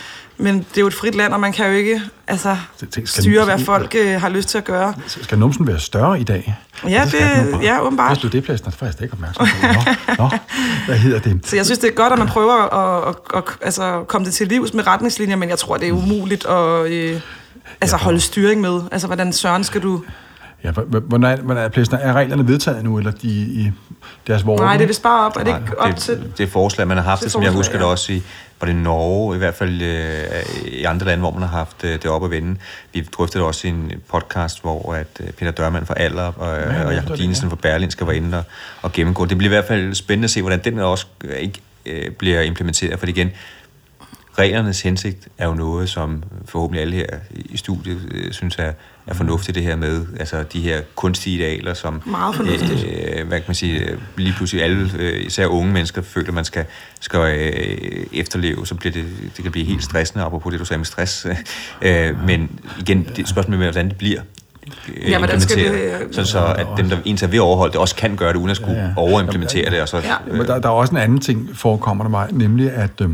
Men 0.43 0.59
det 0.59 0.77
er 0.77 0.81
jo 0.81 0.87
et 0.87 0.95
frit 0.95 1.15
land, 1.15 1.33
og 1.33 1.41
man 1.41 1.53
kan 1.53 1.67
jo 1.67 1.73
ikke 1.73 2.03
altså, 2.29 2.57
skal 2.91 3.07
styre, 3.07 3.45
hvad 3.45 3.59
folk 3.59 3.95
øh, 3.99 4.21
har 4.21 4.29
lyst 4.29 4.49
til 4.49 4.59
at 4.59 4.65
gøre. 4.65 4.95
Skal 5.07 5.39
numsen 5.39 5.67
være 5.67 5.81
større 5.81 6.21
i 6.21 6.25
dag? 6.25 6.55
Ja, 6.89 7.05
det, 7.05 7.13
det 7.13 7.63
ja 7.63 7.81
åbenbart. 7.81 8.11
Hvis 8.11 8.23
du 8.23 8.29
det 8.29 8.45
plads, 8.45 8.61
det 8.61 8.81
jeg 8.81 9.03
ikke 9.03 9.13
opmærksom 9.13 9.47
på. 9.47 9.67
Nå, 9.67 10.25
nå, 10.25 10.31
hvad 10.87 10.97
hedder 10.97 11.19
det? 11.19 11.41
Så 11.47 11.57
jeg 11.57 11.65
synes, 11.65 11.79
det 11.79 11.89
er 11.91 11.95
godt, 11.95 12.13
at 12.13 12.19
man 12.19 12.29
prøver 12.29 12.53
at, 12.53 13.09
at, 13.09 13.15
at, 13.35 13.43
at 13.49 13.59
altså, 13.61 14.05
komme 14.09 14.25
det 14.25 14.35
til 14.35 14.49
livs 14.49 14.75
med 14.75 14.87
retningslinjer, 14.87 15.37
men 15.37 15.49
jeg 15.49 15.59
tror, 15.59 15.77
det 15.77 15.89
er 15.89 15.93
umuligt 15.93 16.47
at 16.47 16.87
øh, 16.87 17.21
altså, 17.81 17.97
holde 17.97 18.21
styring 18.21 18.61
med. 18.61 18.81
Altså, 18.93 19.07
hvordan 19.07 19.33
søren 19.33 19.65
skal 19.65 19.83
du... 19.83 20.03
Ja, 20.65 20.71
hvordan 20.71 21.39
er, 21.39 21.43
hvordan 21.43 21.71
er, 21.93 21.97
er 21.97 22.13
reglerne 22.13 22.49
vedtaget 22.49 22.85
nu, 22.85 22.99
eller 22.99 23.11
de 23.11 23.29
i 23.29 23.73
deres 24.27 24.47
vorm? 24.47 24.61
Nej, 24.61 24.77
det 24.77 24.83
er 24.83 24.87
vist 24.87 25.03
bare 25.03 25.27
op. 25.27 25.37
Er 25.37 25.45
det 25.45 25.61
ikke 25.61 25.81
op 25.81 25.89
det, 25.89 25.97
til... 25.97 26.33
Det 26.39 26.45
er 26.45 26.51
forslag, 26.51 26.89
man 26.89 26.97
har 26.97 27.05
haft 27.05 27.23
det, 27.23 27.33
som 27.33 27.43
jeg 27.43 27.53
husker 27.53 27.75
ja. 27.75 27.79
det 27.79 27.91
også 27.91 28.13
i 28.13 28.23
var 28.63 28.67
det 28.67 28.77
Norge, 28.77 29.35
i 29.35 29.39
hvert 29.39 29.55
fald 29.55 29.83
øh, 29.83 30.67
i 30.67 30.85
andre 30.85 31.07
lande, 31.07 31.21
hvor 31.21 31.31
man 31.31 31.43
har 31.43 31.49
haft 31.59 31.85
øh, 31.85 31.93
det 31.93 32.07
op 32.07 32.25
at 32.25 32.31
vende. 32.31 32.57
Vi 32.93 33.01
drøftede 33.01 33.39
det 33.39 33.47
også 33.47 33.67
i 33.67 33.71
en 33.71 33.93
podcast, 34.09 34.63
hvor 34.63 34.95
at 34.95 35.21
øh, 35.21 35.31
Peter 35.31 35.51
Dørmand 35.51 35.87
fra 35.87 35.95
Aller 35.97 36.23
og, 36.23 36.61
ja, 36.61 36.85
og 36.87 36.95
Jacob 36.95 37.17
Dinesen 37.17 37.49
fra 37.49 37.57
Berlinske 37.57 38.07
var 38.07 38.13
inde 38.13 38.39
og, 38.39 38.45
og 38.83 38.93
gennemgå. 38.93 39.25
Det 39.25 39.39
bliver 39.39 39.49
i 39.49 39.55
hvert 39.55 39.65
fald 39.65 39.95
spændende 39.95 40.25
at 40.25 40.31
se, 40.31 40.41
hvordan 40.41 40.61
den 40.65 40.79
også 40.79 41.07
øh, 41.25 41.37
ikke 41.37 41.61
øh, 41.87 42.11
bliver 42.11 42.41
implementeret, 42.41 42.99
for 42.99 43.07
igen, 43.07 43.31
reglernes 44.39 44.83
hensigt 44.83 45.29
er 45.39 45.47
jo 45.47 45.55
noget, 45.55 45.89
som 45.89 46.23
forhåbentlig 46.45 46.83
alle 46.83 46.97
her 46.97 47.19
i 47.31 47.57
studiet 47.57 48.09
øh, 48.11 48.33
synes 48.33 48.57
er, 48.59 48.73
er 49.07 49.15
fornuftigt 49.15 49.55
det 49.55 49.63
her 49.63 49.77
med, 49.77 50.07
altså 50.21 50.45
de 50.53 50.61
her 50.61 50.81
kunstige 50.95 51.37
idealer, 51.37 51.75
som 51.75 52.03
Meget 52.07 52.35
fornuftigt. 52.35 52.87
Øh, 52.87 53.29
hvad 53.29 53.39
kan 53.39 53.45
man 53.49 53.55
sige, 53.55 53.79
øh, 53.79 53.99
lige 54.17 54.35
pludselig 54.37 54.65
alle, 54.65 54.91
øh, 54.99 55.27
især 55.27 55.47
unge 55.47 55.73
mennesker, 55.73 56.03
føler, 56.03 56.33
man 56.33 56.45
skal, 56.45 56.65
skal 57.01 57.21
øh, 57.21 58.07
efterleve, 58.13 58.67
så 58.67 58.75
bliver 58.75 58.93
det, 58.93 59.05
det 59.37 59.43
kan 59.43 59.53
blive 59.53 59.67
helt 59.67 59.85
stressende, 59.85 60.25
apropos 60.25 60.51
det, 60.51 60.61
du 60.61 60.65
sagde 60.65 60.79
med 60.79 60.87
stress. 60.87 61.27
øh, 61.83 62.27
men 62.27 62.61
igen, 62.81 63.09
det 63.17 63.29
spørgsmål 63.29 63.59
med, 63.59 63.67
hvordan 63.67 63.89
det 63.89 63.97
bliver 63.97 64.21
øh, 64.97 65.11
ja, 65.11 65.19
implementeret, 65.19 66.03
det, 66.07 66.15
så, 66.15 66.25
så 66.25 66.55
at 66.59 66.67
dem, 66.77 66.89
der 66.89 66.97
ens 67.05 67.23
er 67.23 67.27
ved 67.27 67.39
at 67.39 67.43
overholde 67.43 67.73
det, 67.73 67.81
også 67.81 67.97
kan 67.97 68.17
gøre 68.17 68.33
det, 68.33 68.39
uden 68.39 68.51
at 68.51 68.57
skulle 68.57 68.77
ja, 68.77 68.85
ja. 68.85 68.93
overimplementere 68.97 69.71
det. 69.71 69.83
Og 69.83 69.89
så, 69.89 69.97
ja. 69.97 70.15
øh, 70.27 70.39
men 70.39 70.47
der, 70.47 70.59
der 70.59 70.69
er 70.69 70.73
også 70.73 70.91
en 70.91 71.01
anden 71.01 71.21
ting, 71.21 71.51
forekommer 71.55 72.05
der 72.05 72.11
mig, 72.11 72.29
nemlig 72.33 72.73
at... 72.73 73.01
Øh, 73.01 73.09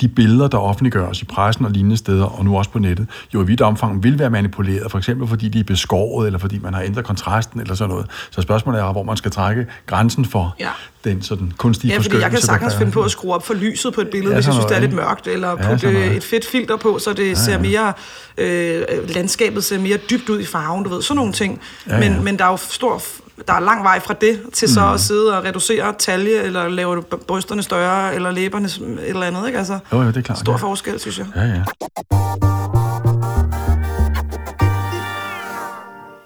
de 0.00 0.08
billeder, 0.08 0.48
der 0.48 0.58
offentliggøres 0.58 1.22
i 1.22 1.24
pressen 1.24 1.64
og 1.64 1.70
lignende 1.70 1.96
steder, 1.96 2.24
og 2.24 2.44
nu 2.44 2.58
også 2.58 2.70
på 2.70 2.78
nettet, 2.78 3.06
jo 3.34 3.42
i 3.42 3.46
vidt 3.46 3.60
omfang 3.60 4.02
vil 4.02 4.18
være 4.18 4.30
manipuleret, 4.30 4.90
for 4.90 4.98
eksempel 4.98 5.28
fordi 5.28 5.48
de 5.48 5.60
er 5.60 5.64
beskåret, 5.64 6.26
eller 6.26 6.38
fordi 6.38 6.58
man 6.58 6.74
har 6.74 6.82
ændret 6.82 7.04
kontrasten, 7.04 7.60
eller 7.60 7.74
sådan 7.74 7.90
noget. 7.90 8.06
Så 8.30 8.42
spørgsmålet 8.42 8.80
er, 8.80 8.92
hvor 8.92 9.02
man 9.02 9.16
skal 9.16 9.30
trække 9.30 9.66
grænsen 9.86 10.24
for 10.24 10.56
ja. 10.60 10.70
den 11.04 11.22
sådan 11.22 11.52
kunstige 11.56 11.92
Ja, 11.92 11.98
fordi 11.98 12.18
jeg 12.18 12.30
kan 12.30 12.40
sagtens 12.40 12.74
finde 12.74 12.92
på 12.92 13.02
at 13.02 13.10
skrue 13.10 13.34
op 13.34 13.46
for 13.46 13.54
lyset 13.54 13.94
på 13.94 14.00
et 14.00 14.08
billede, 14.08 14.30
ja, 14.30 14.36
hvis 14.36 14.46
jeg 14.46 14.54
synes, 14.54 14.66
det 14.66 14.76
er 14.76 14.80
lidt 14.80 14.92
mørkt, 14.92 15.26
eller 15.26 15.48
ja, 15.48 15.70
putte 15.70 16.16
et 16.16 16.24
fedt 16.24 16.46
filter 16.46 16.76
på, 16.76 16.98
så 16.98 17.12
det 17.12 17.28
ja, 17.28 17.34
ser 17.34 17.58
mere, 17.58 17.92
øh, 18.38 18.82
landskabet 19.08 19.64
ser 19.64 19.78
mere 19.78 19.96
dybt 19.96 20.28
ud 20.28 20.40
i 20.40 20.44
farven, 20.44 20.84
du 20.84 20.90
ved, 20.90 21.02
sådan 21.02 21.16
nogle 21.16 21.32
ting. 21.32 21.60
Ja, 21.86 21.94
ja. 21.94 22.10
Men, 22.10 22.24
men 22.24 22.38
der 22.38 22.44
er 22.44 22.50
jo 22.50 22.56
stor 22.56 23.02
der 23.46 23.52
er 23.52 23.60
lang 23.60 23.84
vej 23.84 24.00
fra 24.00 24.14
det 24.14 24.40
til 24.52 24.68
så 24.68 24.86
mm. 24.86 24.94
at 24.94 25.00
sidde 25.00 25.38
og 25.38 25.44
reducere 25.44 25.94
talje, 25.98 26.42
eller 26.42 26.68
lave 26.68 27.02
brysterne 27.02 27.62
større, 27.62 28.14
eller 28.14 28.30
læberne 28.30 28.66
et 28.66 29.08
eller 29.08 29.26
andet, 29.26 29.46
ikke? 29.46 29.58
Altså, 29.58 29.78
jo, 29.92 30.02
jo, 30.02 30.08
det 30.08 30.16
er 30.16 30.22
klart. 30.22 30.38
Stor 30.38 30.52
ja. 30.52 30.58
forskel, 30.58 31.00
synes 31.00 31.18
jeg. 31.18 31.26
Ja, 31.36 31.42
ja. 31.42 31.62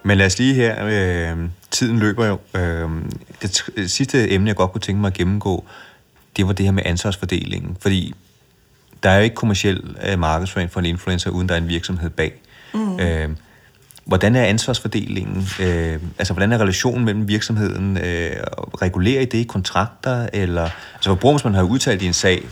Men 0.03 0.19
lad 0.19 0.27
os 0.27 0.39
lige 0.39 0.55
her, 0.55 0.87
øh, 1.33 1.39
tiden 1.71 1.99
løber 1.99 2.27
jo. 2.27 2.39
Øh, 2.61 2.89
det, 3.43 3.65
det 3.77 3.91
sidste 3.91 4.31
emne, 4.31 4.49
jeg 4.49 4.57
godt 4.57 4.73
kunne 4.73 4.81
tænke 4.81 5.01
mig 5.01 5.09
at 5.09 5.15
gennemgå, 5.15 5.65
det 6.37 6.47
var 6.47 6.53
det 6.53 6.65
her 6.65 6.73
med 6.73 6.83
ansvarsfordelingen. 6.87 7.77
Fordi 7.81 8.15
der 9.03 9.11
er 9.11 9.17
jo 9.17 9.23
ikke 9.23 9.37
kommersiel 9.37 9.97
øh, 10.11 10.19
markedsføring 10.19 10.71
for 10.71 10.81
en 10.81 10.87
influencer, 10.87 11.31
uden 11.31 11.49
der 11.49 11.55
er 11.55 11.59
en 11.59 11.69
virksomhed 11.69 12.11
bag. 12.11 12.41
Mm. 12.75 13.01
Øh, 13.01 13.29
Hvordan 14.05 14.36
er 14.36 14.44
ansvarsfordelingen? 14.44 15.48
Øh, 15.61 15.98
altså, 16.18 16.34
hvordan 16.34 16.53
er 16.53 16.59
relationen 16.59 17.05
mellem 17.05 17.28
virksomheden? 17.28 17.96
Øh, 17.96 18.30
regulerer 18.82 19.20
I 19.20 19.24
det 19.24 19.38
i 19.38 19.42
kontrakter? 19.42 20.28
Eller, 20.32 20.68
altså, 20.94 21.14
hvor 21.14 21.40
man 21.44 21.55
har 21.55 21.62
udtalt 21.62 22.03
i 22.03 22.07
en 22.07 22.12
sag, 22.12 22.42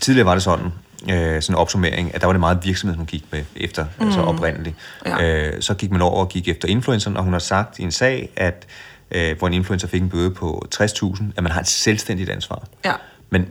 tidligere 0.00 0.26
var 0.26 0.34
det 0.34 0.42
sådan, 0.42 0.66
øh, 1.10 1.42
sådan 1.42 1.54
en 1.54 1.54
opsummering, 1.54 2.14
at 2.14 2.20
der 2.20 2.26
var 2.26 2.32
det 2.32 2.40
meget 2.40 2.58
virksomheden, 2.64 2.98
hun 2.98 3.06
gik 3.06 3.24
med 3.30 3.44
efter, 3.56 3.82
altså 3.82 4.00
mm. 4.00 4.06
altså 4.06 4.20
oprindeligt. 4.20 4.76
Ja. 5.06 5.48
Øh, 5.48 5.62
så 5.62 5.74
gik 5.74 5.90
man 5.90 6.02
over 6.02 6.20
og 6.20 6.28
gik 6.28 6.48
efter 6.48 6.68
influenceren, 6.68 7.16
og 7.16 7.24
hun 7.24 7.32
har 7.32 7.40
sagt 7.40 7.78
i 7.78 7.82
en 7.82 7.92
sag, 7.92 8.28
at 8.36 8.66
øh, 9.10 9.38
hvor 9.38 9.46
en 9.46 9.54
influencer 9.54 9.88
fik 9.88 10.02
en 10.02 10.08
bøde 10.08 10.30
på 10.30 10.66
60.000, 10.74 11.24
at 11.36 11.42
man 11.42 11.52
har 11.52 11.60
et 11.60 11.68
selvstændigt 11.68 12.30
ansvar. 12.30 12.62
Ja. 12.84 12.92
Men 13.30 13.46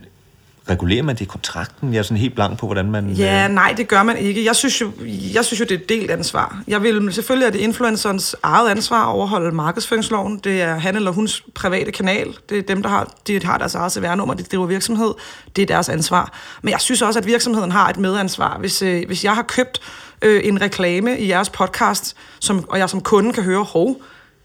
regulerer 0.69 1.03
man 1.03 1.15
det 1.15 1.21
i 1.21 1.25
kontrakten? 1.25 1.93
Jeg 1.93 1.99
er 1.99 2.03
sådan 2.03 2.17
helt 2.17 2.35
blank 2.35 2.59
på, 2.59 2.65
hvordan 2.65 2.91
man... 2.91 3.09
Ja, 3.09 3.47
øh... 3.47 3.53
nej, 3.53 3.73
det 3.77 3.87
gør 3.87 4.03
man 4.03 4.17
ikke. 4.17 4.45
Jeg 4.45 4.55
synes, 4.55 4.81
jo, 4.81 4.91
jeg 5.33 5.45
synes 5.45 5.59
jo, 5.59 5.65
det 5.65 5.71
er 5.71 5.79
et 5.79 5.89
delt 5.89 6.11
ansvar. 6.11 6.63
Jeg 6.67 6.83
vil 6.83 7.13
selvfølgelig, 7.13 7.47
at 7.47 7.53
det 7.53 7.59
er 7.59 7.63
influencerens 7.63 8.35
eget 8.43 8.69
ansvar 8.69 9.05
at 9.05 9.07
overholde 9.07 9.55
markedsføringsloven. 9.55 10.37
Det 10.37 10.61
er 10.61 10.75
han 10.75 10.95
eller 10.95 11.11
huns 11.11 11.43
private 11.55 11.91
kanal. 11.91 12.27
Det 12.49 12.57
er 12.57 12.61
dem, 12.61 12.81
der 12.81 12.89
har, 12.89 13.13
de 13.27 13.43
har 13.43 13.57
deres 13.57 13.75
eget 13.75 13.91
CVR-nummer, 13.91 14.33
de 14.33 14.43
driver 14.43 14.65
virksomhed. 14.65 15.13
Det 15.55 15.61
er 15.61 15.65
deres 15.65 15.89
ansvar. 15.89 16.33
Men 16.61 16.71
jeg 16.71 16.81
synes 16.81 17.01
også, 17.01 17.19
at 17.19 17.25
virksomheden 17.25 17.71
har 17.71 17.89
et 17.89 17.97
medansvar. 17.97 18.57
Hvis, 18.59 18.81
øh, 18.81 19.03
hvis 19.07 19.23
jeg 19.23 19.35
har 19.35 19.43
købt 19.43 19.81
øh, 20.21 20.41
en 20.43 20.61
reklame 20.61 21.19
i 21.19 21.29
jeres 21.29 21.49
podcast, 21.49 22.15
som, 22.39 22.69
og 22.69 22.79
jeg 22.79 22.89
som 22.89 23.01
kunde 23.01 23.33
kan 23.33 23.43
høre, 23.43 23.63
hov, 23.63 24.01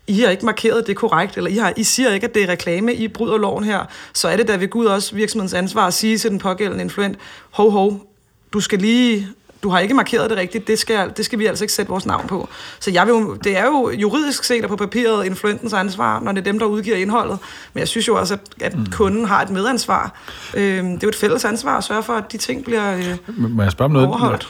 i 0.09 0.21
har 0.21 0.31
ikke 0.31 0.45
markeret 0.45 0.87
det 0.87 0.97
korrekt, 0.97 1.37
eller 1.37 1.51
I, 1.51 1.57
har, 1.57 1.73
I 1.77 1.83
siger 1.83 2.13
ikke, 2.13 2.27
at 2.27 2.35
det 2.35 2.43
er 2.43 2.49
reklame, 2.49 2.95
I 2.95 3.09
bryder 3.09 3.39
loven 3.39 3.65
her, 3.65 3.85
så 4.15 4.29
er 4.29 4.37
det 4.37 4.49
da 4.49 4.57
ved 4.57 4.69
Gud 4.69 4.87
også 4.87 5.15
virksomhedens 5.15 5.55
ansvar 5.55 5.87
at 5.87 5.95
sige 5.95 6.19
til 6.19 6.31
den 6.31 6.39
pågældende 6.39 6.85
influent, 6.85 7.19
hov, 7.51 7.71
hov, 7.71 8.07
du 8.53 8.61
skal 8.61 8.79
lige 8.79 9.29
du 9.63 9.69
har 9.69 9.79
ikke 9.79 9.95
markeret 9.95 10.31
det 10.31 10.39
rigtigt, 10.39 10.67
det 10.67 10.79
skal, 10.79 11.13
det 11.17 11.25
skal 11.25 11.39
vi 11.39 11.47
altså 11.47 11.65
ikke 11.65 11.73
sætte 11.73 11.91
vores 11.91 12.07
navn 12.07 12.27
på. 12.27 12.49
Så 12.81 12.91
jeg 12.91 13.07
vil 13.07 13.13
jo, 13.13 13.35
det 13.35 13.57
er 13.57 13.67
jo 13.67 13.91
juridisk 13.91 14.45
set 14.45 14.65
og 14.65 14.69
på 14.69 14.77
papiret 14.77 15.27
influentens 15.27 15.73
ansvar, 15.73 16.21
når 16.21 16.33
det 16.33 16.41
er 16.41 16.45
dem, 16.45 16.59
der 16.59 16.67
udgiver 16.67 16.97
indholdet. 16.97 17.39
Men 17.75 17.79
jeg 17.79 17.89
synes 17.89 18.09
jo 18.09 18.19
også, 18.19 18.35
at, 18.35 18.41
at 18.61 18.79
mm. 18.79 18.87
kunden 18.87 19.25
har 19.25 19.43
et 19.43 19.51
medansvar. 19.51 20.13
Øh, 20.55 20.85
det 20.85 20.93
er 20.93 20.99
jo 21.03 21.09
et 21.09 21.15
fælles 21.17 21.45
ansvar 21.45 21.79
at 21.79 21.85
sørge 21.85 22.03
for, 22.03 22.13
at 22.13 22.33
de 22.33 22.39
ting 22.39 22.65
bliver 22.65 22.97
øh, 22.97 23.17
Må 23.37 23.63
jeg 23.63 23.73
spørge 23.73 23.87
om 23.87 23.93
noget? 23.93 24.09
Overholdt. 24.09 24.49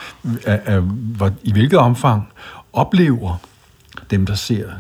I 1.43 1.53
hvilket 1.53 1.79
omfang 1.79 2.29
oplever 2.73 3.41
dem, 4.11 4.27
der 4.27 4.35
ser 4.35 4.71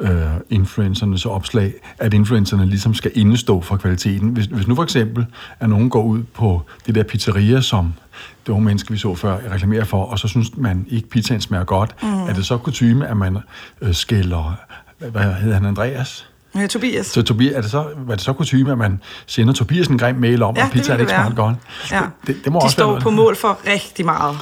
øh, 0.00 0.10
influencernes 0.50 1.26
opslag, 1.26 1.72
at 1.98 2.14
influencerne 2.14 2.66
ligesom 2.66 2.94
skal 2.94 3.10
indestå 3.14 3.60
for 3.60 3.76
kvaliteten. 3.76 4.28
Hvis, 4.28 4.46
hvis 4.46 4.68
nu 4.68 4.74
for 4.74 4.82
eksempel, 4.82 5.26
at 5.60 5.68
nogen 5.68 5.90
går 5.90 6.02
ud 6.02 6.22
på 6.22 6.62
det 6.86 6.94
der 6.94 7.02
pizzeria, 7.02 7.60
som 7.60 7.94
det 8.46 8.52
unge 8.52 8.64
menneske, 8.64 8.92
vi 8.92 8.98
så 8.98 9.14
før, 9.14 9.38
reklamerer 9.52 9.84
for, 9.84 10.04
og 10.04 10.18
så 10.18 10.28
synes 10.28 10.56
man 10.56 10.86
ikke, 10.88 11.08
pizzaen 11.08 11.40
smager 11.40 11.64
godt, 11.64 12.02
mm. 12.02 12.08
er 12.08 12.32
det 12.32 12.46
så 12.46 12.58
kutume, 12.58 13.08
at 13.08 13.16
man 13.16 13.38
øh, 13.80 13.94
skælder, 13.94 14.56
hvad 14.98 15.34
hedder 15.34 15.54
han, 15.54 15.66
Andreas? 15.66 16.26
Ja, 16.54 16.66
Tobias. 16.66 17.06
Så 17.06 17.22
Tobias, 17.22 17.52
er 17.52 17.60
det 17.60 17.70
så, 17.70 17.86
var 17.96 18.14
det 18.14 18.24
så 18.24 18.32
kutume, 18.32 18.72
at 18.72 18.78
man 18.78 19.00
sender 19.26 19.54
Tobias 19.54 19.86
en 19.86 19.98
grim 19.98 20.16
mail 20.16 20.42
om, 20.42 20.56
ja, 20.56 20.64
at 20.64 20.72
pizzaen 20.72 21.00
ikke 21.00 21.12
smager 21.12 21.34
godt? 21.34 21.56
Ja. 21.90 22.00
Det, 22.26 22.36
det 22.44 22.52
må 22.52 22.58
De 22.58 22.64
også 22.64 22.72
står 22.72 22.92
være, 22.92 23.00
på 23.00 23.10
mål 23.10 23.36
for 23.36 23.58
rigtig 23.66 24.04
meget 24.04 24.36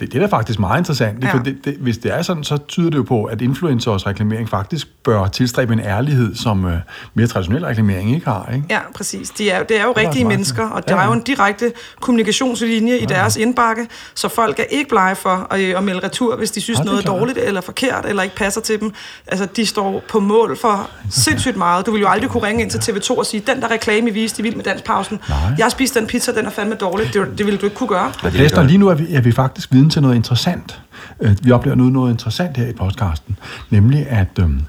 det, 0.00 0.12
det 0.12 0.22
er 0.22 0.26
da 0.26 0.36
faktisk 0.36 0.58
meget 0.58 0.78
interessant, 0.78 1.24
Ja. 1.24 1.32
for 1.32 1.38
det, 1.38 1.56
det, 1.64 1.74
hvis 1.80 1.98
det 1.98 2.14
er 2.14 2.22
sådan, 2.22 2.44
så 2.44 2.56
tyder 2.56 2.90
det 2.90 2.96
jo 2.96 3.02
på, 3.02 3.24
at 3.24 3.40
influencers 3.40 4.06
reklamering 4.06 4.48
faktisk 4.48 4.88
bør 5.04 5.26
tilstræbe 5.26 5.72
en 5.72 5.80
ærlighed, 5.80 6.34
som 6.34 6.64
øh, 6.64 6.76
mere 7.14 7.26
traditionel 7.26 7.64
reklamering 7.64 8.14
ikke 8.14 8.26
har. 8.26 8.50
Ikke? 8.54 8.66
Ja, 8.70 8.78
præcis. 8.94 9.30
De 9.30 9.50
er, 9.50 9.62
det 9.62 9.80
er 9.80 9.84
jo 9.84 9.90
er 9.90 9.96
rigtige 9.96 10.24
mennesker, 10.24 10.68
og 10.68 10.88
der 10.88 10.94
Ja, 10.94 11.00
er 11.00 11.04
jo 11.06 11.10
ja. 11.12 11.16
en 11.16 11.22
direkte 11.22 11.72
kommunikationslinje 12.00 12.96
i 12.98 13.04
deres 13.06 13.36
indbakke, 13.36 13.86
så 14.14 14.28
folk 14.28 14.58
er 14.58 14.64
ikke 14.70 14.88
blege 14.90 15.16
for 15.16 15.46
at, 15.50 15.60
øh, 15.60 15.76
at 15.78 15.84
melde 15.84 16.00
retur, 16.04 16.36
hvis 16.36 16.50
de 16.50 16.60
synes 16.60 16.78
Ja, 16.78 16.82
det 16.82 16.88
er 16.88 16.92
noget 16.92 17.06
er 17.06 17.10
dårligt 17.10 17.38
eller 17.38 17.60
forkert, 17.60 18.04
eller 18.08 18.22
ikke 18.22 18.36
passer 18.36 18.60
til 18.60 18.80
dem. 18.80 18.92
Altså, 19.26 19.48
de 19.56 19.66
står 19.66 20.02
på 20.08 20.20
mål 20.20 20.56
for 20.60 20.90
sindssygt 21.10 21.56
meget. 21.56 21.86
Du 21.86 21.90
vil 21.92 22.00
jo 22.00 22.08
aldrig 22.08 22.30
kunne 22.30 22.42
ringe 22.46 22.62
ind 22.62 22.70
til 22.70 22.92
TV2 22.92 23.18
og 23.18 23.26
sige, 23.26 23.42
den 23.46 23.62
der 23.62 23.70
reklame, 23.70 24.10
I 24.10 24.12
viste 24.12 24.40
i 24.40 24.42
Vild 24.42 24.56
med 24.56 24.64
Danspausen, 24.64 25.18
jeg 25.58 25.64
har 25.64 25.68
spist 25.70 25.94
den 25.94 26.06
pizza, 26.06 26.32
den 26.32 26.46
er 26.46 26.50
fandme 26.50 26.74
dårlig. 26.74 27.10
Det, 27.14 27.38
det 27.38 27.46
ville 27.46 27.58
du 27.60 27.66
ikke 27.66 27.76
kunne 27.76 27.88
gøre. 27.88 28.12
Og 28.22 28.32
det 28.32 28.52
gør- 28.54 28.62
lige 28.62 28.78
nu 28.78 28.88
er 28.88 28.94
vi, 28.94 29.06
er 29.14 29.20
vi 29.20 29.32
faktisk 29.32 29.69
viden 29.70 29.90
til 29.90 30.02
noget 30.02 30.14
interessant. 30.16 30.82
Øh, 31.20 31.36
Vi 31.42 31.50
oplever 31.50 31.76
nu 31.76 31.84
noget 31.84 32.10
interessant 32.10 32.56
her 32.56 32.66
i 32.66 32.72
podcasten, 32.72 33.36
nemlig 33.70 34.06
at, 34.08 34.38
øhm, 34.40 34.60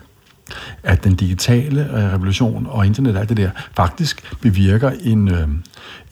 at 0.83 1.03
den 1.03 1.15
digitale 1.15 1.81
øh, 1.81 2.13
revolution 2.13 2.67
og 2.69 2.85
internet 2.85 3.15
og 3.15 3.19
alt 3.19 3.29
det 3.29 3.37
der 3.37 3.49
faktisk 3.75 4.33
bevirker 4.41 4.91
en, 5.03 5.27
øhm, 5.27 5.63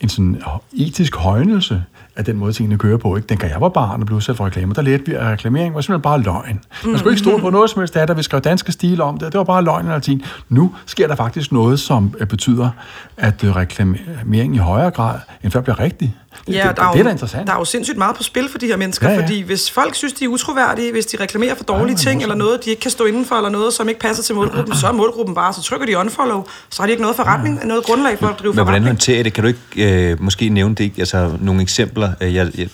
en 0.01 0.09
sådan 0.09 0.41
etisk 0.73 1.15
højnelse 1.15 1.83
af 2.15 2.25
den 2.25 2.37
måde, 2.37 2.53
tingene 2.53 2.77
kører 2.77 2.97
på. 2.97 3.15
Ikke? 3.15 3.27
Den 3.27 3.37
kan 3.37 3.49
jeg 3.49 3.61
var 3.61 3.69
barn 3.69 3.99
og 3.99 4.05
blev 4.05 4.17
udsat 4.17 4.37
for 4.37 4.45
reklamer, 4.45 4.73
der 4.73 4.81
lærte 4.81 5.05
vi, 5.05 5.13
at 5.13 5.21
reklamering 5.25 5.75
var 5.75 5.81
simpelthen 5.81 6.01
bare 6.01 6.21
løgn. 6.21 6.59
Man 6.85 6.97
skulle 6.97 7.11
ikke 7.11 7.19
stole 7.19 7.41
på 7.41 7.49
noget 7.49 7.69
som 7.69 7.79
helst 7.79 7.95
af 7.97 8.07
det, 8.07 8.17
vi 8.17 8.23
skrev 8.23 8.41
danske 8.41 8.71
stil 8.71 9.01
om 9.01 9.17
det, 9.17 9.31
det 9.31 9.37
var 9.37 9.43
bare 9.43 9.63
løgn 9.63 9.87
og 9.87 9.93
alting. 9.95 10.23
Nu 10.49 10.75
sker 10.85 11.07
der 11.07 11.15
faktisk 11.15 11.51
noget, 11.51 11.79
som 11.79 12.13
øh, 12.19 12.27
betyder, 12.27 12.69
at 13.17 13.35
reklamering 13.43 14.55
i 14.55 14.57
højere 14.57 14.91
grad 14.91 15.19
end 15.43 15.51
før 15.51 15.61
bliver 15.61 15.79
rigtig. 15.79 16.15
Det, 16.47 16.53
Ja, 16.55 16.67
det, 16.67 16.77
der 16.77 16.84
er, 16.84 16.91
det, 16.91 16.97
jo, 16.97 16.99
er 16.99 17.03
da 17.03 17.09
interessant. 17.11 17.47
der 17.47 17.53
er 17.53 17.57
jo 17.57 17.65
sindssygt 17.65 17.97
meget 17.97 18.15
på 18.15 18.23
spil 18.23 18.49
for 18.49 18.57
de 18.57 18.65
her 18.67 18.77
mennesker, 18.77 19.07
Ja, 19.07 19.13
ja, 19.13 19.15
ja. 19.15 19.21
ja. 19.21 19.27
fordi 19.27 19.41
hvis 19.41 19.71
folk 19.71 19.95
synes, 19.95 20.13
de 20.13 20.25
er 20.25 20.27
utroværdige, 20.27 20.91
hvis 20.91 21.05
de 21.05 21.17
reklamerer 21.23 21.55
for 21.55 21.63
dårlige 21.63 21.86
men 21.86 21.97
ting, 21.97 22.21
eller 22.21 22.36
noget, 22.36 22.65
de 22.65 22.69
ikke 22.69 22.80
kan 22.82 22.91
stå 22.91 23.05
inden 23.05 23.25
for, 23.25 23.36
eller 23.36 23.49
noget, 23.49 23.73
som 23.73 23.89
ikke 23.89 23.99
passer 23.99 24.23
til 24.23 24.36
målgruppen, 24.36 24.75
så 24.75 24.88
er 24.88 24.91
målgruppen 24.91 25.36
bare, 25.36 25.53
så 25.53 25.61
trykker 25.63 25.86
de 25.86 25.97
unfollow, 25.97 26.43
så 26.69 26.82
har 26.82 26.88
de 26.88 26.91
ikke 26.91 27.01
noget 27.01 27.15
forretning, 27.15 27.65
noget 27.65 27.84
grundlag 27.84 28.19
for 28.19 28.27
at 28.27 28.39
drive 28.39 28.49
Men 28.53 28.55
hvordan 28.55 28.67
forretning. 28.67 28.88
håndterer 28.89 29.19
I 29.19 29.23
det? 29.23 29.34
Kan 29.34 29.43
du 29.43 29.47
ikke 29.47 30.11
øh, 30.11 30.21
måske 30.23 30.49
nævne 30.49 30.75
det, 30.75 30.91
altså 30.99 31.32
nogle 31.41 31.61
eksempler? 31.61 32.11
Øh, 32.21 32.36
Jeg, 32.36 32.47
jeg, 32.57 32.69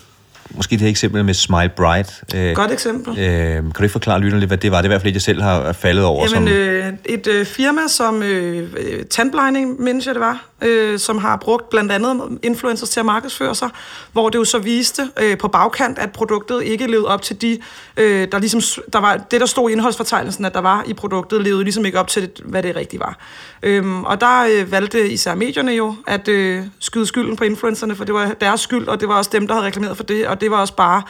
måske 0.50 0.72
det 0.72 0.80
her 0.80 0.88
eksempel 0.88 1.24
med 1.24 1.34
Smile 1.34 1.70
Bright. 1.76 2.22
Øh, 2.34 2.54
Godt 2.54 2.72
eksempel. 2.72 3.18
Øh, 3.18 3.24
kan 3.54 3.72
du 3.78 3.82
ikke 3.82 3.92
forklare 3.92 4.18
lytterne 4.20 4.40
lidt, 4.40 4.48
hvad 4.50 4.58
det 4.58 4.70
var? 4.70 4.76
Det 4.76 4.84
er 4.84 4.88
i 4.88 4.92
hvert 4.92 5.02
fald 5.02 5.12
jeg 5.12 5.22
selv 5.22 5.42
har 5.42 5.72
faldet 5.72 6.04
over. 6.04 6.26
Jamen, 6.34 6.48
som, 6.48 6.56
øh, 6.56 6.92
et 7.04 7.26
øh, 7.26 7.46
firma 7.46 7.80
som 7.88 8.22
øh, 8.22 8.68
øh, 8.78 9.04
Tandblinding, 9.10 9.80
mindes 9.82 10.06
jeg 10.06 10.14
det 10.14 10.20
var, 10.20 10.44
øh, 10.62 10.98
som 10.98 11.18
har 11.18 11.36
brugt 11.36 11.70
blandt 11.70 11.92
andet 11.92 12.38
influencers 12.42 12.88
til 12.88 13.00
at 13.00 13.06
markedsføre 13.06 13.54
sig, 13.54 13.70
hvor 14.12 14.28
det 14.28 14.38
jo 14.38 14.44
så 14.44 14.58
viste 14.58 15.02
øh, 15.22 15.38
på 15.38 15.48
bagkant, 15.48 15.98
at 15.98 16.12
produktet 16.12 16.62
ikke 16.62 16.86
levede 16.86 17.08
op 17.08 17.22
til 17.22 17.42
de, 17.42 17.58
øh, 17.96 18.28
der 18.32 18.38
ligesom, 18.38 18.82
der 18.92 18.98
var, 18.98 19.16
det 19.16 19.40
der 19.40 19.46
stod 19.46 19.70
i 19.70 19.72
indholdsfortegnelsen, 19.72 20.44
at 20.44 20.54
der 20.54 20.60
var 20.60 20.84
i 20.86 20.92
produktet, 20.92 21.42
levede 21.42 21.64
ligesom 21.64 21.84
ikke 21.84 22.00
op 22.00 22.08
til, 22.08 22.22
det, 22.22 22.40
hvad 22.44 22.62
det 22.62 22.76
rigtigt 22.76 23.00
var. 23.00 23.18
Øhm, 23.62 24.04
og 24.04 24.20
der 24.20 24.46
øh, 24.52 24.72
valgte 24.72 25.10
især 25.10 25.34
medierne 25.34 25.72
jo 25.72 25.94
at 26.06 26.28
øh, 26.28 26.62
skyde 26.78 27.06
skylden 27.06 27.36
på 27.36 27.44
influencerne, 27.44 27.96
for 27.96 28.04
det 28.04 28.14
var 28.14 28.32
deres 28.40 28.60
skyld, 28.60 28.88
og 28.88 29.00
det 29.00 29.08
var 29.08 29.14
også 29.14 29.30
dem, 29.32 29.46
der 29.46 29.54
havde 29.54 29.66
reklameret 29.66 29.96
for 29.96 30.04
det, 30.04 30.26
og 30.26 30.40
det 30.40 30.50
var 30.50 30.60
også 30.60 30.76
bare, 30.76 31.02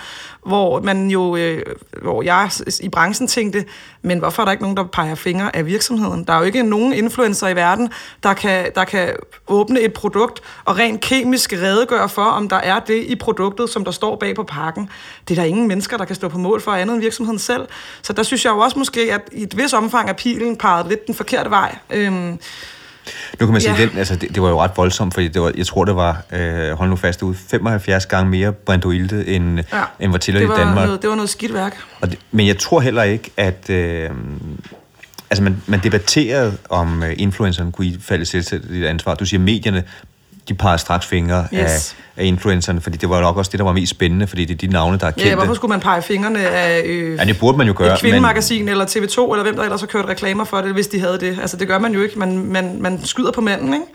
hvor 0.47 0.80
man 0.80 1.11
jo, 1.11 1.36
øh, 1.36 1.62
hvor 2.03 2.22
jeg 2.22 2.51
i 2.80 2.88
branchen 2.88 3.28
tænkte, 3.28 3.64
men 4.03 4.18
hvorfor 4.18 4.42
er 4.42 4.44
der 4.44 4.53
ikke 4.53 4.64
nogen, 4.64 4.76
der 4.76 4.84
peger 4.84 5.14
fingre 5.14 5.57
af 5.57 5.66
virksomheden? 5.66 6.24
Der 6.24 6.32
er 6.32 6.38
jo 6.38 6.44
ikke 6.44 6.62
nogen 6.62 6.92
influencer 6.92 7.49
i 7.49 7.57
verden, 7.57 7.92
der 8.22 8.34
kan, 8.34 8.70
der 8.74 8.84
kan 8.84 9.12
åbne 9.49 9.80
et 9.80 9.92
produkt 9.92 10.40
og 10.64 10.78
rent 10.78 11.01
kemisk 11.01 11.53
redegøre 11.53 12.09
for, 12.09 12.22
om 12.24 12.49
der 12.49 12.57
er 12.57 12.80
det 12.80 13.05
i 13.07 13.14
produktet, 13.16 13.70
som 13.70 13.84
der 13.84 13.92
står 13.92 14.16
bag 14.16 14.34
på 14.36 14.42
pakken. 14.42 14.88
Det 15.28 15.38
er 15.38 15.42
der 15.42 15.49
ingen 15.49 15.68
mennesker, 15.68 15.97
der 15.97 16.05
kan 16.05 16.16
stå 16.16 16.28
på 16.28 16.38
mål 16.38 16.61
for 16.61 16.72
andet 16.72 16.94
end 16.94 17.03
virksomheden 17.03 17.38
selv. 17.38 17.62
Så 18.03 18.12
der 18.12 18.22
synes 18.22 18.44
jeg 18.44 18.51
jo 18.51 18.59
også 18.59 18.78
måske, 18.78 19.01
at 19.14 19.20
i 19.32 19.42
et 19.42 19.57
vis 19.57 19.72
omfang 19.72 20.09
er 20.09 20.12
pilen 20.12 20.57
peget 20.57 20.86
lidt 20.88 21.07
den 21.07 21.14
forkerte 21.14 21.51
vej. 21.51 21.76
Øhm, 21.90 22.38
Nu 23.40 23.47
kan 23.47 23.49
man 23.53 23.61
sige, 23.61 23.74
Ja. 23.78 23.86
den, 23.86 23.99
altså, 23.99 24.16
det, 24.16 24.34
det 24.34 24.42
var 24.42 24.49
jo 24.49 24.62
ret 24.62 24.70
voldsomt, 24.76 25.14
fordi 25.14 25.28
det 25.28 25.42
var, 25.42 25.53
jeg 25.57 25.66
tror, 25.66 25.84
det 25.84 25.97
var, 25.97 26.22
øh, 26.32 26.70
hold 26.70 26.90
nu 26.90 26.97
fast 26.97 27.22
ud, 27.22 27.34
75 27.34 28.07
gange 28.07 28.30
mere 28.30 28.53
brandoilte, 28.53 29.26
end, 29.26 29.59
ja. 29.72 29.82
end 30.01 30.11
var 30.12 30.18
tilladt 30.18 30.44
i 30.44 30.47
Danmark. 30.57 30.84
Noget, 30.86 31.03
det 31.03 31.11
var 31.11 31.16
noget 31.16 31.30
skidt 31.30 31.55
værk. 31.55 31.76
Og 32.01 32.11
det, 32.11 32.18
men 32.30 32.47
jeg 32.47 32.59
tror 32.59 32.80
heller 32.80 33.03
ikke, 33.03 33.30
at... 33.36 33.70
Øh, 33.70 34.11
altså, 35.31 35.43
man, 35.43 35.62
man 35.66 35.81
debatterede, 35.83 36.57
om 36.68 37.03
øh, 37.03 37.14
influencerne 37.18 37.72
kunne 37.72 37.87
ifalde 37.87 38.24
selvstændigt 38.24 38.87
ansvar. 38.87 39.14
Du 39.14 39.24
siger, 39.27 39.41
medierne, 39.41 39.85
de 40.49 40.55
peger 40.55 40.77
straks 40.77 41.07
fingre 41.07 41.49
Yes. 41.55 41.61
af, 41.61 41.97
af 42.17 42.25
influencerne, 42.25 42.81
fordi 42.81 42.97
det 42.97 43.09
var 43.11 43.21
nok 43.21 43.37
også 43.37 43.51
det, 43.51 43.59
der 43.59 43.64
var 43.64 43.73
mest 43.73 43.91
spændende, 43.91 44.27
fordi 44.27 44.45
det 44.45 44.55
er 44.55 44.67
de 44.67 44.73
navne, 44.73 44.99
der 44.99 45.07
er 45.07 45.11
kendte. 45.11 45.29
Ja, 45.29 45.35
hvorfor 45.35 45.55
skulle 45.55 45.69
man 45.69 45.81
pege 45.81 46.03
fingrene 46.03 46.39
af 46.49 46.83
øh, 46.87 47.17
Ja, 47.19 47.25
det 47.25 47.39
burde 47.39 47.59
man 47.59 47.67
jo 47.67 47.75
gøre, 47.77 47.93
et 47.95 48.01
kvindemagasin 48.01 48.64
men... 48.64 48.69
eller 48.69 48.85
TV2, 48.85 49.33
eller 49.33 49.43
hvem 49.43 49.57
der 49.57 49.62
ellers 49.62 49.81
har 49.81 49.87
kørt 49.87 50.05
reklamer 50.09 50.45
for 50.45 50.57
det, 50.61 50.73
hvis 50.73 50.87
de 50.87 51.01
havde 51.01 51.19
det. 51.21 51.39
Altså, 51.41 51.57
det 51.57 51.69
gør 51.69 51.79
man 51.79 51.93
jo 51.95 52.03
ikke. 52.03 52.19
Man, 52.19 52.39
man, 52.39 52.77
man 52.81 53.05
skyder 53.05 53.31
på 53.33 53.41
manden, 53.41 53.75
ikke? 53.75 53.87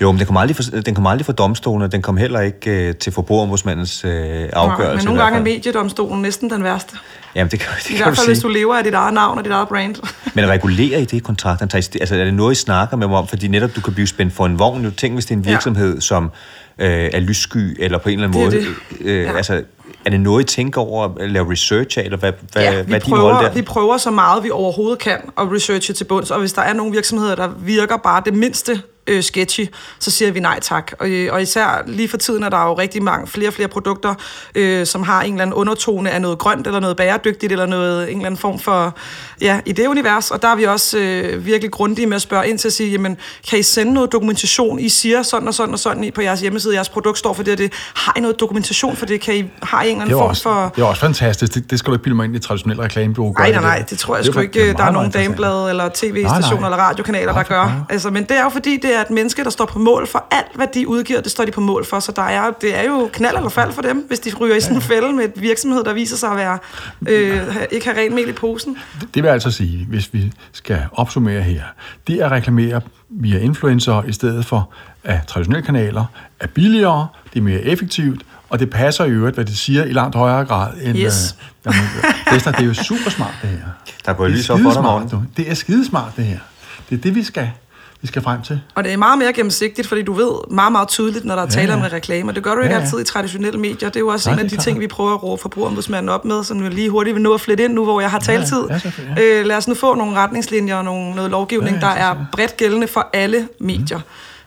Jo, 0.00 0.12
men 0.12 0.18
den 0.18 0.26
kom 0.26 0.36
aldrig 0.36 0.56
for, 0.56 0.62
den 0.62 0.94
kom 0.94 1.06
aldrig 1.06 1.26
for 1.26 1.32
domstolen, 1.32 1.82
og 1.82 1.92
den 1.92 2.02
kom 2.02 2.16
heller 2.16 2.40
ikke 2.40 2.70
øh, 2.88 2.94
til 2.94 3.12
forbrugerombudsmandens 3.12 4.04
øh, 4.04 4.10
afgørelse. 4.52 4.94
men 4.96 5.00
i 5.00 5.04
nogle 5.04 5.20
hvert 5.20 5.32
gange 5.32 5.38
er 5.50 5.54
mediedomstolen 5.54 6.22
næsten 6.22 6.50
den 6.50 6.64
værste. 6.64 6.96
Jamen, 7.34 7.50
det 7.50 7.60
kan, 7.60 7.68
det 7.78 7.90
I 7.90 7.92
kan 7.92 7.96
hvert 7.96 8.10
du 8.10 8.14
fald, 8.14 8.26
hvis 8.28 8.38
sige. 8.38 8.48
du 8.48 8.52
lever 8.52 8.74
af 8.74 8.84
dit 8.84 8.94
eget 8.94 9.14
navn 9.14 9.38
og 9.38 9.44
dit 9.44 9.52
eget 9.52 9.68
brand. 9.68 9.94
Men 10.34 10.48
regulerer 10.48 10.98
I 10.98 11.04
det 11.04 11.12
i 11.12 11.16
I 11.16 11.20
sti- 11.80 11.96
Altså, 12.00 12.14
er 12.16 12.24
det 12.24 12.34
noget, 12.34 12.52
I 12.52 12.54
snakker 12.54 12.96
med 12.96 13.06
dem 13.06 13.14
om? 13.14 13.26
Fordi 13.26 13.48
netop, 13.48 13.76
du 13.76 13.80
kan 13.80 13.94
blive 13.94 14.06
spændt 14.06 14.32
for 14.34 14.46
en 14.46 14.58
vogn. 14.58 14.82
Nu 14.82 14.90
tænk, 14.90 15.14
hvis 15.14 15.24
det 15.26 15.34
er 15.34 15.38
en 15.38 15.44
Ja. 15.44 15.50
virksomhed, 15.50 16.00
som 16.00 16.30
øh, 16.78 17.10
er 17.12 17.20
lyssky, 17.20 17.76
eller 17.78 17.98
på 17.98 18.08
en 18.08 18.12
eller 18.22 18.28
anden 18.28 18.52
Det 18.52 18.52
måde... 18.52 18.66
det. 18.98 19.06
Øh, 19.10 19.24
Ja. 19.24 19.36
Altså, 19.36 19.62
er 20.04 20.10
det 20.10 20.20
noget, 20.20 20.42
I 20.42 20.46
tænker 20.56 20.80
over 20.80 21.08
at 21.20 21.30
lave 21.30 21.52
research 21.52 21.98
af, 21.98 22.02
eller 22.02 22.18
hvad, 22.18 22.32
hvad, 22.52 22.62
ja, 22.62 22.70
hvad 22.72 22.84
vi 22.84 22.92
din 23.06 23.14
rolle 23.14 23.36
prøver, 23.36 23.42
der? 23.42 23.52
vi 23.52 23.62
prøver 23.62 23.96
så 23.96 24.10
meget, 24.10 24.44
vi 24.44 24.50
overhovedet 24.50 24.98
kan 24.98 25.18
at 25.38 25.52
researche 25.52 25.94
til 25.94 26.04
bunds, 26.04 26.30
og 26.30 26.38
hvis 26.40 26.52
der 26.52 26.62
er 26.62 26.72
nogle 26.72 26.92
virksomheder, 26.92 27.34
der 27.34 27.48
virker 27.58 27.96
bare 27.96 28.22
det 28.24 28.34
mindste 28.34 28.82
øh, 29.06 29.22
sketchy, 29.22 29.66
så 29.98 30.10
siger 30.10 30.30
vi 30.30 30.40
nej 30.40 30.60
tak. 30.60 30.92
Og, 30.98 31.08
øh, 31.08 31.32
og 31.32 31.42
især 31.42 31.82
lige 31.86 32.08
for 32.08 32.16
tiden 32.16 32.42
er 32.42 32.48
der 32.48 32.62
jo 32.64 32.74
rigtig 32.78 33.02
mange 33.02 33.26
flere 33.26 33.48
og 33.48 33.54
flere 33.54 33.68
produkter, 33.68 34.14
øh, 34.54 34.86
som 34.86 35.02
har 35.02 35.22
en 35.22 35.32
eller 35.32 35.42
anden 35.42 35.54
undertone 35.54 36.10
af 36.10 36.22
noget 36.22 36.38
grønt, 36.38 36.66
eller 36.66 36.80
noget 36.80 36.96
bæredygtigt, 36.96 37.52
eller 37.52 37.66
noget, 37.66 38.10
en 38.10 38.16
eller 38.16 38.26
anden 38.26 38.38
form 38.40 38.58
for, 38.58 38.96
ja, 39.40 39.60
i 39.66 39.72
det 39.72 39.86
univers. 39.86 40.30
Og 40.30 40.42
der 40.42 40.48
er 40.48 40.56
vi 40.56 40.64
også 40.64 40.98
øh, 40.98 41.46
virkelig 41.46 41.70
grundige 41.70 42.06
med 42.06 42.16
at 42.16 42.22
spørge 42.22 42.48
ind 42.48 42.58
til 42.58 42.68
at 42.68 42.72
sige, 42.72 42.90
jamen, 42.90 43.16
kan 43.50 43.58
I 43.58 43.62
sende 43.62 43.92
noget 43.94 44.12
dokumentation? 44.12 44.78
I 44.78 44.88
siger 44.88 45.22
sådan 45.22 45.48
og 45.48 45.54
sådan 45.54 45.72
og 45.74 45.78
sådan 45.78 46.04
i- 46.04 46.10
på 46.10 46.20
jeres 46.20 46.40
hjemmeside, 46.40 46.74
jeres 46.74 46.88
produkt 46.88 47.18
står 47.18 47.32
for 47.32 47.42
det 47.42 47.52
og 47.52 47.58
det. 47.58 47.72
Har 47.94 48.12
I 48.16 48.20
noget 48.20 48.40
dokumentation 48.40 48.96
for 48.96 49.06
det? 49.06 49.20
Kan 49.20 49.36
I, 49.36 49.44
har 49.62 49.82
I 49.82 49.86
en 49.86 49.90
eller 49.90 50.02
anden 50.04 50.18
form 50.18 50.28
også, 50.28 50.42
for... 50.42 50.72
det 50.76 50.82
er 50.82 50.86
også 50.86 51.00
fantastisk. 51.00 51.54
Det, 51.54 51.70
det 51.70 51.78
skal 51.78 51.90
du 51.90 51.94
ikke 51.94 52.02
bilde 52.02 52.16
mig 52.16 52.24
ind 52.24 52.36
i 52.36 52.38
traditionel 52.38 52.80
reklamebureau. 52.80 53.32
Nej, 53.32 53.50
nej, 53.50 53.60
nej, 53.62 53.84
det 53.90 53.98
tror 53.98 54.16
jeg 54.16 54.24
Det 54.24 54.32
sgu 54.34 54.40
ikke, 54.40 54.68
er 54.68 54.72
der 54.74 54.84
er 54.84 54.90
nogen 54.90 55.10
dameblade 55.10 55.70
eller 55.70 55.88
tv-stationer 55.94 56.66
eller 56.66 56.78
radiokanaler, 56.78 57.32
der 57.32 57.42
gør. 57.42 57.86
Altså, 57.90 58.10
men 58.10 58.22
det 58.22 58.38
er 58.38 58.42
jo 58.42 58.48
fordi, 58.48 58.76
det 58.82 58.93
er 58.94 59.00
et 59.00 59.10
menneske, 59.10 59.44
der 59.44 59.50
står 59.50 59.64
på 59.64 59.78
mål 59.78 60.06
for 60.06 60.24
alt, 60.30 60.54
hvad 60.54 60.66
de 60.74 60.88
udgiver, 60.88 61.20
det 61.20 61.30
står 61.30 61.44
de 61.44 61.50
på 61.50 61.60
mål 61.60 61.84
for. 61.84 62.00
Så 62.00 62.12
der 62.12 62.22
er, 62.22 62.50
det 62.60 62.78
er 62.78 62.82
jo 62.82 63.10
knald 63.12 63.36
eller 63.36 63.48
fald 63.48 63.72
for 63.72 63.82
dem, 63.82 64.04
hvis 64.08 64.20
de 64.20 64.34
ryger 64.34 64.56
i 64.56 64.60
sådan 64.60 64.76
en 64.76 64.82
fælde 64.82 65.12
med 65.12 65.24
et 65.24 65.32
virksomhed, 65.40 65.84
der 65.84 65.92
viser 65.92 66.16
sig 66.16 66.30
at 66.30 66.36
være, 66.36 66.58
øh, 67.08 67.56
ikke 67.70 67.86
have 67.86 67.98
rent 68.00 68.14
mel 68.14 68.28
i 68.28 68.32
posen. 68.32 68.76
Det 69.14 69.22
vil 69.22 69.28
altså 69.28 69.50
sige, 69.50 69.86
hvis 69.88 70.14
vi 70.14 70.32
skal 70.52 70.82
opsummere 70.92 71.42
her, 71.42 71.62
det 72.06 72.20
at 72.20 72.30
reklamere 72.30 72.80
via 73.08 73.38
influencer 73.38 74.02
i 74.02 74.12
stedet 74.12 74.46
for 74.46 74.70
af 75.04 75.20
traditionelle 75.26 75.66
kanaler 75.66 76.04
er 76.40 76.46
billigere, 76.46 77.08
det 77.32 77.38
er 77.38 77.42
mere 77.42 77.60
effektivt, 77.60 78.22
og 78.48 78.60
det 78.60 78.70
passer 78.70 79.04
i 79.04 79.10
øvrigt, 79.10 79.36
hvad 79.36 79.44
det 79.44 79.58
siger, 79.58 79.84
i 79.84 79.92
langt 79.92 80.16
højere 80.16 80.44
grad 80.44 80.72
end... 80.82 80.98
Yes. 80.98 81.36
Øh, 81.66 81.72
jamen, 81.72 81.88
Vester, 82.32 82.50
det 82.52 82.60
er 82.60 82.66
jo 82.66 82.74
super 82.74 83.10
smart, 83.10 83.34
det 83.42 83.50
her. 83.50 83.58
Der 84.06 84.12
går 84.12 84.24
Det 84.24 84.32
er 84.32 84.36
lys 84.36 84.50
op 84.50 84.60
for 84.60 85.06
dig. 85.10 85.20
Det 85.36 85.50
er 85.50 85.54
skidesmart, 85.54 86.12
det 86.16 86.24
her. 86.24 86.38
Det 86.90 86.98
er 86.98 87.02
det, 87.02 87.14
vi 87.14 87.22
skal, 87.22 87.50
vi 88.04 88.08
skal 88.08 88.22
frem 88.22 88.42
til. 88.42 88.60
Og 88.74 88.84
det 88.84 88.92
er 88.92 88.96
meget 88.96 89.18
mere 89.18 89.32
gennemsigtigt, 89.32 89.88
fordi 89.88 90.02
du 90.02 90.12
ved 90.12 90.30
meget, 90.54 90.72
meget 90.72 90.88
tydeligt, 90.88 91.24
når 91.24 91.34
der 91.34 91.42
er 91.42 91.46
tale 91.46 91.68
Ja, 91.68 91.74
om 91.74 91.80
ja. 91.80 91.86
en 91.86 91.92
reklame. 91.92 92.30
Og 92.30 92.34
det 92.34 92.42
gør 92.42 92.54
du 92.54 92.60
ikke 92.60 92.72
Ja, 92.74 92.78
ja. 92.78 92.84
altid 92.84 93.00
i 93.00 93.04
traditionelle 93.04 93.60
medier. 93.60 93.88
Det 93.88 93.96
er 93.96 94.00
jo 94.00 94.08
også 94.08 94.30
Nej, 94.30 94.38
en 94.38 94.44
af 94.44 94.50
de 94.50 94.56
er 94.56 94.60
ting, 94.60 94.80
vi 94.80 94.86
prøver 94.86 95.14
at 95.14 95.22
råbe 95.22 95.42
forbrugerombudsmanden 95.42 96.08
op 96.08 96.24
med, 96.24 96.44
som 96.44 96.62
vi 96.64 96.68
lige 96.68 96.90
hurtigt 96.90 97.14
vil 97.14 97.22
nå 97.22 97.34
at 97.34 97.40
flette 97.40 97.64
ind 97.64 97.72
nu, 97.72 97.84
hvor 97.84 98.00
jeg 98.00 98.10
har 98.10 98.18
taltid. 98.18 98.62
ja, 98.70 98.78
selvfølgelig, 98.78 99.22
øh, 99.24 99.46
lad 99.46 99.56
os 99.56 99.68
nu 99.68 99.74
få 99.74 99.94
nogle 99.94 100.16
retningslinjer 100.16 100.76
og 100.76 100.84
nogle, 100.84 101.14
noget 101.14 101.30
lovgivning, 101.30 101.74
Ja, 101.76 101.80
der 101.80 101.86
ja, 101.86 101.92
er 101.92 101.98
selvfølgelig. 101.98 102.26
bredt 102.32 102.56
gældende 102.56 102.86
for 102.86 103.08
alle 103.12 103.48
medier. 103.60 104.00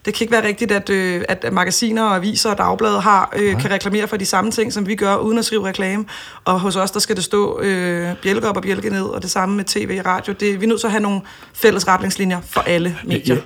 Det 0.07 0.15
kan 0.15 0.23
ikke 0.23 0.31
være 0.31 0.47
rigtigt, 0.47 0.71
at, 0.71 0.89
øh, 0.89 1.21
at 1.29 1.45
magasiner 1.53 2.03
og 2.03 2.15
aviser 2.15 2.49
og 2.49 2.57
dagblade 2.57 3.01
har, 3.01 3.33
øh, 3.35 3.59
kan 3.61 3.71
reklamere 3.71 4.07
for 4.07 4.17
de 4.17 4.25
samme 4.25 4.51
ting, 4.51 4.73
som 4.73 4.87
vi 4.87 4.95
gør, 4.95 5.15
uden 5.15 5.37
at 5.37 5.45
skrive 5.45 5.67
reklame. 5.67 6.05
Og 6.45 6.59
hos 6.59 6.75
os, 6.75 6.91
der 6.91 6.99
skal 6.99 7.15
det 7.15 7.23
stå 7.23 7.59
øh, 7.59 8.15
bjælke 8.21 8.49
op 8.49 8.57
og 8.57 8.63
bjælke 8.63 8.89
ned, 8.89 9.03
og 9.03 9.21
det 9.21 9.31
samme 9.31 9.55
med 9.55 9.63
tv 9.63 9.95
og 9.99 10.05
radio. 10.05 10.33
Det, 10.33 10.59
vi 10.59 10.65
er 10.65 10.69
nødt 10.69 10.79
til 10.79 10.87
at 10.87 10.91
have 10.91 11.01
nogle 11.01 11.21
fælles 11.53 11.87
retningslinjer 11.87 12.41
for 12.41 12.61
alle 12.61 12.97
medier. 13.03 13.37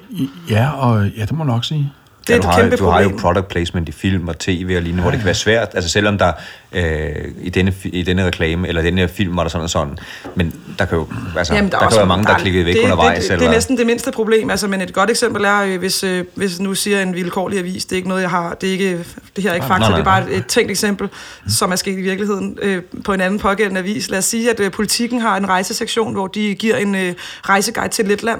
Ja, 0.49 0.55
ja, 0.55 0.71
og 0.71 1.07
ja, 1.07 1.21
det 1.21 1.31
må 1.31 1.43
nok 1.43 1.65
sige. 1.65 1.91
Det 2.27 2.29
er 2.29 2.33
ja, 2.33 2.41
du 2.41 2.47
et 2.47 2.53
har, 2.53 2.61
kæmpe 2.61 2.75
du 2.77 2.85
har 2.85 3.01
jo 3.01 3.07
problem. 3.09 3.19
product 3.21 3.47
placement 3.47 3.89
i 3.89 3.91
film 3.91 4.27
og 4.27 4.39
tv 4.39 4.73
og 4.75 4.81
lignende, 4.81 5.01
hvor 5.01 5.11
det 5.11 5.19
kan 5.19 5.25
være 5.25 5.35
svært, 5.35 5.67
altså 5.73 5.89
selvom 5.89 6.17
der 6.17 6.31
øh, 6.71 7.09
i, 7.41 7.49
denne, 7.49 7.73
i 7.83 8.01
denne 8.03 8.25
reklame, 8.25 8.67
eller 8.67 8.81
denne 8.81 9.01
her 9.01 9.07
film 9.07 9.35
var 9.37 9.43
der 9.43 9.49
sådan 9.49 9.63
og 9.63 9.69
sådan, 9.69 9.97
men 10.35 10.53
der 10.79 10.85
kan 10.85 10.97
jo, 10.97 11.07
altså, 11.37 11.53
Jamen, 11.55 11.71
der, 11.71 11.77
der 11.77 11.79
kan 11.79 11.85
også- 11.85 11.99
være 11.99 12.07
mange, 12.07 12.25
der 12.25 12.33
er- 12.33 12.37
klikkede 12.39 12.65
væk 12.65 12.73
det, 12.75 12.81
undervejs. 12.83 13.17
Det, 13.17 13.23
det, 13.23 13.31
eller, 13.33 13.39
det 13.39 13.47
er 13.47 13.51
næsten 13.57 13.77
det 13.77 13.85
mindste 13.85 14.11
problem, 14.11 14.49
altså, 14.49 14.67
men 14.67 14.81
et 14.81 14.93
godt 14.93 15.09
eksempel 15.09 15.43
er, 15.45 15.61
øh, 15.61 15.79
hvis, 15.79 16.03
øh, 16.03 16.25
hvis 16.35 16.59
nu 16.59 16.75
siger 16.75 17.01
en 17.01 17.15
vilkårlig 17.15 17.59
avis, 17.59 17.85
det 17.85 17.91
er 17.91 17.95
ikke 17.97 18.09
noget, 18.09 18.21
jeg 18.21 18.29
har, 18.29 18.53
det 18.53 18.67
er 18.69 18.71
ikke, 18.73 18.97
det 19.35 19.43
her 19.43 19.51
er 19.51 19.55
ikke 19.55 19.67
fakta, 19.67 19.87
det 19.91 19.99
er 19.99 20.03
bare 20.03 20.31
et, 20.31 20.37
et 20.37 20.45
tænkt 20.45 20.71
eksempel, 20.71 21.09
som 21.49 21.71
er 21.71 21.75
sket 21.75 21.97
i 21.97 22.01
virkeligheden 22.01 22.57
øh, 22.61 22.81
på 23.05 23.13
en 23.13 23.21
anden 23.21 23.39
pågældende 23.39 23.79
avis. 23.79 24.09
Lad 24.09 24.19
os 24.19 24.25
sige, 24.25 24.49
at 24.51 24.59
øh, 24.59 24.71
politikken 24.71 25.21
har 25.21 25.37
en 25.37 25.49
rejsesektion, 25.49 26.13
hvor 26.13 26.27
de 26.27 26.55
giver 26.55 26.75
en 26.75 26.95
øh, 26.95 27.13
rejseguide 27.49 27.89
til 27.93 28.05
Letland, 28.05 28.39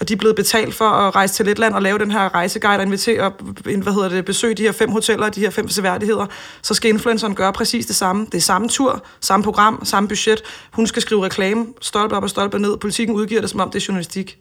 og 0.00 0.08
de 0.08 0.12
er 0.12 0.16
blevet 0.18 0.36
betalt 0.36 0.74
for 0.74 0.84
at 0.84 1.16
rejse 1.16 1.34
til 1.34 1.46
Letland 1.46 1.74
og 1.74 1.82
lave 1.82 1.98
den 1.98 2.10
her 2.10 2.34
rejseguide 2.34 2.78
og 2.78 2.82
invitere 2.84 3.19
at 3.20 3.32
hvad 3.82 3.92
hedder 3.92 4.08
det, 4.08 4.24
besøge 4.24 4.54
de 4.54 4.62
her 4.62 4.72
fem 4.72 4.90
hoteller 4.90 5.26
og 5.26 5.34
de 5.34 5.40
her 5.40 5.50
fem 5.50 5.68
seværdigheder, 5.68 6.26
så 6.62 6.74
skal 6.74 6.90
influenceren 6.90 7.34
gøre 7.34 7.52
præcis 7.52 7.86
det 7.86 7.96
samme. 7.96 8.26
Det 8.26 8.34
er 8.34 8.40
samme 8.40 8.68
tur, 8.68 9.04
samme 9.20 9.44
program, 9.44 9.84
samme 9.84 10.08
budget. 10.08 10.42
Hun 10.72 10.86
skal 10.86 11.02
skrive 11.02 11.24
reklame, 11.24 11.66
stolpe 11.80 12.16
op 12.16 12.22
og 12.22 12.30
stolpe 12.30 12.58
ned. 12.58 12.76
Politikken 12.76 13.16
udgiver 13.16 13.40
det, 13.40 13.50
som 13.50 13.60
om 13.60 13.70
det 13.70 13.82
er 13.82 13.84
journalistik. 13.88 14.38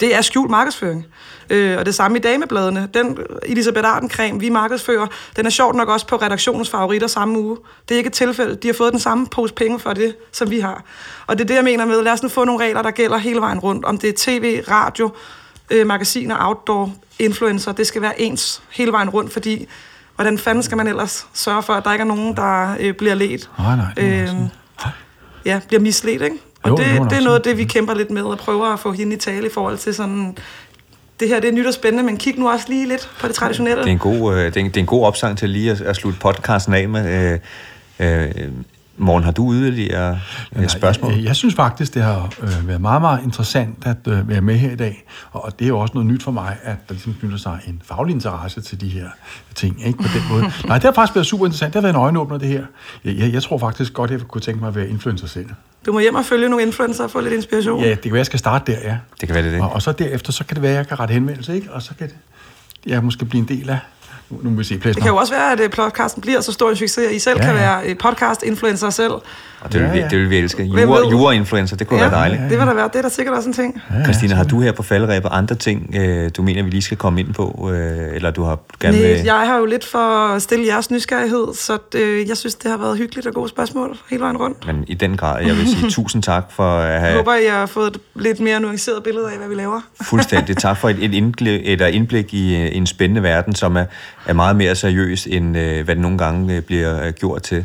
Det 0.00 0.14
er 0.14 0.20
skjult 0.20 0.50
markedsføring. 0.50 1.06
Øh, 1.50 1.78
og 1.78 1.86
det 1.86 1.94
samme 1.94 2.18
i 2.18 2.20
damebladene. 2.20 2.88
Den 2.94 3.18
Elisabeth 3.42 3.88
Arden-creme, 3.88 4.40
vi 4.40 4.48
markedsfører, 4.48 5.06
den 5.36 5.46
er 5.46 5.50
sjovt 5.50 5.76
nok 5.76 5.88
også 5.88 6.06
på 6.06 6.16
redaktionens 6.16 6.70
favoritter 6.70 7.06
samme 7.06 7.38
uge. 7.38 7.56
Det 7.88 7.94
er 7.94 7.98
ikke 7.98 8.08
et 8.08 8.12
tilfælde. 8.12 8.54
De 8.54 8.68
har 8.68 8.74
fået 8.74 8.92
den 8.92 9.00
samme 9.00 9.26
pose 9.26 9.54
penge 9.54 9.78
for 9.78 9.92
det, 9.92 10.16
som 10.32 10.50
vi 10.50 10.60
har. 10.60 10.84
Og 11.26 11.38
det 11.38 11.44
er 11.44 11.48
det, 11.48 11.54
jeg 11.54 11.64
mener 11.64 11.84
med, 11.84 12.02
lad 12.02 12.12
os 12.12 12.22
nu 12.22 12.28
få 12.28 12.44
nogle 12.44 12.64
regler, 12.64 12.82
der 12.82 12.90
gælder 12.90 13.16
hele 13.16 13.40
vejen 13.40 13.58
rundt. 13.58 13.84
Om 13.84 13.98
det 13.98 14.08
er 14.08 14.12
tv, 14.16 14.62
radio, 14.68 15.10
øh, 15.70 15.86
magasiner, 15.86 16.36
outdoor, 16.38 16.94
influencer, 17.18 17.72
det 17.72 17.86
skal 17.86 18.02
være 18.02 18.20
ens 18.20 18.62
hele 18.70 18.92
vejen 18.92 19.10
rundt, 19.10 19.32
fordi 19.32 19.66
hvordan 20.14 20.38
fanden 20.38 20.62
skal 20.62 20.76
man 20.76 20.86
ellers 20.86 21.26
sørge 21.34 21.62
for, 21.62 21.72
at 21.72 21.84
der 21.84 21.92
ikke 21.92 22.02
er 22.02 22.06
nogen, 22.06 22.36
der 22.36 22.76
øh, 22.80 22.94
bliver 22.94 23.14
let? 23.14 23.50
Nej, 23.58 23.76
nej, 23.76 23.86
øh, 23.96 24.28
ja, 25.44 25.60
bliver 25.68 25.80
misledt, 25.80 26.22
ikke? 26.22 26.36
Og 26.62 26.70
Jo, 26.70 26.76
det, 26.76 26.86
man 26.94 27.10
det 27.10 27.18
er 27.18 27.22
noget 27.22 27.36
af 27.36 27.42
det, 27.42 27.58
vi 27.58 27.64
kæmper 27.64 27.94
lidt 27.94 28.10
med, 28.10 28.22
og 28.22 28.38
prøver 28.38 28.66
at 28.66 28.80
få 28.80 28.92
hende 28.92 29.16
i 29.16 29.18
tale 29.18 29.46
i 29.46 29.50
forhold 29.54 29.78
til 29.78 29.94
sådan... 29.94 30.36
Det 31.20 31.28
her 31.28 31.40
det 31.40 31.48
er 31.48 31.52
nyt 31.52 31.66
og 31.66 31.74
spændende, 31.74 32.02
men 32.04 32.16
kig 32.16 32.38
nu 32.38 32.50
også 32.50 32.66
lige 32.68 32.88
lidt 32.88 33.10
på 33.20 33.28
det 33.28 33.34
traditionelle. 33.34 33.82
Det 33.82 33.88
er 33.88 33.92
en 33.92 33.98
god, 33.98 34.34
øh, 34.34 34.44
det 34.44 34.56
er 34.56 34.60
en, 34.60 34.66
det 34.66 34.76
er 34.76 34.80
en 34.80 34.86
god 34.86 35.06
opsang 35.06 35.38
til 35.38 35.50
lige 35.50 35.70
at, 35.70 35.80
at 35.80 35.96
slutte 35.96 36.20
podcasten 36.20 36.74
af 36.74 36.88
med. 36.88 37.40
Øh, 38.00 38.26
øh, 38.26 38.48
Morgen, 38.96 39.24
har 39.24 39.32
du 39.32 39.52
yderligere 39.52 40.20
øh, 40.56 40.68
spørgsmål? 40.68 41.12
Jeg, 41.12 41.24
jeg 41.24 41.36
synes 41.36 41.54
faktisk, 41.54 41.94
det 41.94 42.02
har 42.02 42.34
øh, 42.42 42.68
været 42.68 42.80
meget, 42.80 43.00
meget 43.00 43.24
interessant 43.24 43.86
at 43.86 43.96
øh, 44.08 44.28
være 44.28 44.40
med 44.40 44.56
her 44.56 44.70
i 44.70 44.76
dag. 44.76 45.04
Og, 45.32 45.44
og 45.44 45.58
det 45.58 45.64
er 45.64 45.68
jo 45.68 45.78
også 45.78 45.94
noget 45.94 46.06
nyt 46.06 46.22
for 46.22 46.30
mig, 46.30 46.56
at 46.62 46.76
der 46.88 46.94
ligesom 46.94 47.14
knytter 47.20 47.38
sig 47.38 47.58
en 47.66 47.82
faglig 47.84 48.14
interesse 48.14 48.60
til 48.60 48.80
de 48.80 48.88
her 48.88 49.08
ting. 49.54 49.86
Ikke 49.86 49.98
på 49.98 50.08
den 50.14 50.22
måde. 50.30 50.42
Nej, 50.68 50.76
det 50.76 50.84
har 50.84 50.92
faktisk 50.92 51.14
været 51.14 51.26
super 51.26 51.46
interessant. 51.46 51.74
Det 51.74 51.80
har 51.80 51.82
været 51.82 51.94
en 51.94 52.00
øjenåbner, 52.00 52.38
det 52.38 52.48
her. 52.48 52.64
Jeg, 53.04 53.16
jeg, 53.18 53.32
jeg 53.32 53.42
tror 53.42 53.58
faktisk 53.58 53.92
godt, 53.92 54.10
jeg 54.10 54.20
kunne 54.20 54.40
tænke 54.40 54.60
mig 54.60 54.68
at 54.68 54.74
være 54.74 54.88
influencer 54.88 55.26
selv. 55.26 55.48
Du 55.86 55.92
må 55.92 56.00
hjem 56.00 56.14
og 56.14 56.24
følge 56.24 56.48
nogle 56.48 56.66
influencer 56.66 57.04
og 57.04 57.10
få 57.10 57.20
lidt 57.20 57.34
inspiration. 57.34 57.82
Ja, 57.82 57.90
det 57.90 58.00
kan 58.00 58.12
være, 58.12 58.18
jeg 58.18 58.26
skal 58.26 58.38
starte 58.38 58.72
der, 58.72 58.78
ja. 58.78 58.98
Det 59.20 59.28
kan 59.28 59.34
være 59.34 59.44
det, 59.44 59.48
er 59.48 59.56
det. 59.56 59.62
Og, 59.62 59.72
og 59.72 59.82
så 59.82 59.92
derefter, 59.92 60.32
så 60.32 60.44
kan 60.44 60.54
det 60.54 60.62
være, 60.62 60.72
at 60.72 60.78
jeg 60.78 60.88
kan 60.88 61.00
rette 61.00 61.14
henvendelse, 61.14 61.54
ikke? 61.54 61.72
Og 61.72 61.82
så 61.82 61.94
kan 61.98 62.08
det, 62.08 62.16
jeg 62.86 63.04
måske 63.04 63.24
blive 63.24 63.40
en 63.40 63.48
del 63.48 63.70
af... 63.70 63.78
Nu, 64.42 64.50
må 64.50 64.56
vi 64.56 64.64
se, 64.64 64.78
Det 64.78 64.96
kan 64.96 65.06
jo 65.06 65.16
også 65.16 65.32
være, 65.32 65.52
at 65.52 65.60
øh, 65.60 65.70
podcasten 65.70 66.22
bliver 66.22 66.40
så 66.40 66.52
stor 66.52 66.70
en 66.70 66.76
succes, 66.76 67.06
at 67.06 67.14
I 67.14 67.18
selv 67.18 67.38
Ja, 67.38 67.46
ja, 67.46 67.52
kan 67.52 67.60
være 67.60 67.86
øh, 67.86 67.96
podcast-influencer 67.96 68.90
selv. 68.90 69.12
Og 69.64 69.72
det 69.72 69.80
vil, 69.82 69.92
vi, 69.92 69.96
Ja, 69.98 70.02
ja. 70.04 70.08
det 70.08 70.18
vil 70.18 70.30
vi 70.30 70.36
elske. 70.36 70.62
Jura-influencer, 71.10 71.76
det 71.76 71.86
kunne 71.86 72.00
ja, 72.02 72.08
være 72.08 72.18
dejligt. 72.20 72.40
det 72.50 72.58
vil 72.58 72.66
der 72.66 72.74
være. 72.74 72.88
Det 72.92 72.96
er 72.96 73.02
da 73.02 73.08
sikkert 73.08 73.36
også 73.36 73.48
en 73.48 73.52
ting. 73.52 73.82
Ja, 73.90 74.04
Christina, 74.04 74.34
har 74.34 74.44
du 74.44 74.60
her 74.60 74.72
på 74.72 74.82
falderæbet 74.82 75.28
andre 75.32 75.54
ting, 75.54 75.94
øh, 75.96 76.30
du 76.36 76.42
mener, 76.42 76.62
vi 76.62 76.70
lige 76.70 76.82
skal 76.82 76.96
komme 76.96 77.20
ind 77.20 77.34
på? 77.34 77.70
Øh, 77.74 78.14
eller 78.14 78.30
du 78.30 78.42
har 78.42 78.58
gerne 78.80 79.00
Nej, 79.00 79.22
jeg 79.24 79.46
har 79.46 79.58
jo 79.58 79.64
lidt 79.64 79.84
for 79.84 80.34
at 80.34 80.42
stille 80.42 80.66
jeres 80.66 80.90
nysgerrighed, 80.90 81.54
så 81.54 81.78
det, 81.92 82.28
jeg 82.28 82.36
synes, 82.36 82.54
det 82.54 82.70
har 82.70 82.78
været 82.78 82.98
hyggeligt 82.98 83.26
og 83.26 83.34
gode 83.34 83.48
spørgsmål 83.48 83.96
hele 84.10 84.22
vejen 84.22 84.36
rundt. 84.36 84.66
Men 84.66 84.84
i 84.86 84.94
den 84.94 85.16
grad, 85.16 85.46
jeg 85.46 85.56
vil 85.56 85.68
sige 85.68 85.90
tusind 86.00 86.22
tak 86.22 86.44
for 86.52 86.78
at 86.78 86.92
Jeg 86.92 87.00
have 87.00 87.16
håber, 87.16 87.34
I 87.34 87.46
har 87.46 87.66
fået 87.66 87.86
et 87.96 88.00
lidt 88.14 88.40
mere 88.40 88.60
nuanceret 88.60 89.02
billede 89.02 89.30
af, 89.30 89.38
hvad 89.38 89.48
vi 89.48 89.54
laver. 89.54 89.80
fuldstændig 90.10 90.56
tak 90.56 90.76
for 90.76 90.88
et, 90.88 90.96
et, 91.04 91.14
indblik, 91.14 91.60
et 91.64 91.80
indblik 91.80 92.34
i 92.34 92.56
øh, 92.56 92.76
en 92.76 92.86
spændende 92.86 93.22
verden, 93.22 93.54
som 93.54 93.76
er, 93.76 93.84
er 94.26 94.32
meget 94.32 94.56
mere 94.56 94.74
seriøs, 94.74 95.26
end 95.26 95.50
hvad 95.56 95.94
det 95.94 95.98
nogle 95.98 96.18
gange 96.18 96.60
bliver 96.60 97.10
gjort 97.10 97.42
til. 97.42 97.64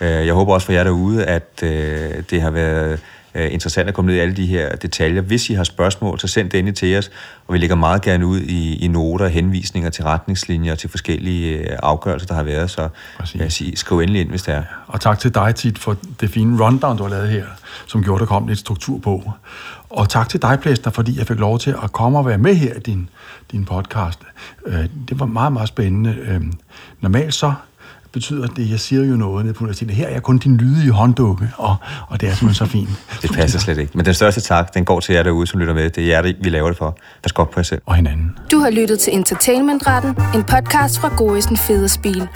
Øh, 0.00 0.26
jeg 0.26 0.34
håber 0.34 0.54
også 0.54 0.66
for 0.66 0.72
jer 0.72 0.84
derude, 0.84 1.24
at 1.24 1.60
øh, 1.62 2.22
det 2.30 2.42
har 2.42 2.50
været 2.50 3.00
øh, 3.34 3.52
interessant 3.52 3.88
at 3.88 3.94
komme 3.94 4.10
ned 4.10 4.16
i 4.16 4.20
alle 4.20 4.36
de 4.36 4.46
her 4.46 4.76
detaljer. 4.76 5.20
Hvis 5.20 5.50
I 5.50 5.54
har 5.54 5.64
spørgsmål, 5.64 6.20
så 6.20 6.28
send 6.28 6.50
det 6.50 6.58
endelig 6.58 6.76
til 6.76 6.98
os, 6.98 7.10
og 7.46 7.54
vi 7.54 7.58
lægger 7.58 7.76
meget 7.76 8.02
gerne 8.02 8.26
ud 8.26 8.40
i, 8.40 8.84
i 8.84 8.88
noter, 8.88 9.28
henvisninger 9.28 9.90
til 9.90 10.04
retningslinjer 10.04 10.72
og 10.72 10.78
til 10.78 10.90
forskellige 10.90 11.70
afgørelser, 11.84 12.26
der 12.26 12.34
har 12.34 12.42
været. 12.42 12.70
Så 12.70 12.88
Præcis. 13.18 13.40
jeg 13.40 13.52
siger, 13.52 13.76
skriv 13.76 13.98
endelig 13.98 14.20
ind, 14.20 14.30
hvis 14.30 14.42
det 14.42 14.54
er. 14.54 14.62
Og 14.86 15.00
tak 15.00 15.18
til 15.18 15.34
dig, 15.34 15.54
Tit, 15.54 15.78
for 15.78 15.96
det 16.20 16.30
fine 16.30 16.64
rundown, 16.64 16.96
du 16.96 17.02
har 17.02 17.10
lavet 17.10 17.28
her, 17.28 17.44
som 17.86 18.04
gjorde, 18.04 18.20
der 18.20 18.26
kom 18.26 18.48
lidt 18.48 18.58
struktur 18.58 18.98
på. 18.98 19.32
Og 19.90 20.08
tak 20.08 20.28
til 20.28 20.42
dig, 20.42 20.58
Plæster, 20.60 20.90
fordi 20.90 21.18
jeg 21.18 21.26
fik 21.26 21.38
lov 21.38 21.58
til 21.58 21.74
at 21.82 21.92
komme 21.92 22.18
og 22.18 22.26
være 22.26 22.38
med 22.38 22.54
her 22.54 22.74
i 22.74 22.80
din, 22.80 23.08
din 23.52 23.64
podcast. 23.64 24.18
Det 25.08 25.20
var 25.20 25.26
meget, 25.26 25.52
meget 25.52 25.68
spændende. 25.68 26.40
Normalt 27.00 27.34
så 27.34 27.52
betyder 28.12 28.46
det, 28.46 28.70
jeg 28.70 28.80
siger 28.80 29.04
jo 29.04 29.16
noget 29.16 29.44
nede 29.44 29.54
på 29.54 29.64
universitetet. 29.64 29.96
Her 29.96 30.06
er 30.06 30.12
jeg 30.12 30.22
kun 30.22 30.38
din 30.38 30.56
lydige 30.56 30.90
hånddukke, 30.90 31.50
og, 31.56 31.76
og 32.08 32.20
det 32.20 32.28
er 32.28 32.34
simpelthen 32.34 32.66
så 32.66 32.72
fint. 32.72 32.88
Det 33.22 33.32
passer 33.32 33.58
slet 33.58 33.78
ikke. 33.78 33.92
Men 33.94 34.06
den 34.06 34.14
største 34.14 34.40
tak, 34.40 34.74
den 34.74 34.84
går 34.84 35.00
til 35.00 35.14
jer 35.14 35.22
derude, 35.22 35.46
som 35.46 35.60
lytter 35.60 35.74
med. 35.74 35.90
Det 35.90 36.02
er 36.02 36.06
jer, 36.06 36.22
vi 36.42 36.48
laver 36.50 36.68
det 36.68 36.78
for. 36.78 36.98
Pas 37.22 37.32
godt 37.32 37.50
på 37.50 37.60
jer 37.60 37.64
selv. 37.64 37.82
Og 37.86 37.94
hinanden. 37.94 38.38
Du 38.52 38.58
har 38.58 38.70
lyttet 38.70 39.00
til 39.00 39.14
Entertainmentretten, 39.14 40.10
en 40.34 40.44
podcast 40.44 41.00
fra 41.00 41.16
Gorisen 41.16 41.56
Fede 41.56 41.88
Spil. 41.88 42.28